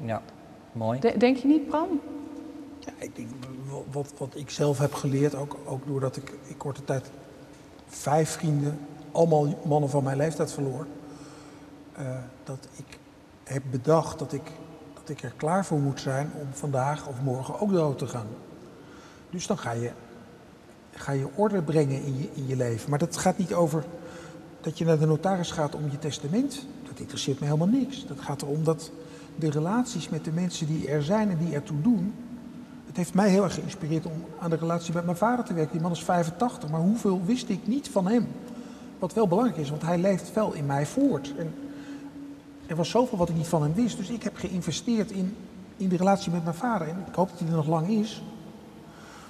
ja, 0.02 0.22
mooi. 0.72 1.00
De- 1.00 1.18
denk 1.18 1.38
je 1.38 1.48
niet, 1.48 1.68
Bram? 1.68 2.00
Ja, 2.80 2.92
ik 2.98 3.16
denk, 3.16 3.30
wat- 3.70 3.84
wat, 3.92 4.14
wat 4.18 4.36
ik 4.36 4.50
zelf 4.50 4.78
heb 4.78 4.94
geleerd, 4.94 5.36
ook, 5.36 5.58
ook 5.66 5.88
doordat 5.88 6.16
ik 6.18 6.34
in 6.48 6.58
korte 6.58 6.84
tijd 6.84 7.10
vijf 7.88 8.30
vrienden, 8.30 8.80
allemaal 9.12 9.48
mannen 9.66 9.90
van 9.90 10.04
mijn 10.04 10.18
leeftijd 10.18 10.52
verloor, 10.52 10.86
eh, 11.94 12.06
dat 12.44 12.68
ik 12.76 12.98
heb 13.44 13.64
bedacht 13.72 14.20
dat 14.20 14.34
ik, 14.34 14.52
dat 14.94 15.10
ik 15.10 15.24
er 15.24 15.34
klaar 15.38 15.66
voor 15.66 15.80
moet 15.80 16.00
zijn 16.02 16.32
om 16.40 16.48
vandaag 16.52 17.08
of 17.08 17.22
morgen 17.22 17.60
ook 17.60 17.72
dood 17.72 17.98
te 17.98 18.08
gaan. 18.08 18.28
Dus 19.30 19.48
dan 19.48 19.58
ga 19.58 19.72
je, 19.72 19.92
ga 20.92 21.12
je 21.12 21.28
orde 21.36 21.62
brengen 21.62 22.04
in 22.04 22.18
je, 22.18 22.30
in 22.34 22.48
je 22.48 22.56
leven. 22.56 22.90
Maar 22.90 23.00
dat 23.00 23.18
gaat 23.18 23.38
niet 23.38 23.54
over 23.54 23.84
dat 24.62 24.78
je 24.78 24.86
naar 24.86 25.00
de 25.00 25.06
notaris 25.06 25.52
gaat 25.52 25.76
om 25.76 25.92
je 25.92 26.00
testament. 26.00 26.66
Dat 26.94 27.02
interesseert 27.02 27.40
me 27.40 27.46
helemaal 27.46 27.68
niks. 27.68 28.06
Dat 28.08 28.20
gaat 28.20 28.42
erom 28.42 28.64
dat 28.64 28.92
de 29.36 29.50
relaties 29.50 30.10
met 30.10 30.26
de 30.26 30.32
mensen 30.32 30.68
die 30.68 30.88
er 30.88 31.04
zijn 31.04 31.30
en 31.30 31.38
die 31.38 31.54
ertoe 31.54 31.82
doen, 31.82 32.14
het 32.86 32.98
heeft 32.98 33.14
mij 33.14 33.30
heel 33.30 33.44
erg 33.44 33.54
geïnspireerd 33.54 34.06
om 34.06 34.26
aan 34.40 34.50
de 34.50 34.56
relatie 34.56 34.94
met 34.94 35.06
mijn 35.06 35.18
vader 35.18 35.46
te 35.46 35.54
werken. 35.54 35.72
Die 35.72 35.82
man 35.82 35.92
is 35.92 36.04
85, 36.04 36.70
maar 36.70 36.80
hoeveel 36.80 37.22
wist 37.26 37.50
ik 37.50 37.68
niet 37.68 37.90
van 37.90 38.08
hem? 38.08 38.28
wat 39.04 39.14
wel 39.14 39.28
belangrijk 39.28 39.58
is, 39.58 39.70
want 39.70 39.82
hij 39.82 39.98
leeft 39.98 40.34
wel 40.34 40.54
in 40.54 40.66
mij 40.66 40.86
voort. 40.86 41.34
En 41.38 41.54
er 42.66 42.76
was 42.76 42.90
zoveel 42.90 43.18
wat 43.18 43.30
ik 43.30 43.36
niet 43.36 43.48
van 43.48 43.62
hem 43.62 43.74
wist, 43.74 43.98
dus 43.98 44.10
ik 44.10 44.24
heb 44.24 44.36
geïnvesteerd 44.38 45.12
in, 45.12 45.36
in 45.78 45.90
de 45.90 45.98
relatie 45.98 46.32
met 46.32 46.44
mijn 46.44 46.56
vader. 46.56 46.88
En 46.88 47.04
ik 47.08 47.16
hoop 47.16 47.30
dat 47.30 47.40
hij 47.40 47.48
er 47.48 47.56
nog 47.56 47.68
lang 47.68 47.88
is. 47.88 48.24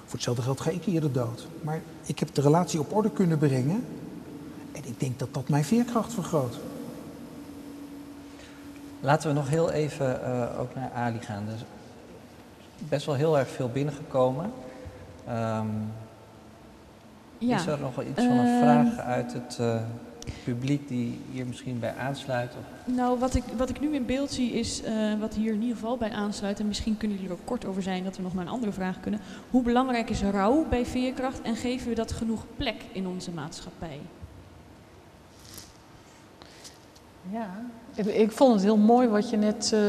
Voor 0.04 0.12
hetzelfde 0.12 0.42
geld 0.42 0.60
ga 0.60 0.70
ik 0.70 0.86
eerder 0.86 1.12
dood. 1.12 1.46
Maar 1.62 1.80
ik 2.04 2.18
heb 2.18 2.34
de 2.34 2.40
relatie 2.40 2.80
op 2.80 2.94
orde 2.94 3.10
kunnen 3.10 3.38
brengen. 3.38 3.84
En 4.72 4.82
ik 4.84 5.00
denk 5.00 5.18
dat 5.18 5.34
dat 5.34 5.48
mijn 5.48 5.64
veerkracht 5.64 6.12
vergroot. 6.12 6.58
Laten 9.04 9.28
we 9.28 9.34
nog 9.34 9.48
heel 9.48 9.70
even 9.70 10.20
uh, 10.20 10.60
ook 10.60 10.74
naar 10.74 10.90
Ali 10.94 11.18
gaan. 11.20 11.46
Er 11.46 11.54
is 11.54 11.64
best 12.88 13.06
wel 13.06 13.14
heel 13.14 13.38
erg 13.38 13.48
veel 13.48 13.68
binnengekomen. 13.68 14.52
Um, 15.28 15.92
ja. 17.38 17.56
Is 17.56 17.66
er 17.66 17.80
nog 17.80 17.94
wel 17.94 18.04
iets 18.04 18.22
van 18.22 18.38
een 18.38 18.46
uh, 18.46 18.60
vraag 18.60 18.98
uit 18.98 19.32
het 19.32 19.58
uh, 19.60 19.76
publiek 20.44 20.88
die 20.88 21.20
hier 21.30 21.46
misschien 21.46 21.78
bij 21.78 21.94
aansluit? 21.96 22.50
Of? 22.50 22.94
Nou, 22.94 23.18
wat 23.18 23.34
ik, 23.34 23.44
wat 23.56 23.70
ik 23.70 23.80
nu 23.80 23.94
in 23.94 24.06
beeld 24.06 24.30
zie 24.30 24.52
is, 24.52 24.82
wat 25.20 25.34
hier 25.34 25.52
in 25.52 25.60
ieder 25.60 25.76
geval 25.76 25.96
bij 25.96 26.10
aansluit, 26.10 26.60
en 26.60 26.66
misschien 26.66 26.96
kunnen 26.96 27.16
jullie 27.16 27.32
er 27.32 27.38
ook 27.40 27.46
kort 27.46 27.64
over 27.64 27.82
zijn 27.82 28.04
dat 28.04 28.16
we 28.16 28.22
nog 28.22 28.34
maar 28.34 28.44
een 28.44 28.52
andere 28.52 28.72
vraag 28.72 29.00
kunnen. 29.00 29.20
Hoe 29.50 29.62
belangrijk 29.62 30.10
is 30.10 30.22
rouw 30.22 30.66
bij 30.68 30.86
veerkracht 30.86 31.42
en 31.42 31.56
geven 31.56 31.88
we 31.88 31.94
dat 31.94 32.12
genoeg 32.12 32.44
plek 32.56 32.82
in 32.92 33.06
onze 33.06 33.30
maatschappij? 33.30 34.00
Ja, 37.30 37.48
ik, 37.94 38.06
ik, 38.06 38.32
vond 38.32 38.52
het 38.52 38.62
heel 38.62 38.76
mooi 38.76 39.08
wat 39.08 39.30
je 39.30 39.36
net 39.36 39.70
uh, 39.74 39.80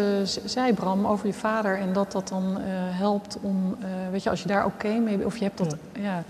zei, 0.46 0.74
Bram, 0.74 1.08
over 1.08 1.28
je 1.28 1.34
vader. 1.34 1.78
En 1.80 1.94
dat 1.94 2.12
dat 2.12 2.28
dan 2.28 2.44
uh, 2.52 2.66
helpt 2.76 3.38
om, 3.42 3.76
uh, 3.80 3.88
weet 4.12 4.24
je, 4.24 4.30
als 4.30 4.42
je 4.42 4.48
daar 4.48 4.66
oké 4.66 4.86
okay 4.86 4.98
mee 4.98 5.26
of 5.26 5.38
je 5.38 5.44
hebt 5.44 5.58
dat, 5.58 5.76
ja. 5.94 6.02
ja. 6.02 6.24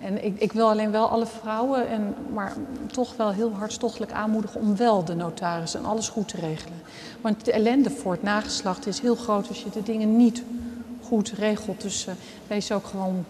En 0.00 0.24
ik, 0.24 0.40
ik, 0.40 0.52
wil 0.52 0.68
alleen 0.68 0.90
wel 0.90 1.08
alle 1.08 1.26
vrouwen, 1.26 1.88
en, 1.88 2.14
maar 2.32 2.52
toch 2.86 3.16
wel 3.16 3.32
heel 3.32 3.52
hartstochtelijk 3.52 4.12
aanmoedigen 4.12 4.60
om 4.60 4.76
wel 4.76 5.04
de 5.04 5.14
notaris 5.14 5.74
en 5.74 5.84
alles 5.84 6.08
goed 6.08 6.28
te 6.28 6.36
regelen. 6.36 6.78
Want 7.20 7.44
de 7.44 7.52
ellende 7.52 7.90
voor 7.90 8.12
het 8.12 8.22
nageslacht 8.22 8.86
is 8.86 9.00
heel 9.00 9.14
groot 9.14 9.48
als 9.48 9.62
je 9.62 9.70
de 9.70 9.82
dingen 9.82 10.16
niet 10.16 10.42
goed 11.02 11.28
regelt. 11.28 11.80
Dus 11.80 12.06
wees 12.46 12.72
ook 12.72 12.86
gewoon 12.86 13.24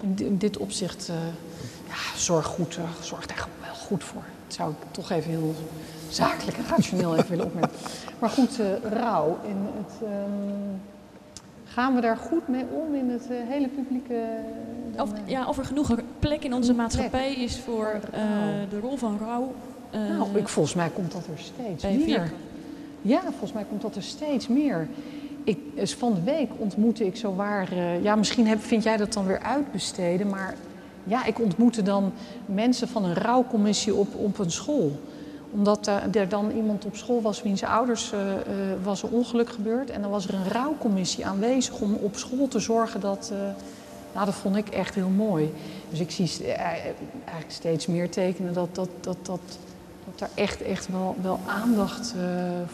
in, 0.00 0.26
in 0.26 0.36
dit 0.36 0.56
opzicht, 0.56 1.10
ja, 1.86 2.18
zorg, 2.18 2.46
goed, 2.46 2.78
zorg 3.00 3.26
daar 3.26 3.48
wel 3.60 3.74
goed 3.74 4.04
voor. 4.04 4.22
Dat 4.46 4.54
zou 4.54 4.70
ik 4.70 4.76
toch 4.90 5.10
even 5.10 5.30
heel 5.30 5.54
zakelijk 6.14 6.56
en 6.56 6.64
rationeel 6.68 7.16
even 7.16 7.30
willen 7.30 7.44
opmerken. 7.44 7.78
Maar 8.18 8.30
goed, 8.30 8.60
uh, 8.60 8.66
rouw. 8.92 9.38
In 9.48 9.56
het, 9.76 9.92
um, 10.02 10.80
gaan 11.64 11.94
we 11.94 12.00
daar 12.00 12.16
goed 12.16 12.48
mee 12.48 12.64
om 12.72 12.94
in 12.94 13.10
het 13.10 13.26
uh, 13.30 13.36
hele 13.48 13.68
publieke... 13.68 14.20
of, 14.98 15.10
ja, 15.24 15.48
of 15.48 15.58
er 15.58 15.64
genoeg 15.64 15.94
plek 16.18 16.44
in 16.44 16.54
onze 16.54 16.74
maatschappij 16.74 17.34
is 17.34 17.58
voor 17.58 17.94
uh, 17.94 18.20
de 18.70 18.80
rol 18.80 18.96
van 18.96 19.18
rouw. 19.18 19.54
nou, 19.90 20.38
ik, 20.38 20.48
volgens 20.48 20.74
mij 20.74 20.88
komt 20.94 21.12
dat 21.12 21.26
er 21.26 21.38
steeds 21.38 21.84
meer. 22.06 22.32
Ja, 23.02 23.20
volgens 23.20 23.52
mij 23.52 23.64
komt 23.68 23.82
dat 23.82 23.96
er 23.96 24.02
steeds 24.02 24.48
meer. 24.48 24.88
Ik, 25.44 25.58
van 25.74 26.14
de 26.14 26.22
week 26.22 26.50
ontmoette 26.56 27.06
ik 27.06 27.16
zo 27.16 27.34
waar... 27.34 27.74
ja, 28.02 28.14
misschien 28.14 28.46
heb, 28.46 28.62
vind 28.62 28.82
jij 28.82 28.96
dat 28.96 29.12
dan 29.12 29.26
weer 29.26 29.40
uitbesteden, 29.40 30.28
maar... 30.28 30.54
Ja, 31.06 31.24
ik 31.24 31.40
ontmoette 31.40 31.82
dan 31.82 32.12
mensen 32.46 32.88
van 32.88 33.04
een 33.04 33.14
rouwcommissie 33.14 33.94
op, 33.94 34.14
op 34.14 34.38
een 34.38 34.50
school 34.50 34.92
omdat 35.54 35.86
er 35.86 36.28
dan 36.28 36.50
iemand 36.50 36.84
op 36.84 36.96
school 36.96 37.22
was 37.22 37.42
wiens 37.42 37.62
ouders 37.62 38.12
uh, 38.12 38.20
uh, 38.20 38.36
was 38.82 39.02
een 39.02 39.10
ongeluk 39.10 39.50
gebeurd. 39.50 39.90
En 39.90 40.00
dan 40.02 40.10
was 40.10 40.28
er 40.28 40.34
een 40.34 40.48
rouwcommissie 40.48 41.26
aanwezig 41.26 41.80
om 41.80 41.94
op 41.94 42.16
school 42.16 42.48
te 42.48 42.58
zorgen 42.58 43.00
dat... 43.00 43.30
Uh, 43.32 43.38
nou, 44.14 44.26
dat 44.26 44.34
vond 44.34 44.56
ik 44.56 44.68
echt 44.68 44.94
heel 44.94 45.08
mooi. 45.08 45.54
Dus 45.90 46.00
ik 46.00 46.10
zie 46.10 46.52
eigenlijk 46.52 47.44
steeds 47.48 47.86
meer 47.86 48.10
tekenen 48.10 48.52
dat, 48.52 48.74
dat, 48.74 48.88
dat, 49.00 49.16
dat, 49.22 49.40
dat 50.04 50.20
er 50.20 50.28
echt, 50.34 50.62
echt 50.62 50.88
wel, 50.88 51.16
wel 51.22 51.40
aandacht 51.46 52.14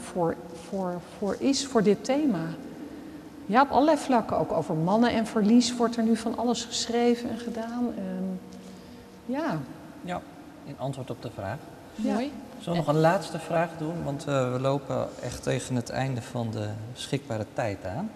voor, 0.03 0.37
voor, 0.69 1.01
voor 1.19 1.37
is, 1.39 1.67
voor 1.67 1.83
dit 1.83 2.05
thema. 2.05 2.45
Ja, 3.47 3.63
op 3.63 3.71
allerlei 3.71 3.97
vlakken. 3.97 4.39
Ook 4.39 4.53
over 4.53 4.75
mannen 4.75 5.13
en 5.13 5.27
verlies 5.27 5.77
wordt 5.77 5.97
er 5.97 6.03
nu 6.03 6.17
van 6.17 6.39
alles 6.39 6.65
geschreven 6.65 7.31
en 7.31 7.39
gedaan. 7.39 7.85
Um, 7.85 8.41
ja. 9.27 9.59
Ja, 10.03 10.21
in 10.65 10.75
antwoord 10.79 11.11
op 11.11 11.23
de 11.23 11.31
vraag. 11.35 11.59
Mooi. 11.97 12.33
Zullen 12.61 12.79
we 12.79 12.85
nog 12.87 12.95
een 12.95 13.01
laatste 13.01 13.39
vraag 13.39 13.69
doen? 13.79 14.05
Want 14.05 14.27
uh, 14.29 14.53
we 14.53 14.61
lopen 14.61 15.09
echt 15.23 15.43
tegen 15.43 15.75
het 15.75 15.91
einde 15.91 16.23
van 16.23 16.51
de 16.51 16.69
beschikbare 16.93 17.47
tijd 17.53 17.85
aan. 17.85 18.11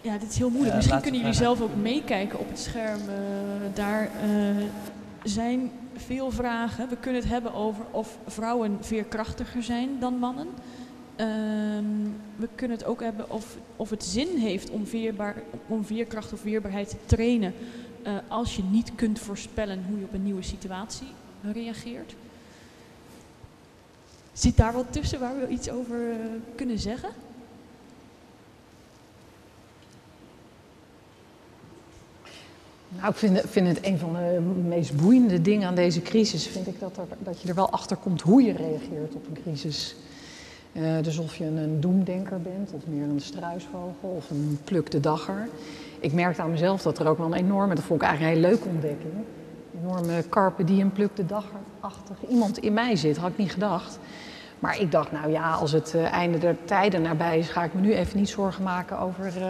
Ja, 0.00 0.18
dit 0.18 0.30
is 0.30 0.38
heel 0.38 0.50
moeilijk. 0.50 0.70
Uh, 0.70 0.76
Misschien 0.76 1.00
kunnen 1.00 1.20
jullie 1.20 1.36
zelf 1.36 1.60
ook 1.60 1.74
meekijken 1.76 2.38
op 2.38 2.48
het 2.48 2.58
scherm. 2.58 3.00
Uh, 3.00 3.14
daar 3.74 4.10
zijn 5.22 5.70
veel 5.96 6.30
vragen. 6.30 6.88
We 6.88 6.96
kunnen 6.96 7.20
het 7.20 7.30
hebben 7.30 7.54
over 7.54 7.84
of 7.90 8.18
vrouwen 8.26 8.78
veerkrachtiger 8.80 9.62
zijn 9.62 9.88
dan 10.00 10.14
mannen. 10.14 10.48
Ehm, 11.16 11.84
we 12.36 12.48
kunnen 12.54 12.76
het 12.76 12.86
ook 12.86 13.02
hebben 13.02 13.30
of, 13.30 13.56
of 13.76 13.90
het 13.90 14.04
zin 14.04 14.36
heeft 14.36 14.70
om, 14.70 14.86
veerbaar, 14.86 15.34
om 15.66 15.84
veerkracht 15.84 16.32
of 16.32 16.42
weerbaarheid 16.42 16.88
te 16.88 16.96
trainen. 17.04 17.54
als 18.28 18.56
je 18.56 18.62
niet 18.62 18.92
kunt 18.94 19.18
voorspellen 19.18 19.84
hoe 19.88 19.98
je 19.98 20.04
op 20.04 20.12
een 20.12 20.22
nieuwe 20.22 20.42
situatie 20.42 21.08
reageert. 21.52 22.14
Zit 24.38 24.56
daar 24.56 24.72
wat 24.72 24.86
tussen 24.90 25.20
waar 25.20 25.38
we 25.38 25.48
iets 25.48 25.70
over 25.70 25.96
uh, 25.96 26.14
kunnen 26.54 26.78
zeggen? 26.78 27.08
Nou, 32.88 33.10
ik 33.10 33.16
vind, 33.16 33.40
vind, 33.46 33.68
het 33.68 33.86
een 33.86 33.98
van 33.98 34.12
de 34.12 34.40
meest 34.68 34.96
boeiende 34.96 35.42
dingen 35.42 35.68
aan 35.68 35.74
deze 35.74 36.02
crisis. 36.02 36.46
Vind 36.46 36.66
ik 36.66 36.80
dat, 36.80 36.98
dat 37.18 37.42
je 37.42 37.48
er 37.48 37.54
wel 37.54 37.70
achter 37.70 37.96
komt 37.96 38.20
hoe 38.20 38.42
je 38.42 38.52
reageert 38.52 39.14
op 39.14 39.26
een 39.26 39.42
crisis. 39.42 39.96
Uh, 40.72 41.02
dus 41.02 41.18
of 41.18 41.36
je 41.36 41.44
een 41.44 41.80
doemdenker 41.80 42.40
bent, 42.40 42.72
of 42.72 42.86
meer 42.86 43.08
een 43.08 43.20
struisvogel, 43.20 44.14
of 44.16 44.30
een 44.30 44.58
plukte 44.64 45.00
dagger. 45.00 45.48
Ik 46.00 46.12
merkte 46.12 46.42
aan 46.42 46.50
mezelf 46.50 46.82
dat 46.82 46.98
er 46.98 47.06
ook 47.06 47.18
wel 47.18 47.26
een 47.26 47.44
enorme, 47.44 47.74
dat 47.74 47.84
vond 47.84 48.02
ik 48.02 48.08
eigenlijk 48.08 48.36
een 48.36 48.42
hele 48.42 48.54
leuke 48.54 48.68
ontdekking. 48.68 49.12
Een 49.12 49.80
enorme 49.80 50.24
carpe 50.28 50.64
diem 50.64 50.92
plukte 50.92 51.26
dagger-achtig 51.26 52.16
iemand 52.28 52.58
in 52.58 52.72
mij 52.72 52.96
zit, 52.96 53.16
had 53.16 53.30
ik 53.30 53.38
niet 53.38 53.52
gedacht. 53.52 53.98
Maar 54.58 54.80
ik 54.80 54.92
dacht, 54.92 55.12
nou 55.12 55.30
ja, 55.30 55.52
als 55.52 55.72
het 55.72 55.92
uh, 55.96 56.12
einde 56.12 56.38
der 56.38 56.56
tijden 56.64 57.02
nabij 57.02 57.38
is, 57.38 57.48
ga 57.48 57.64
ik 57.64 57.74
me 57.74 57.80
nu 57.80 57.94
even 57.94 58.18
niet 58.18 58.28
zorgen 58.28 58.62
maken 58.62 58.98
over 58.98 59.24
uh, 59.36 59.44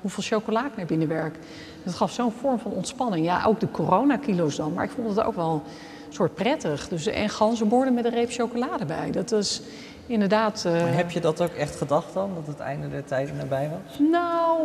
hoeveel 0.00 0.22
chocola 0.22 0.66
ik 0.66 0.76
naar 0.76 0.86
binnen 0.86 1.08
werk. 1.08 1.38
Dat 1.84 1.94
gaf 1.94 2.12
zo'n 2.12 2.32
vorm 2.32 2.58
van 2.58 2.72
ontspanning. 2.72 3.26
Ja, 3.26 3.44
ook 3.44 3.60
de 3.60 3.70
coronakilo's 3.70 4.56
dan, 4.56 4.72
maar 4.72 4.84
ik 4.84 4.90
vond 4.90 5.08
het 5.08 5.22
ook 5.22 5.34
wel 5.34 5.62
een 6.06 6.12
soort 6.14 6.34
prettig. 6.34 6.88
Dus, 6.88 7.06
en 7.06 7.28
ganzenborden 7.28 7.94
met 7.94 8.04
een 8.04 8.10
reep 8.10 8.30
chocolade 8.30 8.84
bij. 8.84 9.10
Dat 9.10 9.32
is 9.32 9.62
inderdaad... 10.06 10.64
Uh... 10.66 10.72
heb 10.96 11.10
je 11.10 11.20
dat 11.20 11.42
ook 11.42 11.52
echt 11.52 11.76
gedacht 11.76 12.14
dan, 12.14 12.30
dat 12.34 12.46
het 12.46 12.60
einde 12.60 12.88
der 12.88 13.04
tijden 13.04 13.36
nabij 13.36 13.70
was? 13.70 13.98
Nou, 13.98 14.58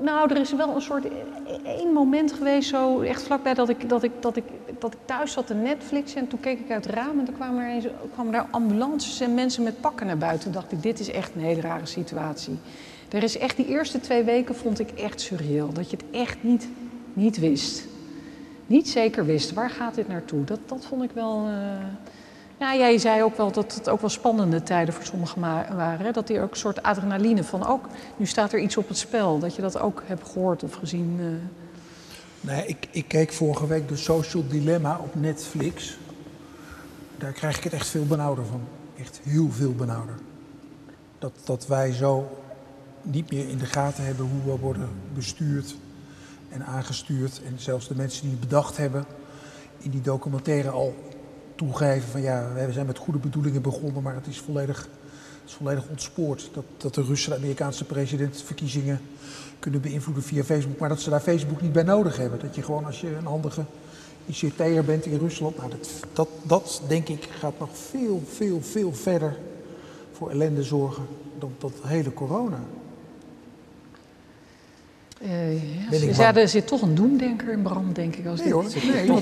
nou, 0.00 0.30
er 0.30 0.40
is 0.40 0.52
wel 0.52 0.74
een 0.74 0.80
soort 0.80 1.06
één 1.64 1.92
moment 1.92 2.32
geweest, 2.32 2.68
zo 2.68 3.00
echt 3.00 3.22
vlakbij 3.22 3.54
dat 3.54 3.68
ik, 3.68 3.88
dat 3.88 4.02
ik, 4.02 4.12
dat 4.20 4.36
ik, 4.36 4.44
dat 4.80 4.92
ik 4.92 4.98
thuis 5.04 5.32
zat 5.32 5.46
te 5.46 5.54
Netflix 5.54 6.14
en 6.14 6.28
toen 6.28 6.40
keek 6.40 6.58
ik 6.58 6.70
uit 6.70 6.84
het 6.84 6.94
raam 6.94 7.18
en 7.18 7.24
toen 7.24 7.34
kwamen, 7.34 7.64
er 7.64 7.70
eens, 7.70 7.86
kwamen 8.12 8.32
daar 8.32 8.46
ambulances 8.50 9.20
en 9.20 9.34
mensen 9.34 9.62
met 9.62 9.80
pakken 9.80 10.06
naar 10.06 10.18
buiten. 10.18 10.42
Toen 10.42 10.52
dacht 10.52 10.72
ik, 10.72 10.82
dit 10.82 11.00
is 11.00 11.10
echt 11.10 11.34
een 11.34 11.40
hele 11.40 11.60
rare 11.60 11.86
situatie. 11.86 12.58
Er 13.08 13.22
is 13.22 13.38
echt, 13.38 13.56
die 13.56 13.66
eerste 13.66 14.00
twee 14.00 14.24
weken 14.24 14.54
vond 14.54 14.80
ik 14.80 14.90
echt 14.90 15.20
surreal, 15.20 15.72
dat 15.72 15.90
je 15.90 15.96
het 15.96 16.06
echt 16.10 16.36
niet, 16.40 16.68
niet 17.12 17.38
wist. 17.38 17.86
Niet 18.66 18.88
zeker 18.88 19.24
wist, 19.26 19.52
waar 19.52 19.70
gaat 19.70 19.94
dit 19.94 20.08
naartoe? 20.08 20.44
Dat, 20.44 20.60
dat 20.66 20.86
vond 20.86 21.02
ik 21.02 21.10
wel... 21.10 21.46
Uh, 21.46 21.54
ja, 22.58 22.76
jij 22.76 22.98
zei 22.98 23.22
ook 23.22 23.36
wel 23.36 23.52
dat 23.52 23.74
het 23.74 23.88
ook 23.88 24.00
wel 24.00 24.10
spannende 24.10 24.62
tijden 24.62 24.94
voor 24.94 25.04
sommigen 25.04 25.40
waren. 25.76 26.06
Hè? 26.06 26.12
Dat 26.12 26.26
die 26.26 26.40
ook 26.40 26.50
een 26.50 26.56
soort 26.56 26.82
adrenaline 26.82 27.44
van 27.44 27.66
ook, 27.66 27.88
nu 28.16 28.26
staat 28.26 28.52
er 28.52 28.60
iets 28.60 28.76
op 28.76 28.88
het 28.88 28.98
spel. 28.98 29.38
Dat 29.38 29.56
je 29.56 29.62
dat 29.62 29.78
ook 29.78 30.02
hebt 30.06 30.28
gehoord 30.28 30.62
of 30.62 30.74
gezien. 30.74 31.16
Uh... 31.20 31.26
Nee, 32.48 32.66
ik, 32.66 32.88
ik 32.90 33.08
keek 33.08 33.32
vorige 33.32 33.66
week 33.66 33.88
de 33.88 33.96
Social 33.96 34.46
Dilemma 34.46 34.98
op 34.98 35.14
Netflix. 35.14 35.98
Daar 37.18 37.32
krijg 37.32 37.56
ik 37.56 37.64
het 37.64 37.72
echt 37.72 37.86
veel 37.86 38.06
benauwder 38.06 38.44
van. 38.46 38.60
Echt 38.98 39.20
heel 39.22 39.50
veel 39.50 39.74
benauwder. 39.74 40.14
Dat, 41.18 41.32
dat 41.44 41.66
wij 41.66 41.92
zo 41.92 42.38
niet 43.02 43.30
meer 43.30 43.48
in 43.48 43.58
de 43.58 43.66
gaten 43.66 44.04
hebben 44.04 44.26
hoe 44.26 44.52
we 44.52 44.60
worden 44.60 44.88
bestuurd 45.14 45.76
en 46.48 46.64
aangestuurd. 46.64 47.40
En 47.46 47.54
zelfs 47.56 47.88
de 47.88 47.94
mensen 47.94 48.22
die 48.22 48.30
het 48.30 48.40
bedacht 48.40 48.76
hebben 48.76 49.04
in 49.78 49.90
die 49.90 50.00
documentaire 50.00 50.70
al 50.70 50.94
toegeven 51.54 52.08
van 52.08 52.20
ja, 52.20 52.52
we 52.52 52.72
zijn 52.72 52.86
met 52.86 52.98
goede 52.98 53.18
bedoelingen 53.18 53.62
begonnen, 53.62 54.02
maar 54.02 54.14
het 54.14 54.26
is 54.26 54.38
volledig, 54.38 54.88
volledig 55.44 55.88
ontspoord. 55.88 56.50
Dat, 56.52 56.64
dat 56.76 56.94
de 56.94 57.02
Russen 57.02 57.30
de 57.30 57.36
Amerikaanse 57.36 57.84
presidentsverkiezingen 57.84 59.00
kunnen 59.58 59.80
beïnvloeden 59.80 60.22
via 60.22 60.44
Facebook, 60.44 60.78
maar 60.78 60.88
dat 60.88 61.00
ze 61.00 61.10
daar 61.10 61.20
Facebook 61.20 61.60
niet 61.62 61.72
bij 61.72 61.82
nodig 61.82 62.16
hebben. 62.16 62.38
Dat 62.40 62.54
je 62.54 62.62
gewoon 62.62 62.84
als 62.84 63.00
je 63.00 63.14
een 63.16 63.26
handige 63.26 63.64
ICT'er 64.26 64.84
bent 64.84 65.06
in 65.06 65.18
Rusland, 65.18 65.56
nou 65.56 65.70
dat, 65.70 65.88
dat, 66.12 66.28
dat 66.42 66.82
denk 66.88 67.08
ik 67.08 67.28
gaat 67.38 67.58
nog 67.58 67.68
veel, 67.90 68.22
veel, 68.34 68.60
veel 68.62 68.92
verder 68.92 69.36
voor 70.12 70.30
ellende 70.30 70.62
zorgen 70.62 71.02
dan 71.38 71.52
dat 71.58 71.72
hele 71.82 72.14
corona. 72.14 72.60
Eh, 75.20 76.16
ja, 76.16 76.34
er 76.36 76.48
zit 76.48 76.66
toch 76.66 76.82
een 76.82 76.94
doemdenker 76.94 77.52
in 77.52 77.62
brand, 77.62 77.94
denk 77.94 78.16
ik. 78.16 78.26
Als 78.26 78.38
Nee 78.38 78.44
dit- 78.44 78.54
hoor, 78.54 78.64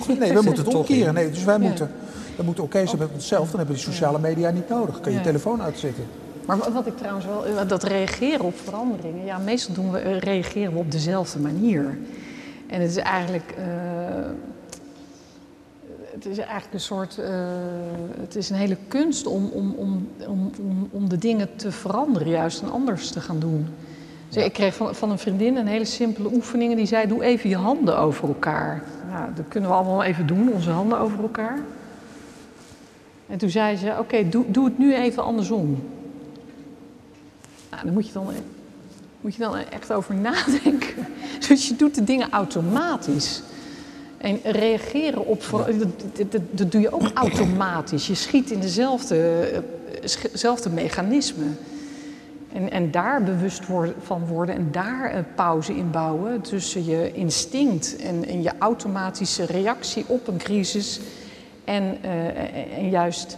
nee, 0.07 0.19
nee, 0.19 0.33
we 0.33 0.41
moeten 0.43 0.65
het 0.65 0.75
omkeren. 0.75 1.15
Nee, 1.15 1.31
dus 1.31 1.45
wij 1.45 1.55
Ja. 1.59 1.61
moeten, 1.61 1.91
we 2.37 2.43
moeten 2.43 2.65
oké 2.65 2.87
zijn 2.87 2.99
met 2.99 3.09
onszelf. 3.13 3.49
Dan 3.51 3.59
hebben 3.59 3.77
we 3.77 3.83
die 3.83 3.93
sociale 3.93 4.19
media 4.19 4.51
niet 4.51 4.69
nodig. 4.69 5.01
Kan 5.01 5.13
je 5.13 5.19
Ja. 5.19 5.25
telefoon 5.25 5.63
uitzetten. 5.63 6.05
Maar 6.47 6.59
wa- 6.59 6.73
wat 6.73 6.87
ik 6.87 6.97
trouwens 6.97 7.27
wel, 7.27 7.47
eh, 7.47 7.69
dat 7.69 7.83
reageren 7.83 8.45
op 8.45 8.59
veranderingen, 8.59 9.25
ja, 9.25 9.39
meestal 9.39 9.75
doen 9.75 9.91
we, 9.91 9.99
eh, 9.99 10.19
reageren 10.19 10.73
we 10.73 10.79
op 10.79 10.91
dezelfde 10.91 11.39
manier. 11.39 11.99
En 12.67 12.81
het 12.81 12.91
is 12.91 12.97
eigenlijk, 12.97 13.55
eh, 13.57 13.65
het 16.13 16.27
is 16.27 16.39
eigenlijk 16.39 16.73
een 16.75 16.81
soort, 16.81 17.19
het 18.21 18.37
is 18.37 18.51
een 18.51 18.57
hele 18.57 18.77
kunst 18.89 19.27
om, 19.27 19.49
om, 19.53 19.75
om, 19.77 20.09
om, 20.29 20.51
om, 20.61 20.89
om 20.91 21.09
de 21.09 21.19
dingen 21.19 21.49
te 21.57 21.73
veranderen, 21.73 22.29
juist 22.29 22.63
en 22.63 22.71
anders 22.73 23.11
te 23.11 23.21
gaan 23.21 23.39
doen. 23.39 23.67
Dus 24.29 24.45
Ik 24.45 24.53
kreeg 24.53 24.75
van, 24.75 24.95
van 24.95 25.11
een 25.11 25.19
vriendin 25.19 25.57
een 25.57 25.67
hele 25.67 25.85
simpele 25.85 26.29
oefening. 26.33 26.77
Die 26.77 26.87
zei: 26.87 27.07
Doe 27.09 27.25
even 27.25 27.49
je 27.51 27.57
handen 27.57 27.99
over 27.99 28.29
elkaar. 28.29 28.83
Nou, 29.13 29.29
dat 29.35 29.45
kunnen 29.49 29.71
we 29.71 29.77
allemaal 29.77 30.03
even 30.03 30.27
doen, 30.27 30.53
onze 30.53 30.71
handen 30.71 30.99
over 30.99 31.23
elkaar. 31.23 31.59
En 33.27 33.39
toen 33.39 33.51
zei 33.51 33.77
ze: 33.77 33.95
Oké, 33.99 34.29
doe, 34.29 34.45
doe 34.49 34.65
het 34.65 34.79
nu 34.79 34.95
even 34.95 35.23
andersom. 35.25 35.83
Nou, 37.71 37.85
daar 37.85 37.93
moet 37.93 38.07
je, 38.07 38.13
dan, 38.13 38.27
moet 39.21 39.35
je 39.35 39.41
dan 39.41 39.57
echt 39.57 39.93
over 39.93 40.15
nadenken. 40.15 41.07
Dus 41.49 41.69
je 41.69 41.77
doet 41.77 41.95
de 41.95 42.05
dingen 42.05 42.31
automatisch. 42.31 43.43
En 44.19 44.41
reageren 44.43 45.27
op. 45.27 45.45
Dat, 45.51 46.31
dat, 46.31 46.41
dat, 46.51 46.73
doe 46.73 46.81
je 46.81 46.93
ook 46.93 47.11
automatisch. 47.27 48.07
Je 48.07 48.15
schiet 48.15 48.51
in 48.51 48.61
dezelfde 48.61 49.17
eh, 50.03 50.25
zelfde 50.33 50.71
mechanismen. 50.71 51.59
En, 52.53 52.71
en 52.71 52.91
daar 52.91 53.23
bewust 53.23 53.67
worden, 53.67 53.95
van 54.03 54.27
worden 54.27 54.55
en 54.55 54.69
daar 54.71 55.15
een 55.15 55.35
pauze 55.35 55.77
in 55.77 55.91
bouwen 55.91 56.41
tussen 56.41 56.85
je 56.85 57.13
instinct 57.13 57.97
en, 57.97 58.25
en 58.27 58.43
je 58.43 58.53
automatische 58.59 59.45
reactie 59.45 60.05
op 60.07 60.29
een 60.29 60.37
crisis. 60.37 61.01
En, 61.65 61.99
eh, 62.03 62.79
en 62.79 62.91
juist 62.91 63.37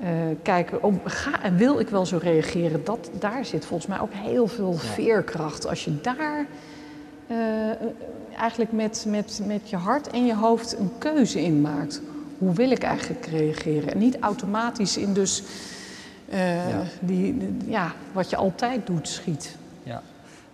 eh, 0.00 0.08
kijken, 0.42 1.00
ga 1.04 1.42
en 1.42 1.56
wil 1.56 1.78
ik 1.80 1.88
wel 1.88 2.06
zo 2.06 2.18
reageren? 2.22 2.84
Dat, 2.84 3.10
daar 3.18 3.44
zit 3.44 3.64
volgens 3.66 3.88
mij 3.88 4.00
ook 4.00 4.12
heel 4.12 4.46
veel 4.46 4.72
veerkracht. 4.72 5.66
Als 5.66 5.84
je 5.84 6.00
daar 6.00 6.46
eh, 7.26 7.36
eigenlijk 8.38 8.72
met, 8.72 9.04
met, 9.08 9.40
met 9.46 9.70
je 9.70 9.76
hart 9.76 10.10
en 10.10 10.26
je 10.26 10.34
hoofd 10.34 10.78
een 10.78 10.90
keuze 10.98 11.42
in 11.42 11.60
maakt. 11.60 12.00
Hoe 12.38 12.52
wil 12.52 12.70
ik 12.70 12.82
eigenlijk 12.82 13.26
reageren? 13.26 13.92
En 13.92 13.98
niet 13.98 14.16
automatisch 14.20 14.96
in 14.96 15.12
dus 15.12 15.42
eh, 16.28 16.68
Ja. 16.70 16.82
die, 17.00 17.38
die- 17.38 17.56
ja, 17.70 17.92
wat 18.12 18.30
je 18.30 18.36
altijd 18.36 18.86
doet, 18.86 19.08
schiet. 19.08 19.56
Ja, 19.82 20.02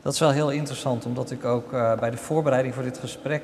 dat 0.02 0.12
is 0.12 0.18
wel 0.20 0.30
heel 0.30 0.50
interessant, 0.50 1.06
omdat 1.06 1.30
ik 1.30 1.44
ook 1.44 1.70
bij 1.70 2.10
de 2.10 2.16
voorbereiding 2.16 2.74
voor 2.74 2.82
dit 2.82 2.98
gesprek 2.98 3.42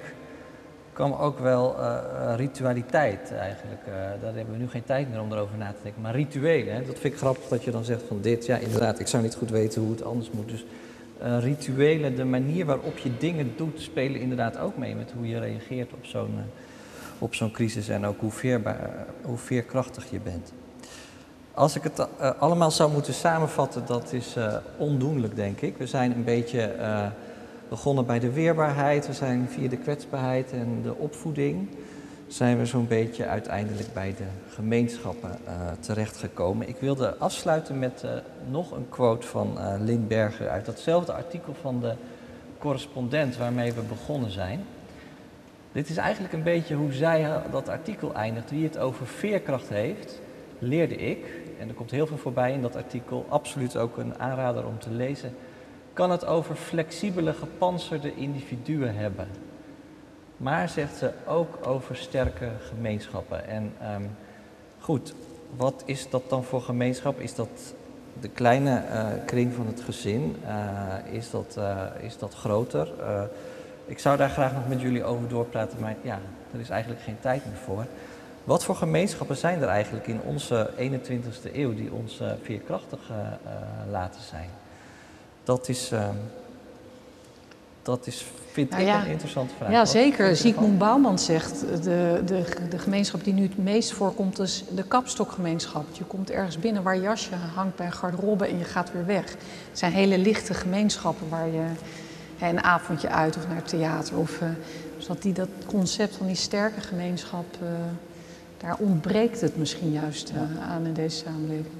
kwam 0.98 1.12
ook 1.12 1.38
wel 1.38 1.78
eh, 1.78 1.96
eh, 1.96 2.36
ritualiteit 2.36 3.32
eigenlijk. 3.32 3.80
Eh, 3.86 3.92
daar 3.94 4.34
hebben 4.34 4.54
we 4.54 4.60
nu 4.60 4.68
geen 4.68 4.84
tijd 4.84 5.10
meer 5.10 5.20
om 5.20 5.32
erover 5.32 5.58
na 5.58 5.72
te 5.72 5.82
denken. 5.82 6.02
Maar 6.02 6.14
rituelen, 6.14 6.74
hè, 6.74 6.84
dat 6.84 6.98
vind 6.98 7.12
ik 7.12 7.18
grappig 7.18 7.48
dat 7.48 7.64
je 7.64 7.70
dan 7.70 7.84
zegt 7.84 8.02
van 8.08 8.20
dit, 8.20 8.46
ja 8.46 8.56
inderdaad, 8.56 8.98
ik 8.98 9.06
zou 9.06 9.22
niet 9.22 9.34
goed 9.34 9.50
weten 9.50 9.82
hoe 9.82 9.90
het 9.90 10.04
anders 10.04 10.30
moet. 10.30 10.48
Dus 10.48 10.64
rituelen, 11.40 12.16
de 12.16 12.24
manier 12.24 12.66
waarop 12.66 12.98
je 12.98 13.10
dingen 13.18 13.52
doet, 13.56 13.80
spelen 13.80 14.20
inderdaad 14.20 14.58
ook 14.58 14.76
mee 14.76 14.94
met 14.94 15.12
hoe 15.16 15.28
je 15.28 15.38
reageert 15.38 15.92
op 15.92 16.04
zo'n 16.04 16.34
op 17.18 17.34
zo'n 17.34 17.50
crisis 17.50 17.88
en 17.88 18.06
ook 18.06 18.20
hoe, 18.20 18.30
veerbaar, 18.30 19.06
hoe 19.22 19.36
veerkrachtig 19.36 20.10
je 20.10 20.20
bent. 20.20 20.52
Als 21.52 21.76
ik 21.76 21.82
het 21.82 22.06
allemaal 22.38 22.70
zou 22.70 22.92
moeten 22.92 23.14
samenvatten, 23.14 23.86
dat 23.86 24.12
is 24.12 24.36
ondoenlijk, 24.76 25.36
denk 25.36 25.60
ik. 25.60 25.76
We 25.76 25.86
zijn 25.86 26.12
een 26.12 26.24
beetje 26.24 26.74
begonnen 27.68 28.06
bij 28.06 28.18
de 28.18 28.32
weerbaarheid. 28.32 29.06
We 29.06 29.12
zijn 29.12 29.48
via 29.48 29.68
de 29.68 29.76
kwetsbaarheid 29.76 30.52
en 30.52 30.80
de 30.82 30.94
opvoeding... 30.94 31.68
zijn 32.26 32.58
we 32.58 32.66
zo'n 32.66 32.86
beetje 32.86 33.26
uiteindelijk 33.26 33.92
bij 33.94 34.14
de 34.16 34.54
gemeenschappen 34.54 35.30
eh, 35.30 35.52
terechtgekomen. 35.80 36.68
Ik 36.68 36.76
wilde 36.76 37.16
afsluiten 37.16 37.78
met 37.78 38.02
eh, 38.04 38.10
nog 38.50 38.70
een 38.70 38.88
quote 38.88 39.26
van 39.26 39.58
eh 39.58 39.74
Lynn 39.80 40.06
Berger... 40.06 40.48
uit 40.48 40.66
datzelfde 40.66 41.12
artikel 41.12 41.54
van 41.60 41.80
de 41.80 41.94
correspondent 42.58 43.36
waarmee 43.36 43.72
we 43.72 43.82
begonnen 43.82 44.30
zijn... 44.30 44.64
Dit 45.72 45.88
is 45.88 45.96
eigenlijk 45.96 46.32
een 46.34 46.42
beetje 46.42 46.74
hoe 46.74 46.92
zij 46.92 47.24
eh, 47.24 47.36
dat 47.50 47.68
artikel 47.68 48.14
eindigt. 48.14 48.50
Wie 48.50 48.64
het 48.64 48.78
over 48.78 49.06
veerkracht 49.06 49.68
heeft, 49.68 50.20
leerde 50.58 50.96
ik, 50.96 51.26
en 51.58 51.68
er 51.68 51.74
komt 51.74 51.90
heel 51.90 52.06
veel 52.06 52.16
voorbij 52.16 52.52
in 52.52 52.62
dat 52.62 52.76
artikel, 52.76 53.26
absoluut 53.28 53.76
ook 53.76 53.96
een 53.96 54.18
aanrader 54.18 54.66
om 54.66 54.78
te 54.78 54.90
lezen, 54.90 55.34
kan 55.98 56.10
het 56.10 56.26
over 56.26 56.54
flexibele, 56.54 57.32
gepantserde 57.32 58.14
individuen 58.14 58.94
hebben. 58.94 59.28
Maar, 60.36 60.68
zegt 60.68 60.96
ze, 60.96 61.10
ook 61.26 61.66
over 61.66 61.96
sterke 61.96 62.48
gemeenschappen. 62.68 63.48
En 63.48 63.72
ehm, 63.80 64.02
goed, 64.80 65.14
wat 65.56 65.82
is 65.84 66.10
dat 66.10 66.22
dan 66.28 66.44
voor 66.44 66.62
gemeenschap? 66.62 67.20
Is 67.20 67.34
dat 67.34 67.48
de 68.20 68.28
kleine 68.28 68.76
eh, 68.76 69.06
kring 69.26 69.52
van 69.54 69.66
het 69.66 69.80
gezin? 69.80 70.36
Eh, 70.46 71.14
is, 71.14 71.30
dat, 71.30 71.56
eh, 71.56 71.82
is 72.00 72.18
dat 72.18 72.34
groter? 72.34 72.88
Ik 73.86 73.98
zou 73.98 74.16
daar 74.16 74.30
graag 74.30 74.52
nog 74.52 74.68
met 74.68 74.80
jullie 74.80 75.04
over 75.04 75.28
doorpraten, 75.28 75.80
maar 75.80 75.96
ja, 76.02 76.18
er 76.52 76.60
is 76.60 76.70
eigenlijk 76.70 77.02
geen 77.02 77.20
tijd 77.20 77.46
meer 77.46 77.60
voor. 77.64 77.86
Wat 78.44 78.64
voor 78.64 78.76
gemeenschappen 78.76 79.36
zijn 79.36 79.62
er 79.62 79.68
eigenlijk 79.68 80.06
in 80.06 80.20
onze 80.24 80.70
21ste 80.76 81.56
eeuw 81.56 81.74
die 81.74 81.92
ons 81.92 82.20
veerkrachtig 82.42 83.10
laten 83.90 84.20
zijn? 84.20 84.57
Dat 85.48 85.68
is, 85.68 85.90
ehm, 85.90 86.14
dat 87.82 88.06
is 88.06 88.24
vind 88.52 88.70
Nou 88.70 88.82
ik 88.82 88.88
ja. 88.88 89.04
een 89.04 89.10
interessante 89.10 89.54
vraag. 89.54 89.70
Ja, 89.70 89.78
Wat 89.78 89.88
zeker. 89.88 90.36
Zygmunt 90.36 90.78
Bouwman 90.78 91.18
zegt, 91.18 91.60
de, 91.60 92.22
de, 92.26 92.44
de 92.70 92.78
gemeenschap 92.78 93.24
die 93.24 93.32
nu 93.32 93.42
het 93.42 93.58
meest 93.58 93.92
voorkomt 93.92 94.38
is 94.38 94.64
de 94.74 94.82
kapstokgemeenschap. 94.82 95.84
Je 95.92 96.04
komt 96.04 96.30
ergens 96.30 96.58
binnen 96.58 96.82
waar 96.82 96.94
je 96.94 97.00
jasje 97.00 97.34
hangt 97.54 97.76
bij 97.76 97.86
een 97.86 97.92
garderobe 97.92 98.46
en 98.46 98.58
je 98.58 98.64
gaat 98.64 98.92
weer 98.92 99.06
weg. 99.06 99.30
Het 99.68 99.78
zijn 99.78 99.92
hele 99.92 100.18
lichte 100.18 100.54
gemeenschappen 100.54 101.28
waar 101.28 101.46
je 101.46 101.66
hè, 102.38 102.48
een 102.48 102.62
avondje 102.62 103.08
uit 103.08 103.36
of 103.36 103.46
naar 103.46 103.56
het 103.56 103.68
theater. 103.68 104.18
Of, 104.18 104.40
eh, 104.40 104.48
dus 104.96 105.06
dat, 105.06 105.22
die, 105.22 105.32
dat 105.32 105.48
concept 105.66 106.16
van 106.16 106.26
die 106.26 106.36
sterke 106.36 106.80
gemeenschap, 106.80 107.46
eh, 107.62 107.68
daar 108.56 108.76
ontbreekt 108.78 109.40
het 109.40 109.56
misschien 109.56 109.92
juist 109.92 110.30
eh, 110.30 110.70
aan 110.70 110.86
in 110.86 110.94
deze 110.94 111.16
samenleving. 111.16 111.77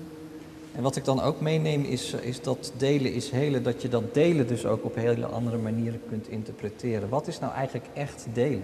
En 0.79 0.85
wat 0.85 0.97
ik 0.97 1.05
dan 1.05 1.21
ook 1.21 1.41
meeneem 1.41 1.85
is, 1.85 2.13
eh, 2.13 2.23
is 2.29 2.43
dat 2.43 2.73
delen 2.77 3.13
is 3.13 3.31
helen, 3.31 3.63
dat 3.63 3.83
je 3.83 3.89
dat 3.89 4.15
delen 4.15 4.47
dus 4.47 4.67
ook 4.67 4.85
op 4.85 4.95
hele 4.95 5.27
andere 5.27 5.57
manieren 5.57 6.01
kunt 6.09 6.29
interpreteren. 6.29 7.09
Wat 7.09 7.27
is 7.27 7.39
nou 7.39 7.53
eigenlijk 7.53 7.87
echt 7.95 8.27
delen? 8.33 8.63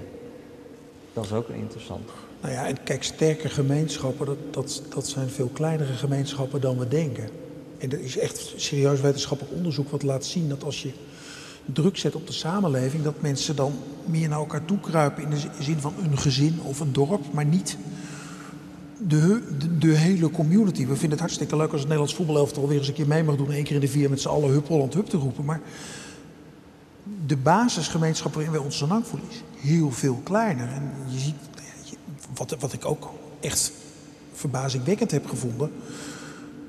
Dat 1.12 1.24
is 1.24 1.32
ook 1.32 1.48
interessant. 1.48 2.10
Nou 2.40 2.54
ja, 2.54 2.66
en 2.66 2.82
kijk, 2.82 3.02
sterke 3.02 3.48
gemeenschappen, 3.48 4.26
dat, 4.26 4.36
dat, 4.50 4.82
dat 4.94 5.06
zijn 5.06 5.28
veel 5.28 5.50
kleinere 5.52 5.92
gemeenschappen 5.92 6.60
dan 6.60 6.78
we 6.78 6.88
denken. 6.88 7.28
En 7.78 7.92
er 7.92 8.00
is 8.00 8.18
echt 8.18 8.52
serieus 8.56 9.00
wetenschappelijk 9.00 9.56
onderzoek 9.56 9.90
wat 9.90 10.02
laat 10.02 10.24
zien 10.24 10.48
dat 10.48 10.64
als 10.64 10.82
je 10.82 10.90
druk 11.64 11.96
zet 11.96 12.14
op 12.14 12.26
de 12.26 12.32
samenleving, 12.32 13.02
dat 13.02 13.20
mensen 13.20 13.56
dan 13.56 13.72
meer 14.04 14.28
naar 14.28 14.38
elkaar 14.38 14.64
toe 14.64 14.80
kruipen 14.80 15.22
in 15.22 15.30
de 15.30 15.38
zi- 15.38 15.48
zin 15.60 15.80
van 15.80 15.94
een 16.02 16.18
gezin 16.18 16.60
of 16.62 16.80
een 16.80 16.92
dorp, 16.92 17.32
maar 17.32 17.44
niet 17.46 17.76
de, 18.98 19.42
de, 19.78 19.96
hele 19.96 20.30
community. 20.30 20.80
We 20.80 20.92
vinden 20.92 21.10
het 21.10 21.20
hartstikke 21.20 21.56
leuk 21.56 21.70
als 21.70 21.80
het 21.80 21.82
Nederlands 21.82 22.14
voetbalelftal 22.14 22.68
weer 22.68 22.78
eens 22.78 22.88
een 22.88 22.94
keer 22.94 23.06
mee 23.06 23.24
mag 23.24 23.36
doen, 23.36 23.50
één 23.50 23.64
keer 23.64 23.74
in 23.74 23.80
de 23.80 23.88
vier 23.88 24.10
met 24.10 24.20
z'n 24.20 24.28
allen 24.28 24.50
hup 24.50 24.66
Holland 24.66 24.94
hup 24.94 25.08
te 25.08 25.16
roepen. 25.16 25.44
Maar 25.44 25.60
de 27.26 27.36
basisgemeenschap 27.36 28.34
waarin 28.34 28.52
wij 28.52 28.60
ons 28.60 28.78
zo 28.78 28.86
lang 28.86 29.06
voelen 29.06 29.28
is 29.30 29.42
heel 29.68 29.90
veel 29.90 30.20
kleiner. 30.22 30.68
En 30.68 30.92
je 31.06 31.18
ziet, 31.18 31.34
wat, 32.34 32.56
wat 32.60 32.72
ik 32.72 32.84
ook 32.84 33.10
echt 33.40 33.72
verbazingwekkend 34.32 35.10
heb 35.10 35.26
gevonden. 35.26 35.70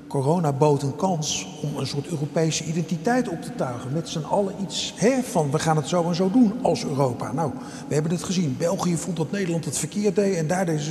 Corona 0.08 0.52
bood 0.52 0.82
een 0.82 0.96
kans 0.96 1.46
om 1.62 1.76
een 1.76 1.86
soort 1.86 2.06
Europese 2.06 2.64
identiteit 2.64 3.28
op 3.28 3.42
te 3.42 3.54
tuigen. 3.54 3.92
Met 3.92 4.08
z'n 4.08 4.18
allen 4.22 4.54
iets 4.62 4.94
hè, 4.96 5.22
van 5.22 5.50
we 5.50 5.58
gaan 5.58 5.76
het 5.76 5.88
zo 5.88 6.08
en 6.08 6.14
zo 6.14 6.30
doen 6.30 6.52
als 6.62 6.84
Europa. 6.84 7.32
Nou, 7.32 7.52
we 7.88 7.94
hebben 7.94 8.12
het 8.12 8.22
gezien. 8.22 8.56
België 8.58 8.96
vond 8.96 9.16
dat 9.16 9.30
Nederland 9.30 9.64
het 9.64 9.78
verkeerd 9.78 10.14
deed 10.14 10.36
en 10.36 10.46
daar 10.46 10.66
deze. 10.66 10.90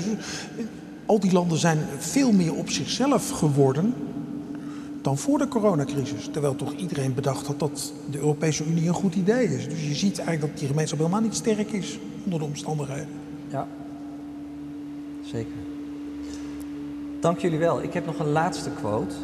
Al 1.05 1.19
die 1.19 1.31
landen 1.31 1.57
zijn 1.57 1.79
veel 1.97 2.31
meer 2.31 2.55
op 2.55 2.69
zichzelf 2.69 3.29
geworden 3.29 3.93
dan 5.01 5.17
voor 5.17 5.37
de 5.37 5.47
coronacrisis. 5.47 6.29
Terwijl 6.31 6.55
toch 6.55 6.73
iedereen 6.73 7.13
bedacht 7.13 7.47
had 7.47 7.59
dat 7.59 7.93
de 8.11 8.17
Europese 8.17 8.65
Unie 8.65 8.87
een 8.87 8.93
goed 8.93 9.15
idee 9.15 9.45
is. 9.47 9.69
Dus 9.69 9.87
je 9.87 9.95
ziet 9.95 10.17
eigenlijk 10.17 10.51
dat 10.51 10.59
die 10.59 10.67
gemeenschap 10.67 10.99
helemaal 10.99 11.21
niet 11.21 11.35
sterk 11.35 11.71
is 11.71 11.99
onder 12.23 12.39
de 12.39 12.45
omstandigheden. 12.45 13.07
Ja, 13.51 13.67
zeker. 15.23 15.53
Dank 17.19 17.39
jullie 17.39 17.59
wel. 17.59 17.83
Ik 17.83 17.93
heb 17.93 18.05
nog 18.05 18.19
een 18.19 18.31
laatste 18.31 18.69
quote. 18.69 19.15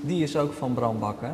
Die 0.00 0.22
is 0.22 0.36
ook 0.36 0.52
van 0.52 0.74
Bram 0.74 0.98
Bakker. 0.98 1.32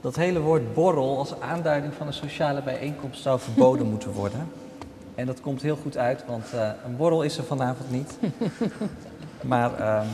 Dat 0.00 0.16
hele 0.16 0.40
woord 0.40 0.74
borrel 0.74 1.18
als 1.18 1.40
aanduiding 1.40 1.94
van 1.94 2.06
een 2.06 2.12
sociale 2.12 2.62
bijeenkomst 2.62 3.22
zou 3.22 3.40
verboden 3.40 3.90
moeten 3.90 4.12
worden. 4.12 4.48
En 5.14 5.26
dat 5.26 5.40
komt 5.40 5.62
heel 5.62 5.76
goed 5.76 5.96
uit, 5.96 6.24
want 6.26 6.52
eh, 6.52 6.70
een 6.84 6.96
borrel 6.96 7.22
is 7.22 7.38
er 7.38 7.44
vanavond 7.44 7.90
niet. 7.90 8.18
Maar 9.40 9.80
ehm, 9.80 10.06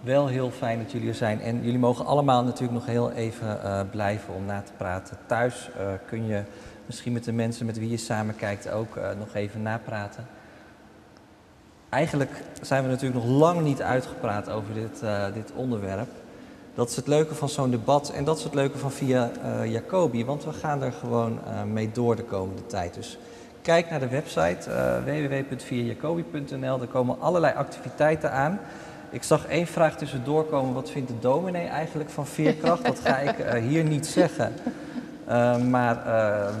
wel 0.00 0.26
heel 0.26 0.50
fijn 0.50 0.78
dat 0.78 0.92
jullie 0.92 1.08
er 1.08 1.14
zijn. 1.14 1.40
En 1.40 1.62
jullie 1.62 1.78
mogen 1.78 2.06
allemaal 2.06 2.44
natuurlijk 2.44 2.72
nog 2.72 2.86
heel 2.86 3.10
even 3.10 3.88
blijven 3.90 4.34
om 4.34 4.44
na 4.44 4.60
te 4.60 4.72
praten. 4.76 5.18
Thuis 5.26 5.70
kun 6.06 6.26
je 6.26 6.42
misschien 6.86 7.12
met 7.12 7.24
de 7.24 7.32
mensen 7.32 7.66
met 7.66 7.78
wie 7.78 7.90
je 7.90 7.96
samen 7.96 8.36
kijkt 8.36 8.70
ook 8.70 8.98
nog 9.18 9.34
even 9.34 9.62
napraten. 9.62 10.26
Eigenlijk 11.88 12.42
zijn 12.60 12.82
we 12.82 12.88
natuurlijk 12.88 13.24
nog 13.24 13.38
lang 13.38 13.60
niet 13.60 13.82
uitgepraat 13.82 14.50
over 14.50 14.74
dit, 14.74 15.02
dit 15.34 15.52
onderwerp. 15.54 16.08
Dat 16.74 16.90
is 16.90 16.96
het 16.96 17.06
leuke 17.06 17.34
van 17.34 17.48
zo'n 17.48 17.70
debat 17.70 18.10
en 18.10 18.24
dat 18.24 18.38
is 18.38 18.44
het 18.44 18.54
leuke 18.54 18.78
van 18.78 18.92
Via 18.92 19.30
Jacobi, 19.64 20.24
want 20.24 20.44
we 20.44 20.52
gaan 20.52 20.82
er 20.82 20.92
gewoon 20.92 21.38
mee 21.72 21.90
door 21.92 22.16
de 22.16 22.24
komende 22.24 22.66
tijd. 22.66 22.94
Dus 22.94 23.18
kijk 23.62 23.90
naar 23.90 24.00
de 24.00 24.08
website 24.08 24.70
uh, 24.70 25.04
www.viajacobi.nl, 25.04 26.80
er 26.80 26.86
komen 26.86 27.20
allerlei 27.20 27.54
activiteiten 27.54 28.32
aan. 28.32 28.60
Ik 29.10 29.22
zag 29.22 29.46
één 29.46 29.66
vraag 29.66 29.96
tussendoor 29.96 30.44
komen, 30.44 30.74
wat 30.74 30.90
vindt 30.90 31.08
de 31.08 31.18
dominee 31.20 31.66
eigenlijk 31.66 32.10
van 32.10 32.26
veerkracht? 32.26 32.84
Dat 32.84 32.98
ga 32.98 33.18
ik 33.18 33.62
hier 33.62 33.84
niet 33.84 34.06
zeggen. 34.06 34.52
maar 35.70 36.02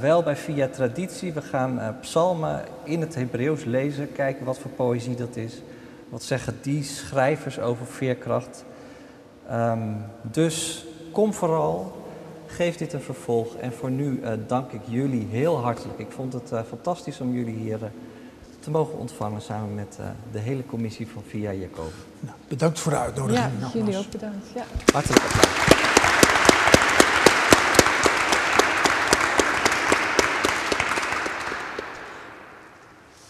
wel 0.00 0.22
bij 0.22 0.36
Via 0.36 0.68
Traditie. 0.68 1.32
We 1.32 1.42
gaan 1.42 1.96
psalmen 2.00 2.64
in 2.82 3.00
het 3.00 3.14
Hebreeuws 3.14 3.64
lezen, 3.64 4.12
kijken 4.12 4.44
wat 4.44 4.58
voor 4.58 4.70
poëzie 4.70 5.14
dat 5.14 5.36
is. 5.36 5.62
Wat 6.08 6.22
zeggen 6.22 6.58
die 6.62 6.82
schrijvers 6.82 7.60
over 7.60 7.86
veerkracht? 7.86 8.64
Um, 9.52 10.04
dus 10.22 10.86
kom 11.12 11.34
vooral, 11.34 12.01
geef 12.52 12.76
dit 12.76 12.92
een 12.92 13.00
vervolg. 13.00 13.54
En 13.54 13.72
voor 13.72 13.90
nu 13.90 14.20
uh, 14.20 14.32
dank 14.46 14.72
ik 14.72 14.80
jullie 14.84 15.26
heel 15.26 15.58
hartelijk. 15.58 15.98
Ik 15.98 16.10
vond 16.10 16.32
het 16.32 16.52
uh, 16.52 16.62
fantastisch 16.62 17.20
om 17.20 17.34
jullie 17.34 17.54
hier 17.54 17.82
uh, 17.82 17.88
te 18.58 18.70
mogen 18.70 18.98
ontvangen 18.98 19.42
samen 19.42 19.74
met 19.74 19.98
de 20.32 20.38
hele 20.38 20.66
commissie 20.66 21.08
van 21.08 21.22
Via 21.26 21.52
Jacob. 21.52 21.92
Nou, 22.20 22.36
bedankt 22.48 22.78
voor 22.78 22.92
de 22.92 22.98
uitnodiging. 22.98 23.52
Ja, 23.60 23.70
jullie 23.72 23.98
ook 23.98 24.10
bedankt. 24.10 24.46
Ja. 24.54 24.64
Hartelijk 24.92 25.22
applaus. 25.22 25.70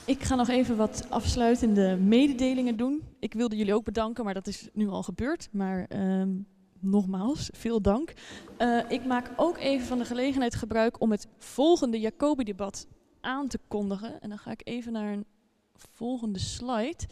Ik 0.05 0.23
ga 0.23 0.35
nog 0.35 0.49
even 0.49 0.77
wat 0.77 1.07
afsluitende 1.09 1.97
mededelingen 1.97 2.77
doen. 2.77 3.03
Ik 3.19 3.35
wilde 3.35 3.57
jullie 3.57 3.75
ook 3.75 3.85
bedanken, 3.85 4.25
maar 4.25 4.35
dat 4.35 4.47
is 4.47 4.69
nu 4.73 4.89
al 4.89 5.03
gebeurd. 5.03 5.49
Maar 5.53 5.87
uh, 5.89 6.23
nogmaals, 6.83 7.49
veel 7.53 7.81
dank. 7.81 8.13
Uh, 8.59 8.91
ik 8.91 9.05
maak 9.05 9.31
ook 9.37 9.59
even 9.59 9.87
van 9.87 9.99
de 9.99 10.05
gelegenheid 10.05 10.55
gebruik 10.55 11.01
om 11.01 11.11
het 11.11 11.27
volgende 11.39 12.01
Jacobi-debat 12.01 12.87
aan 13.21 13.49
te 13.49 13.59
kondigen. 13.69 14.21
En 14.21 14.29
dan 14.29 14.39
ga 14.39 14.51
ik 14.51 14.61
even 14.65 14.93
naar 14.93 15.13
een 15.13 15.25
volgende 15.75 16.39
slide. 16.39 17.05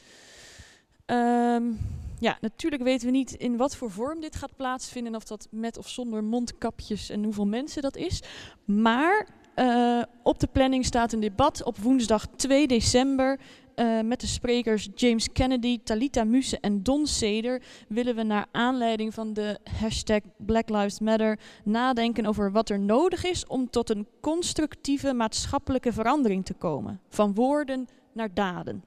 Um, 1.07 1.79
ja, 2.19 2.39
natuurlijk 2.41 2.83
weten 2.83 3.07
we 3.07 3.13
niet 3.13 3.33
in 3.33 3.57
wat 3.57 3.77
voor 3.77 3.91
vorm 3.91 4.21
dit 4.21 4.37
gaat 4.37 4.57
plaatsvinden. 4.57 5.15
Of 5.15 5.25
dat 5.25 5.49
met 5.51 5.79
of 5.79 5.89
zonder 5.89 6.25
mondkapjes 6.25 7.11
en 7.11 7.25
hoeveel 7.25 7.47
mensen 7.47 7.83
dat 7.83 7.97
is. 7.97 8.23
Maar 8.65 9.29
uh, 9.57 10.03
op 10.23 10.41
de 10.41 10.47
planning 10.47 10.85
staat 10.85 11.13
een 11.13 11.21
debat 11.21 11.63
op 11.65 11.79
woensdag 11.79 12.27
2 12.37 12.67
december. 12.67 13.41
Uh, 13.81 14.01
met 14.01 14.21
de 14.21 14.27
sprekers 14.27 14.89
James 14.95 15.33
Kennedy, 15.33 15.79
Talita 15.85 16.25
Muse 16.25 16.59
en 16.61 16.83
Don 16.83 17.07
Seder 17.07 17.63
willen 17.89 18.17
we 18.17 18.23
naar 18.23 18.47
aanleiding 18.53 19.15
van 19.15 19.33
de 19.33 19.59
hashtag 19.79 20.21
Black 20.37 20.69
Lives 20.69 21.01
Matter 21.01 21.39
nadenken 21.65 22.27
over 22.27 22.53
wat 22.53 22.69
er 22.69 22.79
nodig 22.79 23.25
is 23.25 23.47
om 23.47 23.71
tot 23.71 23.91
een 23.91 24.07
constructieve 24.21 25.13
maatschappelijke 25.13 25.93
verandering 25.93 26.45
te 26.45 26.55
komen. 26.55 27.01
Van 27.09 27.35
woorden 27.35 27.89
naar 28.13 28.35
daden. 28.35 28.85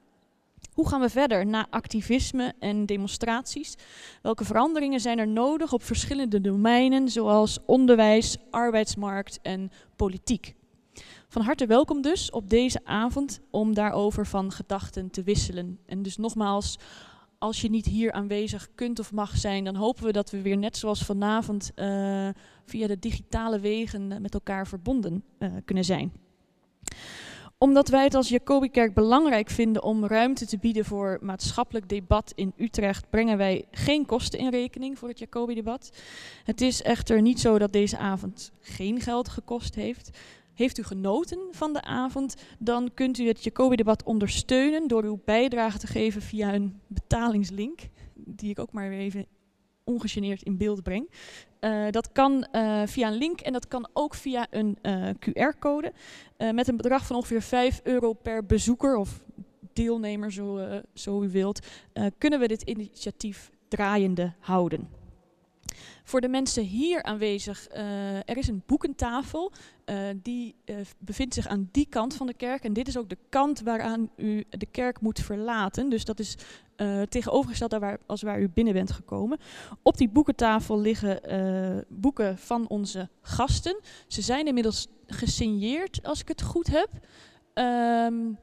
Hoe 0.72 0.88
gaan 0.88 1.00
we 1.00 1.08
verder 1.08 1.46
na 1.46 1.66
activisme 1.70 2.52
en 2.58 2.86
demonstraties? 2.86 3.74
Welke 4.22 4.44
veranderingen 4.44 5.00
zijn 5.00 5.18
er 5.18 5.28
nodig 5.28 5.72
op 5.72 5.82
verschillende 5.82 6.40
domeinen, 6.40 7.08
zoals 7.08 7.58
onderwijs, 7.66 8.36
arbeidsmarkt 8.50 9.38
en 9.42 9.70
politiek? 9.96 10.54
Van 11.34 11.42
harte 11.42 11.66
welkom 11.66 12.02
dus 12.02 12.30
op 12.30 12.50
deze 12.50 12.80
avond 12.84 13.40
om 13.50 13.74
daarover 13.74 14.26
van 14.26 14.52
gedachten 14.52 15.10
te 15.10 15.22
wisselen. 15.22 15.78
En 15.86 16.02
dus 16.02 16.16
nogmaals, 16.16 16.78
als 17.38 17.60
je 17.60 17.70
niet 17.70 17.86
hier 17.86 18.12
aanwezig 18.12 18.68
kunt 18.74 18.98
of 18.98 19.12
mag 19.12 19.36
zijn, 19.36 19.64
dan 19.64 19.74
hopen 19.74 20.04
we 20.04 20.12
dat 20.12 20.30
we 20.30 20.42
weer 20.42 20.56
net 20.56 20.76
zoals 20.76 21.04
vanavond 21.04 21.72
uh, 21.76 22.28
via 22.64 22.86
de 22.86 22.98
digitale 22.98 23.60
wegen 23.60 24.22
met 24.22 24.34
elkaar 24.34 24.66
verbonden 24.66 25.24
uh, 25.38 25.48
kunnen 25.64 25.84
zijn 25.84 26.12
omdat 27.58 27.88
wij 27.88 28.04
het 28.04 28.14
als 28.14 28.28
Jacobikerk 28.28 28.94
belangrijk 28.94 29.50
vinden 29.50 29.82
om 29.82 30.06
ruimte 30.06 30.46
te 30.46 30.58
bieden 30.58 30.84
voor 30.84 31.18
maatschappelijk 31.20 31.88
debat 31.88 32.32
in 32.34 32.52
Utrecht, 32.56 33.10
brengen 33.10 33.36
wij 33.36 33.64
geen 33.70 34.06
kosten 34.06 34.38
in 34.38 34.50
rekening 34.50 34.98
voor 34.98 35.08
het 35.08 35.18
Jacobi-debat. 35.18 35.92
Het 36.44 36.60
is 36.60 36.82
echter 36.82 37.22
niet 37.22 37.40
zo 37.40 37.58
dat 37.58 37.72
deze 37.72 37.98
avond 37.98 38.52
geen 38.60 39.00
geld 39.00 39.28
gekost 39.28 39.74
heeft. 39.74 40.10
Heeft 40.54 40.78
u 40.78 40.82
genoten 40.82 41.38
van 41.50 41.72
de 41.72 41.82
avond, 41.82 42.36
dan 42.58 42.90
kunt 42.94 43.18
u 43.18 43.26
het 43.26 43.44
Jacobi-debat 43.44 44.02
ondersteunen 44.02 44.88
door 44.88 45.04
uw 45.04 45.20
bijdrage 45.24 45.78
te 45.78 45.86
geven 45.86 46.22
via 46.22 46.54
een 46.54 46.80
betalingslink, 46.86 47.80
die 48.14 48.50
ik 48.50 48.58
ook 48.58 48.72
maar 48.72 48.88
weer 48.88 48.98
even 48.98 49.26
ongegeneerd 49.84 50.42
in 50.42 50.56
beeld 50.56 50.82
breng. 50.82 51.10
Uh, 51.60 51.90
dat 51.90 52.12
kan 52.12 52.46
uh, 52.52 52.82
via 52.86 53.08
een 53.08 53.18
link 53.18 53.40
en 53.40 53.52
dat 53.52 53.68
kan 53.68 53.88
ook 53.92 54.14
via 54.14 54.46
een 54.50 54.78
uh, 54.82 55.08
QR-code. 55.08 55.92
met 56.52 56.68
een 56.68 56.76
bedrag 56.76 57.06
van 57.06 57.16
ongeveer 57.16 57.42
5 57.42 57.80
euro 57.82 58.12
per 58.12 58.46
bezoeker 58.46 58.96
of 58.96 59.24
deelnemer, 59.72 60.32
zo, 60.32 60.80
zo 60.92 61.22
u 61.22 61.30
wilt, 61.30 61.66
kunnen 62.18 62.40
we 62.40 62.48
dit 62.48 62.62
initiatief 62.62 63.50
draaiende 63.68 64.32
houden. 64.38 65.03
Voor 66.06 66.20
de 66.20 66.28
mensen 66.28 66.62
hier 66.62 67.02
aanwezig, 67.02 67.68
uh, 67.70 68.16
er 68.16 68.36
is 68.36 68.48
een 68.48 68.62
boekentafel. 68.66 69.52
Uh, 69.86 69.96
die 70.22 70.54
uh, 70.64 70.76
bevindt 70.98 71.34
zich 71.34 71.46
aan 71.46 71.68
die 71.72 71.86
kant 71.88 72.14
van 72.14 72.26
de 72.26 72.34
kerk. 72.34 72.64
En 72.64 72.72
dit 72.72 72.88
is 72.88 72.96
ook 72.96 73.08
de 73.08 73.18
kant 73.28 73.60
waaraan 73.60 74.10
u 74.16 74.44
de 74.48 74.66
kerk 74.66 75.00
moet 75.00 75.20
verlaten. 75.20 75.88
Dus 75.88 76.04
dat 76.04 76.18
is 76.18 76.36
tegenovergesteld 77.08 77.72
waar, 77.72 77.98
als 78.06 78.22
waar 78.22 78.40
u 78.40 78.48
binnen 78.48 78.74
bent 78.74 78.92
gekomen. 78.92 79.38
Op 79.82 79.96
die 79.96 80.08
boekentafel 80.08 80.80
liggen 80.80 81.20
boeken 81.88 82.38
van 82.38 82.68
onze 82.68 83.08
gasten. 83.20 83.80
Ze 84.06 84.22
zijn 84.22 84.46
inmiddels 84.46 84.86
gesigneerd, 85.06 86.00
als 86.02 86.20
ik 86.20 86.28
het 86.28 86.42
goed 86.42 86.66
heb. 86.66 86.88
Um, 87.54 88.38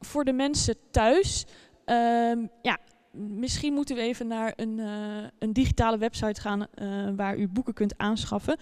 voor 0.00 0.24
de 0.24 0.32
mensen 0.32 0.76
thuis. 0.90 1.46
Um, 1.84 2.50
ja, 2.62 2.78
misschien 3.16 3.72
moeten 3.72 3.96
we 3.96 4.02
even 4.02 4.26
naar 4.26 4.52
een, 4.56 4.78
uh, 4.78 5.26
een 5.38 5.52
digitale 5.52 5.98
website 5.98 6.40
gaan 6.40 6.66
uh, 6.74 7.08
waar 7.16 7.36
u 7.36 7.48
boeken 7.48 7.74
kunt 7.74 7.98
aanschaffen. 7.98 8.56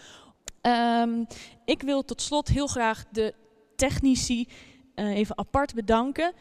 Um, 0.63 1.27
ik 1.65 1.83
wil 1.83 2.05
tot 2.05 2.21
slot 2.21 2.49
heel 2.49 2.67
graag 2.67 3.05
de 3.13 3.35
technici 3.77 4.49
uh, 4.95 5.17
even 5.17 5.39
apart 5.39 5.75
bedanken. 5.75 6.33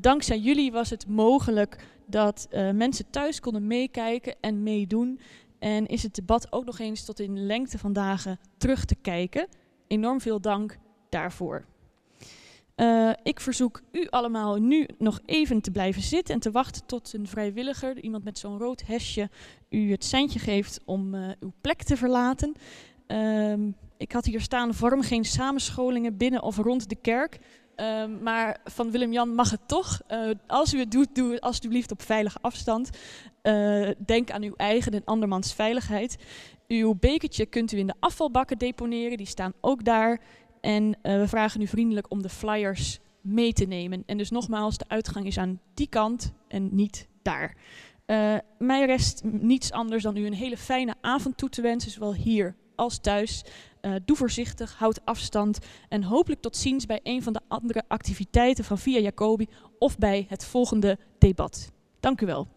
dankzij 0.00 0.38
jullie 0.38 0.72
was 0.72 0.90
het 0.90 1.08
mogelijk 1.08 1.86
dat 2.06 2.48
mensen 2.72 3.10
thuis 3.10 3.40
konden 3.40 3.66
meekijken 3.66 4.34
en 4.40 4.62
meedoen. 4.62 5.20
En 5.58 5.86
is 5.86 6.02
het 6.02 6.14
debat 6.14 6.52
ook 6.52 6.64
nog 6.64 6.78
eens 6.78 7.04
tot 7.04 7.20
in 7.20 7.46
lengte 7.46 7.78
van 7.78 7.92
dagen 7.92 8.38
terug 8.56 8.84
te 8.84 8.94
kijken. 8.94 9.46
Enorm 9.86 10.20
veel 10.20 10.40
dank 10.40 10.78
daarvoor. 11.08 11.64
Uh, 12.76 13.10
ik 13.22 13.40
verzoek 13.40 13.82
u 13.92 14.06
allemaal 14.10 14.56
nu 14.56 14.88
nog 14.98 15.20
even 15.26 15.60
te 15.60 15.70
blijven 15.70 16.02
zitten 16.02 16.34
en 16.34 16.40
te 16.40 16.50
wachten 16.50 16.86
tot 16.86 17.12
een 17.12 17.26
vrijwilliger, 17.26 18.00
iemand 18.00 18.24
met 18.24 18.38
zo'n 18.38 18.58
rood 18.58 18.86
hesje, 18.86 19.30
u 19.70 19.90
het 19.90 20.04
seintje 20.04 20.38
geeft 20.38 20.80
om 20.84 21.14
uh, 21.14 21.28
uw 21.40 21.52
plek 21.60 21.82
te 21.82 21.96
verlaten. 21.96 22.54
Uh, 23.08 23.54
ik 23.96 24.12
had 24.12 24.24
hier 24.24 24.40
staan, 24.40 24.74
vorm 24.74 25.02
geen 25.02 25.24
samenscholingen 25.24 26.16
binnen 26.16 26.42
of 26.42 26.56
rond 26.56 26.88
de 26.88 26.96
kerk. 26.96 27.38
Uh, 27.76 28.04
maar 28.22 28.60
van 28.64 28.90
Willem-Jan 28.90 29.34
mag 29.34 29.50
het 29.50 29.68
toch. 29.68 30.00
Uh, 30.10 30.30
als 30.46 30.74
u 30.74 30.78
het 30.78 30.90
doet, 30.90 31.14
doe 31.14 31.32
het 31.32 31.40
alsjeblieft 31.40 31.90
op 31.90 32.02
veilige 32.02 32.38
afstand. 32.40 32.90
Denk 34.06 34.30
aan 34.30 34.42
uw 34.42 34.54
eigen 34.56 34.92
en 34.92 35.04
andermans 35.04 35.54
veiligheid. 35.54 36.16
Uw 36.68 36.94
bekertje 36.94 37.46
kunt 37.46 37.72
u 37.72 37.78
in 37.78 37.86
de 37.86 37.94
afvalbakken 38.00 38.58
deponeren, 38.58 39.16
die 39.16 39.26
staan 39.26 39.52
ook 39.60 39.84
daar. 39.84 40.20
En 40.64 40.84
uh, 40.84 40.92
we 41.02 41.28
vragen 41.28 41.60
u 41.60 41.66
vriendelijk 41.66 42.10
om 42.10 42.22
de 42.22 42.28
flyers 42.28 42.98
mee 43.20 43.52
te 43.52 43.64
nemen. 43.64 44.02
En 44.06 44.16
dus 44.16 44.30
nogmaals, 44.30 44.78
de 44.78 44.88
uitgang 44.88 45.26
is 45.26 45.38
aan 45.38 45.60
die 45.74 45.88
kant 45.88 46.32
en 46.48 46.68
niet 46.74 47.08
daar. 47.22 47.56
Uh, 48.06 48.36
mij 48.58 48.86
rest 48.86 49.22
niets 49.24 49.72
anders 49.72 50.02
dan 50.02 50.16
u 50.16 50.26
een 50.26 50.34
hele 50.34 50.56
fijne 50.56 50.94
avond 51.00 51.36
toe 51.36 51.48
te 51.48 51.62
wensen, 51.62 51.90
zowel 51.90 52.14
hier 52.14 52.56
als 52.74 52.98
thuis. 52.98 53.44
Uh, 53.82 53.94
doe 54.04 54.16
voorzichtig, 54.16 54.74
houd 54.74 55.04
afstand 55.04 55.58
en 55.88 56.02
hopelijk 56.02 56.40
tot 56.40 56.56
ziens 56.56 56.86
bij 56.86 57.00
een 57.02 57.22
van 57.22 57.32
de 57.32 57.40
andere 57.48 57.82
activiteiten 57.88 58.64
van 58.64 58.78
Via 58.78 58.98
Jacobi 58.98 59.48
of 59.78 59.98
bij 59.98 60.26
het 60.28 60.44
volgende 60.44 60.98
debat. 61.18 61.72
Dank 62.00 62.20
u 62.20 62.26
wel. 62.26 62.48